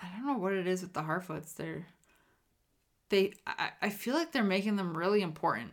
I 0.00 0.08
don't 0.08 0.26
know 0.26 0.38
what 0.38 0.52
it 0.52 0.66
is 0.66 0.82
with 0.82 0.92
the 0.94 1.02
Harfoots. 1.02 1.54
They're 1.54 1.86
they 3.10 3.34
I, 3.46 3.70
I 3.82 3.90
feel 3.90 4.14
like 4.14 4.32
they're 4.32 4.44
making 4.44 4.76
them 4.76 4.96
really 4.96 5.22
important. 5.22 5.72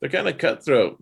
They're 0.00 0.10
kind 0.10 0.28
of 0.28 0.38
cutthroat. 0.38 1.00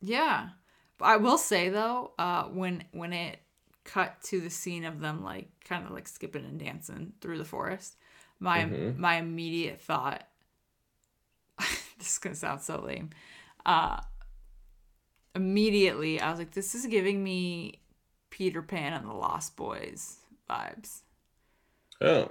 Yeah. 0.00 0.50
But 0.98 1.06
I 1.06 1.16
will 1.16 1.38
say 1.38 1.68
though, 1.70 2.12
uh 2.18 2.44
when 2.44 2.84
when 2.92 3.12
it 3.12 3.40
cut 3.88 4.20
to 4.22 4.40
the 4.40 4.50
scene 4.50 4.84
of 4.84 5.00
them 5.00 5.22
like 5.24 5.48
kind 5.64 5.84
of 5.84 5.90
like 5.92 6.06
skipping 6.06 6.44
and 6.44 6.60
dancing 6.60 7.12
through 7.20 7.38
the 7.38 7.44
forest, 7.44 7.96
my 8.38 8.64
Mhm. 8.64 8.96
my 8.98 9.16
immediate 9.16 9.80
thought 9.80 10.24
this 11.98 12.12
is 12.12 12.18
gonna 12.18 12.34
sound 12.34 12.60
so 12.60 12.80
lame. 12.80 13.10
Uh 13.66 14.00
immediately 15.34 16.20
I 16.20 16.30
was 16.30 16.38
like, 16.38 16.52
this 16.52 16.74
is 16.74 16.86
giving 16.86 17.22
me 17.22 17.80
Peter 18.30 18.62
Pan 18.62 18.92
and 18.92 19.08
the 19.08 19.14
Lost 19.14 19.56
Boys 19.56 20.18
vibes. 20.48 21.00
Oh, 22.00 22.28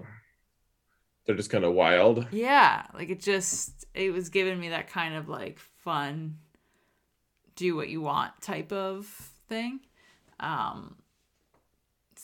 they're 1.25 1.35
just 1.35 1.49
kind 1.49 1.63
of 1.65 1.73
wild. 1.73 2.25
Yeah, 2.31 2.85
like 2.93 3.09
it 3.09 3.19
just 3.19 3.85
it 3.93 4.11
was 4.13 4.29
giving 4.29 4.59
me 4.59 4.69
that 4.69 4.89
kind 4.89 5.15
of 5.15 5.27
like 5.27 5.59
fun 5.59 6.38
do 7.55 7.75
what 7.75 7.89
you 7.89 8.01
want 8.01 8.39
type 8.41 8.71
of 8.71 9.05
thing. 9.49 9.79
Um 10.39 10.95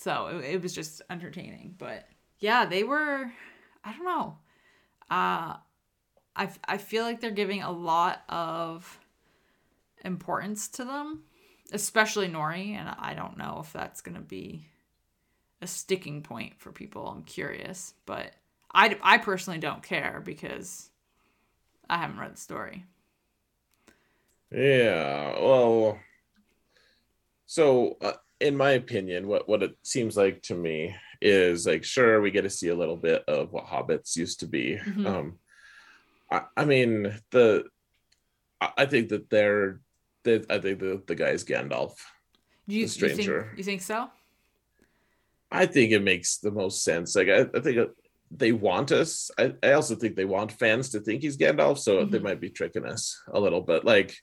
so 0.03 0.27
it, 0.27 0.55
it 0.55 0.61
was 0.61 0.73
just 0.73 1.01
entertaining, 1.09 1.75
but 1.77 2.07
yeah, 2.39 2.65
they 2.65 2.83
were 2.83 3.31
I 3.83 3.93
don't 3.93 4.05
know. 4.05 4.37
Uh 5.09 5.55
I 6.35 6.49
I 6.65 6.77
feel 6.77 7.03
like 7.03 7.21
they're 7.21 7.31
giving 7.31 7.61
a 7.61 7.71
lot 7.71 8.23
of 8.29 8.99
importance 10.03 10.67
to 10.69 10.83
them, 10.83 11.23
especially 11.71 12.27
Nori, 12.27 12.71
and 12.71 12.89
I 12.99 13.13
don't 13.13 13.37
know 13.37 13.59
if 13.63 13.71
that's 13.71 14.01
going 14.01 14.15
to 14.15 14.21
be 14.21 14.67
a 15.61 15.67
sticking 15.67 16.21
point 16.21 16.59
for 16.59 16.71
people. 16.71 17.07
I'm 17.07 17.23
curious, 17.23 17.93
but 18.05 18.33
I, 18.73 18.97
I 19.01 19.17
personally 19.17 19.59
don't 19.59 19.83
care 19.83 20.21
because 20.23 20.89
I 21.89 21.97
haven't 21.97 22.19
read 22.19 22.35
the 22.35 22.39
story. 22.39 22.85
Yeah, 24.51 25.39
well, 25.39 25.99
so 27.45 27.97
uh, 28.01 28.13
in 28.43 28.57
my 28.57 28.71
opinion, 28.71 29.27
what 29.27 29.47
what 29.47 29.63
it 29.63 29.75
seems 29.83 30.15
like 30.17 30.41
to 30.43 30.55
me 30.55 30.95
is 31.21 31.65
like, 31.65 31.83
sure, 31.83 32.21
we 32.21 32.29
get 32.31 32.41
to 32.43 32.49
see 32.49 32.67
a 32.69 32.75
little 32.75 32.97
bit 32.97 33.23
of 33.27 33.51
what 33.53 33.65
hobbits 33.65 34.15
used 34.17 34.41
to 34.41 34.47
be. 34.47 34.77
Mhm. 34.83 35.05
Um, 35.07 35.39
I, 36.29 36.41
I 36.57 36.65
mean, 36.65 37.17
the 37.31 37.63
I 38.61 38.85
think 38.85 39.09
that 39.09 39.29
they're, 39.29 39.79
that 40.23 40.45
I 40.49 40.59
think 40.59 40.79
the 40.79 41.01
the 41.07 41.15
guy 41.15 41.29
is 41.29 41.43
Gandalf. 41.45 41.95
Do 42.67 42.75
you, 42.75 42.87
The 42.87 43.07
you 43.07 43.15
think 43.15 43.29
you 43.57 43.63
think 43.63 43.81
so? 43.81 44.09
I 45.51 45.65
think 45.65 45.91
it 45.91 46.01
makes 46.03 46.37
the 46.37 46.51
most 46.51 46.83
sense. 46.83 47.15
Like, 47.15 47.29
I, 47.29 47.41
I 47.57 47.59
think 47.61 47.77
it- 47.77 47.95
they 48.35 48.51
want 48.51 48.91
us. 48.91 49.29
I, 49.37 49.53
I 49.61 49.73
also 49.73 49.93
think 49.95 50.15
they 50.15 50.25
want 50.25 50.51
fans 50.51 50.89
to 50.89 50.99
think 50.99 51.21
he's 51.21 51.37
Gandalf, 51.37 51.77
so 51.77 52.03
they 52.03 52.17
Mhm. 52.17 52.23
might 52.23 52.39
be 52.41 52.49
tricking 52.49 52.83
us 52.85 53.21
a 53.31 53.39
little 53.39 53.61
bit. 53.61 53.85
Like, 53.85 54.17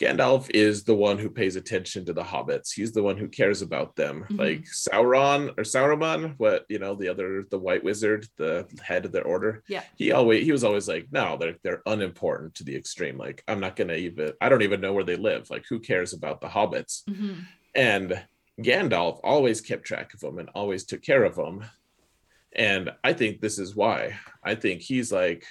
Gandalf 0.00 0.48
is 0.50 0.84
the 0.84 0.94
one 0.94 1.18
who 1.18 1.28
pays 1.28 1.56
attention 1.56 2.04
to 2.04 2.12
the 2.12 2.22
hobbits. 2.22 2.72
He's 2.72 2.92
the 2.92 3.02
one 3.02 3.16
who 3.16 3.28
cares 3.28 3.62
about 3.62 3.96
them. 3.96 4.24
Mhm. 4.30 4.38
Like 4.38 4.62
Sauron 4.64 5.50
or 5.58 5.64
Sauron, 5.64 6.34
what 6.38 6.66
you 6.68 6.78
know, 6.78 6.94
the 6.94 7.08
other, 7.08 7.44
the 7.50 7.58
White 7.58 7.82
Wizard, 7.82 8.26
the 8.36 8.66
head 8.82 9.04
of 9.04 9.12
their 9.12 9.24
order. 9.24 9.62
Yeah. 9.68 9.82
He 9.96 10.12
always, 10.12 10.44
he 10.44 10.52
was 10.52 10.64
always 10.64 10.88
like, 10.88 11.08
no, 11.10 11.36
they're 11.36 11.56
they're 11.62 11.82
unimportant 11.86 12.54
to 12.56 12.64
the 12.64 12.76
extreme. 12.76 13.18
Like, 13.18 13.42
I'm 13.48 13.60
not 13.60 13.76
gonna 13.76 13.94
even, 13.94 14.32
I 14.40 14.48
don't 14.48 14.62
even 14.62 14.80
know 14.80 14.92
where 14.92 15.04
they 15.04 15.16
live. 15.16 15.50
Like, 15.50 15.66
who 15.68 15.80
cares 15.80 16.12
about 16.12 16.40
the 16.40 16.48
hobbits? 16.48 17.04
hmm 17.08 17.40
And 17.74 18.24
Gandalf 18.60 19.20
always 19.22 19.60
kept 19.60 19.84
track 19.84 20.14
of 20.14 20.20
them 20.20 20.38
and 20.38 20.48
always 20.54 20.84
took 20.84 21.02
care 21.02 21.24
of 21.24 21.36
them. 21.36 21.64
And 22.52 22.90
I 23.04 23.12
think 23.12 23.40
this 23.40 23.58
is 23.58 23.76
why. 23.76 24.18
I 24.42 24.54
think 24.54 24.80
he's 24.80 25.12
like, 25.12 25.44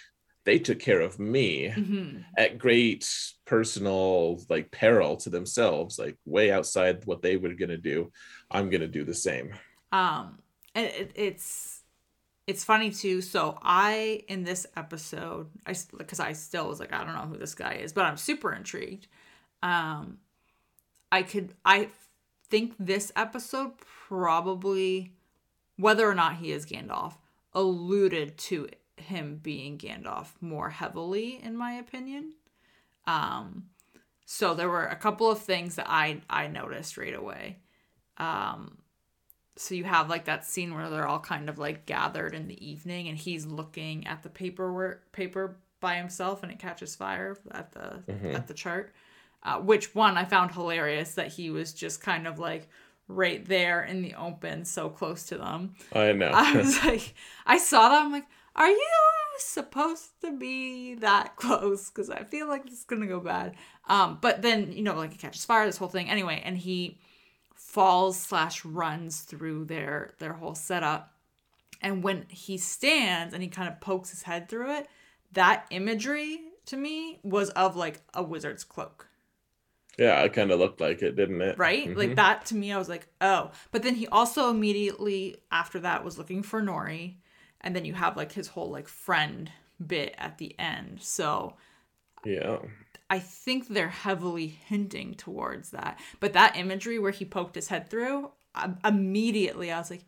they 0.45 0.59
took 0.59 0.79
care 0.79 1.01
of 1.01 1.19
me 1.19 1.69
hmm 1.69 2.19
at 2.37 2.57
great 2.57 3.09
personal 3.47 4.39
like 4.49 4.69
peril 4.71 5.17
to 5.17 5.29
themselves, 5.29 5.97
like 5.97 6.17
way 6.25 6.51
outside 6.51 7.05
what 7.05 7.21
they 7.21 7.37
were 7.37 7.53
gonna 7.53 7.77
do. 7.77 8.11
I'm 8.51 8.69
gonna 8.69 8.87
do 8.87 9.03
the 9.03 9.13
same. 9.13 9.53
Um, 9.91 10.37
it, 10.75 11.11
it's 11.15 11.81
it's 12.45 12.63
funny 12.63 12.91
too. 12.91 13.21
So 13.21 13.57
I 13.63 14.23
in 14.27 14.43
this 14.43 14.67
episode, 14.75 15.47
I 15.65 15.75
because 15.97 16.19
I 16.19 16.33
still 16.33 16.67
was 16.67 16.79
like, 16.79 16.93
I 16.93 17.03
don't 17.03 17.15
know 17.15 17.21
who 17.21 17.37
this 17.37 17.55
guy 17.55 17.75
is, 17.75 17.93
but 17.93 18.05
I'm 18.05 18.17
super 18.17 18.53
intrigued. 18.53 19.07
Um, 19.63 20.19
I 21.11 21.23
could 21.23 21.53
I 21.65 21.89
think 22.49 22.75
this 22.77 23.11
episode 23.15 23.71
probably 24.07 25.13
whether 25.77 26.09
or 26.09 26.15
not 26.15 26.35
he 26.35 26.51
is 26.51 26.65
Gandalf 26.65 27.13
alluded 27.53 28.37
to 28.37 28.67
him 28.97 29.39
being 29.41 29.77
Gandalf 29.77 30.27
more 30.41 30.69
heavily, 30.69 31.39
in 31.41 31.55
my 31.55 31.73
opinion. 31.73 32.33
Um, 33.07 33.69
so 34.25 34.53
there 34.53 34.69
were 34.69 34.85
a 34.85 34.95
couple 34.95 35.31
of 35.31 35.39
things 35.39 35.75
that 35.75 35.87
I 35.89 36.21
I 36.29 36.47
noticed 36.47 36.97
right 36.97 37.15
away. 37.15 37.57
Um, 38.17 38.77
so 39.55 39.73
you 39.73 39.85
have 39.85 40.09
like 40.09 40.25
that 40.25 40.45
scene 40.45 40.73
where 40.75 40.89
they're 40.89 41.07
all 41.07 41.19
kind 41.19 41.49
of 41.49 41.57
like 41.57 41.85
gathered 41.87 42.35
in 42.35 42.47
the 42.47 42.63
evening 42.69 43.07
and 43.07 43.17
he's 43.17 43.45
looking 43.45 44.05
at 44.05 44.21
the 44.21 44.29
paperwork 44.29 45.11
paper 45.11 45.57
by 45.79 45.95
himself 45.95 46.43
and 46.43 46.51
it 46.51 46.59
catches 46.59 46.95
fire 46.95 47.37
at 47.51 47.71
the 47.71 48.03
Mhm. 48.11 48.35
at 48.35 48.47
the 48.47 48.53
chart. 48.53 48.93
Uh, 49.43 49.59
which 49.59 49.95
one 49.95 50.17
I 50.17 50.25
found 50.25 50.51
hilarious 50.51 51.13
that 51.15 51.27
he 51.33 51.49
was 51.49 51.73
just 51.73 52.01
kind 52.01 52.27
of 52.27 52.37
like 52.39 52.67
right 53.07 53.45
there 53.45 53.83
in 53.83 54.01
the 54.01 54.15
open, 54.15 54.65
so 54.65 54.89
close 54.89 55.23
to 55.27 55.37
them. 55.37 55.75
I 55.93 56.11
know. 56.11 56.31
I 56.33 56.57
was 56.57 56.83
like, 56.83 57.13
I 57.45 57.57
saw 57.57 57.87
that. 57.89 58.03
I'm 58.03 58.11
like, 58.11 58.25
are 58.55 58.69
you 58.69 58.89
supposed 59.43 60.21
to 60.21 60.37
be 60.37 60.95
that 60.95 61.35
close? 61.37 61.89
Because 61.89 62.09
I 62.09 62.23
feel 62.23 62.47
like 62.47 62.65
this 62.65 62.79
is 62.79 62.83
gonna 62.85 63.07
go 63.07 63.19
bad. 63.19 63.55
Um, 63.87 64.19
but 64.21 64.41
then 64.41 64.71
you 64.71 64.83
know, 64.83 64.95
like 64.95 65.13
it 65.13 65.19
catches 65.19 65.45
fire, 65.45 65.65
this 65.65 65.77
whole 65.77 65.87
thing. 65.87 66.09
Anyway, 66.09 66.41
and 66.43 66.57
he 66.57 66.99
falls 67.55 68.19
slash 68.19 68.63
runs 68.65 69.21
through 69.21 69.65
their 69.65 70.13
their 70.19 70.33
whole 70.33 70.55
setup. 70.55 71.13
And 71.81 72.03
when 72.03 72.25
he 72.29 72.57
stands 72.57 73.33
and 73.33 73.43
he 73.43 73.49
kind 73.49 73.69
of 73.69 73.79
pokes 73.79 74.09
his 74.09 74.23
head 74.23 74.49
through 74.49 74.77
it, 74.77 74.87
that 75.33 75.65
imagery 75.69 76.39
to 76.65 76.77
me 76.77 77.19
was 77.23 77.49
of 77.51 77.75
like 77.75 78.01
a 78.13 78.23
wizard's 78.23 78.63
cloak 78.63 79.07
yeah, 79.97 80.21
it 80.21 80.33
kind 80.33 80.51
of 80.51 80.59
looked 80.59 80.79
like 80.79 81.01
it, 81.01 81.15
didn't 81.15 81.41
it? 81.41 81.57
right? 81.57 81.87
Mhm. 81.87 81.97
Like 81.97 82.15
that 82.15 82.45
to 82.47 82.55
me, 82.55 82.71
I 82.71 82.77
was 82.77 82.87
like, 82.87 83.07
oh. 83.19 83.51
But 83.71 83.81
then 83.83 83.95
he 83.95 84.07
also 84.07 84.49
immediately 84.49 85.37
after 85.51 85.79
that 85.79 86.05
was 86.05 86.17
looking 86.17 86.43
for 86.43 86.61
Nori, 86.61 87.15
and 87.61 87.75
then 87.75 87.85
you 87.85 87.93
have 87.93 88.15
like 88.17 88.31
his 88.31 88.47
whole 88.49 88.69
like 88.69 88.87
friend 88.87 89.51
bit 89.85 90.15
at 90.17 90.37
the 90.37 90.57
end. 90.59 91.01
So 91.01 91.55
yeah. 92.25 92.57
I 93.09 93.19
think 93.19 93.67
they're 93.69 93.89
heavily 93.89 94.47
hinting 94.47 95.13
towards 95.15 95.69
that. 95.71 95.99
But 96.19 96.33
that 96.33 96.57
imagery 96.57 96.99
where 96.99 97.11
he 97.11 97.25
poked 97.25 97.55
his 97.55 97.67
head 97.69 97.89
through, 97.89 98.31
I, 98.53 98.71
immediately 98.83 99.71
I 99.71 99.79
was 99.79 99.89
like, 99.89 100.03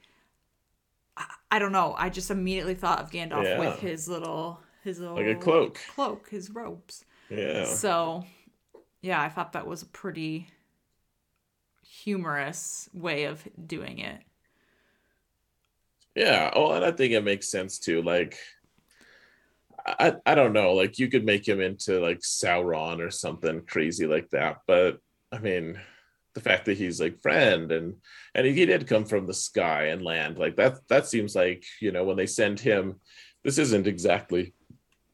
I, 1.16 1.26
I 1.52 1.60
don't 1.60 1.72
know. 1.72 1.96
I 1.98 2.10
just 2.10 2.30
immediately 2.32 2.76
thought 2.76 3.00
of 3.00 3.12
Gandalf 3.12 3.44
Yeah. 3.44 3.60
with 3.60 3.80
his 3.80 4.08
little 4.10 4.60
his 4.84 5.00
little 5.00 5.16
Like 5.16 5.26
a 5.28 5.36
cloak. 5.36 5.80
cloak, 5.94 6.30
his 6.30 6.50
robes. 6.50 7.06
Yeah. 7.30 7.66
So, 7.66 8.26
yeah, 9.02 9.22
I 9.22 9.30
thought 9.30 9.54
that 9.54 9.68
was 9.68 9.82
a 9.82 9.86
pretty 9.86 10.48
humorous 11.84 12.90
way 12.94 13.26
of 13.26 13.44
doing 13.66 14.00
it. 14.00 14.22
Yeah. 16.20 16.52
Oh, 16.54 16.72
and 16.74 16.84
I 16.84 16.92
think 16.92 17.14
it 17.14 17.24
makes 17.24 17.50
sense 17.50 17.80
too. 17.80 18.02
Like, 18.02 18.38
I 19.86 20.16
I 20.26 20.36
don't 20.36 20.52
know. 20.54 20.74
Like, 20.74 21.00
you 21.00 21.08
could 21.08 21.26
make 21.26 21.48
him 21.48 21.62
into 21.62 22.00
like 22.02 22.20
Sauron 22.20 23.00
or 23.00 23.10
something 23.10 23.62
crazy 23.66 24.06
like 24.06 24.30
that. 24.32 24.58
But 24.68 25.00
I 25.32 25.40
mean, 25.40 25.80
the 26.34 26.42
fact 26.42 26.66
that 26.66 26.78
he's 26.78 27.00
like 27.00 27.22
friend 27.22 27.72
and 27.72 27.96
and 28.36 28.46
he 28.46 28.66
did 28.66 28.86
come 28.88 29.06
from 29.06 29.28
the 29.28 29.34
sky 29.34 29.86
and 29.86 30.02
land 30.04 30.38
like 30.38 30.58
that. 30.58 30.86
That 30.90 31.08
seems 31.08 31.36
like 31.36 31.64
you 31.80 31.94
know 31.94 32.04
when 32.04 32.18
they 32.18 32.28
send 32.28 32.60
him, 32.60 33.00
this 33.46 33.58
isn't 33.58 33.88
exactly 33.88 34.54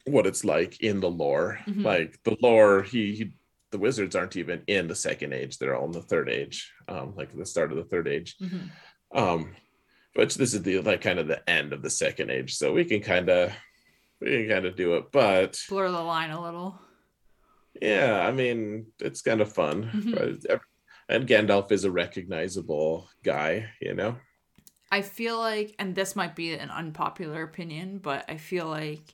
what 0.08 0.26
it's 0.26 0.44
like 0.44 0.82
in 0.82 1.02
the 1.02 1.10
lore. 1.10 1.60
Mhm. 1.68 1.84
Like 1.84 2.20
the 2.24 2.36
lore, 2.42 2.82
he, 2.82 3.14
he 3.16 3.36
the 3.72 3.78
wizards 3.78 4.16
aren't 4.16 4.38
even 4.38 4.64
in 4.66 4.88
the 4.88 4.96
second 4.96 5.34
age; 5.34 5.60
they're 5.60 5.76
all 5.76 5.86
in 5.86 5.92
the 5.92 6.02
third 6.02 6.30
age, 6.30 6.72
um, 6.88 7.14
like 7.16 7.32
the 7.32 7.46
start 7.46 7.72
of 7.72 7.78
the 7.78 7.84
third 7.92 8.08
age. 8.08 8.36
Mhm. 8.42 8.72
Um, 9.14 9.56
which 10.16 10.36
this 10.36 10.54
is 10.54 10.64
the 10.64 10.80
like 10.80 11.02
kind 11.02 11.20
of 11.20 11.28
the 11.28 11.48
end 11.50 11.74
of 11.74 11.82
the 11.82 11.90
second 11.90 12.32
age, 12.32 12.56
so 12.56 12.74
we 12.74 12.86
can 12.86 13.02
kind 13.02 13.30
of 13.30 13.52
we 14.22 14.32
can 14.32 14.50
kind 14.50 14.66
of 14.66 14.76
do 14.76 14.96
it. 14.96 15.12
But 15.12 15.62
Blur 15.70 15.92
the 15.92 16.02
line 16.02 16.32
a 16.32 16.42
little. 16.42 16.80
yeah, 17.82 18.26
I 18.28 18.32
mean 18.32 18.88
it's 19.00 19.22
kind 19.22 19.42
of 19.42 19.52
fun. 19.52 19.90
Mhm. 19.94 20.60
And 21.08 21.28
Gandalf 21.28 21.72
is 21.72 21.84
a 21.84 21.92
recognizable 21.92 23.08
guy, 23.24 23.70
you 23.80 23.94
know. 23.94 24.16
I 24.92 25.04
feel 25.04 25.38
like, 25.38 25.76
and 25.78 25.94
this 25.94 26.16
might 26.16 26.36
be 26.36 26.54
an 26.54 26.72
unpopular 26.72 27.44
opinion, 27.44 28.00
but 28.00 28.26
I 28.28 28.38
feel 28.38 28.66
like 28.68 29.14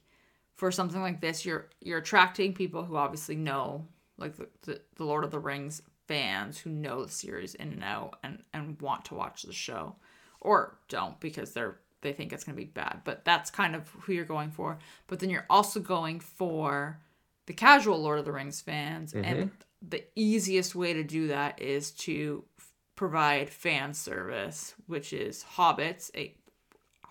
for 0.55 0.71
something 0.71 1.01
like 1.01 1.19
this, 1.19 1.45
you're 1.45 1.69
you're 1.81 1.97
attracting 1.97 2.53
people 2.53 2.85
who 2.85 2.95
obviously 2.95 3.35
know, 3.35 3.87
like 4.17 4.37
the, 4.37 4.47
the, 4.61 4.81
the 4.95 5.03
Lord 5.03 5.23
of 5.25 5.31
the 5.31 5.39
Rings 5.39 5.81
fans 6.07 6.57
who 6.59 6.69
know 6.69 7.03
the 7.03 7.11
series 7.11 7.55
in 7.55 7.69
and 7.73 7.83
out 7.83 8.19
and 8.23 8.41
and 8.53 8.79
want 8.81 9.05
to 9.05 9.15
watch 9.15 9.41
the 9.43 9.51
show, 9.53 9.95
or 10.41 10.77
don't 10.89 11.19
because 11.19 11.53
they're 11.53 11.77
they 12.01 12.13
think 12.13 12.33
it's 12.33 12.43
gonna 12.43 12.55
be 12.57 12.65
bad. 12.65 13.01
But 13.03 13.23
that's 13.25 13.51
kind 13.51 13.75
of 13.75 13.87
who 14.01 14.13
you're 14.13 14.25
going 14.25 14.51
for. 14.51 14.79
But 15.07 15.19
then 15.19 15.29
you're 15.29 15.45
also 15.49 15.79
going 15.79 16.19
for 16.19 16.99
the 17.45 17.53
casual 17.53 18.01
Lord 18.01 18.19
of 18.19 18.25
the 18.25 18.31
Rings 18.31 18.61
fans, 18.61 19.13
and 19.13 19.51
the 19.87 20.03
easiest 20.15 20.75
way 20.75 20.93
to 20.93 21.03
do 21.03 21.27
that 21.27 21.61
is 21.61 21.91
to 21.91 22.43
f- 22.59 22.71
provide 22.95 23.49
fan 23.49 23.93
service, 23.93 24.75
which 24.87 25.13
is 25.13 25.43
hobbits, 25.55 26.11
a 26.15 26.35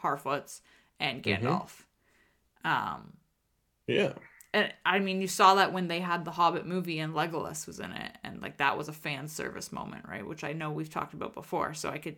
Harfoots, 0.02 0.60
and 0.98 1.22
Mhm. 1.22 1.42
Gandalf. 1.42 1.84
Um, 2.64 3.16
Yeah. 3.86 4.14
and 4.52 4.72
I 4.84 4.98
mean, 4.98 5.20
you 5.20 5.28
saw 5.28 5.54
that 5.54 5.72
when 5.72 5.88
they 5.88 6.00
had 6.00 6.24
the 6.24 6.32
Hobbit 6.32 6.66
movie 6.66 6.98
and 6.98 7.14
Legolas 7.14 7.66
was 7.66 7.78
in 7.80 7.92
it, 7.92 8.16
and 8.24 8.42
like 8.42 8.56
that 8.58 8.76
was 8.76 8.88
a 8.88 8.92
fan 8.92 9.28
service 9.28 9.70
moment, 9.72 10.06
right? 10.08 10.26
Which 10.26 10.42
I 10.44 10.52
know 10.52 10.70
we've 10.70 10.90
talked 10.90 11.14
about 11.14 11.34
before. 11.34 11.74
So 11.74 11.88
I 11.90 11.98
could 11.98 12.16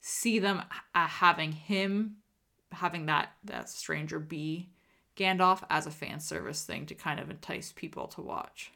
see 0.00 0.38
them 0.38 0.62
uh, 0.94 1.06
having 1.08 1.52
him 1.52 2.16
having 2.72 3.06
that 3.06 3.30
that 3.44 3.68
stranger 3.68 4.18
be 4.20 4.70
Gandalf 5.16 5.64
as 5.70 5.86
a 5.86 5.90
fan 5.90 6.20
service 6.20 6.64
thing 6.64 6.86
to 6.86 6.94
kind 6.94 7.18
of 7.20 7.30
entice 7.30 7.72
people 7.72 8.08
to 8.08 8.20
watch. 8.22 8.72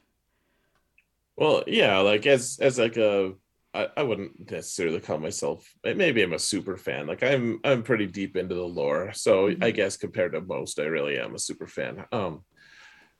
Well, 1.37 1.65
yeah, 1.67 1.99
like 1.99 2.27
as 2.27 2.59
as 2.61 2.79
like 2.79 2.97
a 2.97 3.35
I, 3.75 3.89
I 3.97 4.03
wouldn't 4.03 4.51
necessarily 4.51 5.01
call 5.01 5.19
myself 5.19 5.67
maybe 5.83 6.23
I'm 6.23 6.35
a 6.35 6.39
super 6.39 6.77
fan. 6.77 7.07
Like 7.07 7.23
I'm 7.23 7.59
I'm 7.65 7.83
pretty 7.83 8.07
deep 8.07 8.37
into 8.37 8.55
the 8.55 8.63
lore. 8.63 9.13
So 9.15 9.51
Mhm. 9.51 9.63
I 9.63 9.71
guess 9.71 9.97
compared 9.97 10.33
to 10.33 10.41
most, 10.43 10.79
I 10.79 10.85
really 10.85 11.19
am 11.19 11.35
a 11.35 11.39
super 11.39 11.67
fan. 11.67 12.05
Um 12.13 12.45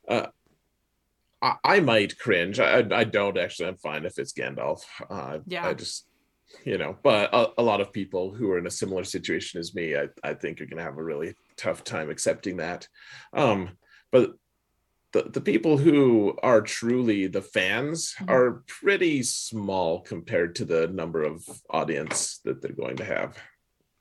uh 0.09 0.29
I, 1.41 1.57
I 1.65 1.81
might 1.81 2.19
cringe. 2.19 2.61
I 2.61 2.81
I 2.81 2.99
I 3.01 3.05
don't 3.05 3.39
actually. 3.39 3.69
I'm 3.69 3.77
fine 3.77 4.05
if 4.05 4.19
it's 4.19 4.33
Gandalf. 4.33 4.83
Uh, 5.09 5.41
Yeah. 5.47 5.69
I 5.69 5.75
just, 5.75 6.07
you 6.65 6.79
know, 6.79 6.97
but 7.03 7.33
a, 7.35 7.49
a 7.59 7.63
lot 7.63 7.81
of 7.81 7.93
people 7.93 8.33
who 8.33 8.51
are 8.51 8.59
in 8.59 8.67
a 8.67 8.71
similar 8.71 9.05
situation 9.05 9.61
as 9.61 9.75
me, 9.75 9.97
I, 9.97 10.09
I 10.23 10.35
think 10.35 10.61
are 10.61 10.67
going 10.67 10.79
to 10.79 10.83
have 10.83 10.99
a 10.99 11.03
really 11.05 11.35
tough 11.57 11.85
time 11.85 12.11
accepting 12.11 12.57
that. 12.59 12.87
Um, 13.33 13.71
but 14.11 14.33
the, 15.13 15.25
the 15.25 15.41
people 15.41 15.77
who 15.77 16.37
are 16.43 16.61
truly 16.63 17.27
the 17.27 17.43
fans 17.43 18.15
Mhm. 18.21 18.31
are 18.31 18.63
pretty 18.67 19.23
small 19.23 20.01
compared 20.01 20.55
to 20.57 20.65
the 20.65 20.89
number 20.89 21.23
of 21.23 21.45
audience 21.71 22.39
that 22.45 22.63
they're 22.63 22.73
going 22.73 22.97
to 22.97 23.05
have. 23.05 23.37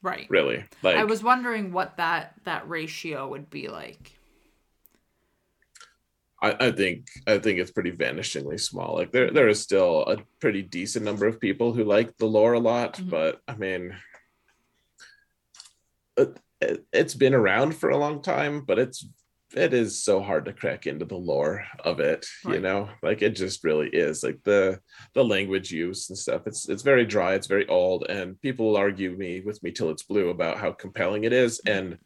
Right. 0.01 0.25
Really, 0.29 0.63
like 0.81 0.95
I 0.95 1.03
was 1.03 1.21
wondering 1.21 1.71
what 1.73 1.97
that 1.97 2.33
that 2.45 2.67
ratio 2.67 3.27
would 3.29 3.49
be 3.49 3.67
like. 3.67 4.17
I, 6.41 6.67
I 6.67 6.71
think 6.71 7.07
I 7.27 7.37
think 7.37 7.59
it's 7.59 7.71
pretty 7.71 7.91
vanishingly 7.91 8.59
small. 8.59 8.95
Like 8.95 9.11
there 9.11 9.31
there 9.31 9.47
is 9.47 9.61
still 9.61 10.01
a 10.05 10.17
pretty 10.39 10.61
decent 10.63 11.05
number 11.05 11.27
of 11.27 11.39
people 11.39 11.73
who 11.73 11.83
like 11.83 12.17
the 12.17 12.25
lore 12.25 12.53
a 12.53 12.59
lot, 12.59 12.97
Mhm. 12.97 13.09
but 13.09 13.41
I 13.47 13.55
mean, 13.55 13.95
it, 16.17 16.37
it, 16.59 16.85
it's 16.91 17.13
been 17.13 17.33
around 17.33 17.75
for 17.75 17.89
a 17.89 17.97
long 17.97 18.21
time, 18.21 18.61
but 18.65 18.79
it's 18.79 19.05
it 19.53 19.73
is 19.73 20.01
so 20.01 20.21
hard 20.21 20.45
to 20.45 20.53
crack 20.53 20.87
into 20.87 21.03
the 21.03 21.17
lore 21.17 21.65
of 21.83 21.99
it. 21.99 22.25
You 22.47 22.61
know, 22.61 22.89
like 23.03 23.21
it 23.21 23.35
just 23.35 23.63
really 23.65 23.89
is. 23.89 24.23
Like 24.23 24.39
the 24.43 24.79
the 25.13 25.23
language 25.23 25.71
use 25.71 26.09
and 26.09 26.17
stuff. 26.17 26.43
It's 26.47 26.69
it's 26.69 26.83
very 26.83 27.05
dry. 27.05 27.33
It's 27.35 27.47
very 27.47 27.67
old, 27.67 28.05
and 28.09 28.39
people 28.41 28.67
will 28.67 28.77
argue 28.77 29.11
me 29.15 29.41
with 29.41 29.61
me 29.61 29.71
till 29.71 29.89
it's 29.89 30.03
blue 30.03 30.29
about 30.29 30.57
how 30.57 30.71
compelling 30.71 31.25
it 31.25 31.33
is, 31.33 31.59
and 31.67 31.97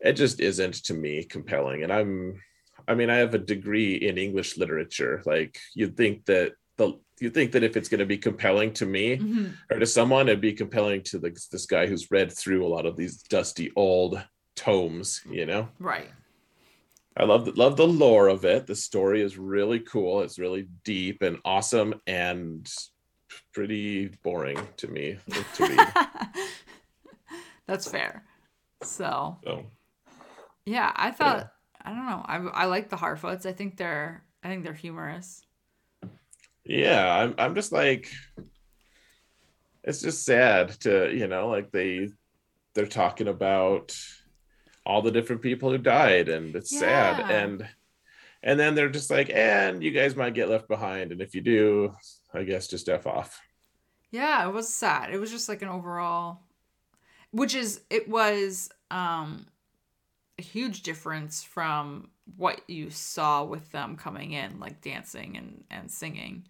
it 0.00 0.12
just 0.14 0.38
isn't 0.40 0.74
to 0.84 0.94
me 0.94 1.24
compelling. 1.24 1.82
And 1.82 1.92
I'm 1.92 2.40
I 2.88 2.94
mean, 2.94 3.10
I 3.10 3.16
have 3.16 3.34
a 3.34 3.38
degree 3.38 3.94
in 3.94 4.18
English 4.18 4.56
literature. 4.56 5.22
Like 5.26 5.58
you'd 5.74 5.96
think 5.96 6.24
that 6.26 6.52
the 6.76 6.98
you 7.20 7.30
think 7.30 7.52
that 7.52 7.62
if 7.62 7.76
it's 7.76 7.88
going 7.88 8.00
to 8.00 8.06
be 8.06 8.18
compelling 8.18 8.72
to 8.74 8.86
me 8.86 9.16
Mhm. 9.18 9.54
or 9.70 9.78
to 9.78 9.86
someone, 9.86 10.28
it'd 10.28 10.40
be 10.40 10.52
compelling 10.54 11.02
to 11.04 11.18
the, 11.18 11.30
this 11.52 11.66
guy 11.66 11.86
who's 11.86 12.10
read 12.10 12.32
through 12.32 12.66
a 12.66 12.72
lot 12.74 12.84
of 12.86 12.96
these 12.96 13.22
dusty 13.22 13.70
old 13.76 14.22
tomes. 14.56 15.20
You 15.30 15.46
know, 15.46 15.68
Right. 15.78 16.10
I 17.16 17.24
love 17.24 17.44
the, 17.44 17.52
love 17.52 17.76
the 17.76 17.86
lore 17.86 18.28
of 18.28 18.44
it. 18.46 18.66
The 18.66 18.74
story 18.74 19.20
is 19.20 19.36
really 19.36 19.80
cool. 19.80 20.22
It's 20.22 20.38
really 20.38 20.66
deep 20.82 21.22
and 21.22 21.38
awesome 21.44 21.94
and 22.06 22.66
pretty 23.52 24.08
boring 24.22 24.58
to 24.78 24.88
me 24.88 25.18
to. 25.54 25.92
That's 27.66 27.88
fair. 27.88 28.24
So 28.82 29.38
so 29.44 29.66
yeah, 30.66 30.92
I 30.96 31.10
thought 31.12 31.52
I 31.82 31.90
don't 31.90 32.06
know. 32.06 32.22
I 32.26 32.36
I 32.62 32.64
like 32.66 32.88
the 32.90 32.96
Harfoots. 32.96 33.46
I 33.46 33.52
think 33.52 33.76
they're 33.76 34.24
I 34.42 34.48
think 34.48 34.64
they're 34.64 34.72
humorous. 34.74 35.42
yeah 36.64 37.16
i'm, 37.24 37.34
I'm 37.38 37.54
just 37.54 37.72
like 37.72 38.08
it's 39.84 40.00
just 40.00 40.24
sad 40.24 40.70
to 40.80 41.12
you 41.14 41.26
know 41.26 41.48
like 41.48 41.70
they 41.72 42.08
they're 42.74 42.86
talking 42.86 43.28
about 43.28 43.96
all 44.84 45.02
the 45.02 45.10
different 45.10 45.42
people 45.42 45.70
who 45.70 45.78
died 45.78 46.28
and 46.28 46.54
it's 46.56 46.70
sad 46.76 47.20
and 47.30 47.66
and 48.42 48.58
then 48.58 48.74
they're 48.74 48.88
just 48.88 49.10
like 49.10 49.30
and 49.30 49.82
you 49.82 49.90
guys 49.90 50.16
might 50.16 50.34
get 50.34 50.48
left 50.48 50.68
behind 50.68 51.12
and 51.12 51.20
if 51.20 51.34
you 51.34 51.40
do 51.40 51.92
i 52.34 52.42
guess 52.42 52.68
just 52.68 52.88
f 52.88 53.06
off 53.06 53.40
Yeah, 54.10 54.46
it 54.46 54.52
was 54.52 54.68
sad. 54.74 55.10
It 55.10 55.18
was 55.18 55.30
just 55.30 55.48
like 55.48 55.62
an 55.62 55.68
overall 55.68 56.40
which 57.30 57.54
is 57.54 57.80
it 57.90 58.08
was 58.08 58.68
um 58.90 59.46
a 60.42 60.44
huge 60.44 60.82
difference 60.82 61.42
from 61.44 62.08
what 62.36 62.60
you 62.68 62.90
saw 62.90 63.44
with 63.44 63.70
them 63.70 63.96
coming 63.96 64.32
in, 64.32 64.58
like 64.58 64.80
dancing 64.80 65.36
and 65.36 65.64
and 65.70 65.90
singing. 65.90 66.44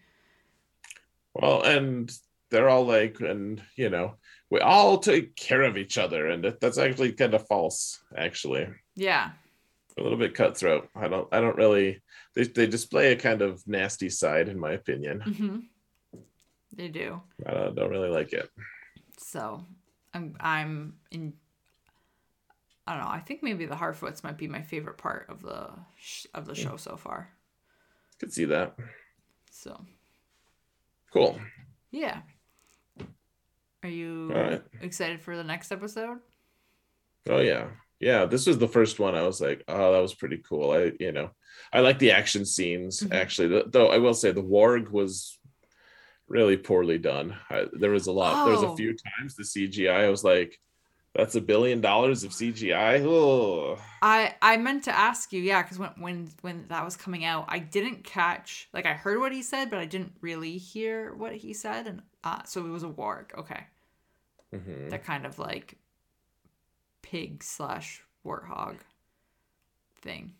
Well, 1.34 1.62
and 1.62 2.10
they're 2.50 2.68
all 2.68 2.86
like, 2.86 3.20
and 3.20 3.62
you 3.76 3.90
know, 3.90 4.14
we 4.50 4.60
all 4.60 4.98
take 4.98 5.36
care 5.36 5.62
of 5.62 5.76
each 5.76 5.98
other, 5.98 6.28
and 6.28 6.44
that's 6.60 6.78
actually 6.78 7.12
kind 7.12 7.34
of 7.34 7.46
false. 7.46 8.02
Actually, 8.16 8.68
Yeah. 8.96 9.30
a 9.98 10.02
little 10.02 10.18
bit 10.18 10.34
cutthroat. 10.34 10.88
I 10.94 11.08
don't, 11.08 11.28
I 11.32 11.40
don't 11.40 11.56
really. 11.56 12.02
They 12.34 12.44
they 12.44 12.66
display 12.66 13.12
a 13.12 13.16
kind 13.16 13.42
of 13.42 13.62
nasty 13.66 14.08
side, 14.08 14.48
in 14.48 14.58
my 14.58 14.72
opinion. 14.72 15.20
hmm 15.20 15.58
They 16.74 16.88
do. 16.88 17.20
I 17.46 17.50
don't, 17.52 17.74
don't 17.76 17.90
really 17.90 18.10
like 18.10 18.32
it. 18.32 18.48
So 19.18 19.64
I'm 20.14 20.34
I'm 20.40 20.94
in. 21.10 21.34
I 22.92 22.96
don't 22.96 23.04
know. 23.06 23.10
I 23.10 23.20
think 23.20 23.42
maybe 23.42 23.64
the 23.66 23.74
Harfoots 23.74 24.22
might 24.22 24.36
be 24.36 24.46
my 24.48 24.60
favorite 24.62 24.98
part 24.98 25.26
of 25.28 25.40
the 25.42 25.70
sh- 25.98 26.26
of 26.34 26.44
the 26.46 26.54
show 26.54 26.76
so 26.76 26.96
far. 26.96 27.30
Could 28.20 28.32
see 28.32 28.44
that. 28.46 28.76
So 29.50 29.80
Cool. 31.12 31.38
yeah. 31.90 32.20
Are 33.82 33.88
you 33.88 34.32
right. 34.32 34.62
excited 34.80 35.20
for 35.22 35.36
the 35.36 35.42
next 35.44 35.72
episode? 35.72 36.18
Oh 37.28 37.40
yeah, 37.40 37.68
yeah. 38.00 38.26
This 38.26 38.46
was 38.46 38.58
the 38.58 38.68
first 38.68 39.00
one. 39.00 39.14
I 39.14 39.22
was 39.22 39.40
like, 39.40 39.64
oh, 39.68 39.92
that 39.92 39.98
was 40.02 40.14
pretty 40.14 40.38
cool. 40.48 40.70
I, 40.72 40.92
you 41.00 41.12
know, 41.12 41.30
I 41.72 41.80
like 41.80 41.98
the 41.98 42.12
action 42.12 42.44
scenes. 42.44 43.00
Mhm. 43.00 43.14
Actually, 43.14 43.62
though 43.68 43.88
I 43.88 43.98
will 43.98 44.14
say 44.14 44.30
the 44.32 44.42
warg 44.42 44.90
was 44.90 45.38
really 46.28 46.56
poorly 46.56 46.98
done. 46.98 47.36
I, 47.50 47.66
there 47.72 47.90
was 47.90 48.06
a 48.06 48.12
lot. 48.12 48.44
There 48.44 48.54
was 48.54 48.62
a 48.62 48.68
Oh. 48.68 48.76
few 48.76 48.94
times 48.96 49.34
the 49.34 49.42
CGI. 49.44 50.04
I 50.04 50.10
was 50.10 50.22
like, 50.24 50.58
that's 51.14 51.34
a 51.34 51.40
billion 51.40 51.80
dollars 51.80 52.24
of 52.24 52.32
CGI. 52.32 52.98
Oh, 53.04 53.78
I 54.00 54.34
I 54.42 54.56
meant 54.56 54.84
to 54.84 54.96
ask 54.96 55.32
you, 55.32 55.40
yeah, 55.42 55.62
because 55.62 55.78
when 55.78 55.90
when 55.98 56.30
when 56.40 56.66
that 56.68 56.84
was 56.84 56.96
coming 56.96 57.24
out, 57.24 57.44
I 57.48 57.58
didn't 57.58 58.04
catch 58.04 58.68
like 58.72 58.86
I 58.86 58.94
heard 58.94 59.20
what 59.20 59.32
he 59.32 59.42
said, 59.42 59.70
but 59.70 59.78
I 59.78 59.86
didn't 59.86 60.14
really 60.20 60.56
hear 60.58 61.14
what 61.14 61.34
he 61.34 61.52
said, 61.54 61.86
and 61.86 62.02
uh, 62.24 62.42
so 62.44 62.64
it 62.66 62.70
was 62.70 62.82
a 62.82 62.88
warg. 62.88 63.34
Okay, 63.38 63.66
Mhm. 64.52 64.90
that 64.90 65.04
kind 65.04 65.26
of 65.26 65.38
like 65.38 65.76
pig 67.02 67.42
slash 67.42 68.02
warthog 68.24 68.78
thing. 69.96 70.34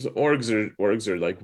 So 0.00 0.10
orgs 0.10 0.50
are 0.52 0.70
orgs 0.80 1.08
are 1.08 1.18
like 1.18 1.38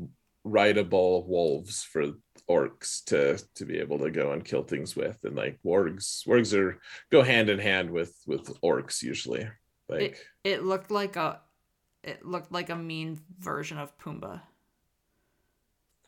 rideable 0.45 1.27
wolves 1.27 1.83
for 1.83 2.13
orcs 2.49 3.03
to 3.05 3.43
to 3.55 3.65
be 3.65 3.79
able 3.79 3.99
to 3.99 4.11
go 4.11 4.33
and 4.33 4.45
kill 4.45 4.63
things 4.63 4.95
with, 4.95 5.19
and 5.25 5.35
like 5.35 5.59
wargs 5.65 6.27
wargs 6.27 6.57
are 6.57 6.79
go 7.11 7.23
hand 7.23 7.49
in 7.51 7.59
hand 7.59 7.91
with 7.91 8.15
with 8.27 8.61
orcs 8.63 9.03
usually. 9.03 9.49
Like 9.89 10.19
It 10.45 10.63
looked 10.63 10.91
like 10.91 11.17
a 11.17 11.41
it 12.03 12.25
looked 12.25 12.53
like 12.53 12.71
a 12.71 12.77
mean 12.77 13.21
version 13.39 13.79
of 13.79 13.97
Pumbaa. 13.99 14.43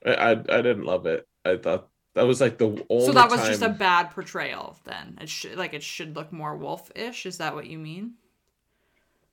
I, 0.04 0.14
I 0.14 0.30
I 0.30 0.34
didn't 0.62 0.84
love 0.84 1.06
it. 1.06 1.26
I 1.44 1.56
thought 1.56 1.88
that 2.14 2.26
was 2.26 2.40
like 2.40 2.58
the 2.58 2.84
only 2.90 3.06
so 3.06 3.12
that 3.12 3.30
was 3.30 3.40
time. 3.40 3.50
just 3.50 3.62
a 3.62 3.68
bad 3.68 4.10
portrayal. 4.10 4.78
Then 4.84 5.18
it 5.20 5.28
should 5.28 5.56
like 5.56 5.74
it 5.74 5.82
should 5.82 6.16
look 6.16 6.32
more 6.32 6.56
wolf-ish. 6.56 7.26
Is 7.26 7.38
that 7.38 7.54
what 7.54 7.66
you 7.66 7.78
mean? 7.78 8.14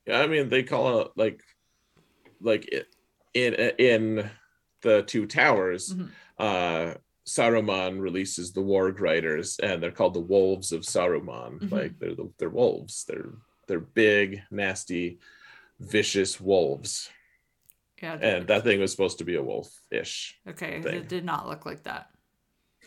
Yeah, 0.06 0.20
I 0.20 0.28
mean 0.28 0.50
they 0.50 0.64
call 0.64 1.02
it 1.02 1.08
like 1.16 1.42
like 2.42 2.68
it, 2.72 2.88
in 3.34 3.54
in 3.54 4.30
the 4.84 5.02
two 5.04 5.26
towers. 5.26 5.94
Mhm. 5.94 6.10
Uh, 6.38 6.94
Saruman 7.26 8.00
releases 8.02 8.52
the 8.52 8.62
Warg 8.62 9.00
Riders, 9.00 9.58
and 9.60 9.82
they're 9.82 9.92
called 9.92 10.14
the 10.14 10.20
Wolves 10.20 10.72
of 10.72 10.82
Saruman. 10.82 11.60
Mhm. 11.62 11.72
Like 11.72 11.98
they're 12.00 12.16
the, 12.16 12.30
they're 12.38 12.50
wolves. 12.50 13.06
They're 13.08 13.34
they're 13.68 13.80
big, 13.80 14.44
nasty, 14.52 15.20
vicious 15.80 16.40
wolves. 16.40 17.10
Yeah. 18.02 18.16
And 18.22 18.48
that 18.48 18.64
thing 18.66 18.82
was 18.82 18.92
supposed 18.92 19.20
to 19.20 19.24
be 19.24 19.36
a 19.36 19.42
wolf-ish. 19.42 20.38
okay, 20.50 20.82
thing. 20.82 20.96
it 20.96 21.08
did 21.08 21.24
not 21.24 21.48
look 21.48 21.66
like 21.66 21.84
that. 21.84 22.10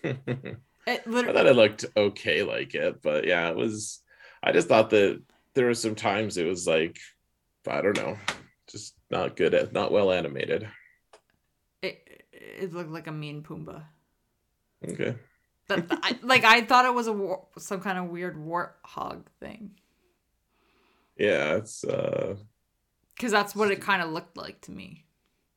It 0.89 1.05
literally. 1.05 1.31
I 1.31 1.33
thought 1.43 1.51
it 1.51 1.57
looked 1.57 1.85
okay 1.97 2.45
like 2.45 2.77
it, 2.77 3.03
but 3.03 3.27
yeah, 3.27 3.49
it 3.49 3.57
was. 3.57 4.03
I 4.41 4.53
just 4.53 4.69
thought 4.69 4.91
that 4.91 5.21
there 5.55 5.67
were 5.67 5.75
some 5.75 5.97
times 5.97 6.37
it 6.37 6.47
was 6.47 6.65
like, 6.65 6.97
I 7.67 7.81
don't 7.81 7.97
know, 7.97 8.17
just 8.71 8.95
not 9.11 9.35
good 9.35 9.53
at, 9.53 9.73
not 9.73 9.91
well 9.91 10.13
animated. 10.13 10.69
It, 11.87 12.25
it 12.33 12.73
looked 12.73 12.91
like 12.91 13.07
a 13.07 13.13
mean 13.13 13.43
Pumbaa. 13.43 13.85
Okay. 14.89 15.17
That, 15.69 15.87
I, 15.91 16.19
like 16.23 16.45
I 16.45 16.63
thought 16.63 16.85
it 16.85 16.95
was 16.95 17.07
a 17.07 17.13
war, 17.13 17.47
some 17.59 17.81
kind 17.81 17.99
of 17.99 18.07
weird 18.07 18.37
warthog 18.37 19.25
thing 19.41 19.73
Yeah, 21.17 21.57
it's 21.57 21.85
uh 21.85 22.37
because 23.15 23.33
that's 23.33 23.55
what 23.57 23.71
it 23.71 23.81
kind 23.81 24.03
of 24.03 24.11
looked 24.11 24.37
like 24.37 24.61
to 24.63 24.73
me. 24.73 25.05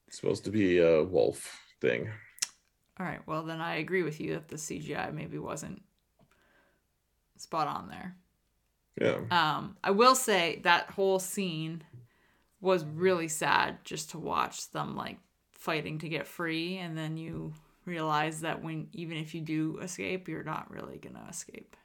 supposed 0.09 0.45
to 0.45 0.51
be 0.51 0.79
a 0.79 1.03
wolf 1.03 1.59
thing. 1.81 2.09
All 2.99 3.05
right, 3.05 3.25
well 3.27 3.43
then 3.43 3.61
I 3.61 3.75
agree 3.75 4.03
with 4.03 4.19
you 4.19 4.33
that 4.33 4.49
the 4.49 4.57
CGI 4.57 5.11
maybe 5.11 5.37
wasn't 5.37 5.81
spot 7.37 7.67
on 7.67 7.89
there. 7.89 8.15
Yeah. 8.99 9.19
Um, 9.31 9.77
I 9.83 9.91
will 9.91 10.15
say 10.15 10.59
that 10.63 10.91
whole 10.91 11.19
scene 11.19 11.83
was 12.61 12.83
really 12.85 13.27
sad 13.29 13.77
just 13.85 14.11
to 14.11 14.17
watch 14.19 14.71
them 14.71 14.95
like 14.97 15.17
fighting 15.59 15.99
to 15.99 16.09
get 16.09 16.27
free, 16.27 16.77
and 16.79 16.97
then 16.97 17.17
you 17.17 17.53
realize 17.85 18.41
that 18.41 18.63
when 18.63 18.89
even 18.93 19.17
if 19.17 19.35
you 19.35 19.41
do 19.41 19.79
escape, 19.79 20.27
you're 20.27 20.43
not 20.43 20.71
really 20.71 20.97
gonna 20.97 21.27
escape. 21.29 21.75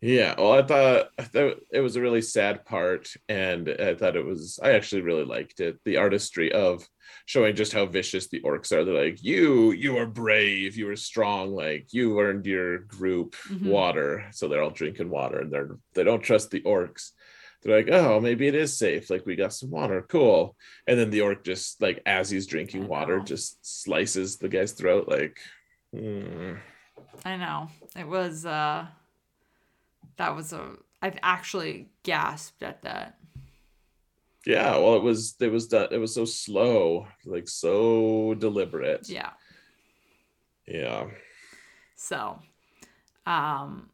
Yeah. 0.00 0.34
Well, 0.38 0.52
I 0.52 0.62
thought 0.62 1.10
that 1.32 1.58
it 1.70 1.80
was 1.80 1.96
a 1.96 2.00
really 2.00 2.22
sad 2.22 2.64
part, 2.64 3.12
and 3.28 3.68
I 3.68 3.94
thought 3.94 4.16
it 4.16 4.24
was. 4.24 4.58
I 4.62 4.70
actually 4.72 5.02
really 5.02 5.24
liked 5.26 5.60
it. 5.60 5.78
The 5.84 5.98
artistry 5.98 6.50
of 6.52 6.88
showing 7.26 7.54
just 7.54 7.74
how 7.74 7.84
vicious 7.84 8.28
the 8.28 8.40
orcs 8.40 8.72
are. 8.72 8.82
They're 8.84 9.04
like, 9.04 9.22
"You, 9.22 9.72
you 9.72 9.98
are 9.98 10.06
brave. 10.06 10.76
You 10.76 10.88
are 10.88 10.96
strong. 10.96 11.50
Like 11.52 11.92
you 11.92 12.18
earned 12.18 12.46
your 12.46 12.78
group 12.78 13.36
Mhm. 13.46 13.66
water." 13.66 14.26
So 14.32 14.48
they're 14.48 14.62
all 14.62 14.70
drinking 14.70 15.10
water, 15.10 15.40
and 15.40 15.52
they're 15.52 15.76
they 15.92 16.04
don't 16.04 16.22
trust 16.22 16.50
the 16.50 16.62
orcs. 16.62 17.10
They're 17.62 17.76
like, 17.76 17.90
"Oh, 17.92 18.20
maybe 18.20 18.46
it 18.48 18.54
is 18.54 18.76
safe. 18.76 19.10
Like 19.10 19.26
we 19.26 19.36
got 19.36 19.52
some 19.52 19.70
water. 19.70 20.02
Cool." 20.02 20.56
And 20.86 20.98
then 20.98 21.10
the 21.10 21.20
orc 21.20 21.44
just 21.44 21.80
like 21.82 22.02
as 22.06 22.30
he's 22.30 22.46
drinking 22.46 22.88
water, 22.88 23.20
just 23.20 23.58
slices 23.64 24.36
the 24.38 24.48
guy's 24.48 24.72
throat. 24.72 25.08
Like, 25.08 25.38
hmm. 25.94 26.54
I 27.24 27.36
know 27.36 27.68
it 27.96 28.06
was. 28.06 28.46
uh 28.46 28.86
That 30.16 30.34
was 30.36 30.52
a. 30.52 30.76
I've 31.02 31.18
actually 31.22 31.88
gasped 32.02 32.62
at 32.62 32.82
that. 32.82 33.16
Yeah, 34.46 34.78
well, 34.78 34.96
it 34.96 35.02
was 35.02 35.34
it 35.40 35.52
was 35.52 35.66
done. 35.68 35.88
It 35.90 35.98
was 35.98 36.14
so 36.14 36.24
slow, 36.24 37.06
like 37.26 37.48
so 37.48 38.34
deliberate. 38.38 39.08
Yeah. 39.08 39.30
Yeah. 40.66 41.08
So, 41.96 42.38
um, 43.26 43.90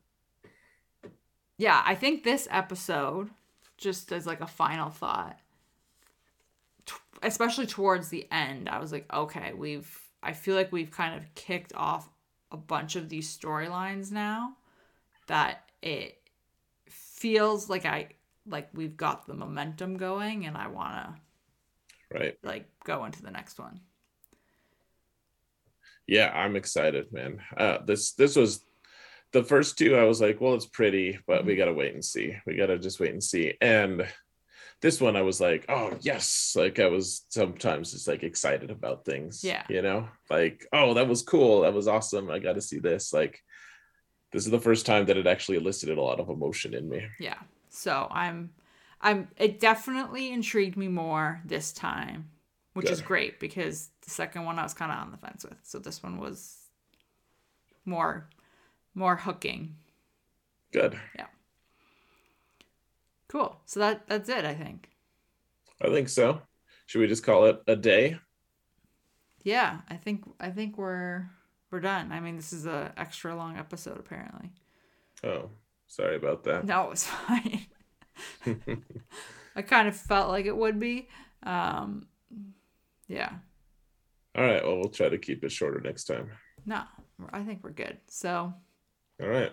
yeah, 1.59 1.83
I 1.85 1.95
think 1.97 2.23
this 2.23 2.47
episode, 2.51 3.31
just 3.79 4.13
as 4.13 4.27
like 4.27 4.41
a 4.41 4.47
final 4.47 4.91
thought, 4.91 5.39
t- 6.85 6.95
especially 7.23 7.67
towards 7.67 8.09
the 8.09 8.27
end, 8.31 8.69
I 8.69 8.79
was 8.79 8.93
like, 8.93 9.13
okay, 9.13 9.53
we've, 9.53 9.89
I 10.23 10.33
feel 10.33 10.55
like 10.55 10.73
we've 10.73 10.91
kind 10.91 11.15
of 11.17 11.35
kicked 11.35 11.73
off 11.75 12.09
a 12.51 12.57
bunch 12.57 12.97
of 12.97 13.09
these 13.09 13.37
storylines 13.37 14.11
now 14.13 14.57
that 15.29 15.71
it 15.83 16.19
feels 16.89 17.71
like 17.71 17.87
I, 17.87 18.11
like 18.47 18.71
we've 18.75 18.97
got 18.97 19.27
the 19.27 19.35
momentum 19.35 19.97
going 19.97 20.47
and 20.47 20.57
I 20.57 20.69
want 20.69 20.95
to 20.97 21.21
Right. 22.11 22.39
like 22.43 22.69
go 22.85 23.05
into 23.05 23.23
the 23.23 23.31
next 23.31 23.59
one. 23.59 23.81
Yeah, 26.07 26.31
I'm 26.31 26.57
excited, 26.57 27.13
man. 27.13 27.41
Uh, 27.57 27.79
this 27.85 28.13
this 28.13 28.37
was 28.37 28.65
the 29.37 29.45
first 29.45 29.77
two. 29.77 29.97
I 29.97 30.05
was 30.05 30.21
like, 30.21 30.41
well, 30.41 30.55
it's 30.55 30.67
pretty, 30.67 31.19
but 31.27 31.45
we 31.45 31.55
Mhm. 31.55 31.59
gotta 31.59 31.75
wait 31.75 31.95
and 31.95 32.05
see. 32.05 32.37
We 32.47 32.57
gotta 32.57 32.79
just 32.79 33.01
wait 33.01 33.13
and 33.13 33.23
see. 33.23 33.55
And 33.61 34.09
this 34.81 35.01
one, 35.01 35.17
I 35.17 35.23
was 35.23 35.41
like, 35.41 35.65
oh 35.69 35.97
yes, 36.01 36.55
like 36.57 36.79
I 36.79 36.87
was 36.87 37.25
sometimes 37.29 37.93
just 37.93 38.09
like 38.09 38.23
excited 38.23 38.71
about 38.71 39.05
things. 39.05 39.45
Yeah. 39.45 39.65
You 39.69 39.83
know, 39.83 40.09
like 40.31 40.67
oh, 40.73 40.95
that 40.95 41.09
was 41.09 41.23
cool. 41.23 41.63
That 41.63 41.75
was 41.75 41.89
awesome. 41.89 42.31
I 42.31 42.39
got 42.39 42.55
to 42.55 42.61
see 42.63 42.79
this. 42.79 43.13
Like, 43.13 43.43
this 44.33 44.45
is 44.45 44.51
the 44.51 44.61
first 44.69 44.87
time 44.87 45.07
that 45.07 45.17
it 45.17 45.27
actually 45.27 45.59
elicited 45.59 45.99
a 45.99 46.03
lot 46.03 46.21
of 46.21 46.29
emotion 46.29 46.75
in 46.75 46.89
me. 46.89 47.07
Yeah. 47.21 47.41
So 47.69 48.09
I'm 48.11 48.53
I'm 49.01 49.29
it 49.37 49.61
definitely 49.61 50.33
intrigued 50.33 50.77
me 50.77 50.89
more 50.89 51.43
this 51.45 51.73
time, 51.73 52.31
which 52.75 52.91
is 52.91 53.03
great 53.03 53.39
because 53.39 53.91
the 54.03 54.11
second 54.11 54.45
one 54.47 54.59
I 54.59 54.63
was 54.63 54.75
kind 54.75 54.93
of 54.93 54.99
on 54.99 55.11
the 55.11 55.19
fence 55.19 55.45
with. 55.45 55.59
So 55.63 55.79
this 55.79 56.03
one 56.03 56.19
was 56.19 56.39
more 57.85 58.29
more 58.97 59.15
hooking. 59.15 59.77
Good. 60.73 60.99
Yeah. 61.15 61.27
Cool. 63.29 63.61
So 63.67 63.81
that 63.81 64.09
that's 64.09 64.29
it, 64.29 64.45
I 64.45 64.55
think. 64.55 64.89
I 65.81 65.89
think 65.89 66.09
so. 66.09 66.41
Should 66.87 67.01
we 67.01 67.07
just 67.07 67.23
call 67.25 67.45
it 67.47 67.63
a 67.67 67.77
day? 67.77 68.19
Yeah, 69.43 69.81
I 69.89 69.97
think 69.97 70.25
I 70.41 70.51
think 70.51 70.79
we're 70.79 71.29
we're 71.71 71.81
done. 71.81 72.11
I 72.11 72.21
mean, 72.21 72.37
this 72.37 72.53
is 72.53 72.67
a 72.67 72.93
extra 72.97 73.37
long 73.37 73.59
episode 73.59 73.99
apparently. 73.99 74.51
Oh, 75.23 75.51
sorry 75.87 76.17
about 76.17 76.45
that. 76.45 76.65
No, 76.65 76.91
it's 76.91 77.07
fine. 77.07 77.67
I 79.57 79.63
kind 79.63 79.89
of 79.89 79.97
felt 79.97 80.31
like 80.31 80.47
it 80.47 80.57
would 80.57 80.81
be. 80.81 81.09
Um, 81.43 82.07
yeah. 83.09 83.31
All 84.35 84.45
right. 84.45 84.65
Well, 84.65 84.77
we'll 84.77 84.89
try 84.89 85.09
to 85.09 85.19
keep 85.19 85.45
it 85.45 85.53
shorter 85.53 85.81
next 85.81 86.05
time. 86.05 86.31
No, 86.65 86.83
I 87.33 87.43
think 87.43 87.63
we're 87.63 87.71
good. 87.71 87.99
So 88.09 88.53
All 89.23 89.29
right. 89.29 89.53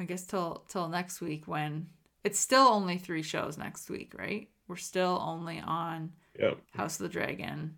I 0.00 0.04
guess 0.04 0.24
till 0.24 0.64
till 0.68 0.88
next 0.88 1.20
week 1.20 1.46
when 1.46 1.86
it's 2.24 2.38
still 2.38 2.66
only 2.66 2.98
three 2.98 3.22
shows 3.22 3.56
next 3.56 3.88
week, 3.90 4.12
right? 4.18 4.48
We're 4.66 4.76
still 4.76 5.20
only 5.24 5.60
on 5.60 6.12
Yep. 6.38 6.58
House 6.72 6.98
of 6.98 7.04
the 7.04 7.12
Dragon, 7.12 7.76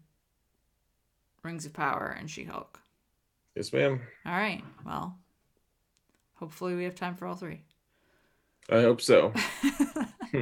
Rings 1.42 1.66
of 1.66 1.74
Power, 1.74 2.16
and 2.18 2.30
She 2.30 2.44
Hulk. 2.44 2.80
Yes, 3.54 3.72
ma'am. 3.72 4.00
All 4.24 4.32
right. 4.32 4.62
Well, 4.84 5.18
hopefully 6.34 6.74
we 6.74 6.84
have 6.84 6.94
time 6.94 7.14
for 7.16 7.26
all 7.26 7.34
three. 7.34 7.62
I 8.70 8.80
hope 8.80 9.00
so. 9.02 9.32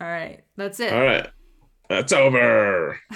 All 0.00 0.08
right. 0.08 0.40
That's 0.56 0.80
it. 0.80 0.92
All 0.92 1.04
right. 1.04 1.28
That's 1.88 2.12
over. 2.12 2.98